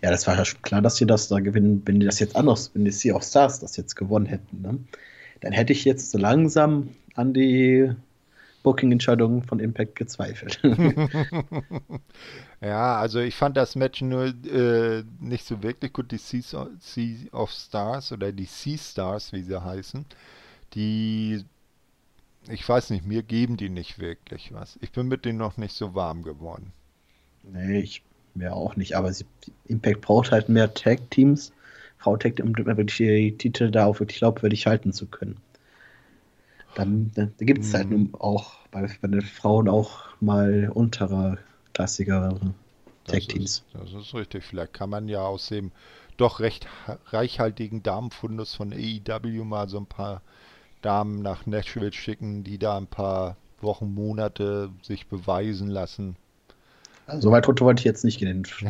ja, 0.01 0.11
das 0.11 0.27
war 0.27 0.35
ja 0.35 0.45
schon 0.45 0.61
klar, 0.61 0.81
dass 0.81 0.97
sie 0.97 1.05
das 1.05 1.27
da 1.27 1.39
gewinnen. 1.39 1.81
Wenn 1.85 1.99
die 1.99 2.05
das 2.05 2.19
jetzt 2.19 2.35
anders, 2.35 2.71
wenn 2.73 2.85
die 2.85 2.91
Sea 2.91 3.15
of 3.15 3.23
Stars 3.23 3.59
das 3.59 3.77
jetzt 3.77 3.95
gewonnen 3.95 4.25
hätten, 4.25 4.61
ne? 4.61 4.79
dann 5.41 5.51
hätte 5.51 5.73
ich 5.73 5.85
jetzt 5.85 6.11
so 6.11 6.17
langsam 6.17 6.89
an 7.15 7.33
die 7.33 7.91
Booking-Entscheidungen 8.63 9.43
von 9.43 9.59
Impact 9.59 9.95
gezweifelt. 9.95 10.59
ja, 12.61 12.97
also 12.97 13.19
ich 13.19 13.35
fand 13.35 13.55
das 13.57 13.75
Match 13.75 14.01
nur 14.01 14.25
äh, 14.25 15.03
nicht 15.19 15.45
so 15.45 15.61
wirklich 15.61 15.93
gut. 15.93 16.11
Die 16.11 16.17
Sea 16.17 16.67
of 17.31 17.51
Stars 17.51 18.11
oder 18.11 18.31
die 18.31 18.45
Sea 18.45 18.77
Stars, 18.77 19.33
wie 19.33 19.43
sie 19.43 19.63
heißen, 19.63 20.05
die 20.73 21.45
ich 22.49 22.67
weiß 22.67 22.89
nicht, 22.91 23.05
mir 23.05 23.23
geben 23.23 23.57
die 23.57 23.69
nicht 23.69 23.99
wirklich 23.99 24.53
was. 24.53 24.77
Ich 24.81 24.91
bin 24.91 25.07
mit 25.07 25.25
denen 25.25 25.39
noch 25.39 25.57
nicht 25.57 25.73
so 25.73 25.95
warm 25.95 26.23
geworden. 26.23 26.71
Nee, 27.43 27.79
ich 27.79 28.03
mir 28.33 28.53
auch 28.53 28.75
nicht, 28.75 28.95
aber 28.95 29.13
sie, 29.13 29.25
Impact 29.65 30.01
braucht 30.01 30.31
halt 30.31 30.49
mehr 30.49 30.73
Tag-Teams, 30.73 31.53
Frau-Tag, 31.97 32.39
um 32.43 32.55
wirklich 32.55 32.97
die 32.97 33.37
Titel 33.37 33.71
da 33.71 33.85
auch 33.85 33.99
wirklich 33.99 34.19
glaubwürdig 34.19 34.67
halten 34.67 34.93
zu 34.93 35.07
können. 35.07 35.37
Dann, 36.75 37.11
da, 37.15 37.27
da 37.37 37.45
gibt 37.45 37.63
es 37.63 37.73
halt 37.73 37.89
mhm. 37.89 38.09
halt 38.11 38.21
auch 38.21 38.57
bei, 38.71 38.89
bei 39.01 39.07
den 39.07 39.21
Frauen 39.21 39.69
auch 39.69 40.09
mal 40.19 40.69
unterer, 40.73 41.37
klassigere 41.73 42.39
Tag-Teams. 43.05 43.63
Das, 43.71 43.91
das, 43.91 44.07
ist 44.07 44.13
richtig. 44.13 44.43
Vielleicht 44.43 44.73
kann 44.73 44.89
man 44.89 45.07
ja 45.07 45.21
aus 45.21 45.47
dem 45.47 45.71
doch 46.17 46.39
recht 46.39 46.67
reichhaltigen 47.07 47.83
Damenfundus 47.83 48.55
von 48.55 48.73
AEW 48.73 49.43
mal 49.45 49.69
so 49.69 49.77
ein 49.77 49.85
paar 49.85 50.21
Damen 50.85 51.21
nach 51.21 51.45
Nashville 51.45 51.91
schicken, 51.91 52.43
die 52.43 52.59
da 52.59 52.77
ein 52.77 52.87
paar 52.87 53.37
Wochen, 53.61 53.93
Monate 53.93 54.69
sich 54.81 55.07
beweisen 55.07 55.67
lassen. 55.67 56.15
Also, 57.07 57.29
so 57.29 57.31
weit 57.31 57.47
runter 57.47 57.65
wollte 57.65 57.81
ich 57.81 57.85
jetzt 57.85 58.03
nicht 58.03 58.19
gehen. 58.19 58.45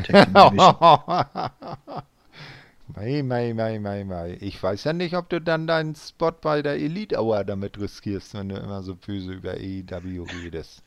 mei, 2.96 3.24
mei, 3.24 3.54
mei, 3.54 3.80
mei, 3.80 4.04
mei. 4.04 4.38
Ich 4.42 4.62
weiß 4.62 4.84
ja 4.86 4.94
nicht, 4.94 5.16
ob 5.16 5.30
du 5.30 5.40
dann 5.42 5.68
deinen 5.68 5.96
Spot 5.96 6.32
bei 6.32 6.62
der 6.62 6.76
Elite 6.76 7.22
Hour 7.22 7.44
damit 7.44 7.80
riskierst, 7.80 8.34
wenn 8.34 8.50
du 8.50 8.56
immer 8.56 8.82
so 8.84 8.96
böse 8.96 9.34
über 9.34 9.52
AEW 9.52 10.24
redest. 10.44 10.84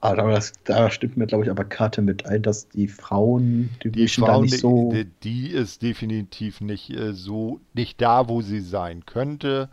Aber 0.00 0.32
das, 0.32 0.52
da 0.64 0.90
stimmt 0.90 1.16
mir, 1.16 1.28
glaube 1.28 1.44
ich, 1.44 1.50
aber 1.50 1.64
Karte 1.64 2.02
mit 2.02 2.26
ein, 2.26 2.42
dass 2.42 2.68
die 2.68 2.88
Frauen, 2.88 3.70
die, 3.84 3.92
die 3.92 4.08
Frauen, 4.08 4.42
nicht 4.42 4.58
so. 4.58 4.90
Die, 4.92 5.04
die, 5.22 5.46
ist 5.50 5.82
definitiv 5.82 6.60
nicht 6.60 6.90
äh, 6.90 7.12
so, 7.12 7.60
nicht 7.72 8.00
da, 8.00 8.28
wo 8.28 8.42
sie 8.42 8.60
sein 8.60 9.06
könnte. 9.06 9.68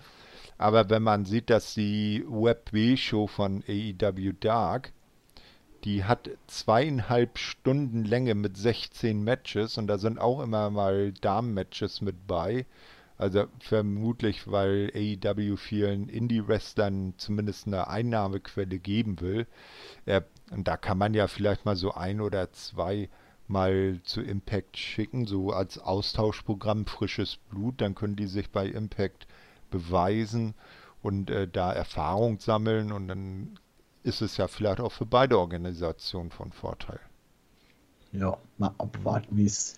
Aber 0.60 0.90
wenn 0.90 1.03
man 1.03 1.23
sieht, 1.23 1.49
dass 1.49 1.73
die 1.73 2.23
Web-W-Show 2.27 3.27
von 3.27 3.64
AEW 3.65 4.34
Dark, 4.41 4.91
die 5.86 6.03
hat 6.03 6.30
zweieinhalb 6.48 7.38
Stunden 7.38 8.03
Länge 8.03 8.36
mit 8.36 8.57
16 8.57 9.23
Matches 9.23 9.77
und 9.77 9.88
da 9.88 9.98
sind 9.98 10.19
auch 10.19 10.41
immer 10.41 10.69
mal 10.69 11.14
Damen-Matches 11.14 12.02
mit 12.02 12.27
bei. 12.27 12.65
Also 13.18 13.45
vermutlich, 13.60 14.52
weil 14.52 14.91
AEW 14.94 15.56
vielen 15.56 16.10
Indie-Wrestlern 16.10 17.14
zumindest 17.15 17.68
eine 17.68 17.88
Einnahmequelle 17.88 18.80
geben 18.80 19.22
will. 19.22 19.48
Äh, 20.06 20.22
und 20.52 20.68
da 20.68 20.76
kann 20.76 20.98
man 20.98 21.14
ja 21.14 21.27
vielleicht 21.27 21.64
mal 21.64 21.77
so 21.77 21.94
ein 21.94 22.19
oder 22.19 22.52
zwei 22.52 23.07
mal 23.48 24.02
zu 24.03 24.22
Impact 24.22 24.76
schicken, 24.76 25.26
so 25.26 25.52
als 25.52 25.80
Austauschprogramm 25.80 26.86
frisches 26.86 27.38
Blut, 27.49 27.80
dann 27.80 27.95
können 27.95 28.18
die 28.18 28.27
sich 28.27 28.49
bei 28.52 28.68
Impact 28.68 29.26
beweisen 29.70 30.54
und 31.02 31.30
äh, 31.30 31.48
da 31.48 31.72
Erfahrung 31.72 32.40
sammeln 32.40 32.91
und 32.91 33.08
dann 33.08 33.60
ist 34.04 34.22
es 34.22 34.38
ja 34.38 34.48
vielleicht 34.48 34.80
auch 34.80 34.91
für 34.91 35.06
beide 35.06 35.38
Organisationen 35.38 36.32
von 36.32 36.52
Vorteil. 36.52 37.00
Ja, 38.12 38.38
mal 38.58 38.74
abwarten, 38.78 39.38
wie 39.38 39.46
es 39.46 39.76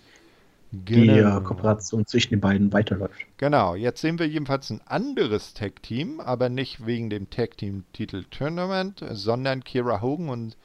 genau. 0.84 1.12
die 1.12 1.18
äh, 1.18 1.40
Kooperation 1.42 2.06
zwischen 2.06 2.30
den 2.30 2.40
beiden 2.40 2.72
weiterläuft. 2.72 3.26
Genau, 3.36 3.74
jetzt 3.74 4.00
sehen 4.00 4.18
wir 4.18 4.26
jedenfalls 4.26 4.70
ein 4.70 4.80
anderes 4.86 5.54
Tag-Team, 5.54 6.20
aber 6.20 6.48
nicht 6.48 6.86
wegen 6.86 7.10
dem 7.10 7.28
Tag-Team-Titel 7.30 8.24
Tournament, 8.30 9.04
sondern 9.10 9.64
Kira 9.64 10.00
Hogan 10.00 10.28
und 10.28 10.56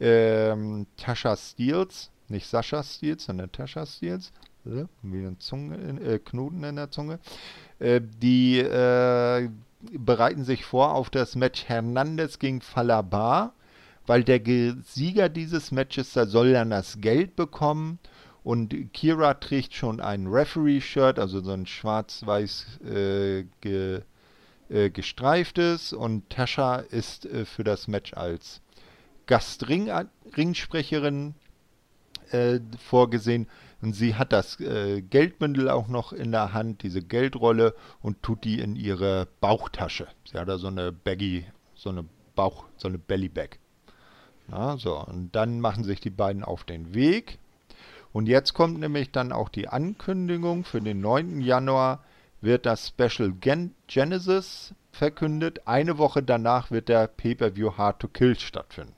ähm, 0.00 0.86
Tasha 0.96 1.36
Steels, 1.36 2.10
nicht 2.28 2.46
Sascha 2.46 2.82
Steels, 2.82 3.26
sondern 3.26 3.52
Tasha 3.52 3.86
Steels, 3.86 4.28
äh, 4.28 4.43
wie 4.64 5.26
ein 5.26 5.38
Zunge, 5.40 5.76
äh, 6.00 6.18
Knoten 6.18 6.64
in 6.64 6.76
der 6.76 6.90
Zunge, 6.90 7.18
äh, 7.78 8.00
die 8.00 8.58
äh, 8.58 9.50
bereiten 9.92 10.44
sich 10.44 10.64
vor 10.64 10.94
auf 10.94 11.10
das 11.10 11.36
Match 11.36 11.64
Hernandez 11.64 12.38
gegen 12.38 12.62
Falabar, 12.62 13.52
weil 14.06 14.24
der 14.24 14.40
Sieger 14.82 15.28
dieses 15.28 15.72
Matches, 15.72 16.12
da 16.12 16.26
soll 16.26 16.52
dann 16.52 16.70
das 16.70 17.00
Geld 17.00 17.34
bekommen 17.36 17.98
und 18.42 18.92
Kira 18.92 19.34
trägt 19.34 19.74
schon 19.74 20.00
ein 20.00 20.26
Referee-Shirt, 20.26 21.18
also 21.18 21.42
so 21.42 21.52
ein 21.52 21.66
schwarz-weiß 21.66 22.80
äh, 22.84 23.44
ge, 23.60 24.00
äh, 24.68 24.90
gestreiftes 24.90 25.92
und 25.92 26.30
Tascha 26.30 26.76
ist 26.76 27.26
äh, 27.26 27.44
für 27.44 27.64
das 27.64 27.88
Match 27.88 28.14
als 28.14 28.62
Gastringsprecherin 29.26 31.34
äh, 32.30 32.60
vorgesehen 32.78 33.48
und 33.84 33.92
sie 33.92 34.14
hat 34.14 34.32
das 34.32 34.58
äh, 34.60 35.02
Geldbündel 35.02 35.68
auch 35.68 35.88
noch 35.88 36.14
in 36.14 36.32
der 36.32 36.54
Hand, 36.54 36.82
diese 36.82 37.02
Geldrolle, 37.02 37.74
und 38.00 38.22
tut 38.22 38.42
die 38.44 38.58
in 38.58 38.76
ihre 38.76 39.28
Bauchtasche. 39.42 40.06
Sie 40.24 40.38
hat 40.38 40.48
da 40.48 40.56
so 40.56 40.68
eine 40.68 40.90
Baggy, 40.90 41.44
so 41.74 41.90
eine 41.90 42.06
Bauch, 42.34 42.64
so 42.78 42.88
eine 42.88 42.96
Bellybag. 42.96 43.58
Ja, 44.50 44.78
so, 44.78 44.98
und 44.98 45.36
dann 45.36 45.60
machen 45.60 45.84
sich 45.84 46.00
die 46.00 46.08
beiden 46.08 46.44
auf 46.44 46.64
den 46.64 46.94
Weg. 46.94 47.38
Und 48.14 48.26
jetzt 48.26 48.54
kommt 48.54 48.80
nämlich 48.80 49.12
dann 49.12 49.32
auch 49.32 49.50
die 49.50 49.68
Ankündigung 49.68 50.64
für 50.64 50.80
den 50.80 51.02
9. 51.02 51.42
Januar 51.42 52.02
wird 52.40 52.64
das 52.64 52.88
Special 52.88 53.32
Gen 53.32 53.74
Genesis 53.86 54.72
verkündet. 54.92 55.66
Eine 55.66 55.98
Woche 55.98 56.22
danach 56.22 56.70
wird 56.70 56.88
der 56.88 57.06
Pay-Per-View 57.06 57.76
Hard 57.76 58.00
to 58.00 58.08
Kill 58.08 58.38
stattfinden. 58.38 58.94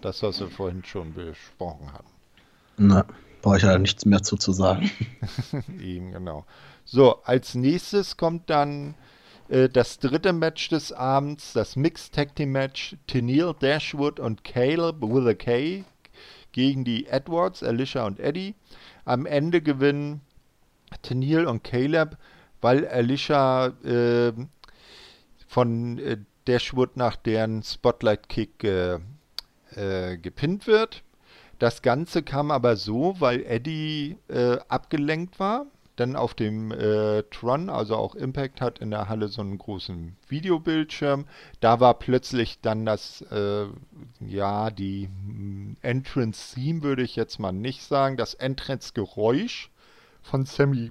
Das, 0.00 0.22
was 0.22 0.40
wir 0.40 0.48
vorhin 0.48 0.82
schon 0.82 1.12
besprochen 1.12 1.92
hatten. 1.92 2.08
Na 2.78 3.04
brauche 3.44 3.58
ich 3.58 3.62
ja 3.62 3.78
nichts 3.78 4.06
mehr 4.06 4.22
zu, 4.22 4.36
zu 4.36 4.52
sagen. 4.52 4.90
Eben, 5.80 6.12
genau. 6.12 6.46
So, 6.86 7.22
als 7.24 7.54
nächstes 7.54 8.16
kommt 8.16 8.48
dann 8.48 8.94
äh, 9.50 9.68
das 9.68 9.98
dritte 9.98 10.32
Match 10.32 10.70
des 10.70 10.92
Abends, 10.92 11.52
das 11.52 11.76
Mixed 11.76 12.14
Tag 12.14 12.34
Team 12.34 12.52
Match. 12.52 12.96
Tennille 13.06 13.54
Dashwood 13.60 14.18
und 14.18 14.44
Caleb 14.44 15.02
with 15.02 15.26
a 15.26 15.34
K 15.34 15.84
gegen 16.52 16.84
die 16.84 17.06
Edwards, 17.06 17.62
Alicia 17.62 18.06
und 18.06 18.18
Eddie. 18.18 18.54
Am 19.04 19.26
Ende 19.26 19.60
gewinnen 19.60 20.22
Tennille 21.02 21.46
und 21.46 21.62
Caleb, 21.62 22.16
weil 22.62 22.88
Alicia 22.88 23.66
äh, 23.84 24.32
von 25.46 25.98
äh, 25.98 26.16
Dashwood 26.46 26.96
nach 26.96 27.16
deren 27.16 27.62
Spotlight 27.62 28.30
Kick 28.30 28.64
äh, 28.64 29.00
äh, 29.74 30.16
gepinnt 30.16 30.66
wird. 30.66 31.02
Das 31.64 31.80
Ganze 31.80 32.22
kam 32.22 32.50
aber 32.50 32.76
so, 32.76 33.16
weil 33.20 33.42
Eddie 33.46 34.18
äh, 34.28 34.58
abgelenkt 34.68 35.40
war. 35.40 35.64
Dann 35.96 36.14
auf 36.14 36.34
dem 36.34 36.70
äh, 36.72 37.22
Tron, 37.30 37.70
also 37.70 37.96
auch 37.96 38.14
Impact 38.14 38.60
hat 38.60 38.80
in 38.80 38.90
der 38.90 39.08
Halle 39.08 39.28
so 39.28 39.40
einen 39.40 39.56
großen 39.56 40.14
Videobildschirm. 40.28 41.24
Da 41.60 41.80
war 41.80 41.98
plötzlich 41.98 42.60
dann 42.60 42.84
das, 42.84 43.22
äh, 43.30 43.64
ja, 44.20 44.70
die 44.70 45.06
hm, 45.06 45.78
Entrance-Theme 45.80 46.82
würde 46.82 47.02
ich 47.02 47.16
jetzt 47.16 47.38
mal 47.38 47.52
nicht 47.52 47.82
sagen, 47.82 48.18
das 48.18 48.34
Entrance-Geräusch 48.34 49.70
von 50.20 50.44
Sammy 50.44 50.90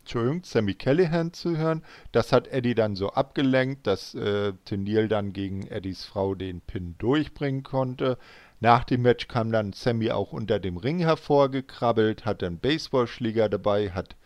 Entschuldigung, 0.00 0.44
Sammy 0.44 0.74
Callahan 0.74 1.34
zu 1.34 1.58
hören. 1.58 1.84
Das 2.10 2.32
hat 2.32 2.48
Eddie 2.48 2.74
dann 2.74 2.96
so 2.96 3.10
abgelenkt, 3.10 3.86
dass 3.86 4.14
äh, 4.14 4.54
Tennille 4.64 5.08
dann 5.08 5.34
gegen 5.34 5.66
Eddies 5.66 6.06
Frau 6.06 6.34
den 6.34 6.62
Pin 6.62 6.94
durchbringen 6.98 7.62
konnte. 7.62 8.16
Nach 8.60 8.84
dem 8.84 9.02
Match 9.02 9.26
kam 9.26 9.50
dann 9.52 9.72
Sammy 9.72 10.10
auch 10.10 10.32
unter 10.32 10.58
dem 10.58 10.76
Ring 10.76 10.98
hervorgekrabbelt, 10.98 12.26
hatte 12.26 12.46
einen 12.46 12.58
Baseballschläger 12.58 13.48
dabei, 13.48 13.90
hat 13.90 14.16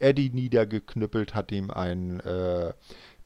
Eddie 0.00 0.30
niedergeknüppelt, 0.30 1.36
hat 1.36 1.52
ihm 1.52 1.70
einen 1.70 2.18
äh, 2.20 2.72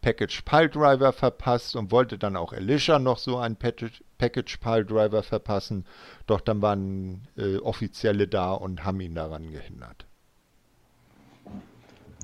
Package 0.02 0.42
Piledriver 0.42 1.12
verpasst 1.14 1.74
und 1.74 1.90
wollte 1.90 2.18
dann 2.18 2.36
auch 2.36 2.52
Alicia 2.52 2.98
noch 2.98 3.16
so 3.16 3.38
einen 3.38 3.56
Package, 3.56 4.04
Package 4.18 4.58
Piledriver 4.58 5.22
verpassen. 5.22 5.86
Doch 6.26 6.42
dann 6.42 6.60
waren 6.60 7.26
äh, 7.38 7.56
Offizielle 7.56 8.28
da 8.28 8.52
und 8.52 8.84
haben 8.84 9.00
ihn 9.00 9.14
daran 9.14 9.50
gehindert. 9.50 10.06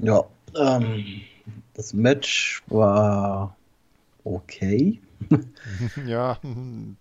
Ja, 0.00 0.24
ähm, 0.54 1.22
das 1.72 1.94
Match 1.94 2.62
war 2.66 3.56
okay. 4.22 5.00
ja, 6.06 6.38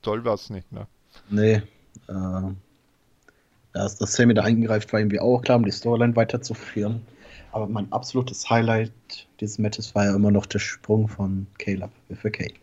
toll 0.02 0.24
war 0.24 0.36
es 0.36 0.49
nicht, 0.49 0.72
ne? 0.72 0.88
Nee. 1.30 1.61
Äh, 2.07 2.52
dass 3.73 3.98
das 3.98 4.14
Sammy 4.14 4.34
da 4.34 4.44
eingreift, 4.44 4.94
war 4.94 4.99
irgendwie 4.99 5.19
auch 5.19 5.41
klar, 5.41 5.57
um 5.57 5.65
die 5.65 5.72
Storyline 5.72 6.15
weiterzuführen. 6.15 7.02
Aber 7.52 7.68
mein 7.68 7.91
absolutes 7.91 8.49
Highlight 8.49 8.91
dieses 9.40 9.60
Matches 9.60 9.94
war 9.95 10.06
ja 10.06 10.15
immer 10.15 10.31
noch 10.31 10.45
der 10.45 10.60
Sprung 10.60 11.07
von 11.07 11.48
Caleb 11.57 11.91
für 12.15 12.31
Kay. 12.31 12.53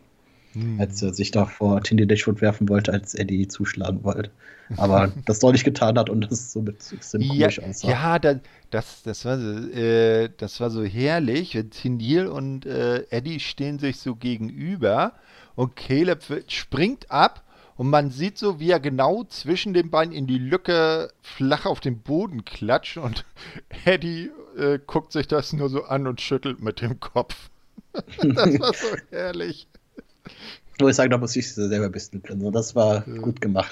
Hm. 0.53 0.79
Als 0.81 1.01
er 1.01 1.13
sich 1.13 1.31
da 1.31 1.45
vor 1.45 1.81
Tindy 1.81 2.05
Dashwood 2.05 2.41
werfen 2.41 2.67
wollte, 2.67 2.91
als 2.91 3.13
Eddie 3.13 3.47
zuschlagen 3.47 4.03
wollte. 4.03 4.31
Aber 4.77 5.11
das 5.25 5.39
deutlich 5.39 5.63
getan 5.63 5.97
hat 5.97 6.09
und 6.09 6.29
das 6.29 6.51
so 6.51 6.61
mit 6.61 6.77
extrem 6.91 7.21
ja, 7.21 7.47
aussah. 7.47 7.89
Ja, 7.89 8.19
da, 8.19 8.35
das, 8.69 9.03
das, 9.03 9.23
war 9.23 9.39
so, 9.39 9.69
äh, 9.69 10.29
das 10.37 10.59
war 10.59 10.69
so 10.69 10.83
herrlich. 10.83 11.57
Tindil 11.71 12.27
und 12.27 12.65
äh, 12.65 13.03
Eddie 13.09 13.39
stehen 13.39 13.79
sich 13.79 13.97
so 13.97 14.15
gegenüber 14.15 15.13
und 15.55 15.75
Caleb 15.75 16.21
springt 16.47 17.09
ab 17.11 17.43
und 17.81 17.89
man 17.89 18.11
sieht 18.11 18.37
so, 18.37 18.59
wie 18.59 18.69
er 18.69 18.79
genau 18.79 19.23
zwischen 19.23 19.73
den 19.73 19.89
Beinen 19.89 20.13
in 20.13 20.27
die 20.27 20.37
Lücke 20.37 21.11
flach 21.23 21.65
auf 21.65 21.79
den 21.79 21.97
Boden 21.97 22.45
klatscht 22.45 22.97
und 22.97 23.25
Eddie 23.85 24.29
äh, 24.55 24.77
guckt 24.85 25.11
sich 25.11 25.27
das 25.27 25.51
nur 25.51 25.67
so 25.67 25.85
an 25.85 26.05
und 26.05 26.21
schüttelt 26.21 26.61
mit 26.61 26.81
dem 26.81 26.99
Kopf. 26.99 27.49
das 27.93 28.59
war 28.59 28.73
so 28.75 28.85
herrlich. 29.09 29.67
Nur 30.79 30.91
ich 30.91 30.95
sage, 30.95 31.09
da 31.09 31.17
muss 31.17 31.35
ich 31.35 31.51
selber 31.51 31.87
ein 31.87 31.91
bisschen 31.91 32.21
grinsen. 32.21 32.51
Das 32.51 32.75
war 32.75 33.03
ja. 33.07 33.17
gut 33.19 33.41
gemacht. 33.41 33.71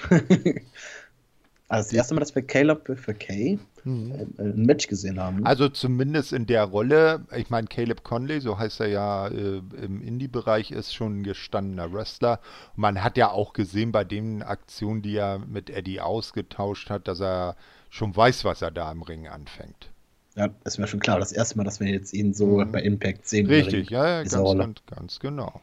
Also 1.69 1.89
das 1.89 1.93
erste 1.93 2.15
Mal, 2.15 2.19
dass 2.19 2.33
wir 2.33 2.41
Caleb 2.41 2.97
für 2.97 3.13
Kay 3.13 3.59
mhm. 3.83 4.11
Äh, 4.37 4.41
ein 4.41 4.65
Match 4.65 4.87
gesehen 4.87 5.19
haben. 5.19 5.45
Also 5.45 5.69
zumindest 5.69 6.33
in 6.33 6.47
der 6.47 6.63
Rolle, 6.63 7.25
ich 7.35 7.51
meine, 7.51 7.67
Caleb 7.67 8.03
Conley, 8.03 8.41
so 8.41 8.57
heißt 8.57 8.79
er 8.81 8.87
ja 8.87 9.27
äh, 9.27 9.61
im 9.81 10.01
Indie-Bereich, 10.01 10.71
ist 10.71 10.93
schon 10.93 11.19
ein 11.19 11.23
gestandener 11.23 11.93
Wrestler. 11.93 12.39
Man 12.75 13.03
hat 13.03 13.17
ja 13.17 13.29
auch 13.29 13.53
gesehen 13.53 13.91
bei 13.91 14.03
den 14.03 14.41
Aktionen, 14.41 15.03
die 15.03 15.15
er 15.15 15.39
mit 15.39 15.69
Eddie 15.69 16.01
ausgetauscht 16.01 16.89
hat, 16.89 17.07
dass 17.07 17.21
er 17.21 17.55
schon 17.89 18.15
weiß, 18.15 18.45
was 18.45 18.63
er 18.63 18.71
da 18.71 18.91
im 18.91 19.03
Ring 19.03 19.27
anfängt. 19.27 19.91
Ja, 20.35 20.49
ist 20.63 20.79
mir 20.79 20.87
schon 20.87 20.99
klar. 20.99 21.19
Das 21.19 21.31
erste 21.31 21.57
Mal, 21.57 21.65
dass 21.65 21.79
wir 21.79 21.87
jetzt 21.87 22.13
ihn 22.13 22.33
so 22.33 22.57
mhm. 22.57 22.71
bei 22.71 22.81
Impact 22.81 23.27
sehen. 23.27 23.45
Richtig, 23.45 23.91
ja, 23.91 24.07
ja 24.07 24.23
ganz, 24.23 24.33
ganz, 24.33 24.79
ganz, 24.87 25.19
genau. 25.19 25.61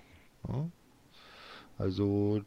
Ja. 0.49 0.69
Also 1.79 2.43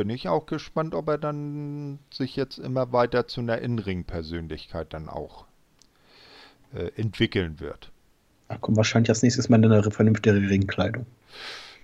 bin 0.00 0.08
ich 0.08 0.28
auch 0.28 0.46
gespannt, 0.46 0.94
ob 0.94 1.08
er 1.08 1.18
dann 1.18 1.98
sich 2.10 2.34
jetzt 2.34 2.58
immer 2.58 2.90
weiter 2.90 3.26
zu 3.26 3.42
einer 3.42 3.58
Innenring-Persönlichkeit 3.58 4.94
dann 4.94 5.10
auch 5.10 5.44
äh, 6.74 6.90
entwickeln 6.98 7.60
wird. 7.60 7.92
Da 8.48 8.56
kommt 8.56 8.78
wahrscheinlich 8.78 9.10
als 9.10 9.22
nächstes 9.22 9.50
Mal 9.50 9.62
eine 9.62 9.82
vernünftige 9.90 10.36
Ringkleidung. 10.36 11.04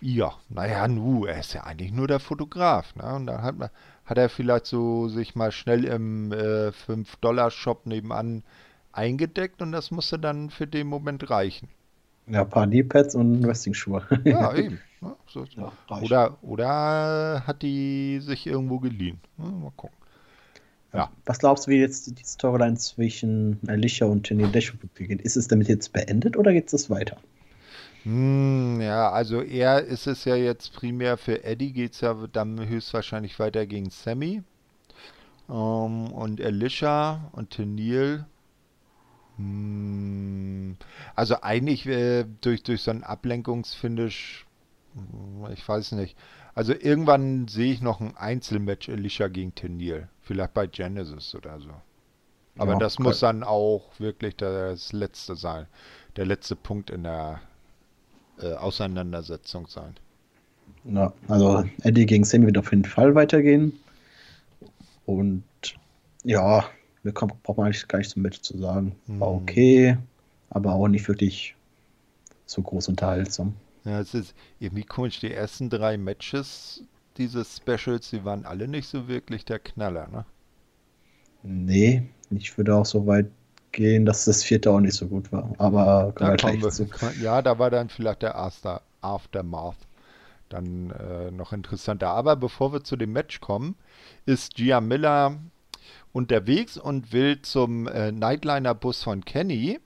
Ja, 0.01 0.33
naja, 0.49 0.89
nu, 0.89 1.27
er 1.27 1.41
ist 1.41 1.53
ja 1.53 1.65
eigentlich 1.65 1.93
nur 1.93 2.09
der 2.09 2.19
Fotograf. 2.19 2.97
Ne? 2.97 3.05
Und 3.17 3.27
dann 3.27 3.43
hat, 3.43 3.71
hat 4.07 4.17
er 4.17 4.31
vielleicht 4.31 4.65
so 4.65 5.09
sich 5.09 5.35
mal 5.35 5.53
schnell 5.53 5.85
im 5.85 6.33
äh, 6.33 6.69
5-Dollar-Shop 6.69 7.85
nebenan 7.85 8.45
eingedeckt 8.93 9.61
und 9.61 9.73
das 9.73 9.91
musste 9.91 10.19
dann 10.19 10.49
für 10.49 10.67
den 10.67 10.87
Moment 10.87 11.29
reichen. 11.29 11.69
Ja, 12.29 12.45
ein 12.45 12.49
paar 12.49 12.67
Kneepads 12.67 13.15
und 13.15 13.47
Wrestling-Schuhe. 13.47 14.07
Ja, 14.25 14.55
eben. 14.57 14.81
Ja, 15.03 15.17
so. 15.27 15.45
ja, 15.57 15.73
oder, 16.01 16.39
oder 16.43 17.47
hat 17.47 17.63
die 17.63 18.21
sich 18.21 18.47
irgendwo 18.47 18.79
geliehen? 18.79 19.21
mal 19.37 19.73
gucken. 19.77 19.97
Ja. 20.93 21.11
Was 21.27 21.39
glaubst 21.39 21.67
du, 21.67 21.71
wie 21.71 21.77
jetzt 21.77 22.19
die 22.19 22.25
Storyline 22.25 22.77
zwischen 22.77 23.59
Alicia 23.67 24.07
und 24.07 24.29
Jenny 24.29 24.51
Dashwood 24.51 24.95
beginnt? 24.95 25.21
Ist 25.21 25.37
es 25.37 25.47
damit 25.47 25.69
jetzt 25.69 25.93
beendet 25.93 26.37
oder 26.37 26.53
geht 26.53 26.73
es 26.73 26.89
weiter? 26.89 27.19
Hm, 28.05 28.81
ja, 28.81 29.11
also 29.11 29.43
er 29.43 29.83
ist 29.83 30.07
es 30.07 30.25
ja 30.25 30.37
jetzt 30.37 30.73
primär 30.73 31.17
für 31.17 31.43
Eddie, 31.43 31.73
geht 31.73 31.93
es 31.93 32.01
ja 32.01 32.15
dann 32.33 32.67
höchstwahrscheinlich 32.67 33.39
weiter 33.39 33.67
gegen 33.67 33.91
Sammy. 33.91 34.43
Ähm, 35.49 36.13
und 36.13 36.41
Elisha 36.41 37.29
und 37.33 37.51
Tenil. 37.51 38.25
Hm, 39.37 40.77
also 41.15 41.43
eigentlich 41.43 41.85
äh, 41.87 42.25
durch, 42.41 42.63
durch 42.63 42.83
so 42.83 42.91
ein 42.91 43.05
Ablenkungsfinish, 43.05 44.46
ich 45.53 45.69
weiß 45.69 45.93
nicht. 45.93 46.17
Also 46.55 46.73
irgendwann 46.73 47.49
sehe 47.49 47.73
ich 47.73 47.83
noch 47.83 48.01
ein 48.01 48.17
Einzelmatch 48.17 48.89
Elisha 48.89 49.29
gegen 49.29 49.55
Tenil. 49.55 50.09
Vielleicht 50.23 50.55
bei 50.55 50.67
Genesis 50.67 51.35
oder 51.35 51.61
so. 51.61 51.71
Aber 52.59 52.73
Ja, 52.73 52.79
das 52.79 52.99
muss 52.99 53.21
dann 53.21 53.43
auch 53.45 53.83
wirklich 53.99 54.37
das 54.37 54.93
letzte 54.93 55.37
sein. 55.37 55.67
Der 56.17 56.25
letzte 56.25 56.57
Punkt 56.57 56.91
in 56.91 57.03
der 57.05 57.41
äh, 58.41 58.55
Auseinandersetzung 58.55 59.67
sein. 59.67 59.95
Ja, 60.85 61.13
also 61.29 61.65
Eddie 61.83 62.07
gegen 62.07 62.25
Sammy 62.25 62.47
wird 62.47 62.59
auf 62.59 62.71
jeden 62.71 62.85
Fall 62.85 63.15
weitergehen. 63.15 63.73
Und 65.05 65.45
ja, 66.25 66.65
mir 67.03 67.13
kommt, 67.13 67.43
braucht 67.43 67.59
man 67.59 67.67
eigentlich 67.67 67.87
gar 67.89 67.99
nicht 67.99 68.11
so 68.11 68.21
mit 68.21 68.35
zu 68.35 68.59
sagen. 68.59 68.97
War 69.19 69.29
Hm. 69.31 69.37
okay, 69.43 69.99
aber 70.51 70.73
auch 70.75 70.89
nicht 70.89 71.07
wirklich 71.09 71.55
so 72.47 72.63
groß 72.63 72.89
unterhaltsam. 72.89 73.55
Ja, 73.87 74.01
es 74.01 74.15
ist 74.15 74.35
irgendwie 74.59 74.85
komisch. 74.85 75.21
Die 75.21 75.33
ersten 75.33 75.71
drei 75.71 75.97
Matches 75.97 76.83
dieses 77.17 77.57
Specials, 77.57 78.11
die 78.11 78.25
waren 78.25 78.45
alle 78.45 78.69
nicht 78.69 78.89
so 78.89 79.09
wirklich 79.09 79.45
der 79.45 79.59
Knaller, 79.59 80.09
ne? 80.09 80.27
Nee, 81.43 82.03
ich 82.31 82.59
würde 82.59 82.75
auch 82.75 82.85
so 82.87 83.07
weit 83.07 83.31
gehen, 83.73 84.05
dass 84.05 84.25
das 84.25 84.43
vierte 84.43 84.71
auch 84.71 84.81
nicht 84.81 84.95
so 84.95 85.07
gut 85.07 85.31
war. 85.33 85.55
Aber 85.59 86.13
Da 86.17 86.37
wir 86.63 86.71
zu. 86.71 86.89
ja, 87.23 87.41
da 87.43 87.59
war 87.59 87.71
dann 87.71 87.89
vielleicht 87.89 88.23
der 88.23 88.37
After, 88.37 88.83
Aftermath 89.01 89.77
dann 90.49 90.91
äh, 90.91 91.31
noch 91.31 91.53
interessanter. 91.53 92.09
Aber 92.09 92.37
bevor 92.37 92.73
wir 92.73 92.85
zu 92.85 92.97
dem 92.97 93.13
Match 93.13 93.41
kommen, 93.41 93.77
ist 94.27 94.57
Gia 94.57 94.81
Miller 94.81 95.39
unterwegs 96.13 96.77
und 96.77 97.13
will 97.13 97.43
zum 97.43 97.87
äh, 97.87 98.13
Nightliner-Bus 98.13 99.03
von 99.05 99.25
Kenny, 99.25 99.79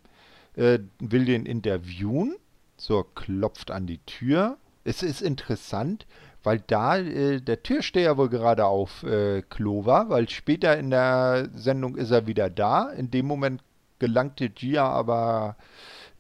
äh, 0.57 0.79
will 0.99 1.25
den 1.25 1.47
interviewen. 1.47 2.37
So, 2.81 3.05
klopft 3.15 3.71
an 3.71 3.87
die 3.87 3.99
Tür. 4.07 4.57
Es 4.85 5.03
ist 5.03 5.21
interessant, 5.21 6.07
weil 6.43 6.61
da 6.67 6.97
äh, 6.97 7.43
der 7.43 7.63
Türsteher 7.63 8.17
wohl 8.17 8.31
gerade 8.31 8.65
auf 8.65 9.03
äh, 9.03 9.43
Klo 9.43 9.85
war, 9.85 10.09
weil 10.09 10.31
später 10.31 10.79
in 10.79 10.89
der 10.89 11.51
Sendung 11.55 11.97
ist 11.97 12.11
er 12.11 12.27
wieder 12.27 12.49
da. 12.49 12.89
In 12.89 13.11
dem 13.11 13.27
Moment 13.27 13.63
gelangte 13.99 14.49
Gia 14.49 14.89
aber 14.89 15.57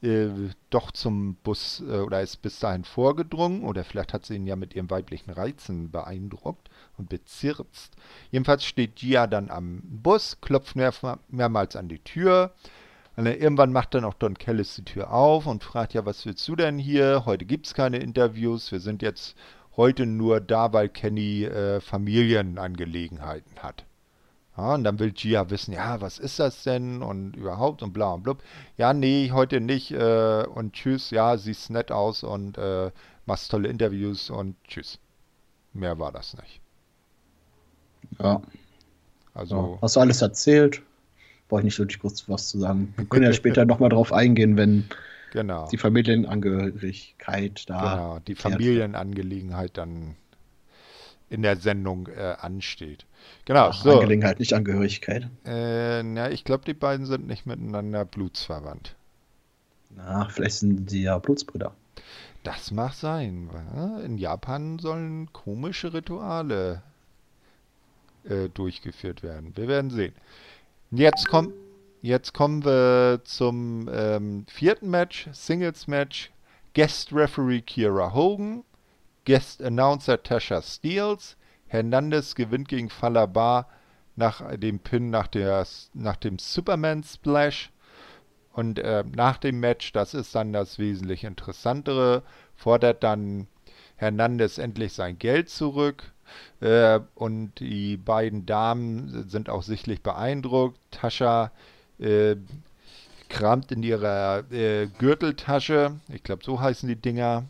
äh, 0.03 0.29
doch 0.69 0.91
zum 0.91 1.37
Bus 1.37 1.83
äh, 1.89 2.01
oder 2.01 2.21
ist 2.21 2.43
bis 2.43 2.59
dahin 2.59 2.85
vorgedrungen 2.85 3.65
oder 3.65 3.83
vielleicht 3.83 4.13
hat 4.13 4.27
sie 4.27 4.37
ihn 4.37 4.47
ja 4.47 4.55
mit 4.55 4.75
ihren 4.75 4.91
weiblichen 4.91 5.31
Reizen 5.31 5.91
beeindruckt 5.91 6.69
und 6.99 7.09
bezirzt. 7.09 7.97
Jedenfalls 8.31 8.67
steht 8.67 8.97
Gia 8.97 9.27
dann 9.27 9.51
am 9.51 9.81
Bus, 9.83 10.43
klopft 10.43 10.77
mehr, 10.77 10.93
mehrmals 11.29 11.75
an 11.75 11.89
die 11.89 12.01
Tür. 12.01 12.53
Und 13.21 13.27
dann 13.27 13.37
irgendwann 13.37 13.71
macht 13.71 13.93
dann 13.93 14.07
auch 14.07 14.15
Don 14.15 14.33
Kellis 14.33 14.77
die 14.77 14.83
Tür 14.83 15.13
auf 15.13 15.47
und 15.47 15.63
fragt, 15.63 15.93
ja, 15.93 16.07
was 16.07 16.25
willst 16.25 16.49
du 16.49 16.57
denn 16.57 16.79
hier? 16.79 17.27
Heute 17.27 17.45
gibt 17.45 17.67
es 17.67 17.75
keine 17.75 17.99
Interviews. 17.99 18.73
Wir 18.73 18.81
sind 18.81 19.03
jetzt 19.03 19.37
heute 19.77 20.07
nur 20.07 20.41
da, 20.41 20.73
weil 20.73 20.89
Kenny 20.89 21.45
äh, 21.45 21.83
Familienangelegenheiten 21.83 23.59
hat. 23.59 23.85
Ja, 24.57 24.73
und 24.73 24.85
dann 24.85 24.99
will 24.99 25.13
Gia 25.13 25.51
wissen, 25.51 25.75
ja, 25.75 26.01
was 26.01 26.19
ist 26.19 26.39
das 26.39 26.63
denn 26.63 27.03
und 27.03 27.37
überhaupt 27.37 27.83
und 27.83 27.93
bla 27.93 28.15
und 28.15 28.23
blub. 28.23 28.43
Ja, 28.79 28.95
nee, 28.95 29.31
heute 29.35 29.61
nicht 29.61 29.91
äh, 29.91 30.47
und 30.47 30.73
tschüss, 30.73 31.11
ja, 31.11 31.37
siehst 31.37 31.69
nett 31.69 31.93
aus 31.93 32.23
und 32.23 32.57
äh, 32.57 32.91
machst 33.27 33.51
tolle 33.51 33.69
Interviews 33.69 34.31
und 34.31 34.57
tschüss. 34.67 34.99
Mehr 35.75 35.99
war 35.99 36.11
das 36.11 36.35
nicht. 36.39 36.63
Ja, 38.19 38.41
Also, 39.35 39.75
ja. 39.75 39.83
Hast 39.83 39.97
du 39.97 40.01
alles 40.01 40.23
erzählt? 40.23 40.83
Brauche 41.51 41.61
ich 41.61 41.65
nicht 41.65 41.79
wirklich 41.79 41.99
kurz 41.99 42.29
was 42.29 42.49
zu 42.49 42.61
sagen. 42.61 42.95
Wir 42.97 43.05
können 43.05 43.25
ja 43.25 43.33
später 43.33 43.65
nochmal 43.65 43.91
drauf 43.91 44.13
eingehen, 44.13 44.57
wenn 44.57 44.85
genau. 45.33 45.69
die 45.69 45.77
Familienangehörigkeit 45.77 47.69
da. 47.69 47.81
Genau, 47.81 48.19
die. 48.21 48.35
Familienangelegenheit 48.37 49.77
dann 49.77 50.15
in 51.29 51.43
der 51.43 51.57
Sendung 51.57 52.07
äh, 52.07 52.37
ansteht. 52.41 53.05
Genau, 53.47 53.69
Ach, 53.71 53.83
so. 53.83 53.95
Angelegenheit, 53.95 54.39
nicht 54.39 54.53
Angehörigkeit. 54.53 55.29
Äh, 55.45 56.05
na, 56.05 56.31
ich 56.31 56.45
glaube, 56.45 56.65
die 56.65 56.75
beiden 56.75 57.05
sind 57.05 57.27
nicht 57.27 57.47
miteinander 57.47 58.05
blutsverwandt. 58.05 58.95
Na, 59.97 60.29
vielleicht 60.29 60.59
sind 60.59 60.89
sie 60.89 61.03
ja 61.03 61.19
Blutsbrüder. 61.19 61.75
Das 62.45 62.71
mag 62.71 62.95
sein. 62.95 63.51
wa? 63.53 64.01
In 64.05 64.19
Japan 64.19 64.79
sollen 64.79 65.33
komische 65.33 65.93
Rituale 65.93 66.83
äh, 68.25 68.49
durchgeführt 68.49 69.23
werden. 69.23 69.53
Wir 69.57 69.69
werden 69.69 69.91
sehen. 69.91 70.15
Jetzt, 70.93 71.29
komm, 71.29 71.53
jetzt 72.03 72.35
kommen 72.35 72.65
wir 72.65 73.21
zum 73.23 73.89
ähm, 73.93 74.45
vierten 74.49 74.91
Match, 74.91 75.29
Singles 75.33 75.87
Match. 75.87 76.33
Guest 76.75 77.13
Referee 77.13 77.61
Kira 77.61 78.13
Hogan, 78.13 78.65
Guest 79.25 79.63
Announcer 79.63 80.21
Tasha 80.21 80.61
Steeles. 80.61 81.37
Hernandez 81.69 82.35
gewinnt 82.35 82.69
gegen 82.69 82.91
Falabar 82.91 83.69
nach 84.17 84.57
dem 84.57 84.81
Pin 84.81 85.11
nach, 85.11 85.29
der, 85.29 85.65
nach 85.95 86.17
dem 86.17 86.41
Superman 86.41 87.05
Splash. 87.05 87.71
Und 88.53 88.81
äh, 88.81 89.05
nach 89.15 89.39
dem 89.39 89.61
Match, 89.61 89.93
das 89.93 90.13
ist 90.13 90.35
dann 90.35 90.53
das 90.53 90.81
wesentlich 90.81 91.23
interessantere, 91.23 92.25
fordert 92.57 93.05
dann 93.05 93.47
Hernandez 93.95 94.59
endlich 94.59 94.93
sein 94.93 95.19
Geld 95.21 95.51
zurück. 95.51 96.13
Äh, 96.61 97.01
und 97.15 97.53
die 97.61 97.97
beiden 97.97 98.47
Damen 98.47 99.29
sind 99.29 99.49
auch 99.49 99.63
sichtlich 99.63 100.03
beeindruckt. 100.03 100.79
Tascha 100.91 101.53
äh, 101.99 102.37
kramt 103.29 103.73
in 103.73 103.83
ihrer 103.83 104.51
äh, 104.53 104.87
Gürteltasche, 104.99 106.01
ich 106.09 106.23
glaube, 106.23 106.45
so 106.45 106.61
heißen 106.61 106.89
die 106.89 106.97
Dinger, 106.97 107.45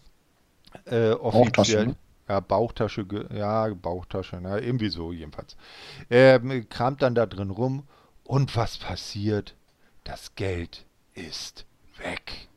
äh, 0.85 1.11
offiziell. 1.11 1.89
ne? 1.89 1.97
Ja, 2.29 2.39
Bauchtasche, 2.39 3.05
ja, 3.35 3.75
Bauchtasche, 3.75 4.41
ne, 4.41 4.61
irgendwie 4.61 4.91
so 4.91 5.11
jedenfalls. 5.11 5.57
Ähm, 6.11 6.69
kramt 6.69 7.03
dann 7.03 7.17
da 7.17 7.27
drin 7.27 7.51
rum 7.51 7.83
und 8.23 8.55
was 8.55 8.79
passiert? 8.79 9.57
Das 10.05 10.37
Geld 10.37 10.87
ist 11.15 11.67
weg. 11.99 12.49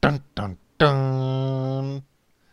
Dun, 0.00 0.20
dun, 0.34 0.56
dun. 0.78 2.02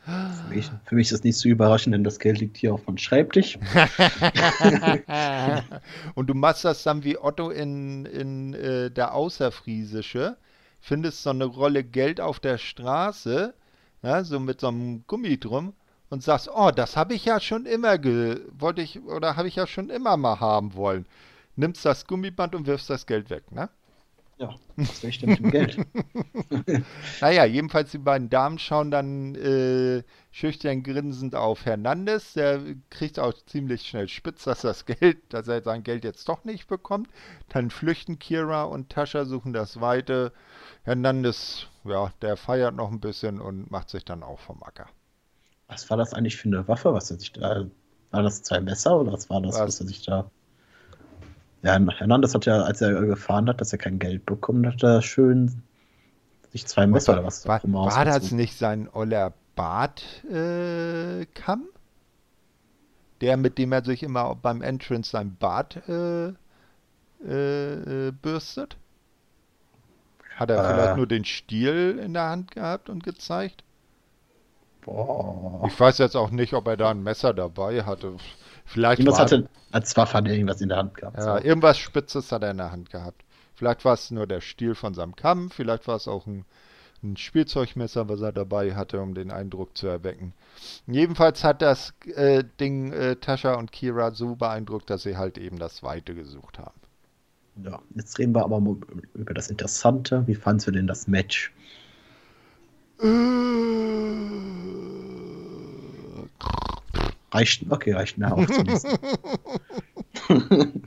Für 0.09 0.55
mich, 0.55 0.71
für 0.85 0.95
mich 0.95 1.07
ist 1.07 1.13
das 1.13 1.23
nicht 1.23 1.37
so 1.37 1.49
überraschend, 1.49 1.93
denn 1.93 2.03
das 2.03 2.19
Geld 2.19 2.39
liegt 2.39 2.57
hier 2.57 2.73
auf 2.73 2.85
dem 2.85 2.97
Schreibtisch. 2.97 3.59
und 6.15 6.27
du 6.27 6.33
machst 6.33 6.65
das 6.65 6.83
dann 6.83 7.03
wie 7.03 7.17
Otto 7.17 7.49
in, 7.49 8.05
in 8.05 8.53
äh, 8.53 8.89
der 8.89 9.13
Außerfriesische, 9.13 10.37
findest 10.79 11.23
so 11.23 11.29
eine 11.29 11.45
Rolle 11.45 11.83
Geld 11.83 12.21
auf 12.21 12.39
der 12.39 12.57
Straße, 12.57 13.53
ja, 14.01 14.23
so 14.23 14.39
mit 14.39 14.61
so 14.61 14.69
einem 14.69 15.03
Gummi 15.05 15.39
drum 15.39 15.73
und 16.09 16.23
sagst, 16.23 16.49
oh, 16.53 16.71
das 16.71 16.97
habe 16.97 17.13
ich 17.13 17.25
ja 17.25 17.39
schon 17.39 17.65
immer 17.65 18.03
wollte 18.03 18.81
ich 18.81 19.01
oder 19.03 19.35
habe 19.35 19.47
ich 19.47 19.55
ja 19.55 19.67
schon 19.67 19.89
immer 19.89 20.17
mal 20.17 20.39
haben 20.39 20.73
wollen. 20.73 21.05
Nimmst 21.55 21.85
das 21.85 22.07
Gummiband 22.07 22.55
und 22.55 22.65
wirfst 22.65 22.89
das 22.89 23.05
Geld 23.05 23.29
weg, 23.29 23.51
ne? 23.51 23.69
Ja, 24.39 24.55
was 24.77 25.03
will 25.03 25.09
ich 25.09 25.19
denn 25.19 25.29
mit 25.29 25.39
dem 25.39 25.51
Geld? 25.51 25.77
Naja, 27.21 27.45
jedenfalls 27.45 27.91
die 27.91 27.97
beiden 27.97 28.29
Damen 28.29 28.57
schauen 28.57 28.89
dann 28.89 29.35
äh, 29.35 30.03
schüchtern 30.31 30.81
grinsend 30.81 31.35
auf 31.35 31.65
Hernandez. 31.65 32.33
Der 32.33 32.61
kriegt 32.89 33.19
auch 33.19 33.33
ziemlich 33.45 33.83
schnell 33.87 34.07
spitz, 34.07 34.45
dass 34.45 34.61
das 34.61 34.85
Geld, 34.85 35.17
dass 35.29 35.47
er 35.47 35.61
sein 35.61 35.83
Geld 35.83 36.03
jetzt 36.05 36.27
doch 36.29 36.43
nicht 36.45 36.67
bekommt. 36.67 37.09
Dann 37.49 37.69
flüchten 37.69 38.17
Kira 38.17 38.63
und 38.63 38.89
Tascha, 38.89 39.25
suchen 39.25 39.53
das 39.53 39.81
Weite. 39.81 40.31
Hernandez, 40.83 41.67
ja, 41.83 42.11
der 42.21 42.37
feiert 42.37 42.75
noch 42.75 42.91
ein 42.91 42.99
bisschen 43.01 43.41
und 43.41 43.69
macht 43.69 43.89
sich 43.89 44.05
dann 44.05 44.23
auch 44.23 44.39
vom 44.39 44.63
Acker. 44.63 44.87
Was 45.67 45.89
war 45.89 45.97
das 45.97 46.13
eigentlich 46.13 46.37
für 46.37 46.47
eine 46.49 46.67
Waffe? 46.67 46.93
Was 46.93 47.11
er 47.11 47.19
sich 47.19 47.31
da. 47.33 47.65
War 48.11 48.23
das 48.23 48.41
zwei 48.43 48.59
Messer 48.61 48.99
oder 48.99 49.11
was 49.13 49.29
war 49.29 49.41
das, 49.41 49.55
Was? 49.55 49.67
was 49.67 49.81
er 49.81 49.87
sich 49.87 50.01
da. 50.03 50.31
Ja, 51.61 51.77
Hernandez 51.77 52.33
hat 52.33 52.45
ja, 52.45 52.61
als 52.61 52.81
er 52.81 52.93
gefahren 53.01 53.49
hat, 53.49 53.59
dass 53.59 53.73
er 53.73 53.79
kein 53.79 53.99
Geld 53.99 54.25
bekommen 54.25 54.65
hat, 54.65 54.81
er 54.81 55.01
schön 55.01 55.61
sich 56.51 56.65
zwei 56.65 56.87
Messer 56.87 57.13
oder 57.13 57.25
was 57.25 57.47
War, 57.47 57.63
immer 57.63 57.85
war 57.85 58.05
das 58.05 58.31
nicht 58.31 58.57
sein 58.57 58.89
Oller 58.91 59.33
Bartkamm? 59.55 60.07
Äh, 60.31 61.25
der, 63.21 63.35
mit 63.37 63.57
dem 63.57 63.71
er 63.73 63.83
sich 63.83 64.03
immer 64.03 64.35
beim 64.35 64.61
Entrance 64.61 65.11
sein 65.11 65.35
Bart 65.35 65.77
äh, 65.89 66.29
äh, 67.25 68.07
äh, 68.07 68.11
bürstet? 68.11 68.77
Hat 70.35 70.49
er 70.49 70.63
Äh. 70.63 70.73
vielleicht 70.73 70.95
nur 70.97 71.07
den 71.07 71.25
Stiel 71.25 71.99
in 72.01 72.13
der 72.13 72.29
Hand 72.29 72.51
gehabt 72.51 72.89
und 72.89 73.03
gezeigt? 73.03 73.63
Boah. 74.81 75.65
Ich 75.67 75.77
weiß 75.77 75.97
jetzt 75.97 76.15
auch 76.15 76.31
nicht, 76.31 76.53
ob 76.53 76.67
er 76.67 76.77
da 76.77 76.91
ein 76.91 77.03
Messer 77.03 77.33
dabei 77.33 77.83
hatte. 77.83 78.15
Vielleicht 78.69 78.99
Irgendwas 78.99 79.19
hatte 79.19 79.49
als 79.71 79.97
Waffe 79.97 80.13
hat 80.13 80.27
er 80.27 80.33
irgendwas 80.33 80.61
in 80.61 80.69
der 80.69 80.77
Hand 80.77 80.95
gehabt. 80.95 81.17
ja, 81.17 81.37
so. 81.39 81.43
irgendwas 81.43 81.79
Spitzes 81.79 82.31
hat 82.31 82.43
er 82.43 82.51
in 82.51 82.57
der 82.57 82.71
Hand 82.71 82.89
gehabt. 82.91 83.23
Vielleicht 83.55 83.83
war 83.83 83.93
es 83.93 84.11
nur 84.11 84.27
der 84.27 84.41
Stiel 84.41 84.75
von 84.75 84.93
seinem 84.93 85.15
Kamm, 85.15 85.49
vielleicht 85.49 85.87
war 85.87 85.95
es 85.95 86.07
auch 86.07 86.27
ein, 86.27 86.45
ein 87.03 87.17
Spielzeugmesser, 87.17 88.07
was 88.09 88.21
er 88.21 88.31
dabei 88.31 88.75
hatte, 88.75 89.01
um 89.01 89.15
den 89.15 89.31
Eindruck 89.31 89.75
zu 89.75 89.87
erwecken. 89.87 90.33
Jedenfalls 90.85 91.43
hat 91.43 91.61
das 91.61 91.93
äh, 92.15 92.43
Ding 92.59 92.93
äh, 92.93 93.15
Tascha 93.15 93.55
und 93.55 93.71
Kira 93.71 94.11
so 94.11 94.35
beeindruckt, 94.35 94.89
dass 94.89 95.03
sie 95.03 95.17
halt 95.17 95.37
eben 95.37 95.57
das 95.57 95.81
Weite 95.81 96.13
gesucht 96.13 96.59
haben. 96.59 96.79
Ja, 97.63 97.79
jetzt 97.95 98.19
reden 98.19 98.35
wir 98.35 98.43
aber 98.43 98.59
mal 98.59 98.77
über 99.15 99.33
das 99.33 99.49
Interessante. 99.49 100.25
Wie 100.27 100.35
fandst 100.35 100.67
du 100.67 100.71
denn 100.71 100.87
das 100.87 101.07
Match? 101.07 101.51
Reicht, 107.31 107.65
okay, 107.69 107.93
reicht 107.93 108.17
mir 108.17 108.33
auch 108.33 108.45
zu 108.45 108.63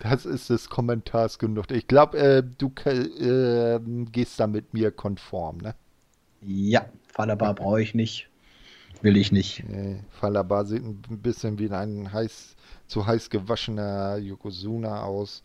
Das 0.00 0.26
ist 0.26 0.50
des 0.50 0.68
Kommentars 0.68 1.38
genug. 1.38 1.70
Ich 1.70 1.86
glaube, 1.86 2.18
äh, 2.18 2.42
du 2.42 2.70
äh, 2.84 3.80
gehst 4.12 4.38
da 4.38 4.46
mit 4.46 4.74
mir 4.74 4.90
konform, 4.90 5.58
ne? 5.58 5.74
Ja, 6.42 6.84
Falabar 7.14 7.54
brauche 7.54 7.80
ich 7.80 7.94
nicht. 7.94 8.28
Will 9.00 9.16
ich 9.16 9.32
nicht. 9.32 9.64
Nee, 9.66 10.00
Falabar 10.10 10.66
sieht 10.66 10.82
ein 10.82 11.00
bisschen 11.22 11.58
wie 11.58 11.70
ein 11.70 12.12
heiß, 12.12 12.54
zu 12.86 13.06
heiß 13.06 13.30
gewaschener 13.30 14.18
Yokozuna 14.18 15.04
aus. 15.04 15.42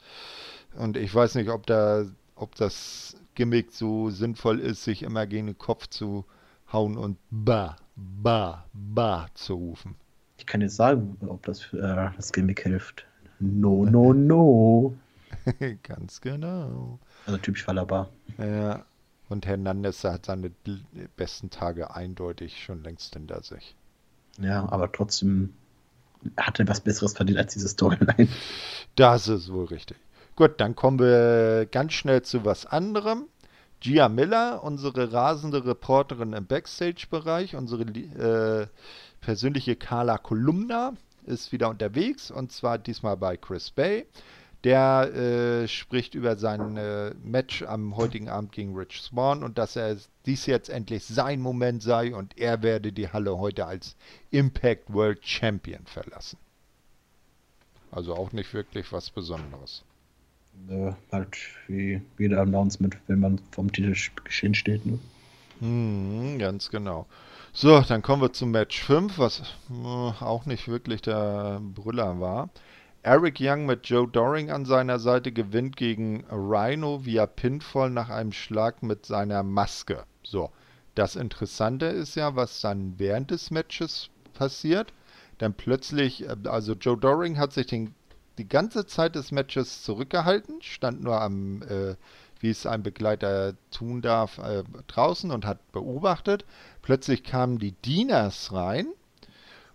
Und 0.77 0.97
ich 0.97 1.13
weiß 1.15 1.35
nicht, 1.35 1.49
ob, 1.49 1.65
da, 1.65 2.05
ob 2.35 2.55
das 2.55 3.15
Gimmick 3.35 3.71
so 3.71 4.09
sinnvoll 4.09 4.59
ist, 4.59 4.83
sich 4.83 5.03
immer 5.03 5.25
gegen 5.25 5.47
den 5.47 5.57
Kopf 5.57 5.87
zu 5.87 6.25
hauen 6.71 6.97
und 6.97 7.17
ba, 7.29 7.75
ba, 7.95 8.65
ba 8.73 9.27
zu 9.33 9.55
rufen. 9.55 9.95
Ich 10.37 10.45
kann 10.45 10.61
jetzt 10.61 10.75
sagen, 10.75 11.17
ob 11.27 11.43
das 11.45 11.73
äh, 11.73 12.09
das 12.15 12.31
Gimmick 12.31 12.61
hilft. 12.61 13.05
No, 13.39 13.85
no, 13.85 14.13
no. 14.13 14.95
Ganz 15.83 16.21
genau. 16.21 16.99
Also 17.25 17.37
typisch 17.37 17.63
Fallaba. 17.63 18.09
Ja. 18.37 18.85
Und 19.29 19.45
Hernandez 19.45 20.03
hat 20.03 20.25
seine 20.25 20.51
besten 21.15 21.51
Tage 21.51 21.95
eindeutig 21.95 22.63
schon 22.63 22.83
längst 22.83 23.13
hinter 23.13 23.43
sich. 23.43 23.75
Ja, 24.41 24.67
aber 24.71 24.91
trotzdem 24.91 25.53
hat 26.37 26.59
er 26.59 26.67
was 26.67 26.81
Besseres 26.81 27.13
verdient 27.13 27.37
als 27.37 27.53
diese 27.53 27.69
Storyline. 27.69 28.27
Das 28.95 29.27
ist 29.27 29.51
wohl 29.51 29.65
richtig. 29.65 29.97
Gut, 30.35 30.59
dann 30.59 30.75
kommen 30.75 30.99
wir 30.99 31.67
ganz 31.69 31.93
schnell 31.93 32.23
zu 32.23 32.43
was 32.43 32.65
anderem. 32.65 33.25
Gia 33.81 34.10
Miller, 34.10 34.61
unsere 34.64 35.14
rasende 35.14 35.65
Reporterin 35.65 36.34
im 36.34 36.45
Backstage-Bereich, 36.45 37.56
unsere 37.56 37.84
äh, 37.84 38.68
persönliche 39.22 39.77
Carla 39.77 40.18
Kolumna, 40.18 40.93
ist 41.26 41.51
wieder 41.51 41.69
unterwegs 41.69 42.30
und 42.31 42.51
zwar 42.51 42.77
diesmal 42.77 43.15
bei 43.15 43.38
Chris 43.38 43.72
Bay. 43.72 44.06
Der 44.65 45.14
äh, 45.14 45.68
spricht 45.69 46.15
über 46.15 46.35
sein 46.35 46.76
äh, 46.76 47.14
Match 47.23 47.64
am 47.64 47.95
heutigen 47.95 48.27
Abend 48.27 48.51
gegen 48.51 48.76
Rich 48.76 49.01
Swan 49.01 49.43
und 49.43 49.57
dass 49.57 49.77
er 49.77 49.95
dies 50.26 50.45
jetzt 50.47 50.69
endlich 50.69 51.06
sein 51.06 51.39
Moment 51.39 51.81
sei 51.81 52.14
und 52.14 52.38
er 52.38 52.61
werde 52.61 52.91
die 52.91 53.07
Halle 53.07 53.38
heute 53.38 53.65
als 53.65 53.95
Impact 54.31 54.91
World 54.93 55.26
Champion 55.26 55.85
verlassen. 55.85 56.38
Also 57.91 58.14
auch 58.14 58.34
nicht 58.34 58.53
wirklich 58.53 58.91
was 58.91 59.10
Besonderes. 59.10 59.84
Äh, 60.68 60.91
halt 61.11 61.38
wie 61.68 62.02
jeder 62.18 62.41
Announcement, 62.41 62.98
wenn 63.07 63.19
man 63.19 63.40
vom 63.52 63.72
Titel 63.72 63.95
geschehen 64.23 64.53
steht. 64.53 64.86
Ne? 64.86 64.99
Hm, 65.60 66.38
ganz 66.40 66.69
genau. 66.69 67.06
So, 67.53 67.81
dann 67.81 68.02
kommen 68.02 68.22
wir 68.22 68.34
zum 68.34 68.52
Match 68.52 68.81
5, 68.84 69.18
was 69.18 69.41
äh, 69.69 69.73
auch 69.84 70.45
nicht 70.45 70.68
wirklich 70.68 71.02
der 71.02 71.60
Brüller 71.61 72.19
war. 72.19 72.49
Eric 73.02 73.38
Young 73.40 73.65
mit 73.65 73.88
Joe 73.88 74.07
Doring 74.07 74.52
an 74.52 74.65
seiner 74.65 74.99
Seite 74.99 75.31
gewinnt 75.31 75.77
gegen 75.77 76.26
Rhino 76.30 77.06
via 77.06 77.26
Pinfall 77.26 77.90
nach 77.90 78.10
einem 78.10 78.34
Schlag 78.34 78.84
mit 78.84 79.06
seiner 79.06 79.41
Maske. 79.41 80.03
So, 80.22 80.52
das 80.95 81.15
Interessante 81.15 81.86
ist 81.86 82.15
ja, 82.15 82.36
was 82.36 82.61
dann 82.61 82.95
während 82.98 83.31
des 83.31 83.52
Matches 83.52 84.10
passiert. 84.34 84.94
Dann 85.38 85.53
plötzlich, 85.53 86.27
äh, 86.27 86.36
also 86.45 86.73
Joe 86.73 86.98
Doring 86.98 87.38
hat 87.38 87.53
sich 87.53 87.68
den, 87.68 87.95
die 88.40 88.49
ganze 88.49 88.88
Zeit 88.88 89.16
des 89.16 89.32
Matches 89.32 89.84
zurückgehalten, 89.84 90.61
stand 90.61 91.03
nur 91.03 91.22
am 91.22 91.61
äh, 91.64 91.95
wie 92.40 92.49
es 92.49 92.66
ein 92.66 92.84
Begleiter 92.84 93.53
tun 93.72 94.02
darf, 94.02 94.38
äh, 94.38 94.64
draußen 94.88 95.32
und 95.32 95.45
hat 95.45 95.72
beobachtet. 95.72 96.45
Plötzlich 96.82 97.24
kamen 97.24 97.60
die 97.60 97.74
Dieners 97.74 98.53
rein 98.53 98.88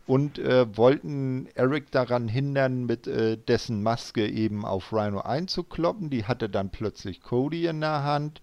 und 0.07 0.39
äh, 0.39 0.77
wollten 0.77 1.49
Eric 1.55 1.91
daran 1.91 2.29
hindern, 2.29 2.85
mit 2.85 3.07
äh, 3.07 3.37
dessen 3.37 3.83
Maske 3.83 4.27
eben 4.27 4.65
auf 4.65 4.93
Rhino 4.93 5.21
einzukloppen. 5.21 6.11
Die 6.11 6.25
hatte 6.25 6.49
dann 6.49 6.71
plötzlich 6.71 7.23
Cody 7.23 7.67
in 7.67 7.81
der 7.81 8.03
Hand. 8.03 8.41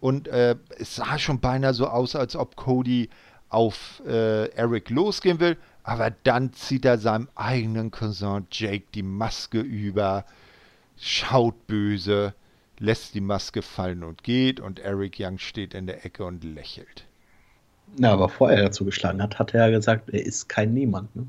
Und 0.00 0.28
äh, 0.28 0.56
es 0.78 0.96
sah 0.96 1.18
schon 1.18 1.40
beinahe 1.40 1.72
so 1.72 1.86
aus, 1.86 2.16
als 2.16 2.36
ob 2.36 2.56
Cody 2.56 3.08
auf 3.48 4.02
äh, 4.06 4.48
Eric 4.50 4.90
losgehen 4.90 5.40
will. 5.40 5.56
Aber 5.84 6.10
dann 6.10 6.52
zieht 6.52 6.84
er 6.84 6.98
seinem 6.98 7.28
eigenen 7.36 7.90
Cousin 7.90 8.46
Jake 8.50 8.86
die 8.94 9.02
Maske 9.02 9.60
über, 9.60 10.24
schaut 10.96 11.66
böse 11.66 12.34
lässt 12.78 13.14
die 13.14 13.20
Maske 13.20 13.62
fallen 13.62 14.02
und 14.02 14.22
geht 14.22 14.60
und 14.60 14.78
Eric 14.78 15.16
Young 15.18 15.38
steht 15.38 15.74
in 15.74 15.86
der 15.86 16.04
Ecke 16.04 16.24
und 16.24 16.44
lächelt. 16.44 17.04
Na, 17.96 18.12
aber 18.12 18.28
vorher 18.28 18.62
dazu 18.62 18.84
geschlagen 18.84 19.22
hat, 19.22 19.38
hat 19.38 19.54
er 19.54 19.66
ja 19.68 19.76
gesagt, 19.76 20.10
er 20.10 20.24
ist 20.24 20.48
kein 20.48 20.74
Niemand, 20.74 21.10
ne? 21.14 21.26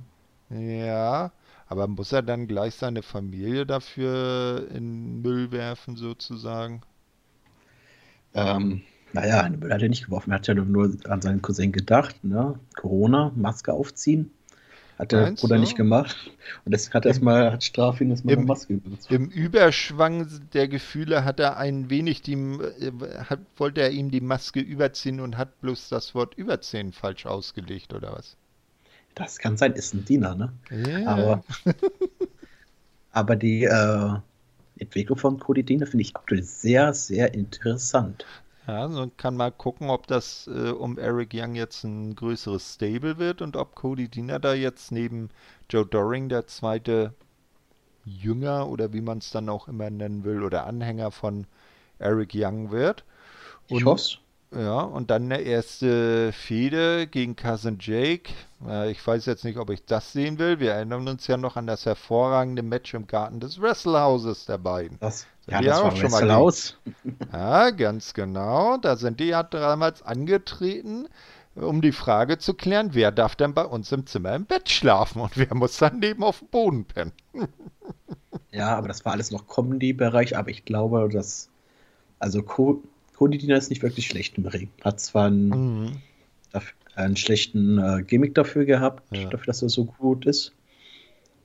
Ja, 0.49 1.32
aber 1.68 1.88
muss 1.88 2.11
er 2.11 2.22
dann 2.22 2.48
gleich 2.48 2.76
seine 2.76 3.02
Familie 3.02 3.65
dafür 3.65 4.68
in 4.72 5.22
Müll 5.22 5.52
werfen, 5.52 5.95
sozusagen? 5.95 6.82
Ähm, 8.34 8.84
naja, 9.14 9.41
in 9.41 9.53
den 9.53 9.60
Müll 9.60 9.73
hat 9.73 9.82
er 9.82 9.90
nicht 9.90 10.06
geworfen. 10.06 10.32
Er 10.32 10.36
hat 10.36 10.48
ja 10.48 10.53
nur 10.53 10.95
an 11.10 11.22
seinen 11.22 11.41
Cousin 11.41 11.72
gedacht, 11.72 12.23
ne? 12.23 12.60
Corona, 12.76 13.32
Maske 13.36 13.73
aufziehen. 13.73 14.32
Hat 14.97 15.11
der 15.11 15.23
Meinst 15.23 15.41
Bruder 15.41 15.55
du? 15.55 15.61
nicht 15.61 15.76
gemacht. 15.76 16.31
Und 16.63 16.72
deswegen 16.72 16.93
hat 16.93 17.05
er 17.05 17.09
erstmal, 17.09 17.51
hat 17.51 17.63
Strafe 17.63 18.03
ihn 18.03 18.11
erstmal 18.11 18.35
eine 18.35 18.45
Maske 18.45 18.76
benutzt. 18.76 19.11
Im 19.11 19.30
Überschwang 19.30 20.27
der 20.53 20.67
Gefühle 20.67 21.26
hat 21.26 21.39
er 21.39 21.57
ein 21.57 21.89
wenig 21.89 22.22
die, 22.22 22.34
äh, 22.34 22.91
hat, 23.30 23.39
wollte 23.57 23.81
er 23.81 23.91
ihm 23.91 24.09
die 24.09 24.22
Maske 24.22 24.61
überziehen 24.61 25.19
und 25.19 25.38
hat 25.38 25.59
bloß 25.61 25.89
das 25.89 26.15
Wort 26.15 26.35
überziehen 26.35 26.93
falsch 26.93 27.26
ausgelegt, 27.26 27.93
oder 27.93 28.13
was? 28.13 28.38
Das 29.15 29.38
kann 29.38 29.57
sein, 29.57 29.73
ist 29.73 29.93
ein 29.93 30.05
Diener, 30.05 30.35
ne? 30.35 30.53
Ja. 30.69 31.07
Aber, 31.07 31.43
aber 33.11 33.35
die 33.35 33.63
äh, 33.63 34.13
Entwicklung 34.77 35.17
von 35.17 35.39
Cody 35.39 35.63
Diener 35.63 35.88
finde 35.88 36.03
ich 36.03 36.15
aktuell 36.15 36.43
sehr, 36.43 36.93
sehr 36.93 37.34
interessant. 37.34 38.26
Ja, 38.68 38.90
so 38.90 39.12
kann 39.16 39.38
man 39.38 39.56
gucken, 39.58 39.90
ob 39.90 40.08
das 40.08 40.48
äh, 40.48 40.72
um 40.72 40.98
Eric 40.98 41.34
Young 41.34 41.54
jetzt 41.54 41.84
ein 41.84 42.16
größeres 42.16 42.76
Stable 42.76 43.20
wird 43.20 43.42
und 43.42 43.56
ob 43.56 43.76
Cody 43.76 44.08
Diener 44.08 44.40
da 44.40 44.54
jetzt 44.54 44.92
neben 44.92 45.30
Joe 45.70 45.86
Doring 45.86 46.30
der 46.30 46.48
zweite 46.48 47.14
Jünger 48.06 48.68
oder 48.68 48.92
wie 48.94 49.02
man 49.02 49.20
es 49.20 49.32
dann 49.32 49.50
auch 49.50 49.68
immer 49.68 49.90
nennen 49.90 50.24
will 50.24 50.44
oder 50.44 50.66
Anhänger 50.66 51.12
von 51.12 51.46
Eric 52.00 52.32
Young 52.34 52.72
wird. 52.72 53.04
Und, 53.70 53.78
ich 53.78 53.86
hoffe 53.86 54.18
Ja, 54.56 54.82
und 54.82 55.11
dann 55.11 55.23
eine 55.23 55.41
erste 55.41 56.32
Fehde 56.32 57.07
gegen 57.07 57.36
Cousin 57.36 57.77
Jake. 57.80 58.32
Äh, 58.65 58.91
ich 58.91 59.06
weiß 59.06 59.26
jetzt 59.26 59.44
nicht, 59.44 59.57
ob 59.57 59.69
ich 59.69 59.84
das 59.84 60.14
sehen 60.14 60.40
will. 60.40 60.61
Wir 60.61 60.72
erinnern 60.72 61.07
uns 61.07 61.27
ja 61.27 61.36
noch 61.36 61.57
an 61.57 61.68
das 61.68 61.86
hervorragende 61.86 62.64
Match 62.64 62.94
im 62.94 63.06
Garten 63.06 63.41
des 63.41 63.61
Wrestlehauses 63.61 64.45
der 64.45 64.57
beiden. 64.57 64.98
Das 65.02 65.27
ja, 65.48 65.61
das 65.61 65.84
war 65.84 65.95
schon 65.95 66.11
mal 66.11 66.32
aus. 66.32 66.77
Ja, 67.34 67.69
ganz 67.72 68.14
genau. 68.14 68.77
Da 68.77 68.95
sind 68.95 69.19
die 69.19 69.27
ja 69.27 69.44
damals 69.44 70.02
angetreten, 70.02 71.07
um 71.56 71.82
die 71.82 71.91
Frage 71.91 72.38
zu 72.38 72.53
klären, 72.53 72.91
wer 72.94 73.11
darf 73.11 73.36
denn 73.36 73.53
bei 73.53 73.65
uns 73.65 73.91
im 73.91 74.07
Zimmer 74.07 74.36
im 74.36 74.45
Bett 74.45 74.69
schlafen 74.69 75.22
und 75.22 75.38
wer 75.38 75.53
muss 75.53 75.77
dann 75.77 75.99
neben 75.99 76.23
auf 76.23 76.40
dem 76.40 76.48
Boden 76.48 76.86
pennen. 76.86 77.11
ja, 78.52 78.76
aber 78.76 78.88
das 78.88 79.03
war 79.03 79.11
alles 79.11 79.32
noch 79.32 79.48
Comedy-Bereich, 79.48 80.38
aber 80.38 80.49
ich 80.49 80.64
glaube, 80.65 81.10
dass 81.10 81.49
also 82.19 82.41
Co 82.41 82.82
Cody 83.16 83.38
Diener 83.38 83.58
ist 83.58 83.70
nicht 83.70 83.82
wirklich 83.82 84.08
schlecht 84.08 84.38
im 84.38 84.46
Ring. 84.46 84.70
Hat 84.84 85.00
zwar 85.00 85.28
einen, 85.28 85.50
mhm. 85.50 85.92
einen 86.96 87.16
schlechten 87.16 87.78
äh, 87.78 88.04
Gimmick 88.04 88.36
dafür 88.36 88.66
gehabt, 88.66 89.04
ja. 89.16 89.30
dafür, 89.30 89.46
dass 89.46 89.62
er 89.62 89.70
so 89.70 89.86
gut 89.86 90.26
ist, 90.26 90.54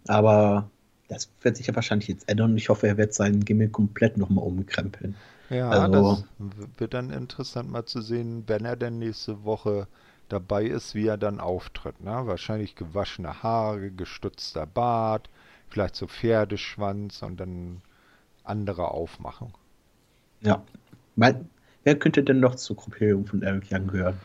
aber 0.08 0.68
das 1.08 1.30
wird 1.42 1.56
sich 1.56 1.66
ja 1.66 1.74
wahrscheinlich 1.74 2.08
jetzt 2.08 2.28
ändern 2.28 2.52
und 2.52 2.56
ich 2.56 2.68
hoffe, 2.68 2.86
er 2.86 2.96
wird 2.96 3.14
seinen 3.14 3.44
Gimmick 3.44 3.72
komplett 3.72 4.16
nochmal 4.16 4.44
umkrempeln. 4.44 5.16
Ja, 5.48 5.68
also, 5.68 6.24
das 6.38 6.78
wird 6.78 6.94
dann 6.94 7.10
interessant 7.10 7.70
mal 7.70 7.84
zu 7.84 8.00
sehen, 8.02 8.44
wenn 8.46 8.64
er 8.64 8.76
denn 8.76 9.00
nächste 9.00 9.44
Woche 9.44 9.88
dabei 10.28 10.64
ist, 10.64 10.94
wie 10.94 11.06
er 11.06 11.18
dann 11.18 11.40
auftritt. 11.40 12.00
Ne? 12.00 12.12
Wahrscheinlich 12.12 12.76
gewaschene 12.76 13.42
Haare, 13.42 13.90
gestutzter 13.90 14.66
Bart, 14.66 15.28
vielleicht 15.68 15.96
so 15.96 16.06
Pferdeschwanz 16.06 17.22
und 17.22 17.40
dann 17.40 17.82
andere 18.44 18.92
Aufmachung. 18.92 19.52
Ja. 20.42 20.62
Wer 21.84 21.98
könnte 21.98 22.22
denn 22.22 22.40
noch 22.40 22.54
zur 22.56 22.76
Gruppierung 22.76 23.26
von 23.26 23.42
Eric 23.42 23.70
Young 23.70 23.86
gehören? 23.86 24.20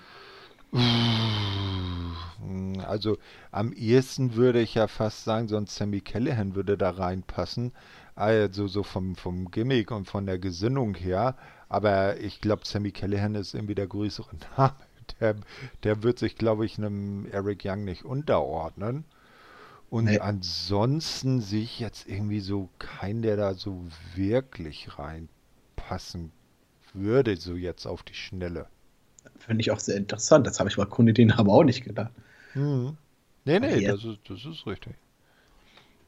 Also 2.86 3.18
am 3.52 3.74
ehesten 3.74 4.36
würde 4.36 4.62
ich 4.62 4.76
ja 4.76 4.88
fast 4.88 5.24
sagen, 5.24 5.48
so 5.48 5.58
ein 5.58 5.66
Sammy 5.66 6.02
Callahan 6.02 6.56
würde 6.56 6.78
da 6.78 6.92
reinpassen. 6.92 7.72
Also 8.16 8.68
so 8.68 8.84
vom, 8.84 9.16
vom 9.16 9.52
Gimmick 9.52 9.92
und 9.92 10.06
von 10.06 10.26
der 10.26 10.40
Gesinnung 10.40 10.96
her. 10.96 11.36
Aber 11.70 12.20
ich 12.20 12.42
glaube, 12.42 12.66
Sammy 12.66 12.92
Callahan 12.92 13.36
ist 13.36 13.54
irgendwie 13.54 13.76
der 13.76 13.88
größere 13.88 14.36
Name. 14.58 14.76
Der, 15.20 15.36
der 15.84 16.04
wird 16.04 16.20
sich, 16.20 16.36
glaube 16.36 16.66
ich, 16.66 16.78
einem 16.78 17.28
Eric 17.32 17.64
Young 17.64 17.84
nicht 17.84 18.06
unterordnen. 18.06 19.06
Und 19.90 20.06
nee. 20.06 20.20
ansonsten 20.20 21.42
sehe 21.42 21.62
ich 21.62 21.80
jetzt 21.80 22.08
irgendwie 22.08 22.40
so 22.40 22.70
keinen, 22.80 23.22
der 23.22 23.38
da 23.38 23.54
so 23.54 23.86
wirklich 24.16 24.98
reinpassen 24.98 26.32
würde, 26.96 27.36
so 27.38 27.56
jetzt 27.56 27.86
auf 27.86 28.04
die 28.04 28.14
Schnelle. 28.14 28.68
Finde 29.40 29.62
ich 29.62 29.72
auch 29.72 29.80
sehr 29.80 29.98
interessant. 29.98 30.48
Das 30.48 30.60
habe 30.60 30.70
ich 30.70 30.78
bei 30.78 30.86
Kunde 30.86 31.14
den 31.14 31.32
aber 31.32 31.54
auch 31.54 31.64
nicht 31.64 31.84
gedacht. 31.84 32.12
Mhm. 32.54 32.98
Nee, 33.46 33.60
nee, 33.60 33.86
das 33.86 34.04
ist, 34.04 34.20
das 34.28 34.44
ist 34.44 34.66
richtig. 34.66 34.96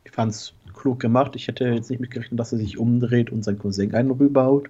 Ich 0.04 0.12
fand 0.12 0.32
es 0.32 0.54
klug 0.74 1.00
gemacht. 1.00 1.36
Ich 1.36 1.48
hätte 1.48 1.66
jetzt 1.66 1.90
nicht 1.90 2.00
mitgerechnet, 2.00 2.40
dass 2.40 2.52
er 2.52 2.58
sich 2.58 2.78
umdreht 2.78 3.32
und 3.32 3.44
sein 3.44 3.60
Cousin 3.60 3.94
einen 3.94 4.12
rüberhaut. 4.12 4.70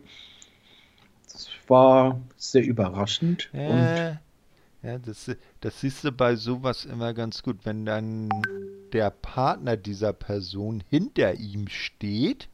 Das 1.32 1.48
war 1.68 2.20
sehr 2.36 2.66
überraschend. 2.66 3.50
Äh, 3.54 4.16
ja, 4.84 4.98
das, 4.98 5.32
das 5.62 5.80
siehst 5.80 6.04
du 6.04 6.12
bei 6.12 6.36
sowas 6.36 6.86
immer 6.86 7.14
ganz 7.14 7.44
gut. 7.44 7.60
Wenn 7.64 7.86
dann 7.86 8.30
der 8.94 9.12
Partner 9.12 9.78
dieser 9.78 10.12
Person 10.12 10.84
hinter 10.90 11.36
ihm 11.36 11.68
steht, 11.68 12.50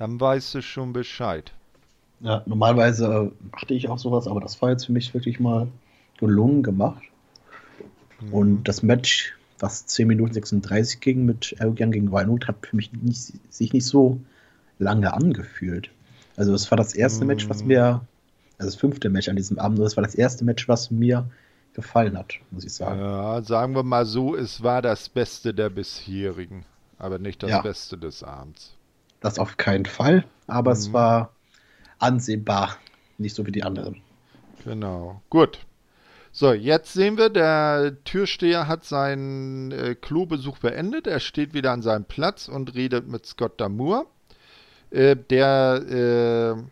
dann 0.00 0.18
weißt 0.18 0.54
du 0.54 0.62
schon 0.62 0.94
Bescheid. 0.94 1.52
Ja, 2.20 2.42
normalerweise 2.46 3.32
achte 3.52 3.74
ich 3.74 3.88
auch 3.88 3.98
sowas, 3.98 4.26
aber 4.26 4.40
das 4.40 4.60
war 4.60 4.70
jetzt 4.70 4.86
für 4.86 4.92
mich 4.92 5.12
wirklich 5.14 5.40
mal 5.40 5.68
gelungen 6.18 6.62
gemacht. 6.62 7.02
Mhm. 8.20 8.32
Und 8.32 8.64
das 8.64 8.82
Match 8.82 9.34
was 9.62 9.84
10 9.84 10.08
Minuten 10.08 10.32
36 10.32 11.00
ging 11.00 11.26
mit 11.26 11.54
Erdogan 11.58 11.92
gegen 11.92 12.10
Weinhold, 12.10 12.48
hat 12.48 12.66
für 12.66 12.76
mich 12.76 12.90
nicht, 12.94 13.32
sich 13.50 13.74
nicht 13.74 13.84
so 13.84 14.18
lange 14.78 15.12
angefühlt. 15.12 15.90
Also 16.34 16.54
es 16.54 16.70
war 16.70 16.78
das 16.78 16.94
erste 16.94 17.24
mm. 17.24 17.28
Match, 17.28 17.48
was 17.50 17.62
mir, 17.62 18.00
also 18.56 18.70
das 18.70 18.76
fünfte 18.76 19.10
Match 19.10 19.28
an 19.28 19.36
diesem 19.36 19.58
Abend, 19.58 19.78
das 19.80 19.98
war 19.98 20.02
das 20.02 20.14
erste 20.14 20.46
Match, 20.46 20.66
was 20.66 20.90
mir 20.90 21.28
gefallen 21.74 22.16
hat, 22.16 22.36
muss 22.50 22.64
ich 22.64 22.72
sagen. 22.72 23.00
Ja, 23.00 23.42
sagen 23.42 23.74
wir 23.74 23.82
mal 23.82 24.06
so, 24.06 24.34
es 24.34 24.62
war 24.62 24.80
das 24.80 25.10
Beste 25.10 25.52
der 25.52 25.68
bisherigen, 25.68 26.64
aber 26.98 27.18
nicht 27.18 27.42
das 27.42 27.50
ja. 27.50 27.60
Beste 27.60 27.98
des 27.98 28.22
Abends. 28.22 28.74
Das 29.20 29.38
auf 29.38 29.56
keinen 29.56 29.86
Fall, 29.86 30.24
aber 30.46 30.70
mm. 30.70 30.74
es 30.74 30.88
mhm. 30.88 30.92
war 30.92 31.32
ansehbar, 31.98 32.76
nicht 33.18 33.36
so 33.36 33.46
wie 33.46 33.52
die 33.52 33.62
anderen. 33.62 34.02
Genau, 34.64 35.22
gut. 35.30 35.58
So, 36.32 36.52
jetzt 36.52 36.92
sehen 36.92 37.18
wir, 37.18 37.28
der 37.28 37.96
Türsteher 38.04 38.68
hat 38.68 38.84
seinen 38.84 39.72
äh, 39.72 39.96
Klobesuch 39.96 40.58
beendet. 40.58 41.06
Er 41.06 41.18
steht 41.18 41.54
wieder 41.54 41.72
an 41.72 41.82
seinem 41.82 42.04
Platz 42.04 42.48
und 42.48 42.74
redet 42.74 43.08
mit 43.08 43.26
Scott 43.26 43.60
Damour. 43.60 44.06
Äh, 44.90 45.16
der, 45.16 46.62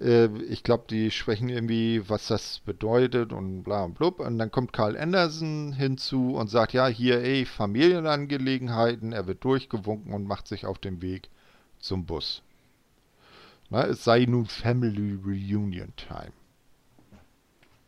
äh, 0.00 0.04
äh 0.04 0.28
ich 0.48 0.64
glaube, 0.64 0.84
die 0.90 1.12
sprechen 1.12 1.48
irgendwie, 1.48 2.08
was 2.08 2.26
das 2.26 2.60
bedeutet 2.66 3.32
und 3.32 3.62
bla 3.62 3.84
und 3.84 3.94
blub. 3.94 4.18
Und 4.18 4.38
dann 4.38 4.50
kommt 4.50 4.72
Carl 4.72 4.96
Anderson 4.96 5.72
hinzu 5.72 6.34
und 6.34 6.50
sagt, 6.50 6.72
ja, 6.72 6.88
hier, 6.88 7.22
ey, 7.22 7.44
Familienangelegenheiten. 7.44 9.12
Er 9.12 9.28
wird 9.28 9.44
durchgewunken 9.44 10.12
und 10.12 10.26
macht 10.26 10.48
sich 10.48 10.66
auf 10.66 10.78
den 10.78 11.00
Weg 11.00 11.30
zum 11.84 12.04
Bus. 12.04 12.42
Na, 13.70 13.86
es 13.86 14.04
sei 14.04 14.24
nun 14.24 14.46
Family 14.46 15.18
Reunion 15.24 15.92
Time. 15.96 16.32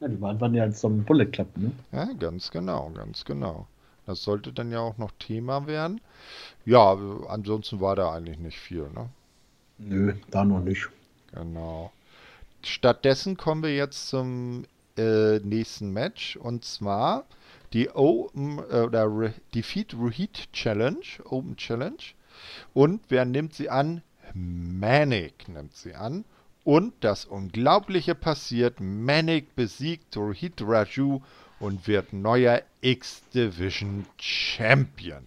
Ja, 0.01 0.09
die 0.09 0.21
waren, 0.21 0.41
waren 0.41 0.55
ja 0.55 0.71
zum 0.71 1.05
Bullet 1.05 1.27
Club, 1.27 1.57
ne? 1.57 1.73
Ja, 1.93 2.05
ganz 2.19 2.51
genau, 2.51 2.91
ganz 2.91 3.25
genau. 3.25 3.67
Das 4.05 4.23
sollte 4.23 4.53
dann 4.53 4.71
ja 4.71 4.81
auch 4.81 4.99
noch 4.99 5.11
Thema 5.19 5.67
werden. 5.67 6.01
Ja, 6.65 6.97
ansonsten 7.29 7.81
war 7.81 7.97
da 7.97 8.13
eigentlich 8.13 8.39
nicht 8.39 8.59
viel, 8.59 8.89
ne? 8.95 9.09
Nö, 9.79 10.15
da 10.31 10.45
noch 10.45 10.61
nicht. 10.61 10.89
Genau. 11.33 11.93
Stattdessen 12.63 13.37
kommen 13.37 13.63
wir 13.63 13.75
jetzt 13.75 14.09
zum 14.09 14.65
äh, 14.97 15.39
nächsten 15.39 15.91
Match 15.93 16.37
und 16.37 16.65
zwar 16.65 17.25
die 17.73 17.91
Open 17.91 18.59
äh, 18.71 18.83
oder 18.83 19.33
Defeat 19.55 19.95
Rohit 19.95 20.53
Challenge, 20.53 21.05
Open 21.25 21.57
Challenge. 21.57 22.16
Und 22.75 23.01
wer 23.09 23.25
nimmt 23.25 23.55
sie 23.55 23.71
an? 23.71 24.03
Manic 24.35 25.49
nimmt 25.49 25.75
sie 25.77 25.95
an. 25.95 26.25
Und 26.65 26.93
das 27.01 27.25
Unglaubliche 27.25 28.15
passiert, 28.15 28.81
Manic 28.81 29.55
besiegt 29.55 30.17
Rohit 30.17 30.61
Raju 30.61 31.21
und 31.61 31.87
wird 31.87 32.13
neuer 32.13 32.63
X-Division 32.81 34.05
Champion. 34.19 35.23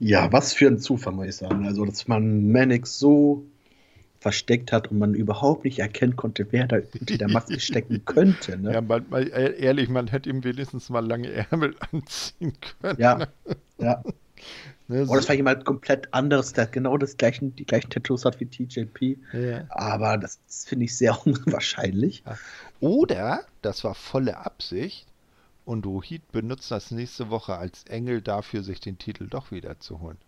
Ja, 0.00 0.32
was 0.32 0.52
für 0.52 0.66
ein 0.66 0.78
Zufall, 0.78 1.12
muss 1.12 1.26
ich 1.26 1.36
sagen. 1.36 1.64
Also, 1.64 1.84
dass 1.84 2.08
man 2.08 2.50
Manic 2.50 2.86
so 2.86 3.44
versteckt 4.18 4.72
hat 4.72 4.90
und 4.90 4.98
man 4.98 5.14
überhaupt 5.14 5.64
nicht 5.64 5.78
erkennen 5.78 6.16
konnte, 6.16 6.46
wer 6.50 6.66
da 6.66 6.76
hinter 6.76 7.18
der 7.18 7.28
Maske 7.28 7.58
stecken 7.60 8.04
könnte. 8.04 8.58
Ne? 8.58 8.74
Ja, 8.74 8.80
mal, 8.80 9.02
mal, 9.08 9.26
ehrlich, 9.28 9.88
man 9.88 10.08
hätte 10.08 10.28
ihm 10.28 10.44
wenigstens 10.44 10.90
mal 10.90 11.06
lange 11.06 11.30
Ärmel 11.30 11.74
anziehen 11.92 12.52
können. 12.80 13.00
Ja, 13.00 13.26
ja. 13.78 14.02
Ne, 14.90 15.06
so. 15.06 15.12
Oder 15.12 15.20
das 15.20 15.28
war 15.28 15.36
jemand 15.36 15.64
komplett 15.64 16.12
anderes, 16.12 16.52
der 16.52 16.66
genau 16.66 16.98
das 16.98 17.16
gleichen, 17.16 17.54
die 17.54 17.64
gleichen 17.64 17.90
Tattoos 17.90 18.24
hat 18.24 18.40
wie 18.40 18.46
TJP. 18.46 19.18
Ja. 19.32 19.64
Aber 19.68 20.18
das, 20.18 20.40
das 20.44 20.64
finde 20.64 20.86
ich 20.86 20.96
sehr 20.96 21.16
unwahrscheinlich. 21.26 22.24
Oder 22.80 23.44
das 23.62 23.84
war 23.84 23.94
volle 23.94 24.38
Absicht 24.38 25.06
und 25.64 25.86
Rohit 25.86 26.32
benutzt 26.32 26.72
das 26.72 26.90
nächste 26.90 27.30
Woche 27.30 27.56
als 27.56 27.84
Engel 27.84 28.20
dafür, 28.20 28.64
sich 28.64 28.80
den 28.80 28.98
Titel 28.98 29.28
doch 29.28 29.52
wieder 29.52 29.78
zu 29.78 30.00
holen. 30.00 30.18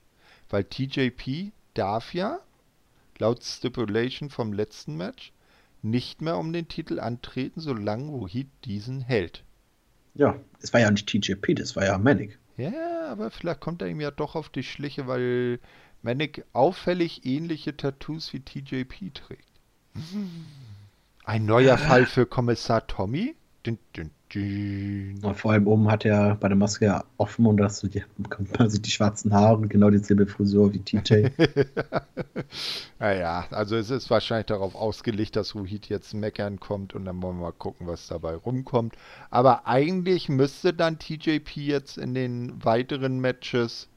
Weil 0.48 0.62
TJP 0.62 1.50
darf 1.74 2.14
ja, 2.14 2.38
laut 3.18 3.42
Stipulation 3.42 4.30
vom 4.30 4.52
letzten 4.52 4.96
Match, 4.96 5.32
nicht 5.82 6.22
mehr 6.22 6.38
um 6.38 6.52
den 6.52 6.68
Titel 6.68 7.00
antreten, 7.00 7.60
solange 7.60 8.12
Rohit 8.12 8.46
diesen 8.64 9.00
hält. 9.00 9.42
Ja, 10.14 10.38
es 10.60 10.72
war 10.72 10.80
ja 10.80 10.88
nicht 10.88 11.08
TJP, 11.08 11.56
das 11.56 11.74
war 11.74 11.84
ja 11.84 11.98
Manic. 11.98 12.38
Ja, 12.70 13.08
aber 13.08 13.30
vielleicht 13.30 13.60
kommt 13.60 13.82
er 13.82 13.88
ihm 13.88 14.00
ja 14.00 14.10
doch 14.10 14.36
auf 14.36 14.48
die 14.48 14.62
Schliche, 14.62 15.08
weil 15.08 15.58
Manic 16.02 16.44
auffällig 16.52 17.26
ähnliche 17.26 17.76
Tattoos 17.76 18.32
wie 18.32 18.40
TJP 18.40 19.12
trägt. 19.12 19.48
Ein 21.24 21.44
neuer 21.44 21.76
Fall 21.88 22.06
für 22.06 22.24
Kommissar 22.24 22.86
Tommy? 22.86 23.34
Dün, 23.66 23.78
dün, 23.96 24.10
dün. 24.34 25.34
vor 25.34 25.52
allem 25.52 25.68
oben 25.68 25.88
hat 25.88 26.04
er 26.04 26.34
bei 26.34 26.48
der 26.48 26.56
Maske 26.56 26.86
ja 26.86 27.04
offen 27.16 27.46
und 27.46 27.58
das 27.58 27.80
die, 27.80 28.02
also 28.58 28.80
die 28.80 28.90
schwarzen 28.90 29.32
Haare 29.32 29.56
und 29.56 29.68
genau 29.68 29.88
dieselbe 29.90 30.26
Frisur 30.26 30.72
wie 30.72 30.80
TJ. 30.80 31.28
naja, 32.98 33.46
also 33.50 33.76
es 33.76 33.90
ist 33.90 34.10
wahrscheinlich 34.10 34.46
darauf 34.46 34.74
ausgelegt, 34.74 35.36
dass 35.36 35.54
Ruhit 35.54 35.88
jetzt 35.88 36.12
meckern 36.12 36.58
kommt 36.58 36.92
und 36.92 37.04
dann 37.04 37.22
wollen 37.22 37.36
wir 37.36 37.42
mal 37.42 37.52
gucken, 37.52 37.86
was 37.86 38.08
dabei 38.08 38.34
rumkommt. 38.34 38.96
Aber 39.30 39.68
eigentlich 39.68 40.28
müsste 40.28 40.74
dann 40.74 40.98
TJP 40.98 41.56
jetzt 41.58 41.98
in 41.98 42.14
den 42.14 42.64
weiteren 42.64 43.20
Matches 43.20 43.88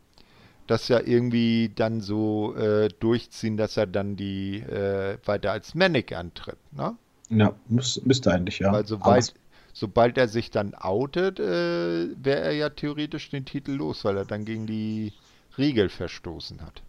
das 0.68 0.88
ja 0.90 1.00
irgendwie 1.00 1.72
dann 1.76 2.02
so 2.02 2.56
äh, 2.56 2.90
durchziehen, 3.00 3.58
dass 3.58 3.78
er 3.78 3.88
dann 3.88 4.16
die 4.16 4.60
äh, 4.60 5.18
weiter 5.26 5.52
als 5.52 5.74
Manic 5.74 6.16
antritt, 6.16 6.58
ne? 6.72 6.96
Ja, 7.30 7.56
muss, 7.70 8.00
müsste 8.06 8.32
eigentlich, 8.32 8.60
ja. 8.60 8.72
Weil 8.72 8.86
soweit, 8.86 9.34
sobald 9.76 10.18
er 10.18 10.30
sich 10.30 10.50
dann 10.50 10.74
outet, 10.74 11.40
äh, 11.40 12.08
wäre 12.24 12.40
er 12.40 12.54
ja 12.54 12.70
theoretisch 12.70 13.30
den 13.30 13.46
Titel 13.46 13.74
los, 13.74 14.06
weil 14.06 14.18
er 14.18 14.26
dann 14.26 14.46
gegen 14.46 14.66
die 14.66 15.12
Regel 15.58 15.90
verstoßen 15.90 16.62
hat. 16.62 16.82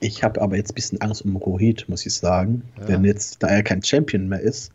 Ich 0.00 0.24
habe 0.24 0.42
aber 0.42 0.56
jetzt 0.56 0.72
ein 0.72 0.74
bisschen 0.74 1.00
Angst 1.00 1.24
um 1.24 1.36
Rohit, 1.36 1.88
muss 1.88 2.04
ich 2.04 2.14
sagen. 2.14 2.64
Ja. 2.78 2.86
Denn 2.86 3.04
jetzt, 3.04 3.42
da 3.42 3.46
er 3.46 3.62
kein 3.62 3.82
Champion 3.82 4.28
mehr 4.28 4.40
ist, 4.40 4.72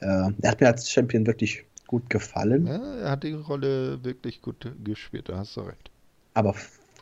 äh, 0.00 0.06
er 0.42 0.50
hat 0.50 0.60
mir 0.60 0.66
als 0.66 0.90
Champion 0.90 1.24
wirklich 1.24 1.64
gut 1.86 2.10
gefallen. 2.10 2.66
Ja, 2.66 2.96
er 2.96 3.10
hat 3.12 3.22
die 3.22 3.32
Rolle 3.32 4.02
wirklich 4.02 4.42
gut 4.42 4.68
gespielt, 4.82 5.28
da 5.28 5.38
hast 5.38 5.56
du 5.56 5.60
recht. 5.60 5.90
Aber 6.34 6.56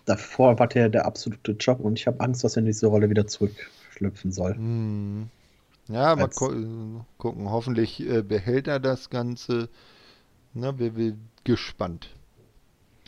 davor 0.05 0.59
war 0.59 0.69
der 0.69 0.91
der 0.91 1.07
absolute 1.07 1.53
Job 1.53 1.81
und 1.81 1.99
ich 1.99 2.07
habe 2.07 2.21
Angst, 2.21 2.45
dass 2.45 2.57
er 2.57 2.61
in 2.61 2.67
diese 2.67 2.89
Rolle 2.89 3.09
wieder 3.09 3.27
zurückschlüpfen 3.27 4.31
soll. 4.31 4.55
Hm. 4.55 5.31
Ja, 5.89 6.17
mal 6.17 6.29
gu 6.29 7.03
gucken. 7.19 7.51
Hoffentlich 7.51 8.01
äh, 8.01 8.23
behält 8.23 8.69
er 8.69 8.81
das 8.81 9.11
Ganze. 9.11 9.69
Na, 10.55 10.79
wir 10.79 10.93
sind 10.93 11.19
gespannt. 11.45 12.09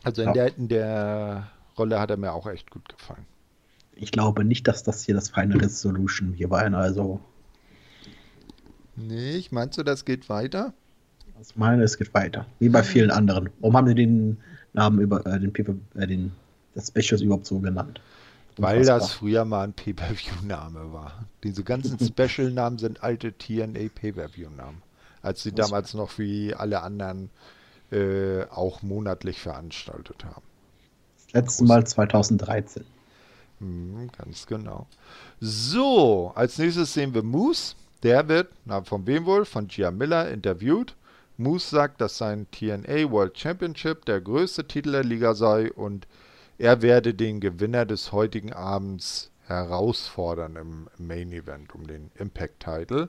Also 0.02 0.22
in, 0.22 0.28
ja. 0.28 0.34
der, 0.34 0.56
in 0.58 0.68
der 0.68 1.50
Rolle 1.78 1.98
hat 1.98 2.10
er 2.10 2.16
mir 2.16 2.32
auch 2.32 2.46
echt 2.46 2.70
gut 2.70 2.88
gefallen. 2.88 3.26
Ich 3.94 4.12
glaube 4.12 4.44
nicht, 4.44 4.68
dass 4.68 4.82
das 4.82 5.04
hier 5.04 5.14
das 5.14 5.30
Final 5.30 5.58
Resolution 5.58 6.32
hier 6.34 6.50
war. 6.50 6.62
Also. 6.74 7.20
Nee, 8.94 9.36
ich 9.36 9.52
meinst 9.52 9.78
du, 9.78 9.82
das 9.82 10.04
geht 10.04 10.28
weiter? 10.28 10.74
Ich 11.40 11.56
meine, 11.56 11.82
es 11.82 11.96
geht 11.98 12.12
weiter. 12.14 12.46
Wie 12.58 12.68
bei 12.68 12.82
vielen 12.82 13.10
anderen. 13.10 13.50
Warum 13.60 13.76
haben 13.76 13.88
sie 13.88 13.94
den 13.94 14.38
Namen 14.72 15.00
über 15.00 15.24
äh, 15.26 15.40
den, 15.40 15.52
Paper, 15.52 15.74
äh, 15.94 16.06
den 16.06 16.32
das 16.74 16.88
Specials 16.88 17.22
überhaupt 17.22 17.46
so 17.46 17.58
genannt? 17.58 18.00
Weil 18.58 18.84
das 18.84 19.12
früher 19.12 19.44
mal 19.44 19.64
ein 19.64 19.72
Pay-Per-View-Name 19.72 20.92
war. 20.92 21.26
Diese 21.42 21.62
ganzen 21.62 21.98
Special-Namen 22.00 22.78
sind 22.78 23.02
alte 23.02 23.36
TNA 23.36 23.88
Pay-Per-View-Namen. 23.94 24.82
Als 25.22 25.42
sie 25.42 25.52
das 25.52 25.68
damals 25.68 25.94
noch 25.94 26.18
wie 26.18 26.54
alle 26.54 26.82
anderen 26.82 27.30
äh, 27.90 28.44
auch 28.44 28.82
monatlich 28.82 29.40
veranstaltet 29.40 30.24
haben. 30.24 30.42
Das 31.26 31.32
letzte 31.32 31.64
Mal 31.64 31.86
2013. 31.86 32.84
Hm, 33.60 34.10
ganz 34.16 34.46
genau. 34.46 34.86
So, 35.40 36.32
als 36.34 36.58
nächstes 36.58 36.94
sehen 36.94 37.14
wir 37.14 37.22
Moose. 37.22 37.74
Der 38.02 38.28
wird, 38.28 38.48
na, 38.64 38.82
von 38.82 39.06
wem 39.06 39.24
wohl? 39.26 39.44
Von 39.44 39.68
Gia 39.68 39.90
Miller 39.90 40.30
interviewt. 40.30 40.94
Moose 41.38 41.68
sagt, 41.68 42.00
dass 42.00 42.18
sein 42.18 42.46
TNA 42.50 43.10
World 43.10 43.38
Championship 43.38 44.04
der 44.04 44.20
größte 44.20 44.66
Titel 44.66 44.92
der 44.92 45.04
Liga 45.04 45.34
sei 45.34 45.72
und 45.72 46.06
er 46.58 46.82
werde 46.82 47.14
den 47.14 47.40
Gewinner 47.40 47.84
des 47.84 48.12
heutigen 48.12 48.52
Abends 48.52 49.30
herausfordern 49.46 50.56
im 50.56 50.88
Main 50.98 51.32
Event 51.32 51.74
um 51.74 51.86
den 51.86 52.10
Impact 52.16 52.60
Title. 52.60 53.08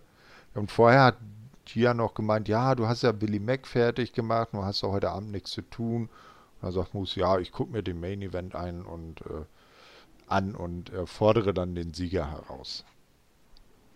Und 0.54 0.72
vorher 0.72 1.04
hat 1.04 1.18
Gia 1.66 1.94
noch 1.94 2.14
gemeint, 2.14 2.48
ja, 2.48 2.76
du 2.76 2.88
hast 2.88 3.04
ja 3.04 3.12
Billy 3.12 3.40
Mack 3.40 3.68
fertig 3.68 4.14
gemacht, 4.14 4.50
du 4.54 4.64
hast 4.64 4.82
ja 4.82 4.90
heute 4.90 5.10
Abend 5.10 5.32
nichts 5.32 5.52
zu 5.52 5.62
tun. 5.62 6.04
Und 6.04 6.10
dann 6.62 6.72
sagt 6.72 6.94
Moose, 6.94 7.20
ja, 7.20 7.40
ich 7.40 7.52
gucke 7.52 7.72
mir 7.72 7.84
den 7.84 8.00
Main 8.00 8.22
Event 8.22 8.56
ein 8.56 8.84
und 8.84 9.22
äh, 9.22 9.46
an 10.28 10.56
und 10.56 10.92
äh, 10.94 11.06
fordere 11.06 11.54
dann 11.54 11.76
den 11.76 11.94
Sieger 11.94 12.32
heraus. 12.32 12.86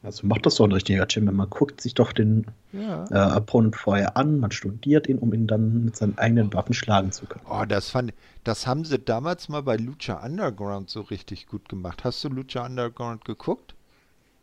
Also 0.04 0.26
macht 0.26 0.48
das 0.48 0.56
doch 0.56 0.66
ein 0.66 0.72
richtiger 0.72 1.08
Champion. 1.08 1.36
Man 1.36 1.50
guckt 1.50 1.80
sich 1.80 1.94
doch 1.94 2.12
den 2.12 2.48
ja. 2.74 3.06
äh, 3.12 3.38
Opponent 3.38 3.76
vorher 3.76 4.18
an, 4.18 4.40
man 4.40 4.52
studiert 4.52 5.08
ihn, 5.08 5.20
um 5.20 5.32
ihn 5.34 5.46
dann 5.46 5.86
mit 5.86 5.96
seinen 5.96 6.18
eigenen 6.18 6.52
Waffen 6.54 6.74
schlagen 6.74 7.12
zu 7.12 7.26
können. 7.28 7.46
Oh, 7.48 7.66
das 7.68 7.90
fand 7.90 8.14
das 8.44 8.66
haben 8.66 8.84
sie 8.84 8.98
damals 8.98 9.50
mal 9.50 9.62
bei 9.62 9.78
Lucha 9.78 10.26
Underground 10.26 10.90
so 10.90 11.02
richtig 11.02 11.48
gut 11.48 11.70
gemacht. 11.70 12.04
Hast 12.04 12.24
du 12.24 12.30
Lucha 12.30 12.66
Underground 12.66 13.26
geguckt? 13.26 13.76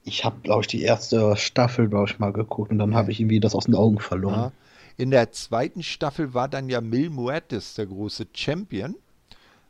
Ich 0.04 0.24
habe, 0.24 0.36
glaube 0.42 0.60
ich, 0.60 0.68
die 0.68 0.82
erste 0.82 1.36
Staffel, 1.36 1.88
glaube 1.88 2.08
ich, 2.08 2.18
mal 2.20 2.32
geguckt 2.32 2.70
und 2.70 2.78
dann 2.78 2.92
ja. 2.92 2.98
habe 2.98 3.10
ich 3.10 3.18
irgendwie 3.18 3.40
das 3.40 3.56
aus 3.56 3.64
den 3.64 3.74
Augen 3.74 3.98
verloren. 3.98 4.34
Ja. 4.34 4.52
In 4.96 5.10
der 5.10 5.32
zweiten 5.32 5.82
Staffel 5.82 6.34
war 6.34 6.48
dann 6.48 6.68
ja 6.68 6.80
Mil 6.80 7.10
Muertes 7.10 7.74
der 7.74 7.86
große 7.86 8.28
Champion. 8.32 8.94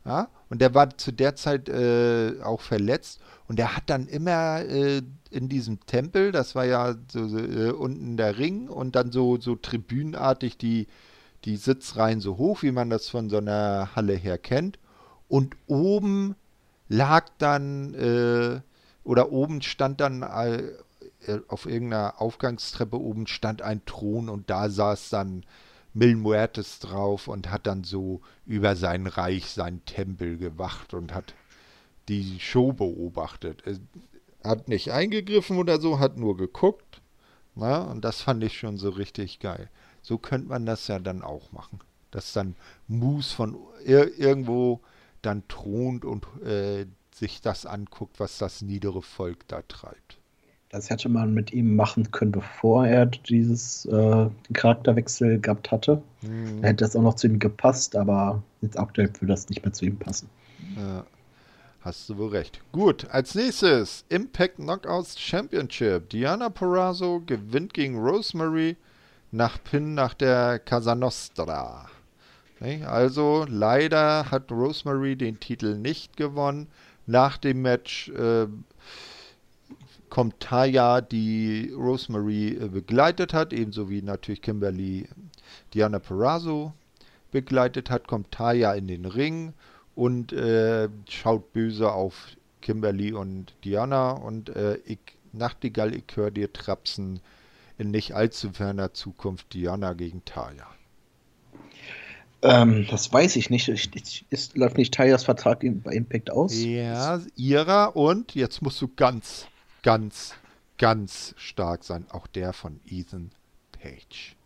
Ja, 0.05 0.29
und 0.49 0.61
der 0.61 0.73
war 0.73 0.97
zu 0.97 1.11
der 1.11 1.35
Zeit 1.35 1.67
äh, 1.67 2.35
auch 2.41 2.61
verletzt 2.61 3.19
und 3.47 3.59
der 3.59 3.75
hat 3.75 3.83
dann 3.87 4.07
immer 4.07 4.61
äh, 4.61 5.01
in 5.31 5.49
diesem 5.49 5.85
Tempel, 5.85 6.31
das 6.31 6.55
war 6.55 6.65
ja 6.65 6.95
so, 7.11 7.37
äh, 7.37 7.71
unten 7.71 8.17
der 8.17 8.37
Ring 8.37 8.67
und 8.67 8.95
dann 8.95 9.11
so, 9.11 9.39
so 9.39 9.55
tribünenartig 9.55 10.57
die, 10.57 10.87
die 11.45 11.57
Sitzreihen 11.57 12.21
so 12.21 12.37
hoch, 12.37 12.63
wie 12.63 12.71
man 12.71 12.89
das 12.89 13.09
von 13.09 13.29
so 13.29 13.37
einer 13.37 13.95
Halle 13.95 14.13
her 14.13 14.37
kennt. 14.37 14.79
Und 15.27 15.55
oben 15.67 16.35
lag 16.87 17.27
dann, 17.37 17.93
äh, 17.93 18.61
oder 19.03 19.31
oben 19.31 19.61
stand 19.61 20.01
dann 20.01 20.23
äh, 20.23 20.63
auf 21.47 21.65
irgendeiner 21.65 22.19
Aufgangstreppe 22.21 22.99
oben 22.99 23.27
stand 23.27 23.61
ein 23.61 23.85
Thron 23.85 24.29
und 24.29 24.49
da 24.49 24.69
saß 24.69 25.09
dann 25.09 25.43
Mil 25.93 26.15
Muertes 26.15 26.79
drauf 26.79 27.27
und 27.27 27.51
hat 27.51 27.67
dann 27.67 27.83
so 27.83 28.21
über 28.45 28.75
sein 28.75 29.07
Reich, 29.07 29.49
sein 29.49 29.83
Tempel 29.85 30.37
gewacht 30.37 30.93
und 30.93 31.13
hat 31.13 31.33
die 32.07 32.39
Show 32.39 32.73
beobachtet. 32.73 33.63
Hat 34.43 34.67
nicht 34.67 34.91
eingegriffen 34.91 35.57
oder 35.57 35.79
so, 35.79 35.99
hat 35.99 36.17
nur 36.17 36.37
geguckt. 36.37 37.01
Na, 37.55 37.81
und 37.81 38.05
das 38.05 38.21
fand 38.21 38.43
ich 38.43 38.57
schon 38.57 38.77
so 38.77 38.89
richtig 38.89 39.39
geil. 39.39 39.69
So 40.01 40.17
könnte 40.17 40.47
man 40.47 40.65
das 40.65 40.87
ja 40.87 40.99
dann 40.99 41.21
auch 41.21 41.51
machen. 41.51 41.79
Dass 42.11 42.33
dann 42.33 42.55
Moose 42.87 43.35
von 43.35 43.57
ir 43.85 44.17
irgendwo 44.17 44.79
dann 45.21 45.47
thront 45.47 46.05
und 46.05 46.25
äh, 46.43 46.85
sich 47.13 47.41
das 47.41 47.65
anguckt, 47.65 48.19
was 48.19 48.37
das 48.37 48.61
niedere 48.61 49.01
Volk 49.01 49.47
da 49.47 49.61
treibt. 49.67 50.17
Das 50.69 50.89
hätte 50.89 51.09
man 51.09 51.33
mit 51.33 51.51
ihm 51.51 51.75
machen 51.75 52.11
können, 52.11 52.31
bevor 52.31 52.85
er 52.85 53.07
dieses 53.07 53.85
äh, 53.85 54.29
Charakterwechsel 54.53 55.39
gehabt 55.39 55.71
hatte. 55.71 56.01
Mhm. 56.21 56.61
Da 56.61 56.67
hätte 56.67 56.85
das 56.85 56.95
auch 56.95 57.01
noch 57.01 57.15
zu 57.15 57.27
ihm 57.27 57.39
gepasst, 57.39 57.95
aber 57.95 58.43
jetzt 58.61 58.77
aktuell 58.77 59.07
würde 59.15 59.33
das 59.33 59.49
nicht 59.49 59.63
mehr 59.63 59.73
zu 59.73 59.85
ihm 59.85 59.97
passen. 59.97 60.29
Ja, 60.77 61.05
hast 61.81 62.09
du 62.09 62.17
wohl 62.17 62.29
recht. 62.29 62.59
Gut, 62.71 63.09
als 63.09 63.35
nächstes 63.35 64.05
Impact 64.09 64.55
Knockouts 64.57 65.19
Championship. 65.19 66.09
Diana 66.09 66.49
Perazzo 66.49 67.21
gewinnt 67.25 67.73
gegen 67.73 67.97
Rosemary 67.97 68.75
nach 69.31 69.63
Pin 69.63 69.93
nach 69.93 70.13
der 70.13 70.59
Casa 70.59 70.95
Nostra. 70.95 71.89
Also 72.85 73.45
leider 73.47 74.29
hat 74.31 74.51
Rosemary 74.51 75.15
den 75.15 75.39
Titel 75.39 75.75
nicht 75.75 76.17
gewonnen. 76.17 76.67
Nach 77.07 77.37
dem 77.37 77.61
Match 77.61 78.09
äh, 78.09 78.47
kommt 80.09 80.39
Taya, 80.41 80.99
die 80.99 81.71
Rosemary 81.75 82.49
äh, 82.49 82.67
begleitet 82.67 83.33
hat, 83.33 83.53
ebenso 83.53 83.89
wie 83.89 84.01
natürlich 84.01 84.41
Kimberly 84.41 85.07
Diana 85.73 85.99
Perazzo 85.99 86.73
begleitet 87.31 87.89
hat, 87.89 88.07
kommt 88.07 88.31
Taya 88.31 88.73
in 88.73 88.87
den 88.87 89.05
Ring 89.05 89.53
und 89.99 90.31
äh, 90.31 90.87
schaut 91.09 91.51
böse 91.51 91.91
auf 91.91 92.29
Kimberly 92.61 93.11
und 93.11 93.53
Diana 93.65 94.11
und 94.11 94.47
äh, 94.55 94.77
ich, 94.85 94.99
Nachtigall, 95.33 95.93
ich 95.93 96.05
höre 96.15 96.31
dir 96.31 96.53
trapsen 96.53 97.19
in 97.77 97.91
nicht 97.91 98.13
allzu 98.13 98.51
ferner 98.51 98.93
Zukunft 98.93 99.53
Diana 99.53 99.93
gegen 99.93 100.23
Taya. 100.23 100.67
Ähm, 102.41 102.87
das 102.89 103.11
weiß 103.11 103.35
ich 103.35 103.49
nicht. 103.49 103.67
Ich, 103.67 103.93
ich, 103.93 104.25
ist, 104.29 104.55
läuft 104.55 104.77
nicht 104.77 104.93
Tayas 104.93 105.25
Vertrag 105.25 105.59
bei 105.83 105.91
Impact 105.91 106.31
aus? 106.31 106.53
Ja, 106.55 107.19
ihrer 107.35 107.97
und 107.97 108.35
jetzt 108.35 108.61
musst 108.61 108.81
du 108.81 108.87
ganz, 108.87 109.47
ganz, 109.83 110.33
ganz 110.77 111.35
stark 111.37 111.83
sein. 111.83 112.05
Auch 112.09 112.27
der 112.27 112.53
von 112.53 112.79
Ethan 112.85 113.31
Page. 113.73 114.37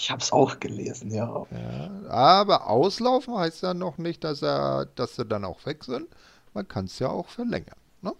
Ich 0.00 0.10
habe 0.10 0.22
es 0.22 0.32
auch 0.32 0.58
gelesen, 0.60 1.10
ja. 1.10 1.46
ja. 1.50 1.90
Aber 2.08 2.70
auslaufen 2.70 3.36
heißt 3.36 3.62
ja 3.62 3.74
noch 3.74 3.98
nicht, 3.98 4.24
dass 4.24 4.40
er, 4.40 4.86
dass 4.94 5.16
sie 5.16 5.26
dann 5.26 5.44
auch 5.44 5.66
weg 5.66 5.84
sind. 5.84 6.08
Man 6.54 6.66
kann 6.66 6.86
es 6.86 6.98
ja 7.00 7.10
auch 7.10 7.28
verlängern. 7.28 7.76
Ne? 8.00 8.14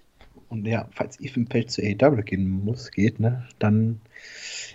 Und 0.51 0.67
ja, 0.67 0.87
falls 0.93 1.19
Ethan 1.21 1.47
Page 1.47 1.69
zu 1.69 1.81
AEW 1.81 2.21
gehen 2.23 2.51
muss, 2.67 2.91
geht, 2.91 3.19
ne, 3.19 3.49
dann 3.59 4.03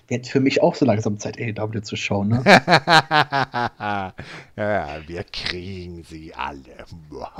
wird 0.07 0.25
für 0.25 0.39
mich 0.39 0.63
auch 0.63 0.73
so 0.73 0.83
langsam 0.83 1.19
Zeit, 1.19 1.37
AEW 1.39 1.81
zu 1.81 1.95
schauen. 1.95 2.29
Ne? 2.29 2.41
ja, 2.43 4.13
wir 5.05 5.23
kriegen 5.25 6.01
sie 6.01 6.33
alle. 6.33 6.85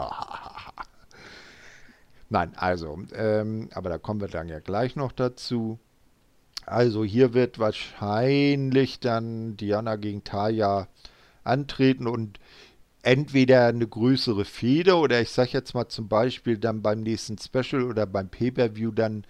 Nein, 2.29 2.51
also, 2.55 2.99
ähm, 3.15 3.69
aber 3.73 3.89
da 3.89 3.97
kommen 3.97 4.21
wir 4.21 4.27
dann 4.27 4.47
ja 4.47 4.59
gleich 4.59 4.95
noch 4.95 5.11
dazu. 5.11 5.79
Also 6.65 7.03
hier 7.03 7.33
wird 7.33 7.59
wahrscheinlich 7.59 8.99
dann 8.99 9.55
Diana 9.57 9.95
gegen 9.97 10.23
Taya 10.23 10.87
antreten 11.43 12.07
und 12.07 12.39
entweder 13.03 13.67
eine 13.67 13.87
größere 13.87 14.45
Feder 14.45 14.99
oder 14.99 15.21
ich 15.21 15.29
sage 15.29 15.51
jetzt 15.53 15.75
mal 15.75 15.87
zum 15.89 16.07
Beispiel 16.07 16.57
dann 16.57 16.81
beim 16.81 17.01
nächsten 17.01 17.37
Special 17.37 17.83
oder 17.83 18.07
beim 18.07 18.29
Pay-per-View 18.29 18.91
dann 18.91 19.25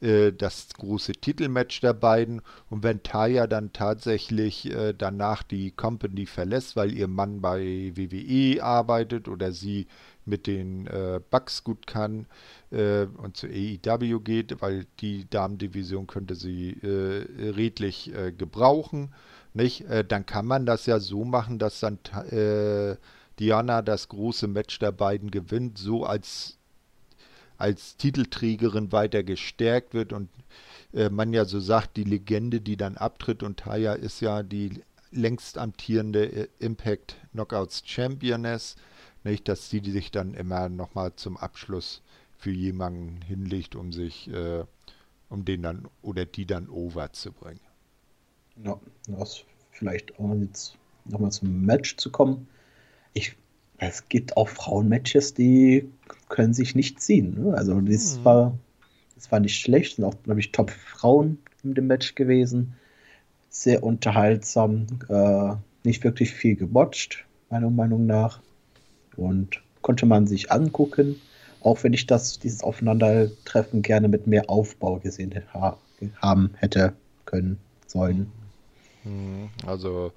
äh, 0.00 0.32
das 0.32 0.68
große 0.78 1.12
Titelmatch 1.12 1.80
der 1.80 1.92
beiden. 1.92 2.40
Und 2.70 2.82
wenn 2.82 3.02
Taya 3.02 3.46
dann 3.46 3.72
tatsächlich 3.72 4.72
äh, 4.72 4.94
danach 4.96 5.42
die 5.42 5.72
Company 5.72 6.24
verlässt, 6.26 6.76
weil 6.76 6.94
ihr 6.94 7.08
Mann 7.08 7.40
bei 7.42 7.92
WWE 7.94 8.62
arbeitet 8.62 9.28
oder 9.28 9.52
sie 9.52 9.86
mit 10.28 10.46
den 10.46 10.86
äh, 10.86 11.20
Bucks 11.30 11.64
gut 11.64 11.86
kann 11.86 12.26
äh, 12.70 13.04
und 13.04 13.36
zu 13.36 13.46
AEW 13.46 14.20
geht, 14.20 14.60
weil 14.60 14.86
die 15.00 15.28
Damendivision 15.28 16.06
könnte 16.06 16.34
sie 16.34 16.72
äh, 16.82 17.50
redlich 17.50 18.14
äh, 18.14 18.32
gebrauchen, 18.32 19.14
nicht? 19.54 19.86
Äh, 19.86 20.04
dann 20.04 20.26
kann 20.26 20.46
man 20.46 20.66
das 20.66 20.86
ja 20.86 21.00
so 21.00 21.24
machen, 21.24 21.58
dass 21.58 21.80
dann 21.80 21.98
äh, 22.30 22.96
Diana 23.38 23.82
das 23.82 24.08
große 24.08 24.48
Match 24.48 24.78
der 24.78 24.92
beiden 24.92 25.30
gewinnt, 25.30 25.78
so 25.78 26.04
als 26.04 26.54
als 27.56 27.96
Titelträgerin 27.96 28.92
weiter 28.92 29.24
gestärkt 29.24 29.92
wird 29.92 30.12
und 30.12 30.28
äh, 30.94 31.10
man 31.10 31.32
ja 31.32 31.44
so 31.44 31.58
sagt, 31.58 31.96
die 31.96 32.04
Legende, 32.04 32.60
die 32.60 32.76
dann 32.76 32.96
abtritt 32.96 33.42
und 33.42 33.58
Taya 33.58 33.94
ist 33.94 34.20
ja 34.20 34.44
die 34.44 34.80
längst 35.10 35.58
amtierende 35.58 36.48
Impact 36.60 37.16
Knockouts 37.32 37.82
Championess 37.84 38.76
nicht, 39.24 39.48
dass 39.48 39.70
sie 39.70 39.80
sich 39.80 40.10
dann 40.10 40.34
immer 40.34 40.68
nochmal 40.68 41.14
zum 41.16 41.36
Abschluss 41.36 42.02
für 42.36 42.50
jemanden 42.50 43.20
hinlegt, 43.22 43.74
um 43.74 43.92
sich, 43.92 44.28
äh, 44.28 44.64
um 45.28 45.44
den 45.44 45.62
dann 45.62 45.88
oder 46.02 46.24
die 46.24 46.46
dann 46.46 46.68
over 46.68 47.12
zu 47.12 47.32
bringen. 47.32 47.60
Ja, 48.64 48.78
das 49.08 49.44
vielleicht 49.72 50.18
auch 50.18 50.34
jetzt 50.34 50.76
nochmal 51.04 51.32
zum 51.32 51.64
Match 51.64 51.96
zu 51.96 52.10
kommen. 52.10 52.48
Ich, 53.12 53.36
es 53.78 54.08
gibt 54.08 54.36
auch 54.36 54.48
Frauenmatches, 54.48 55.34
die 55.34 55.88
können 56.28 56.54
sich 56.54 56.74
nicht 56.74 57.00
ziehen. 57.00 57.42
Ne? 57.42 57.54
Also 57.54 57.80
das 57.80 58.16
hm. 58.16 58.24
war, 58.24 58.58
das 59.14 59.30
war 59.30 59.40
nicht 59.40 59.60
schlecht, 59.60 59.96
sind 59.96 60.04
auch, 60.04 60.14
glaube 60.22 60.40
ich, 60.40 60.52
Top-Frauen 60.52 61.38
in 61.62 61.74
dem 61.74 61.86
Match 61.86 62.14
gewesen. 62.14 62.74
Sehr 63.50 63.82
unterhaltsam, 63.82 64.86
äh, 65.08 65.54
nicht 65.84 66.04
wirklich 66.04 66.32
viel 66.32 66.54
gebotcht, 66.54 67.24
meiner 67.50 67.70
Meinung 67.70 68.06
nach 68.06 68.40
und 69.18 69.60
konnte 69.82 70.06
man 70.06 70.26
sich 70.26 70.50
angucken, 70.50 71.20
auch 71.60 71.82
wenn 71.82 71.92
ich 71.92 72.06
das, 72.06 72.38
dieses 72.38 72.62
Aufeinandertreffen 72.62 73.82
gerne 73.82 74.08
mit 74.08 74.26
mehr 74.26 74.48
Aufbau 74.48 74.98
gesehen 74.98 75.34
ha 75.52 75.76
haben 76.22 76.50
hätte 76.56 76.92
können 77.26 77.58
sollen. 77.86 78.30
Mhm. 79.04 79.50
Also 79.66 80.12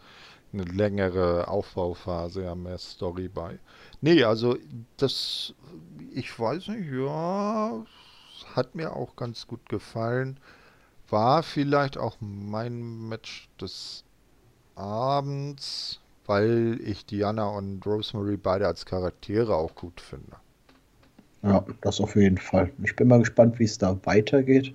eine 0.53 0.64
längere 0.64 1.48
Aufbauphase, 1.48 2.44
ja, 2.44 2.56
mehr 2.56 2.78
Story 2.78 3.28
bei. 3.28 3.57
Nee, 4.02 4.23
also 4.23 4.57
das, 4.98 5.53
ich 6.14 6.38
weiß 6.38 6.68
nicht, 6.69 6.91
ja, 6.91 7.84
hat 8.56 8.76
mir 8.76 8.95
auch 8.95 9.15
ganz 9.15 9.48
gut 9.48 9.68
gefallen. 9.69 10.38
War 11.10 11.44
vielleicht 11.44 11.98
auch 11.98 12.18
mein 12.19 13.07
Match 13.10 13.49
des 13.60 14.03
Abends, 14.76 15.99
weil 16.26 16.80
ich 16.84 17.06
Diana 17.06 17.49
und 17.49 17.85
Rosemary 17.85 18.38
beide 18.38 18.68
als 18.68 18.85
Charaktere 18.85 19.56
auch 19.56 19.76
gut 19.76 19.99
finde. 20.02 20.35
Ja, 21.43 21.65
das 21.81 21.99
auf 21.99 22.15
jeden 22.15 22.38
Fall. 22.38 22.72
Ich 22.84 22.95
bin 22.95 23.07
mal 23.07 23.19
gespannt, 23.19 23.60
wie 23.60 23.64
es 23.64 23.77
da 23.77 23.98
weitergeht. 24.03 24.73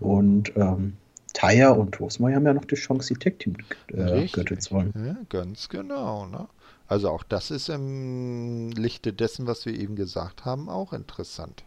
Und 0.00 0.54
ähm, 0.56 0.96
Taya 1.32 1.70
und 1.70 1.98
Rosemary 1.98 2.34
haben 2.34 2.46
ja 2.46 2.54
noch 2.54 2.64
die 2.64 2.74
Chance, 2.74 3.14
die 3.14 3.20
Tech-Team-Gürtel 3.20 4.56
äh, 4.56 4.58
zu 4.58 4.74
wollen. 4.74 4.92
Ja, 4.94 5.16
ganz 5.28 5.68
genau. 5.68 6.26
Ne? 6.26 6.46
Also 6.86 7.10
auch 7.10 7.22
das 7.22 7.50
ist 7.50 7.68
im 7.68 8.70
Lichte 8.72 9.12
dessen, 9.12 9.46
was 9.46 9.66
wir 9.66 9.78
eben 9.78 9.96
gesagt 9.96 10.44
haben, 10.44 10.68
auch 10.68 10.92
interessant. 10.92 11.64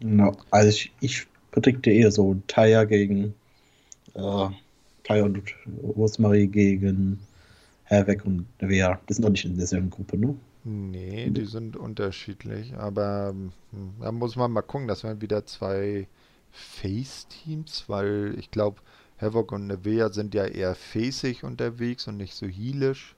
No, 0.00 0.36
also 0.50 0.68
ich, 0.68 0.92
ich 1.00 1.26
predikte 1.50 1.90
eher 1.90 2.10
so 2.10 2.36
Taya 2.46 2.84
gegen 2.84 3.34
äh, 4.14 4.48
Taya 5.04 5.24
und 5.24 5.42
Rosemarie 5.82 6.46
gegen 6.46 7.18
Havoc 7.90 8.24
und 8.24 8.46
Nevea. 8.62 9.00
Die 9.08 9.14
sind 9.14 9.24
doch 9.24 9.30
nicht 9.30 9.44
in 9.44 9.56
derselben 9.56 9.90
Gruppe, 9.90 10.16
ne? 10.16 10.36
Nee, 10.62 11.30
die 11.30 11.46
sind 11.46 11.76
unterschiedlich, 11.76 12.74
aber 12.76 13.30
hm, 13.30 13.52
da 14.00 14.12
muss 14.12 14.36
man 14.36 14.52
mal 14.52 14.62
gucken, 14.62 14.88
das 14.88 15.04
wären 15.04 15.20
wieder 15.22 15.46
zwei 15.46 16.06
Face-Teams, 16.52 17.84
weil 17.88 18.34
ich 18.38 18.50
glaube, 18.50 18.80
Havoc 19.18 19.52
und 19.52 19.66
Nevea 19.66 20.10
sind 20.10 20.34
ja 20.34 20.44
eher 20.44 20.74
faceig 20.74 21.42
unterwegs 21.42 22.06
und 22.06 22.18
nicht 22.18 22.34
so 22.34 22.46
healisch. 22.46 23.16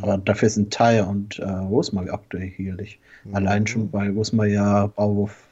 Aber 0.00 0.18
dafür 0.18 0.48
sind 0.48 0.72
Ty 0.72 1.00
und 1.00 1.38
äh, 1.38 1.48
Rosemary 1.48 2.10
aktuell 2.10 2.48
healig. 2.48 3.00
Mhm. 3.24 3.34
Allein 3.34 3.66
schon, 3.66 3.92
weil 3.92 4.10
Rosemary 4.10 4.54
ja 4.54 4.86
Bauwurf 4.86 5.48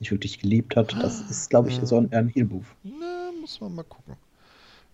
nicht 0.00 0.10
wirklich 0.10 0.40
geliebt 0.40 0.76
hat. 0.76 0.92
Das 1.02 1.22
ah, 1.22 1.30
ist, 1.30 1.50
glaube 1.50 1.68
ich, 1.68 1.80
so 1.82 1.96
ein, 1.96 2.12
ein 2.12 2.28
Heal-Move. 2.28 2.66
Na, 2.82 3.30
muss 3.40 3.60
man 3.60 3.74
mal 3.74 3.84
gucken. 3.84 4.16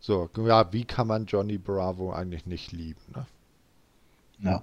So, 0.07 0.29
ja, 0.37 0.71
wie 0.71 0.85
kann 0.85 1.07
man 1.07 1.25
Johnny 1.25 1.57
Bravo 1.57 2.13
eigentlich 2.13 2.45
nicht 2.45 2.73
lieben, 2.73 3.01
ne? 3.15 3.27
Ja, 4.39 4.63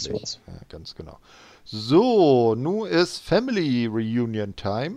sowas. 0.00 0.40
Ja, 0.48 0.54
ganz 0.68 0.96
genau. 0.96 1.20
So, 1.64 2.56
nun 2.56 2.88
ist 2.88 3.18
Family 3.18 3.86
Reunion 3.86 4.56
Time. 4.56 4.96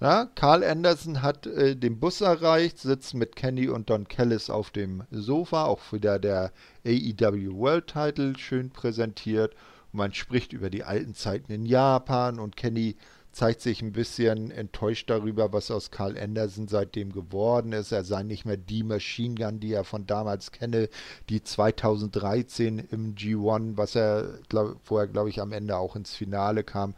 Ja, 0.00 0.24
Carl 0.34 0.64
Anderson 0.64 1.22
hat 1.22 1.46
äh, 1.46 1.76
den 1.76 2.00
Bus 2.00 2.22
erreicht, 2.22 2.80
sitzt 2.80 3.14
mit 3.14 3.36
Kenny 3.36 3.68
und 3.68 3.88
Don 3.88 4.08
Kellis 4.08 4.50
auf 4.50 4.72
dem 4.72 5.04
Sofa, 5.12 5.66
auch 5.66 5.92
wieder 5.92 6.18
der 6.18 6.50
AEW 6.84 7.54
World 7.54 7.86
Title 7.86 8.36
schön 8.36 8.70
präsentiert. 8.70 9.54
Und 9.92 9.98
man 9.98 10.12
spricht 10.12 10.52
über 10.52 10.70
die 10.70 10.82
alten 10.82 11.14
Zeiten 11.14 11.52
in 11.52 11.64
Japan 11.64 12.40
und 12.40 12.56
Kenny 12.56 12.96
zeigt 13.36 13.60
sich 13.60 13.82
ein 13.82 13.92
bisschen 13.92 14.50
enttäuscht 14.50 15.10
darüber, 15.10 15.52
was 15.52 15.70
aus 15.70 15.90
Carl 15.90 16.16
Anderson 16.16 16.68
seitdem 16.68 17.12
geworden 17.12 17.74
ist. 17.74 17.92
Er 17.92 18.02
sei 18.02 18.22
nicht 18.22 18.46
mehr 18.46 18.56
die 18.56 18.82
Machine 18.82 19.34
Gun, 19.34 19.60
die 19.60 19.74
er 19.74 19.84
von 19.84 20.06
damals 20.06 20.52
kenne, 20.52 20.88
die 21.28 21.42
2013 21.42 22.78
im 22.90 23.14
G1, 23.14 23.76
was 23.76 23.94
er 23.94 24.38
glaub, 24.48 24.78
vorher, 24.82 25.06
glaube 25.06 25.28
ich, 25.28 25.42
am 25.42 25.52
Ende 25.52 25.76
auch 25.76 25.96
ins 25.96 26.14
Finale 26.14 26.64
kam, 26.64 26.94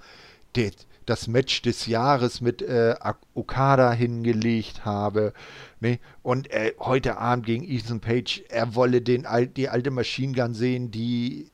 das 1.07 1.27
Match 1.27 1.63
des 1.63 1.87
Jahres 1.87 2.41
mit 2.41 2.63
äh, 2.63 2.95
Okada 3.35 3.93
hingelegt 3.93 4.85
habe. 4.85 5.33
Ne? 5.81 5.99
Und 6.23 6.53
äh, 6.53 6.73
heute 6.79 7.19
Abend 7.19 7.47
gegen 7.47 7.65
Ethan 7.65 7.99
Page, 7.99 8.45
er 8.49 8.77
wolle 8.77 9.01
den, 9.03 9.27
die 9.57 9.69
alte 9.69 9.91
Machine 9.91 10.35
Gun 10.35 10.55
sehen, 10.55 10.93
die 10.93 11.51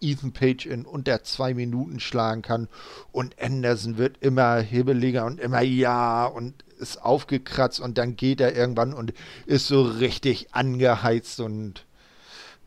Ethan 0.00 0.32
Page 0.32 0.66
in 0.66 0.84
unter 0.84 1.22
zwei 1.22 1.54
Minuten 1.54 2.00
schlagen 2.00 2.42
kann. 2.42 2.68
Und 3.12 3.36
Anderson 3.40 3.98
wird 3.98 4.18
immer 4.20 4.58
hibbeliger 4.58 5.24
und 5.24 5.40
immer 5.40 5.60
ja 5.62 6.26
und 6.26 6.64
ist 6.78 7.02
aufgekratzt 7.02 7.80
und 7.80 7.98
dann 7.98 8.16
geht 8.16 8.40
er 8.40 8.54
irgendwann 8.54 8.94
und 8.94 9.12
ist 9.46 9.66
so 9.66 9.82
richtig 9.82 10.54
angeheizt 10.54 11.40
und 11.40 11.84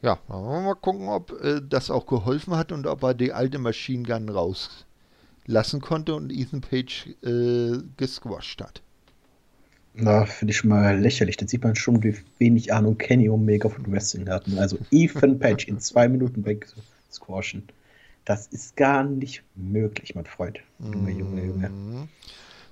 ja, 0.02 0.18
mal 0.28 0.76
gucken, 0.76 1.10
ob 1.10 1.32
äh, 1.44 1.62
das 1.68 1.92
auch 1.92 2.08
geholfen 2.08 2.56
hat 2.56 2.72
und 2.72 2.88
ob 2.88 3.04
er 3.04 3.14
die 3.14 3.34
alte 3.34 3.60
Machine 3.60 4.04
Gun 4.04 4.30
rauslassen 4.30 5.80
konnte 5.80 6.16
und 6.16 6.32
Ethan 6.32 6.62
Page 6.62 7.08
äh, 7.24 7.78
gesquasht 7.98 8.62
hat. 8.62 8.82
Na, 9.94 10.26
finde 10.26 10.52
ich 10.52 10.58
schon 10.58 10.70
mal 10.70 11.00
lächerlich. 11.00 11.38
Da 11.38 11.48
sieht 11.48 11.64
man 11.64 11.76
schon, 11.76 12.02
wie 12.04 12.16
wenig 12.40 12.74
Ahnung 12.74 12.98
Kenny 12.98 13.30
Omega 13.30 13.68
von 13.70 13.92
Wrestling 13.92 14.30
hatten. 14.30 14.58
Also 14.58 14.78
Ethan 14.90 15.38
Page 15.38 15.68
in 15.68 15.80
zwei 15.80 16.08
Minuten 16.08 16.46
weg 16.46 16.68
squashen. 17.14 17.68
Das 18.26 18.48
ist 18.48 18.76
gar 18.76 19.04
nicht 19.04 19.44
möglich, 19.56 20.16
mein 20.16 20.26
Freund. 20.26 20.60
Junge, 20.80 21.12
Junge, 21.12 21.46
Junge. 21.46 21.70
Mhm. 21.70 22.10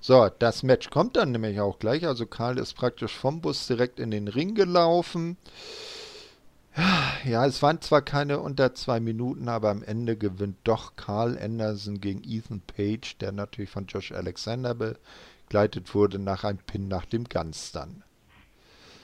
So, 0.02 0.30
das 0.40 0.64
Match 0.64 0.90
kommt 0.90 1.18
dann 1.18 1.32
nämlich 1.32 1.60
auch 1.60 1.80
gleich. 1.80 2.06
Also 2.06 2.26
Karl 2.26 2.58
ist 2.58 2.76
praktisch 2.76 3.16
vom 3.16 3.42
Bus 3.42 3.68
direkt 3.68 4.00
in 4.00 4.12
den 4.12 4.28
Ring 4.28 4.56
gelaufen. 4.56 5.38
Ja, 7.26 7.46
es 7.46 7.62
waren 7.62 7.82
zwar 7.82 8.02
keine 8.02 8.40
unter 8.40 8.74
zwei 8.74 9.00
Minuten, 9.00 9.50
aber 9.50 9.70
am 9.70 9.84
Ende 9.84 10.16
gewinnt 10.16 10.58
doch 10.64 10.96
Carl 10.96 11.38
Anderson 11.38 12.00
gegen 12.00 12.24
Ethan 12.24 12.62
Page, 12.62 13.18
der 13.18 13.32
natürlich 13.34 13.70
von 13.70 13.88
Josh 13.88 14.12
Alexander 14.14 14.76
begleitet 14.76 15.94
wurde, 15.94 16.20
nach 16.20 16.44
einem 16.44 16.60
Pin 16.60 16.88
nach 16.88 17.06
dem 17.06 17.26
Ganz 17.26 17.72
dann. 17.72 18.04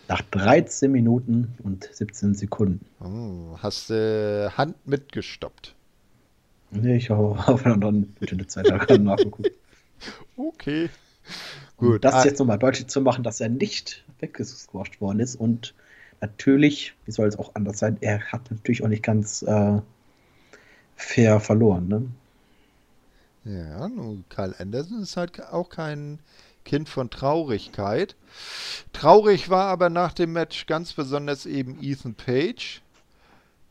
Nach 0.07 0.21
13 0.21 0.91
Minuten 0.91 1.55
und 1.63 1.89
17 1.91 2.35
Sekunden. 2.35 2.85
Oh, 2.99 3.57
hast 3.57 3.89
du 3.89 3.93
äh, 3.93 4.51
Hand 4.51 4.75
mitgestoppt? 4.87 5.73
Nee, 6.71 6.97
ich 6.97 7.09
habe 7.09 7.37
auf 7.47 7.63
dann 7.63 8.03
bitte 8.19 8.35
eine 8.35 8.47
Zeit 8.47 8.67
lang 8.67 9.03
nachgeguckt. 9.03 9.51
Okay. 10.35 10.89
Gut. 11.77 11.95
Und 11.95 12.05
das 12.05 12.13
ah. 12.13 12.25
jetzt 12.25 12.39
nochmal 12.39 12.59
deutlich 12.59 12.87
zu 12.87 13.01
machen, 13.01 13.23
dass 13.23 13.41
er 13.41 13.49
nicht 13.49 14.03
weggesquasht 14.19 15.01
worden 15.01 15.19
ist 15.19 15.35
und 15.35 15.73
natürlich, 16.21 16.93
wie 17.05 17.11
soll 17.11 17.27
es 17.27 17.37
auch 17.37 17.55
anders 17.55 17.79
sein, 17.79 17.97
er 18.01 18.19
hat 18.31 18.49
natürlich 18.51 18.83
auch 18.83 18.87
nicht 18.87 19.03
ganz 19.03 19.41
äh, 19.41 19.81
fair 20.95 21.39
verloren. 21.39 21.87
Ne? 21.87 22.05
Ja, 23.45 23.87
nun, 23.87 24.25
Karl 24.29 24.55
Anderson 24.57 25.01
ist 25.01 25.17
halt 25.17 25.41
auch 25.41 25.69
kein 25.69 26.19
Kind 26.65 26.89
von 26.89 27.09
Traurigkeit. 27.09 28.15
Traurig 28.91 29.49
war 29.49 29.67
aber 29.67 29.89
nach 29.89 30.13
dem 30.13 30.33
Match 30.33 30.65
ganz 30.65 30.93
besonders 30.93 31.45
eben 31.45 31.81
Ethan 31.81 32.15
Page, 32.15 32.81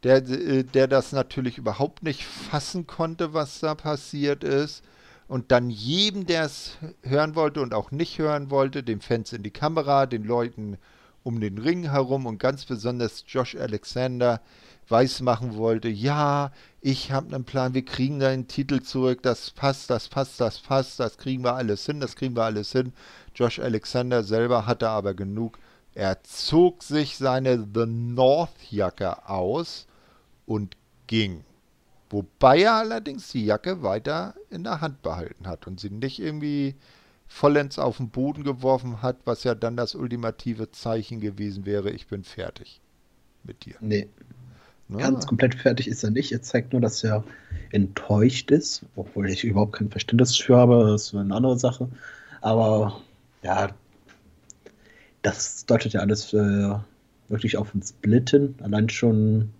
der, 0.04 0.16
äh, 0.28 0.64
der 0.64 0.88
das 0.88 1.12
natürlich 1.12 1.58
überhaupt 1.58 2.02
nicht 2.02 2.24
fassen 2.24 2.86
konnte, 2.86 3.34
was 3.34 3.60
da 3.60 3.74
passiert 3.74 4.44
ist. 4.44 4.82
Und 5.26 5.50
dann 5.52 5.70
jedem, 5.70 6.26
der 6.26 6.44
es 6.44 6.76
hören 7.02 7.34
wollte 7.34 7.60
und 7.62 7.74
auch 7.74 7.90
nicht 7.90 8.18
hören 8.18 8.50
wollte, 8.50 8.82
den 8.82 9.00
Fans 9.00 9.32
in 9.32 9.42
die 9.42 9.50
Kamera, 9.50 10.06
den 10.06 10.24
Leuten 10.24 10.78
um 11.22 11.40
den 11.40 11.58
Ring 11.58 11.90
herum 11.90 12.26
und 12.26 12.38
ganz 12.38 12.66
besonders 12.66 13.24
Josh 13.26 13.56
Alexander 13.56 14.40
weismachen 14.88 15.56
wollte, 15.56 15.88
ja, 15.88 16.52
ich 16.80 17.12
habe 17.12 17.34
einen 17.34 17.44
Plan, 17.44 17.74
wir 17.74 17.84
kriegen 17.84 18.20
deinen 18.20 18.46
Titel 18.46 18.82
zurück, 18.82 19.22
das 19.22 19.50
passt, 19.50 19.90
das 19.90 20.08
passt, 20.08 20.40
das 20.40 20.58
passt, 20.58 21.00
das 21.00 21.16
kriegen 21.16 21.42
wir 21.42 21.54
alles 21.54 21.86
hin, 21.86 22.00
das 22.00 22.16
kriegen 22.16 22.36
wir 22.36 22.44
alles 22.44 22.72
hin. 22.72 22.92
Josh 23.34 23.58
Alexander 23.58 24.22
selber 24.22 24.66
hatte 24.66 24.88
aber 24.88 25.14
genug. 25.14 25.58
Er 25.94 26.22
zog 26.24 26.82
sich 26.82 27.16
seine 27.16 27.66
The 27.72 27.86
North 27.86 28.70
Jacke 28.70 29.28
aus 29.28 29.86
und 30.46 30.76
ging. 31.06 31.44
Wobei 32.10 32.62
er 32.62 32.74
allerdings 32.74 33.30
die 33.32 33.44
Jacke 33.44 33.82
weiter 33.82 34.34
in 34.50 34.64
der 34.64 34.80
Hand 34.80 35.02
behalten 35.02 35.46
hat 35.46 35.66
und 35.66 35.80
sie 35.80 35.90
nicht 35.90 36.20
irgendwie 36.20 36.76
vollends 37.26 37.78
auf 37.78 37.96
den 37.96 38.10
Boden 38.10 38.44
geworfen 38.44 39.02
hat, 39.02 39.16
was 39.24 39.44
ja 39.44 39.54
dann 39.54 39.76
das 39.76 39.94
ultimative 39.94 40.70
Zeichen 40.70 41.20
gewesen 41.20 41.66
wäre, 41.66 41.90
ich 41.90 42.06
bin 42.06 42.22
fertig 42.22 42.80
mit 43.42 43.64
dir. 43.64 43.76
Nee, 43.80 44.08
Ne? 44.88 44.98
Ganz 44.98 45.26
komplett 45.26 45.54
fertig 45.54 45.88
ist 45.88 46.04
er 46.04 46.10
nicht. 46.10 46.32
Er 46.32 46.42
zeigt 46.42 46.72
nur, 46.72 46.80
dass 46.80 47.02
er 47.02 47.24
enttäuscht 47.72 48.50
ist, 48.50 48.84
obwohl 48.96 49.30
ich 49.30 49.44
überhaupt 49.44 49.74
kein 49.74 49.90
Verständnis 49.90 50.36
für 50.36 50.56
habe. 50.56 50.86
Das 50.90 51.06
ist 51.06 51.14
eine 51.14 51.34
andere 51.34 51.58
Sache. 51.58 51.88
Aber 52.40 53.00
ja, 53.42 53.70
das 55.22 55.64
deutet 55.64 55.94
ja 55.94 56.00
alles 56.00 56.32
äh, 56.34 56.74
wirklich 57.28 57.56
auf 57.56 57.74
ein 57.74 57.82
Splitten. 57.82 58.54
Allein 58.62 58.88
schon, 58.90 59.50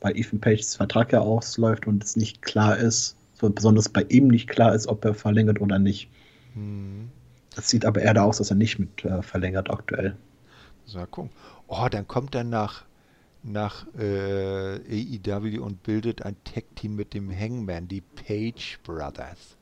weil 0.00 0.16
Ethan 0.16 0.40
Pages 0.40 0.76
Vertrag 0.76 1.12
ja 1.12 1.20
ausläuft 1.20 1.86
und 1.86 2.02
es 2.02 2.16
nicht 2.16 2.40
klar 2.40 2.78
ist, 2.78 3.16
so 3.34 3.50
besonders 3.50 3.90
bei 3.90 4.02
ihm 4.08 4.28
nicht 4.28 4.48
klar 4.48 4.74
ist, 4.74 4.86
ob 4.86 5.04
er 5.04 5.12
verlängert 5.12 5.60
oder 5.60 5.78
nicht. 5.78 6.08
Hm. 6.54 7.10
Das 7.54 7.68
sieht 7.68 7.84
aber 7.84 8.00
eher 8.00 8.14
da 8.14 8.22
aus, 8.22 8.38
dass 8.38 8.50
er 8.50 8.56
nicht 8.56 8.78
mit 8.78 9.04
äh, 9.04 9.22
verlängert 9.22 9.70
aktuell. 9.70 10.16
So, 10.86 11.04
gucken. 11.06 11.30
Oh, 11.68 11.88
dann 11.90 12.06
kommt 12.06 12.34
er 12.34 12.44
nach 12.44 12.85
nach 13.46 13.86
äh, 13.98 14.76
AEW 14.76 15.62
und 15.62 15.82
bildet 15.82 16.22
ein 16.22 16.36
Tag-Team 16.44 16.96
mit 16.96 17.14
dem 17.14 17.30
Hangman, 17.30 17.88
die 17.88 18.00
Page 18.00 18.78
Brothers. 18.82 19.56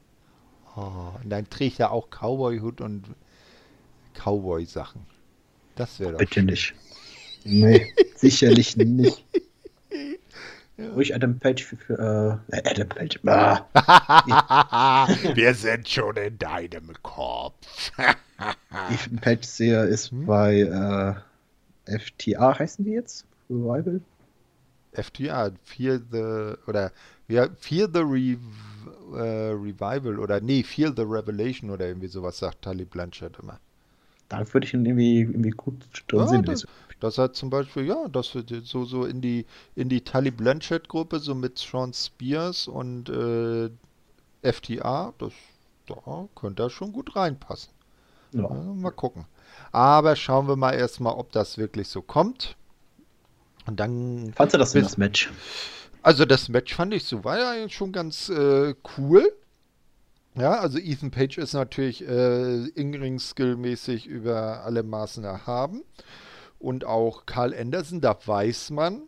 Oh, 0.77 1.13
und 1.23 1.31
dann 1.31 1.49
trägt 1.49 1.81
er 1.81 1.93
auch 1.93 2.09
Cowboy-Hut 2.11 2.81
und 2.81 3.05
Cowboy-Sachen. 4.15 5.07
Das 5.77 6.01
wäre 6.01 6.13
doch. 6.13 6.19
Bitte 6.19 6.43
nicht. 6.43 6.75
Nee, 7.45 7.93
sicherlich 8.17 8.77
nicht. 8.77 9.25
Ja. 10.77 10.91
Ruhig 10.91 11.15
Adam 11.15 11.39
Page 11.39 11.63
für, 11.63 11.77
für 11.77 12.43
äh, 12.51 12.69
Adam 12.69 12.89
Page. 12.89 13.21
Ah. 13.27 15.07
Wir 15.35 15.55
sind 15.55 15.89
schon 15.89 16.17
in 16.17 16.37
deinem 16.37 16.93
Kopf. 17.01 17.93
Ethan 18.91 19.19
Page 19.21 19.45
sehe 19.45 19.85
ist 19.85 20.11
hm? 20.11 20.27
bei 20.27 21.23
äh, 21.87 21.99
FTA 21.99 22.59
heißen 22.59 22.85
die 22.85 22.91
jetzt? 22.91 23.25
Revival? 23.55 24.01
FTA, 24.93 25.51
Fear 25.65 26.01
the 26.11 26.55
oder 26.69 26.93
ja, 27.29 27.49
Fear 27.57 27.89
the 27.93 28.01
Re, 28.01 28.37
äh, 29.15 29.51
Revival 29.51 30.19
oder 30.19 30.41
nee, 30.41 30.63
Fear 30.63 30.93
the 30.97 31.03
Revelation 31.03 31.71
oder 31.71 31.89
irgendwie 31.89 32.09
sowas 32.09 32.39
sagt 32.39 32.63
Tully 32.63 32.85
Blanchard 32.85 33.39
immer. 33.43 33.59
Da 34.29 34.41
würde 34.53 34.67
ich 34.67 34.75
ihn 34.75 34.87
irgendwie, 34.87 35.21
irgendwie 35.21 35.51
gut 35.51 35.85
drin 36.09 36.21
ja, 36.21 36.27
sehen. 36.29 36.43
Das, 36.45 36.67
das 37.01 37.19
hat 37.19 37.35
zum 37.35 37.51
Beispiel, 37.51 37.85
ja, 37.85 38.09
das 38.09 38.37
so, 38.65 38.85
so 38.85 39.05
in 39.05 39.21
die 39.21 39.47
in 39.75 39.89
die 39.89 40.01
Tully 40.01 40.31
Blanchard 40.31 40.89
Gruppe, 40.89 41.19
so 41.19 41.35
mit 41.35 41.59
Sean 41.59 41.93
Spears 41.93 42.69
und 42.69 43.09
äh, 43.09 43.71
FTA, 44.43 45.13
das 45.19 45.33
da 45.87 46.29
könnte 46.35 46.63
er 46.63 46.71
schon 46.71 46.93
gut 46.93 47.15
reinpassen. 47.17 47.73
Ja. 48.33 48.47
Also 48.47 48.75
mal 48.75 48.91
gucken. 48.91 49.27
Aber 49.73 50.17
schauen 50.17 50.49
wir 50.49 50.57
mal 50.57 50.73
erstmal, 50.73 51.15
ob 51.15 51.33
das 51.33 51.59
wirklich 51.59 51.89
so 51.89 52.03
kommt. 52.03 52.57
Und 53.67 53.81
dann. 53.81 54.33
Fandst 54.35 54.55
du 54.55 54.59
das 54.59 54.73
denn, 54.73 54.83
das 54.83 54.97
Match? 54.97 55.31
Also 56.03 56.27
das 56.27 56.51
Match 56.51 56.75
fand 56.75 56.93
ich 56.93 57.05
so 57.05 57.25
war 57.25 57.39
ja 57.39 57.69
schon 57.71 57.91
ganz 57.93 58.29
äh, 58.29 58.75
cool. 58.99 59.33
Ja, 60.37 60.59
also 60.61 60.79
Ethan 60.79 61.11
Page 61.11 61.39
ist 61.39 61.55
natürlich 61.55 62.07
äh, 62.07 62.67
Ingring-Skill-mäßig 62.75 64.07
über 64.07 64.65
alle 64.65 64.83
Maßen 64.83 65.25
erhaben. 65.25 65.83
Und 66.59 66.85
auch 66.85 67.25
Carl 67.25 67.55
Anderson, 67.55 68.01
da 68.01 68.19
weiß 68.25 68.71
man, 68.71 69.03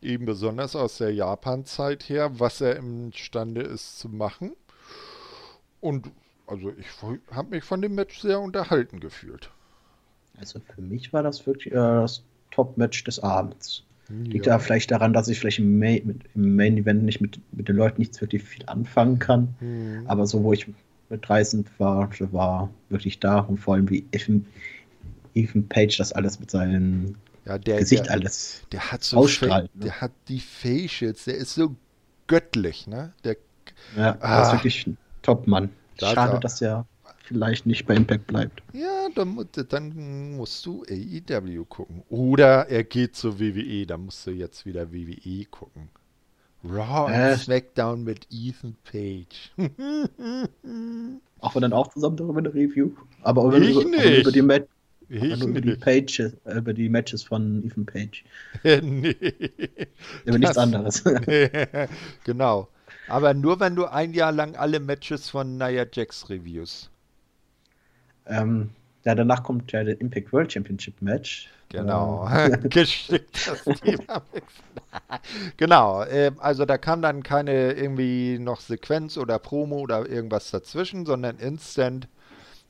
eben 0.00 0.26
besonders 0.26 0.74
aus 0.74 0.98
der 0.98 1.14
Japan-Zeit 1.14 2.08
her, 2.08 2.38
was 2.40 2.60
er 2.60 2.76
imstande 2.76 3.62
ist 3.62 4.00
zu 4.00 4.08
machen. 4.08 4.52
Und 5.80 6.10
also 6.46 6.72
ich 6.76 6.86
habe 7.30 7.50
mich 7.50 7.64
von 7.64 7.80
dem 7.80 7.94
Match 7.94 8.20
sehr 8.20 8.40
unterhalten 8.40 9.00
gefühlt. 9.00 9.50
Also 10.38 10.60
für 10.74 10.82
mich 10.82 11.12
war 11.12 11.22
das 11.22 11.46
wirklich 11.46 11.72
äh, 11.72 11.76
das 11.76 12.22
Top-Match 12.50 13.04
des 13.04 13.20
Abends. 13.20 13.84
Liegt 14.08 14.46
ja. 14.46 14.54
da 14.54 14.58
vielleicht 14.58 14.90
daran, 14.90 15.12
dass 15.12 15.28
ich 15.28 15.38
vielleicht 15.38 15.58
im 15.58 15.78
Main, 15.78 16.20
im 16.34 16.56
Main 16.56 16.76
Event 16.76 17.04
nicht 17.04 17.20
mit, 17.20 17.40
mit 17.52 17.68
den 17.68 17.76
Leuten 17.76 18.00
nichts 18.00 18.20
wirklich 18.20 18.42
viel 18.42 18.64
anfangen 18.66 19.18
kann. 19.18 19.54
Mhm. 19.60 20.02
Aber 20.06 20.26
so, 20.26 20.42
wo 20.42 20.52
ich 20.52 20.66
mit 21.08 21.28
30 21.28 21.66
war, 21.78 22.10
war 22.32 22.70
wirklich 22.88 23.20
da 23.20 23.40
und 23.40 23.58
vor 23.58 23.74
allem 23.74 23.88
wie 23.90 24.04
Ethan, 24.12 24.46
Ethan 25.34 25.68
Page 25.68 25.96
das 25.96 26.12
alles 26.12 26.40
mit 26.40 26.50
seinem 26.50 27.16
ja, 27.44 27.58
der, 27.58 27.78
Gesicht 27.78 28.06
der, 28.06 28.12
alles 28.12 28.62
der 28.72 28.92
hat 28.92 29.04
so 29.04 29.18
ausstrahlt. 29.18 29.74
Ne? 29.74 29.84
Der 29.84 30.00
hat 30.00 30.12
die 30.28 30.40
Facials, 30.40 31.24
der 31.24 31.36
ist 31.36 31.54
so 31.54 31.76
göttlich, 32.26 32.86
ne? 32.86 33.12
Der, 33.24 33.36
ja, 33.96 34.16
ah, 34.20 34.36
der 34.36 34.46
ist 34.46 34.52
wirklich 34.52 34.86
ein 34.86 34.96
Top-Mann. 35.22 35.70
Schade, 35.98 36.40
dass 36.40 36.60
er 36.60 36.86
vielleicht 37.22 37.66
nicht 37.66 37.86
bei 37.86 37.94
Impact 37.94 38.26
bleibt. 38.26 38.62
Ja, 38.72 39.08
dann, 39.14 39.46
dann, 39.68 40.36
musst 40.36 40.64
du 40.66 40.84
AEW 40.88 41.64
gucken. 41.64 42.02
Oder 42.08 42.68
er 42.68 42.84
geht 42.84 43.16
zur 43.16 43.38
WWE, 43.38 43.86
dann 43.86 44.06
musst 44.06 44.26
du 44.26 44.30
jetzt 44.30 44.66
wieder 44.66 44.92
WWE 44.92 45.44
gucken. 45.50 45.88
Raw 46.64 47.12
äh, 47.12 47.36
Smackdown 47.36 48.04
mit 48.04 48.26
Ethan 48.30 48.76
Page. 48.84 49.52
Auch 51.40 51.54
wir 51.54 51.60
dann 51.60 51.72
auch 51.72 51.88
zusammen 51.88 52.16
darüber 52.16 52.38
eine 52.38 52.54
Review. 52.54 52.90
Aber 53.22 53.44
über, 53.44 53.58
ich 53.58 53.84
nicht. 53.84 54.20
über 54.20 54.32
die 54.32 54.42
Match. 54.42 54.68
über 55.08 55.60
die, 55.60 55.74
Pages, 55.74 56.34
äh, 56.44 56.58
über 56.58 56.72
die 56.72 56.88
Matches 56.88 57.22
von 57.22 57.64
Ethan 57.66 57.84
Page. 57.84 58.24
nee. 58.64 59.10
Über 60.24 60.38
nichts 60.38 60.56
anderes. 60.56 61.02
genau. 62.24 62.68
Aber 63.08 63.34
nur 63.34 63.58
wenn 63.58 63.74
du 63.74 63.86
ein 63.86 64.14
Jahr 64.14 64.32
lang 64.32 64.54
alle 64.54 64.78
Matches 64.78 65.28
von 65.28 65.58
Nia 65.58 65.84
Jax 65.92 66.30
reviews. 66.30 66.91
Ähm, 68.26 68.70
ja, 69.04 69.14
danach 69.14 69.42
kommt 69.42 69.72
ja 69.72 69.82
der 69.82 70.00
Impact 70.00 70.32
World 70.32 70.52
Championship 70.52 71.00
Match. 71.00 71.48
Genau, 71.70 72.28
ähm. 72.28 72.60
geschickt 72.70 73.50
das 73.50 73.80
Thema 73.80 74.22
Genau, 75.56 76.02
äh, 76.02 76.30
also 76.38 76.66
da 76.66 76.76
kam 76.76 77.00
dann 77.02 77.22
keine 77.22 77.72
irgendwie 77.72 78.38
noch 78.38 78.60
Sequenz 78.60 79.16
oder 79.16 79.38
Promo 79.38 79.78
oder 79.78 80.08
irgendwas 80.08 80.50
dazwischen, 80.50 81.06
sondern 81.06 81.38
instant 81.38 82.08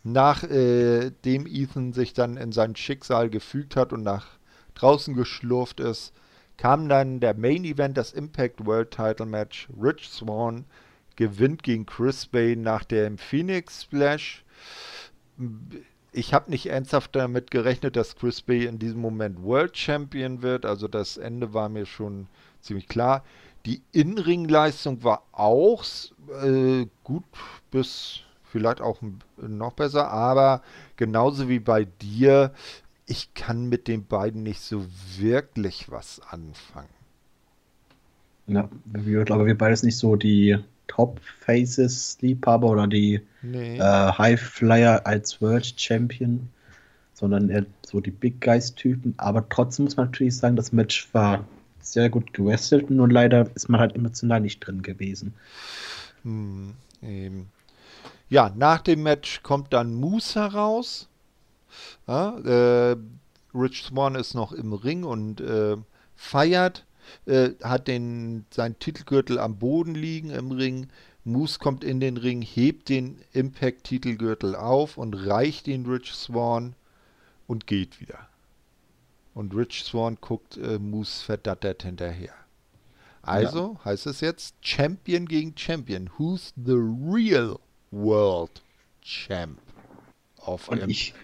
nachdem 0.05 1.47
äh, 1.47 1.51
Ethan 1.51 1.93
sich 1.93 2.13
dann 2.13 2.37
in 2.37 2.53
sein 2.53 2.75
Schicksal 2.77 3.31
gefügt 3.31 3.77
hat 3.77 3.93
und 3.93 4.03
nach 4.03 4.27
draußen 4.75 5.15
geschlurft 5.15 5.81
ist, 5.81 6.13
kam 6.57 6.89
dann 6.89 7.21
der 7.21 7.35
Main 7.35 7.65
Event, 7.65 7.97
das 7.97 8.13
Impact 8.13 8.67
World 8.67 8.91
Title 8.91 9.27
Match. 9.27 9.69
Rich 9.81 10.09
Swan 10.09 10.65
gewinnt 11.17 11.63
gegen 11.63 11.87
Chris 11.87 12.27
Bay 12.27 12.57
nach 12.57 12.85
dem 12.85 13.19
Phoenix 13.19 13.83
Splash 13.83 14.45
ich 16.13 16.35
habe 16.35 16.51
nicht 16.51 16.67
ernsthaft 16.67 17.17
damit 17.17 17.51
gerechnet, 17.51 17.97
dass 17.97 18.17
Chris 18.17 18.43
Bay 18.43 18.67
in 18.67 18.79
diesem 18.79 19.01
Moment 19.01 19.43
World 19.43 19.77
Champion 19.77 20.43
wird. 20.43 20.67
Also 20.67 20.89
das 20.89 21.17
Ende 21.17 21.55
war 21.55 21.69
mir 21.69 21.87
schon 21.87 22.29
ziemlich 22.61 22.89
klar. 22.89 23.25
Die 23.65 23.83
In-Ring-Leistung 23.93 25.05
war 25.05 25.23
auch 25.33 25.85
äh, 26.43 26.87
gut 27.05 27.25
bis 27.71 28.21
vielleicht 28.45 28.81
auch 28.83 29.01
noch 29.39 29.73
besser, 29.73 30.11
aber 30.11 30.63
genauso 30.97 31.49
wie 31.49 31.61
bei 31.61 31.87
dir, 32.03 32.53
ich 33.07 33.33
kann 33.35 33.69
mit 33.69 33.89
den 33.89 34.07
beiden 34.07 34.43
nicht 34.43 34.61
so 34.61 34.85
wirklich 35.17 35.91
was 35.91 36.21
anfangen. 36.21 36.89
Ja, 38.49 38.69
wir 38.85 39.25
glaube 39.25 39.47
wir 39.47 39.57
beides 39.57 39.83
nicht 39.83 39.97
so 39.97 40.17
die 40.17 40.59
Top 40.93 41.19
Faces 41.41 42.19
Liebhaber 42.21 42.69
oder 42.69 42.87
die 42.87 43.23
nee. 43.41 43.79
äh, 43.79 44.13
High 44.13 44.39
Flyer 44.39 45.01
als 45.07 45.41
World 45.41 45.81
Champion, 45.81 46.51
sondern 47.15 47.49
eher 47.49 47.65
so 47.87 48.01
die 48.01 48.11
Big 48.11 48.43
Guys 48.43 48.75
Typen. 48.75 49.15
Aber 49.17 49.49
trotzdem 49.49 49.87
muss 49.87 49.97
man 49.97 50.07
natürlich 50.07 50.37
sagen, 50.37 50.55
das 50.55 50.71
Match 50.71 51.09
war 51.15 51.47
sehr 51.81 52.11
gut 52.11 52.35
gewestelt, 52.35 52.91
nur 52.91 53.11
leider 53.11 53.47
ist 53.55 53.71
man 53.71 53.81
halt 53.81 53.97
emotional 53.97 54.43
nicht 54.43 54.61
drin 54.61 54.83
gewesen. 54.83 55.33
Hm, 56.25 56.75
eben. 57.01 57.49
Ja, 58.29 58.53
nach 58.55 58.83
dem 58.83 59.03
Match 59.03 59.43
kommt 59.43 59.73
dann 59.73 59.95
Moose 59.95 60.41
heraus. 60.41 61.09
Ja, 62.07 62.39
äh, 62.39 62.97
Rich 63.55 63.85
Swan 63.85 64.15
ist 64.15 64.35
noch 64.35 64.53
im 64.53 64.75
Ring 64.75 65.05
und 65.05 65.41
äh, 65.41 65.77
feiert 66.17 66.85
äh, 67.27 67.51
hat 67.63 67.89
den, 67.89 68.47
seinen 68.51 68.79
Titelgürtel 68.79 69.39
am 69.39 69.59
Boden 69.59 69.95
liegen 69.95 70.31
im 70.31 70.51
Ring. 70.51 70.89
Moose 71.25 71.59
kommt 71.59 71.85
in 71.85 72.01
den 72.01 72.17
Ring, 72.17 72.43
hebt 72.43 72.89
den 72.89 73.21
Impact-Titelgürtel 73.33 74.57
auf 74.57 74.99
und 74.99 75.15
reicht 75.15 75.69
ihn 75.69 75.87
Rich 75.87 76.13
Swan 76.13 76.75
und 77.47 77.67
geht 77.67 78.01
wieder. 78.01 78.19
Und 79.35 79.55
Rich 79.55 79.85
Swan 79.85 80.19
guckt 80.21 80.57
äh, 80.57 80.79
Moose 80.79 81.25
verdattert 81.25 81.85
hinterher. 81.85 82.35
Also 83.23 83.77
ja. 83.79 83.85
heißt 83.85 84.07
es 84.07 84.21
jetzt 84.21 84.57
Champion 84.63 85.27
gegen 85.27 85.57
Champion. 85.57 86.11
Who's 86.19 86.53
the 86.57 86.73
real 86.73 87.59
World 87.93 88.63
Champ 89.01 89.61
of 90.45 90.69
und 90.69 90.79
Impact? 90.79 90.91
Ich, 90.91 91.15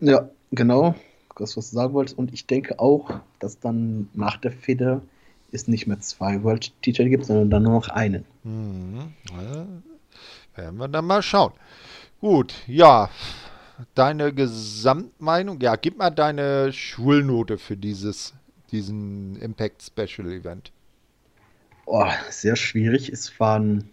ja, 0.00 0.30
genau 0.50 0.94
das, 1.38 1.56
was 1.56 1.70
du 1.70 1.76
sagen 1.76 1.92
wolltest. 1.94 2.18
Und 2.18 2.32
ich 2.32 2.46
denke 2.46 2.78
auch, 2.78 3.20
dass 3.38 3.58
dann 3.58 4.08
nach 4.14 4.36
der 4.36 4.52
Fehde 4.52 5.02
es 5.52 5.68
nicht 5.68 5.86
mehr 5.86 6.00
zwei 6.00 6.42
World-Titel 6.42 7.08
gibt, 7.08 7.26
sondern 7.26 7.50
dann 7.50 7.62
nur 7.62 7.72
noch 7.72 7.88
einen. 7.88 8.24
Mhm. 8.44 9.14
Ja, 9.30 9.66
werden 10.54 10.78
wir 10.78 10.88
dann 10.88 11.06
mal 11.06 11.22
schauen. 11.22 11.52
Gut, 12.20 12.54
ja. 12.66 13.10
Deine 13.94 14.32
Gesamtmeinung, 14.32 15.60
ja, 15.60 15.76
gib 15.76 15.98
mal 15.98 16.10
deine 16.10 16.72
Schulnote 16.72 17.58
für 17.58 17.76
dieses, 17.76 18.32
diesen 18.70 19.36
Impact 19.36 19.82
Special 19.82 20.32
Event. 20.32 20.72
Oh, 21.84 22.06
sehr 22.30 22.56
schwierig. 22.56 23.10
Es 23.10 23.38
waren 23.38 23.90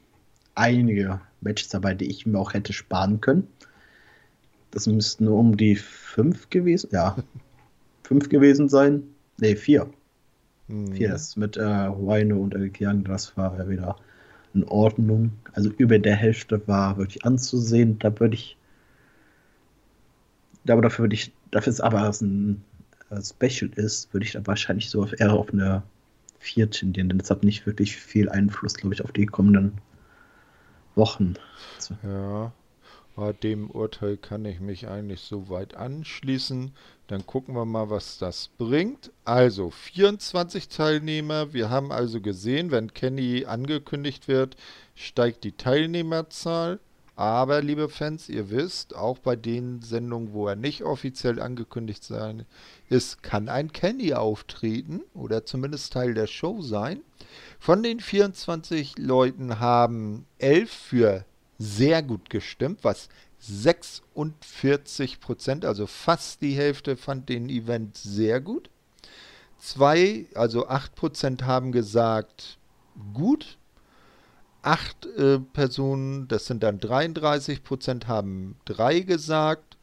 einige 0.55 1.19
Matches 1.41 1.67
dabei, 1.67 1.93
die 1.93 2.09
ich 2.09 2.25
mir 2.25 2.39
auch 2.39 2.53
hätte 2.53 2.71
sparen 2.71 3.19
können. 3.19 3.47
Das 4.73 4.87
müssten 4.87 5.25
nur 5.25 5.37
um 5.37 5.55
die 5.55 5.75
fünf 5.75 6.49
gewesen, 6.49 6.89
ja, 6.91 7.15
fünf 8.03 8.27
gewesen 8.29 8.69
sein. 8.69 9.03
Ne, 9.39 9.55
vier. 9.55 9.87
Mhm. 10.67 10.93
Vier, 10.93 11.09
das 11.09 11.35
mit 11.35 11.57
äh, 11.57 11.61
Wino 11.61 12.41
und 12.41 12.55
Young, 12.55 13.03
das 13.03 13.37
war 13.37 13.55
ja 13.57 13.69
wieder 13.69 13.95
in 14.55 14.63
Ordnung. 14.63 15.31
Also 15.53 15.69
über 15.77 15.99
der 15.99 16.15
Hälfte 16.15 16.67
war 16.67 16.97
wirklich 16.97 17.23
anzusehen. 17.23 17.99
Da 17.99 18.19
würde 18.19 18.33
ich, 18.33 18.57
aber 20.67 20.81
dafür 20.81 21.03
würde 21.03 21.15
ich, 21.15 21.31
dafür 21.51 21.71
ist 21.71 21.81
aber 21.81 22.09
ein 22.09 22.63
äh, 23.11 23.21
Special 23.21 23.69
ist, 23.75 24.11
würde 24.11 24.25
ich 24.25 24.31
da 24.31 24.45
wahrscheinlich 24.47 24.89
so 24.89 25.05
eher 25.05 25.33
auf 25.33 25.53
eine 25.53 25.83
vier 26.39 26.69
tendieren, 26.69 27.09
denn 27.09 27.19
das 27.19 27.29
hat 27.29 27.43
nicht 27.43 27.65
wirklich 27.67 27.95
viel 27.95 28.27
Einfluss, 28.29 28.73
glaube 28.73 28.95
ich, 28.95 29.03
auf 29.03 29.11
die 29.11 29.27
kommenden 29.27 29.73
Wochen. 30.95 31.35
Ja. 32.03 32.51
Dem 33.43 33.69
Urteil 33.69 34.17
kann 34.17 34.43
ich 34.45 34.59
mich 34.59 34.87
eigentlich 34.87 35.21
soweit 35.21 35.75
anschließen. 35.75 36.71
Dann 37.07 37.25
gucken 37.27 37.53
wir 37.53 37.65
mal, 37.65 37.91
was 37.91 38.17
das 38.17 38.49
bringt. 38.57 39.11
Also 39.23 39.69
24 39.69 40.67
Teilnehmer. 40.67 41.53
Wir 41.53 41.69
haben 41.69 41.91
also 41.91 42.21
gesehen, 42.21 42.71
wenn 42.71 42.93
Kenny 42.93 43.45
angekündigt 43.45 44.27
wird, 44.27 44.57
steigt 44.95 45.43
die 45.43 45.51
Teilnehmerzahl. 45.51 46.79
Aber, 47.15 47.61
liebe 47.61 47.89
Fans, 47.89 48.27
ihr 48.27 48.49
wisst, 48.49 48.95
auch 48.95 49.19
bei 49.19 49.35
den 49.35 49.83
Sendungen, 49.83 50.33
wo 50.33 50.47
er 50.47 50.55
nicht 50.55 50.81
offiziell 50.81 51.39
angekündigt 51.39 52.03
sein 52.03 52.47
ist, 52.89 53.21
kann 53.21 53.49
ein 53.49 53.71
Kenny 53.71 54.15
auftreten 54.15 55.01
oder 55.13 55.45
zumindest 55.45 55.93
Teil 55.93 56.15
der 56.15 56.25
Show 56.25 56.63
sein. 56.63 57.01
Von 57.59 57.83
den 57.83 57.99
24 57.99 58.97
Leuten 58.97 59.59
haben 59.59 60.25
11 60.39 60.71
für 60.71 61.25
sehr 61.63 62.03
gut 62.03 62.29
gestimmt, 62.29 62.79
was 62.83 63.09
46 63.39 65.19
Prozent, 65.19 65.65
also 65.65 65.87
fast 65.87 66.41
die 66.41 66.53
Hälfte, 66.53 66.95
fand 66.97 67.29
den 67.29 67.49
Event 67.49 67.97
sehr 67.97 68.39
gut. 68.41 68.69
Zwei, 69.57 70.25
also 70.35 70.67
8 70.67 70.95
Prozent 70.95 71.43
haben 71.43 71.71
gesagt 71.71 72.57
gut 73.13 73.57
acht 74.63 75.05
äh, 75.17 75.39
Personen, 75.39 76.27
das 76.27 76.45
sind 76.47 76.63
dann 76.63 76.79
33 76.79 77.63
Prozent, 77.63 78.07
haben 78.07 78.55
drei 78.65 79.01
gesagt. 79.01 79.77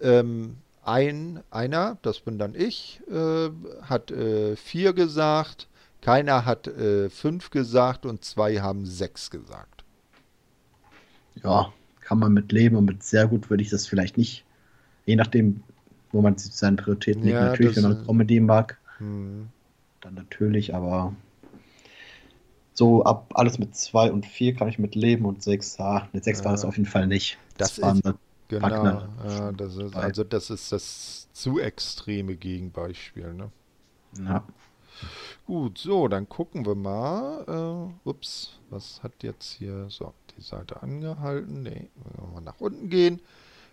Ähm, 0.00 0.58
ein, 0.82 1.42
einer, 1.50 1.96
das 2.02 2.20
bin 2.20 2.38
dann 2.38 2.54
ich, 2.54 3.00
äh, 3.10 3.50
hat 3.82 4.10
äh, 4.10 4.56
vier 4.56 4.92
gesagt. 4.92 5.68
Keiner 6.02 6.44
hat 6.44 6.66
äh, 6.66 7.08
fünf 7.08 7.50
gesagt 7.50 8.04
und 8.04 8.24
zwei 8.24 8.60
haben 8.60 8.84
sechs 8.84 9.30
gesagt. 9.30 9.73
Ja, 11.42 11.72
kann 12.00 12.18
man 12.18 12.32
mit 12.32 12.52
leben 12.52 12.76
und 12.76 12.84
mit 12.84 13.02
sehr 13.02 13.26
gut 13.26 13.50
würde 13.50 13.62
ich 13.62 13.70
das 13.70 13.86
vielleicht 13.86 14.16
nicht. 14.16 14.44
Je 15.06 15.16
nachdem, 15.16 15.62
wo 16.12 16.22
man 16.22 16.36
seine 16.38 16.76
Prioritäten 16.76 17.22
legt. 17.22 17.34
Ja, 17.34 17.46
natürlich, 17.46 17.76
wenn 17.76 17.82
man 17.82 18.06
Comedy 18.06 18.40
mag, 18.40 18.78
hm. 18.98 19.48
dann 20.00 20.14
natürlich, 20.14 20.74
aber 20.74 21.14
so 22.72 23.04
ab 23.04 23.32
alles 23.34 23.58
mit 23.58 23.74
2 23.74 24.12
und 24.12 24.26
4 24.26 24.54
kann 24.54 24.68
ich 24.68 24.78
mit 24.78 24.94
leben 24.94 25.24
und 25.24 25.42
6, 25.42 25.80
ah, 25.80 26.08
mit 26.12 26.24
6 26.24 26.38
ja. 26.38 26.44
war 26.44 26.52
das 26.52 26.64
auf 26.64 26.76
jeden 26.76 26.88
Fall 26.88 27.06
nicht. 27.06 27.38
Das, 27.56 27.76
das 27.76 28.00
ist, 28.00 28.14
genau, 28.48 28.84
ja, 29.26 29.52
das 29.52 29.76
ist, 29.76 29.94
also 29.94 30.24
das 30.24 30.50
ist 30.50 30.72
das 30.72 31.28
zu 31.32 31.60
extreme 31.60 32.36
Gegenbeispiel, 32.36 33.32
ne? 33.32 33.50
Ja. 34.26 34.44
Gut, 35.46 35.78
so, 35.78 36.08
dann 36.08 36.28
gucken 36.28 36.64
wir 36.66 36.74
mal. 36.74 37.92
Äh, 38.04 38.08
ups, 38.08 38.58
was 38.70 39.02
hat 39.02 39.22
jetzt 39.22 39.52
hier, 39.52 39.86
so, 39.88 40.12
die 40.36 40.42
Seite 40.42 40.82
angehalten. 40.82 41.62
Ne, 41.62 41.88
wir 41.94 42.26
mal 42.32 42.40
nach 42.40 42.60
unten 42.60 42.88
gehen. 42.88 43.20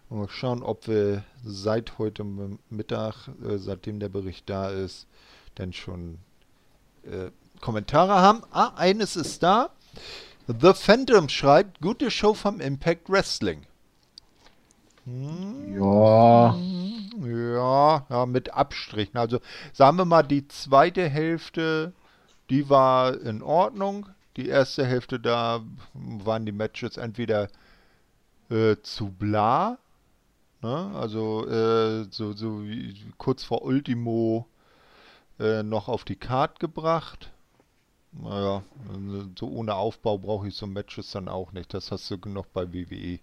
Und 0.09 0.19
mal 0.19 0.29
schauen, 0.29 0.63
ob 0.63 0.87
wir 0.87 1.23
seit 1.43 1.97
heute 1.97 2.25
Mittag, 2.69 3.29
äh, 3.43 3.57
seitdem 3.57 3.99
der 3.99 4.09
Bericht 4.09 4.49
da 4.49 4.69
ist, 4.69 5.07
denn 5.57 5.73
schon 5.73 6.17
äh, 7.03 7.31
Kommentare 7.61 8.15
haben. 8.15 8.43
Ah, 8.51 8.73
eines 8.75 9.15
ist 9.15 9.43
da. 9.43 9.69
The 10.47 10.73
Phantom 10.73 11.29
schreibt, 11.29 11.79
gute 11.81 12.11
Show 12.11 12.33
vom 12.33 12.59
Impact 12.59 13.09
Wrestling. 13.09 13.65
Hm. 15.05 15.75
Ja. 15.79 16.55
Ja, 17.23 18.05
ja, 18.09 18.25
mit 18.25 18.53
Abstrichen. 18.53 19.17
Also 19.17 19.39
sagen 19.73 19.97
wir 19.97 20.05
mal, 20.05 20.23
die 20.23 20.47
zweite 20.47 21.07
Hälfte, 21.07 21.93
die 22.49 22.69
war 22.69 23.19
in 23.19 23.41
Ordnung. 23.41 24.07
Die 24.37 24.47
erste 24.47 24.85
Hälfte, 24.85 25.19
da 25.19 25.61
waren 25.93 26.45
die 26.45 26.51
Matches 26.51 26.97
entweder 26.97 27.49
äh, 28.49 28.77
zu 28.81 29.09
bla, 29.09 29.77
ne? 30.61 30.91
also 30.95 31.47
äh, 31.47 32.05
so, 32.09 32.33
so 32.33 32.63
wie 32.63 32.95
kurz 33.17 33.43
vor 33.43 33.63
Ultimo 33.63 34.47
äh, 35.39 35.63
noch 35.63 35.89
auf 35.89 36.05
die 36.05 36.15
Card 36.15 36.59
gebracht 36.59 37.31
naja, 38.13 38.63
so 39.39 39.47
ohne 39.47 39.75
Aufbau 39.75 40.17
brauche 40.17 40.47
ich 40.47 40.55
so 40.55 40.67
Matches 40.67 41.11
dann 41.11 41.27
auch 41.27 41.51
nicht. 41.53 41.73
Das 41.73 41.91
hast 41.91 42.09
du 42.11 42.17
genug 42.17 42.51
bei 42.53 42.71
WWE. 42.73 43.19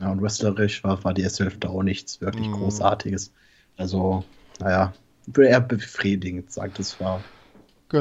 Ja, 0.00 0.10
und 0.10 0.22
wrestlerisch 0.22 0.82
war, 0.84 1.02
war 1.04 1.14
die 1.14 1.22
erste 1.22 1.44
Hälfte 1.44 1.68
auch 1.68 1.82
nichts 1.82 2.20
wirklich 2.20 2.48
mm. 2.48 2.52
Großartiges. 2.52 3.32
Also, 3.76 4.24
naja, 4.60 4.92
eher 5.36 5.60
befriedigend 5.60 6.52
sagen, 6.52 6.72
das 6.76 7.00
war 7.00 7.22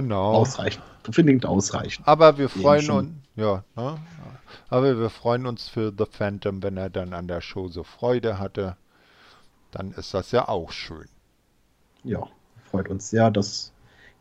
genau. 0.01 0.33
ausreichend. 0.33 0.83
Befriedigend 1.03 1.45
ausreichend. 1.45 2.07
Aber 2.07 2.37
wir 2.37 2.49
freuen 2.49 2.89
uns, 2.89 3.11
ja, 3.35 3.63
ne? 3.75 3.97
aber 4.69 4.99
wir 4.99 5.09
freuen 5.09 5.45
uns 5.45 5.67
für 5.67 5.93
The 5.95 6.05
Phantom, 6.09 6.63
wenn 6.63 6.77
er 6.77 6.89
dann 6.89 7.13
an 7.13 7.27
der 7.27 7.41
Show 7.41 7.67
so 7.67 7.83
Freude 7.83 8.39
hatte. 8.39 8.75
Dann 9.71 9.91
ist 9.91 10.13
das 10.13 10.31
ja 10.31 10.47
auch 10.47 10.71
schön. 10.71 11.07
Ja, 12.03 12.27
freut 12.69 12.89
uns 12.89 13.09
sehr, 13.09 13.31
dass 13.31 13.71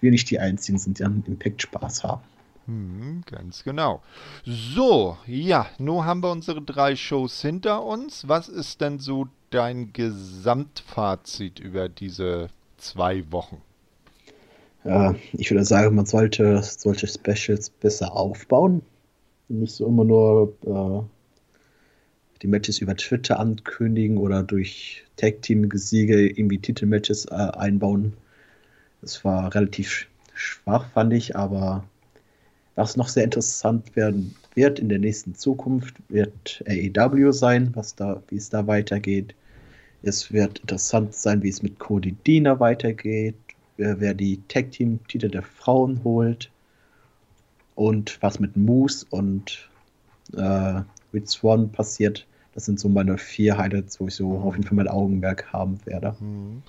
wir 0.00 0.10
nicht 0.10 0.30
die 0.30 0.38
Einzigen 0.38 0.78
sind, 0.78 0.98
die 0.98 1.04
an 1.04 1.22
Impact 1.26 1.62
Spaß 1.62 2.04
haben. 2.04 2.22
Hm, 2.66 3.22
ganz 3.26 3.64
genau. 3.64 4.02
So, 4.44 5.16
ja, 5.26 5.66
nun 5.78 6.04
haben 6.04 6.22
wir 6.22 6.30
unsere 6.30 6.62
drei 6.62 6.96
Shows 6.96 7.40
hinter 7.40 7.82
uns. 7.84 8.28
Was 8.28 8.48
ist 8.48 8.80
denn 8.80 8.98
so 8.98 9.26
dein 9.50 9.92
Gesamtfazit 9.92 11.58
über 11.60 11.88
diese 11.88 12.48
zwei 12.76 13.30
Wochen? 13.32 13.60
Ja, 14.84 15.14
ich 15.32 15.50
würde 15.50 15.64
sagen, 15.64 15.94
man 15.94 16.06
sollte 16.06 16.60
solche 16.62 17.06
Specials 17.06 17.70
besser 17.70 18.16
aufbauen. 18.16 18.82
Nicht 19.48 19.74
so 19.74 19.86
immer 19.86 20.04
nur 20.04 20.54
äh, 20.66 21.02
die 22.42 22.48
Matches 22.48 22.80
über 22.80 22.96
Twitter 22.96 23.38
ankündigen 23.38 24.18
oder 24.18 24.42
durch 24.42 25.04
Tag-Team-Siege 25.16 26.28
irgendwie 26.28 26.58
Titelmatches 26.58 27.26
äh, 27.26 27.34
einbauen. 27.34 28.14
Es 29.02 29.24
war 29.24 29.54
relativ 29.54 30.08
schwach, 30.34 30.90
fand 30.92 31.12
ich, 31.12 31.36
aber 31.36 31.84
was 32.74 32.96
noch 32.96 33.08
sehr 33.08 33.24
interessant 33.24 33.94
werden 33.94 34.34
wird 34.54 34.78
in 34.78 34.88
der 34.88 34.98
nächsten 34.98 35.34
Zukunft, 35.34 35.94
wird 36.08 36.64
AEW 36.66 37.32
sein, 37.32 37.70
was 37.74 37.94
da, 37.94 38.22
wie 38.28 38.36
es 38.36 38.50
da 38.50 38.66
weitergeht. 38.66 39.34
Es 40.02 40.32
wird 40.32 40.60
interessant 40.60 41.14
sein, 41.14 41.42
wie 41.42 41.48
es 41.48 41.62
mit 41.62 41.78
Cody 41.78 42.12
Diener 42.26 42.58
weitergeht, 42.58 43.36
wer, 43.76 44.00
wer 44.00 44.14
die 44.14 44.40
Tag 44.48 44.70
Team 44.72 45.00
Titel 45.08 45.28
der 45.28 45.42
Frauen 45.42 46.02
holt 46.04 46.50
und 47.74 48.18
was 48.22 48.38
mit 48.38 48.56
Moose 48.56 49.06
und 49.10 49.68
äh, 50.34 50.82
Rich 51.12 51.28
Swan 51.28 51.70
passiert. 51.70 52.26
Das 52.54 52.66
sind 52.66 52.78
so 52.78 52.88
meine 52.88 53.16
vier 53.16 53.56
Highlights, 53.56 53.98
wo 54.00 54.08
ich 54.08 54.14
so 54.14 54.38
auf 54.38 54.54
jeden 54.54 54.66
Fall 54.66 54.76
mein 54.76 54.88
Augenmerk 54.88 55.52
haben 55.52 55.78
werde. 55.86 56.14
Mhm. 56.20 56.62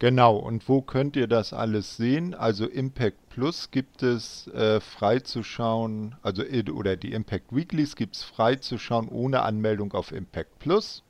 Genau, 0.00 0.36
und 0.36 0.68
wo 0.68 0.82
könnt 0.82 1.16
ihr 1.16 1.28
das 1.28 1.52
alles 1.52 1.96
sehen? 1.96 2.34
Also 2.34 2.66
Impact 2.66 3.16
Plus 3.30 3.70
gibt 3.70 4.02
es 4.02 4.48
äh, 4.48 4.80
frei 4.80 5.20
zu 5.20 5.42
schauen, 5.42 6.16
also 6.22 6.42
oder 6.72 6.96
die 6.96 7.12
Impact 7.12 7.54
Weeklies 7.54 7.94
gibt 7.94 8.16
es 8.16 8.22
frei 8.22 8.56
zu 8.56 8.76
schauen 8.76 9.08
ohne 9.08 9.42
Anmeldung 9.42 9.92
auf 9.92 10.12
Impact 10.12 10.58
Plus. 10.58 11.02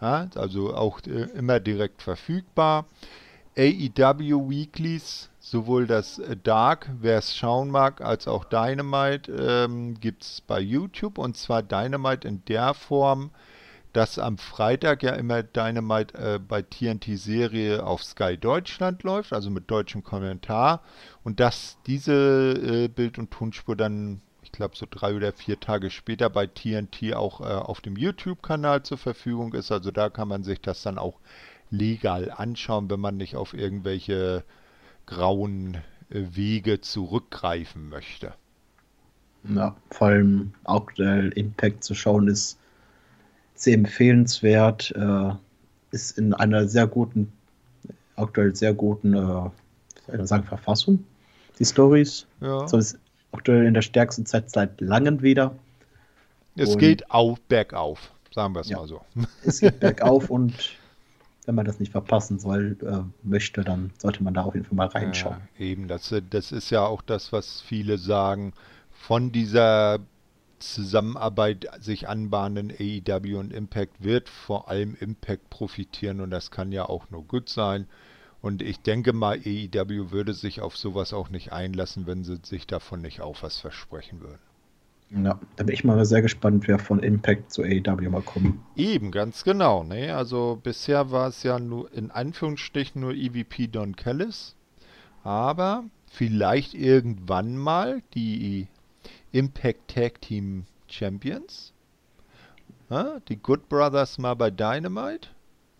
Ja, 0.00 0.28
also 0.34 0.74
auch 0.74 1.00
äh, 1.06 1.28
immer 1.36 1.60
direkt 1.60 2.02
verfügbar. 2.02 2.86
AEW 3.58 4.50
Weeklies, 4.50 5.30
sowohl 5.38 5.86
das 5.86 6.18
äh, 6.18 6.36
Dark, 6.36 6.90
wer 7.00 7.18
es 7.18 7.34
schauen 7.34 7.70
mag, 7.70 8.02
als 8.02 8.28
auch 8.28 8.44
Dynamite 8.44 9.32
ähm, 9.32 9.98
gibt 9.98 10.24
es 10.24 10.42
bei 10.42 10.60
YouTube 10.60 11.16
und 11.16 11.38
zwar 11.38 11.62
Dynamite 11.62 12.28
in 12.28 12.44
der 12.44 12.74
Form, 12.74 13.30
dass 13.94 14.18
am 14.18 14.36
Freitag 14.36 15.02
ja 15.02 15.14
immer 15.14 15.42
Dynamite 15.42 16.18
äh, 16.18 16.38
bei 16.38 16.60
TNT-Serie 16.60 17.82
auf 17.82 18.04
Sky 18.04 18.36
Deutschland 18.36 19.02
läuft, 19.04 19.32
also 19.32 19.48
mit 19.48 19.70
deutschem 19.70 20.04
Kommentar. 20.04 20.82
Und 21.24 21.40
dass 21.40 21.78
diese 21.86 22.52
äh, 22.52 22.88
Bild- 22.88 23.18
und 23.18 23.30
Tonspur 23.30 23.74
dann, 23.74 24.20
ich 24.42 24.52
glaube, 24.52 24.76
so 24.76 24.84
drei 24.90 25.16
oder 25.16 25.32
vier 25.32 25.58
Tage 25.58 25.88
später 25.88 26.28
bei 26.28 26.46
TNT 26.46 27.14
auch 27.14 27.40
äh, 27.40 27.44
auf 27.44 27.80
dem 27.80 27.96
YouTube-Kanal 27.96 28.82
zur 28.82 28.98
Verfügung 28.98 29.54
ist. 29.54 29.72
Also 29.72 29.90
da 29.90 30.10
kann 30.10 30.28
man 30.28 30.44
sich 30.44 30.60
das 30.60 30.82
dann 30.82 30.98
auch 30.98 31.18
legal 31.76 32.30
anschauen, 32.30 32.90
wenn 32.90 33.00
man 33.00 33.16
nicht 33.16 33.36
auf 33.36 33.54
irgendwelche 33.54 34.44
grauen 35.06 35.78
äh, 36.10 36.22
Wege 36.32 36.80
zurückgreifen 36.80 37.88
möchte. 37.88 38.34
Ja, 39.44 39.76
vor 39.90 40.08
allem 40.08 40.52
aktuell 40.64 41.30
Impact 41.30 41.84
zu 41.84 41.94
schauen 41.94 42.28
ist 42.28 42.58
sehr 43.54 43.74
empfehlenswert, 43.74 44.92
äh, 44.96 45.30
ist 45.92 46.18
in 46.18 46.34
einer 46.34 46.68
sehr 46.68 46.86
guten, 46.86 47.32
aktuell 48.16 48.54
sehr 48.54 48.74
guten, 48.74 49.14
äh, 49.14 50.26
sagen, 50.26 50.44
Verfassung, 50.44 51.04
die 51.58 51.64
Stories. 51.64 52.26
Ja. 52.40 52.66
So 52.66 52.76
ist 52.78 52.98
aktuell 53.32 53.66
in 53.66 53.74
der 53.74 53.82
stärksten 53.82 54.26
Zeit 54.26 54.50
seit 54.50 54.80
langem 54.80 55.22
wieder. 55.22 55.54
Es 56.56 56.74
und 56.74 56.78
geht 56.78 57.10
auf, 57.10 57.40
bergauf, 57.42 58.12
sagen 58.34 58.54
wir 58.54 58.60
es 58.60 58.68
ja, 58.68 58.78
mal 58.78 58.88
so. 58.88 59.02
Es 59.44 59.60
geht 59.60 59.80
bergauf 59.80 60.30
und 60.30 60.54
wenn 61.46 61.54
man 61.54 61.64
das 61.64 61.78
nicht 61.80 61.92
verpassen 61.92 62.38
soll, 62.38 62.76
äh, 62.82 63.26
möchte, 63.26 63.62
dann 63.62 63.92
sollte 63.98 64.22
man 64.22 64.34
da 64.34 64.42
auf 64.42 64.54
jeden 64.54 64.66
Fall 64.66 64.76
mal 64.76 64.88
reinschauen. 64.88 65.38
Ja, 65.58 65.64
eben, 65.64 65.88
das, 65.88 66.12
das 66.30 66.52
ist 66.52 66.70
ja 66.70 66.84
auch 66.84 67.02
das, 67.02 67.32
was 67.32 67.60
viele 67.60 67.98
sagen. 67.98 68.52
Von 68.90 69.30
dieser 69.30 70.00
Zusammenarbeit 70.58 71.66
sich 71.80 72.08
anbahnen, 72.08 72.72
AEW 72.72 73.38
und 73.38 73.52
Impact 73.52 74.02
wird 74.02 74.28
vor 74.28 74.68
allem 74.68 74.96
Impact 74.98 75.48
profitieren 75.48 76.20
und 76.20 76.30
das 76.30 76.50
kann 76.50 76.72
ja 76.72 76.88
auch 76.88 77.10
nur 77.10 77.24
gut 77.24 77.48
sein. 77.48 77.86
Und 78.42 78.62
ich 78.62 78.80
denke 78.80 79.12
mal, 79.12 79.38
AEW 79.38 80.10
würde 80.10 80.34
sich 80.34 80.60
auf 80.60 80.76
sowas 80.76 81.12
auch 81.12 81.30
nicht 81.30 81.52
einlassen, 81.52 82.06
wenn 82.06 82.24
sie 82.24 82.38
sich 82.42 82.66
davon 82.66 83.02
nicht 83.02 83.20
auch 83.20 83.42
was 83.42 83.58
versprechen 83.58 84.20
würden. 84.20 84.45
Ja, 85.10 85.38
da 85.54 85.64
bin 85.64 85.74
ich 85.74 85.84
mal 85.84 86.04
sehr 86.04 86.22
gespannt, 86.22 86.66
wer 86.66 86.78
von 86.78 87.00
Impact 87.00 87.52
zu 87.52 87.62
AEW 87.62 88.10
mal 88.10 88.22
kommt. 88.22 88.58
Eben, 88.74 89.12
ganz 89.12 89.44
genau. 89.44 89.84
Ne? 89.84 90.14
Also 90.14 90.58
bisher 90.60 91.10
war 91.12 91.28
es 91.28 91.42
ja 91.42 91.58
nur 91.58 91.92
in 91.92 92.10
Anführungsstrichen 92.10 93.00
nur 93.00 93.14
EVP 93.14 93.68
Don 93.68 93.94
Callis. 93.94 94.56
Aber 95.22 95.84
vielleicht 96.10 96.74
irgendwann 96.74 97.56
mal 97.56 98.02
die 98.14 98.68
Impact 99.32 99.94
Tag 99.94 100.20
Team 100.20 100.64
Champions. 100.88 101.72
Ja, 102.90 103.20
die 103.28 103.36
Good 103.36 103.68
Brothers 103.68 104.18
mal 104.18 104.34
bei 104.34 104.50
Dynamite. 104.50 105.28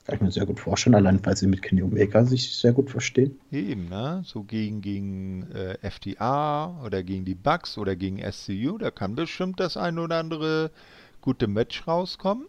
Kann 0.07 0.15
ich 0.15 0.21
mir 0.21 0.31
sehr 0.31 0.47
gut 0.47 0.61
vorstellen, 0.61 0.95
allein 0.95 1.25
weil 1.27 1.37
sie 1.37 1.49
mit 1.49 1.63
Kenny 1.63 1.83
Omega 1.83 2.25
sich 2.25 2.55
sehr 2.55 2.73
gut 2.73 2.91
verstehen. 2.91 3.41
Eben, 3.51 3.89
ne? 3.89 4.23
So 4.25 4.45
gegen, 4.45 4.81
gegen 4.81 5.51
äh, 5.51 5.79
FTA 5.91 6.81
oder 6.85 7.03
gegen 7.03 7.25
die 7.25 7.35
Bucks 7.35 7.77
oder 7.77 7.97
gegen 7.97 8.21
SCU, 8.31 8.79
da 8.79 8.93
kann 8.93 9.17
bestimmt 9.17 9.59
das 9.59 9.77
ein 9.77 9.99
oder 9.99 10.19
andere 10.19 10.71
gute 11.21 11.49
Match 11.49 11.89
rauskommen. 11.89 12.47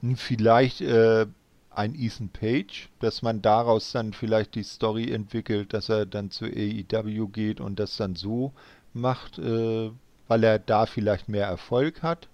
Und 0.00 0.18
vielleicht 0.18 0.80
äh, 0.80 1.26
ein 1.68 1.94
Ethan 1.94 2.30
Page, 2.30 2.88
dass 3.00 3.20
man 3.20 3.42
daraus 3.42 3.92
dann 3.92 4.14
vielleicht 4.14 4.54
die 4.54 4.62
Story 4.62 5.12
entwickelt, 5.12 5.74
dass 5.74 5.90
er 5.90 6.06
dann 6.06 6.30
zu 6.30 6.46
AEW 6.46 7.28
geht 7.28 7.60
und 7.60 7.78
das 7.80 7.98
dann 7.98 8.16
so 8.16 8.52
macht, 8.94 9.38
äh, 9.38 9.90
weil 10.26 10.42
er 10.42 10.58
da 10.58 10.86
vielleicht 10.86 11.28
mehr 11.28 11.46
Erfolg 11.46 12.02
hat 12.02 12.28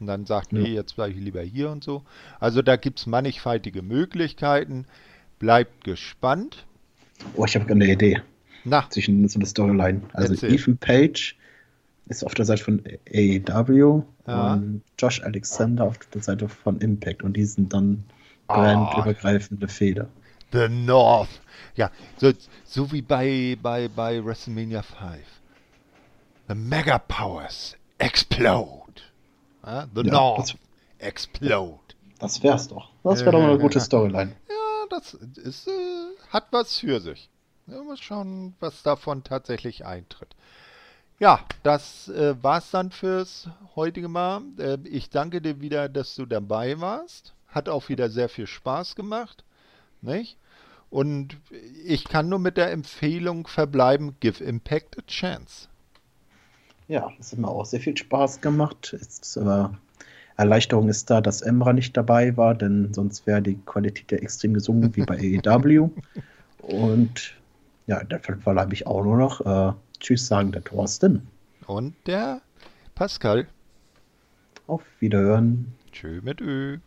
und 0.00 0.06
dann 0.06 0.26
sagt, 0.26 0.52
nee, 0.52 0.74
jetzt 0.74 0.96
bleibe 0.96 1.12
ich 1.12 1.20
lieber 1.20 1.42
hier 1.42 1.70
und 1.70 1.84
so. 1.84 2.02
Also 2.38 2.62
da 2.62 2.76
gibt 2.76 2.98
es 2.98 3.06
mannigfaltige 3.06 3.82
Möglichkeiten. 3.82 4.86
Bleibt 5.38 5.84
gespannt. 5.84 6.64
Oh, 7.34 7.44
ich 7.44 7.54
habe 7.54 7.70
eine 7.70 7.86
Idee. 7.86 8.20
Na. 8.64 8.86
Zwischen 8.90 9.26
so 9.28 9.38
einer 9.38 9.46
Storyline. 9.46 10.02
Also 10.12 10.34
Erzähl. 10.34 10.54
Ethan 10.54 10.78
Page 10.78 11.36
ist 12.08 12.24
auf 12.24 12.34
der 12.34 12.44
Seite 12.44 12.64
von 12.64 12.82
AEW 13.12 14.02
ja. 14.26 14.54
und 14.54 14.82
Josh 14.98 15.22
Alexander 15.22 15.84
auf 15.84 15.98
der 15.98 16.22
Seite 16.22 16.48
von 16.48 16.80
Impact 16.80 17.22
und 17.22 17.36
die 17.36 17.44
sind 17.44 17.72
dann 17.72 18.04
brandübergreifende 18.48 19.66
oh. 19.66 19.70
Feder. 19.70 20.08
The 20.52 20.68
North. 20.68 21.40
Ja, 21.76 21.90
so, 22.16 22.32
so 22.64 22.90
wie 22.90 23.02
bei, 23.02 23.56
bei, 23.62 23.88
bei 23.88 24.24
WrestleMania 24.24 24.82
5. 24.82 25.20
The 26.48 26.54
Mega 26.54 26.98
Powers 26.98 27.76
explode. 27.98 29.02
Uh, 29.62 29.86
the 29.94 30.02
ja, 30.02 30.12
North 30.12 30.54
das, 30.54 30.56
explode. 30.98 31.80
Das 32.18 32.42
wär's 32.42 32.68
doch. 32.68 32.90
Das 33.02 33.20
wäre 33.20 33.32
doch 33.32 33.40
mal 33.40 33.50
eine 33.50 33.58
gute 33.58 33.80
Storyline. 33.80 34.36
Ja, 34.48 34.86
das 34.88 35.14
ist, 35.14 35.68
äh, 35.68 35.70
hat 36.30 36.46
was 36.50 36.78
für 36.78 37.00
sich. 37.00 37.28
Ja, 37.66 37.82
mal 37.82 37.96
schauen, 37.96 38.54
was 38.60 38.82
davon 38.82 39.22
tatsächlich 39.24 39.84
eintritt. 39.84 40.34
Ja, 41.18 41.40
das 41.62 42.08
äh, 42.08 42.34
war's 42.42 42.70
dann 42.70 42.90
fürs 42.90 43.48
heutige 43.76 44.08
Mal. 44.08 44.42
Äh, 44.58 44.78
ich 44.84 45.10
danke 45.10 45.42
dir 45.42 45.60
wieder, 45.60 45.88
dass 45.88 46.14
du 46.14 46.24
dabei 46.24 46.80
warst. 46.80 47.34
Hat 47.48 47.68
auch 47.68 47.88
wieder 47.88 48.08
sehr 48.08 48.28
viel 48.28 48.46
Spaß 48.46 48.94
gemacht. 48.94 49.44
Nicht? 50.00 50.38
Und 50.88 51.36
ich 51.84 52.04
kann 52.04 52.28
nur 52.28 52.38
mit 52.38 52.56
der 52.56 52.72
Empfehlung 52.72 53.46
verbleiben, 53.46 54.16
give 54.20 54.42
Impact 54.42 54.98
a 54.98 55.02
chance. 55.06 55.68
Ja, 56.90 57.12
es 57.20 57.30
hat 57.30 57.38
mir 57.38 57.46
auch 57.46 57.64
sehr 57.64 57.78
viel 57.78 57.96
Spaß 57.96 58.40
gemacht. 58.40 58.92
Ist, 58.94 59.36
äh, 59.36 59.68
Erleichterung 60.36 60.88
ist 60.88 61.08
da, 61.08 61.20
dass 61.20 61.40
Emra 61.40 61.72
nicht 61.72 61.96
dabei 61.96 62.36
war, 62.36 62.52
denn 62.52 62.92
sonst 62.92 63.28
wäre 63.28 63.40
die 63.40 63.54
Qualität 63.64 64.10
ja 64.10 64.18
extrem 64.18 64.54
gesungen 64.54 64.96
wie 64.96 65.02
bei 65.02 65.16
AEW. 65.44 65.90
Und 66.58 67.36
ja, 67.86 68.02
dafür 68.02 68.38
habe 68.44 68.74
ich 68.74 68.88
auch 68.88 69.04
nur 69.04 69.16
noch 69.16 69.40
äh, 69.40 69.72
Tschüss 70.00 70.26
sagen, 70.26 70.50
der 70.50 70.64
Thorsten. 70.64 71.28
Und 71.68 71.94
der 72.06 72.40
Pascal. 72.96 73.46
Auf 74.66 74.82
Wiederhören. 74.98 75.72
Tschö 75.92 76.20
mit 76.22 76.40
Ö. 76.40 76.78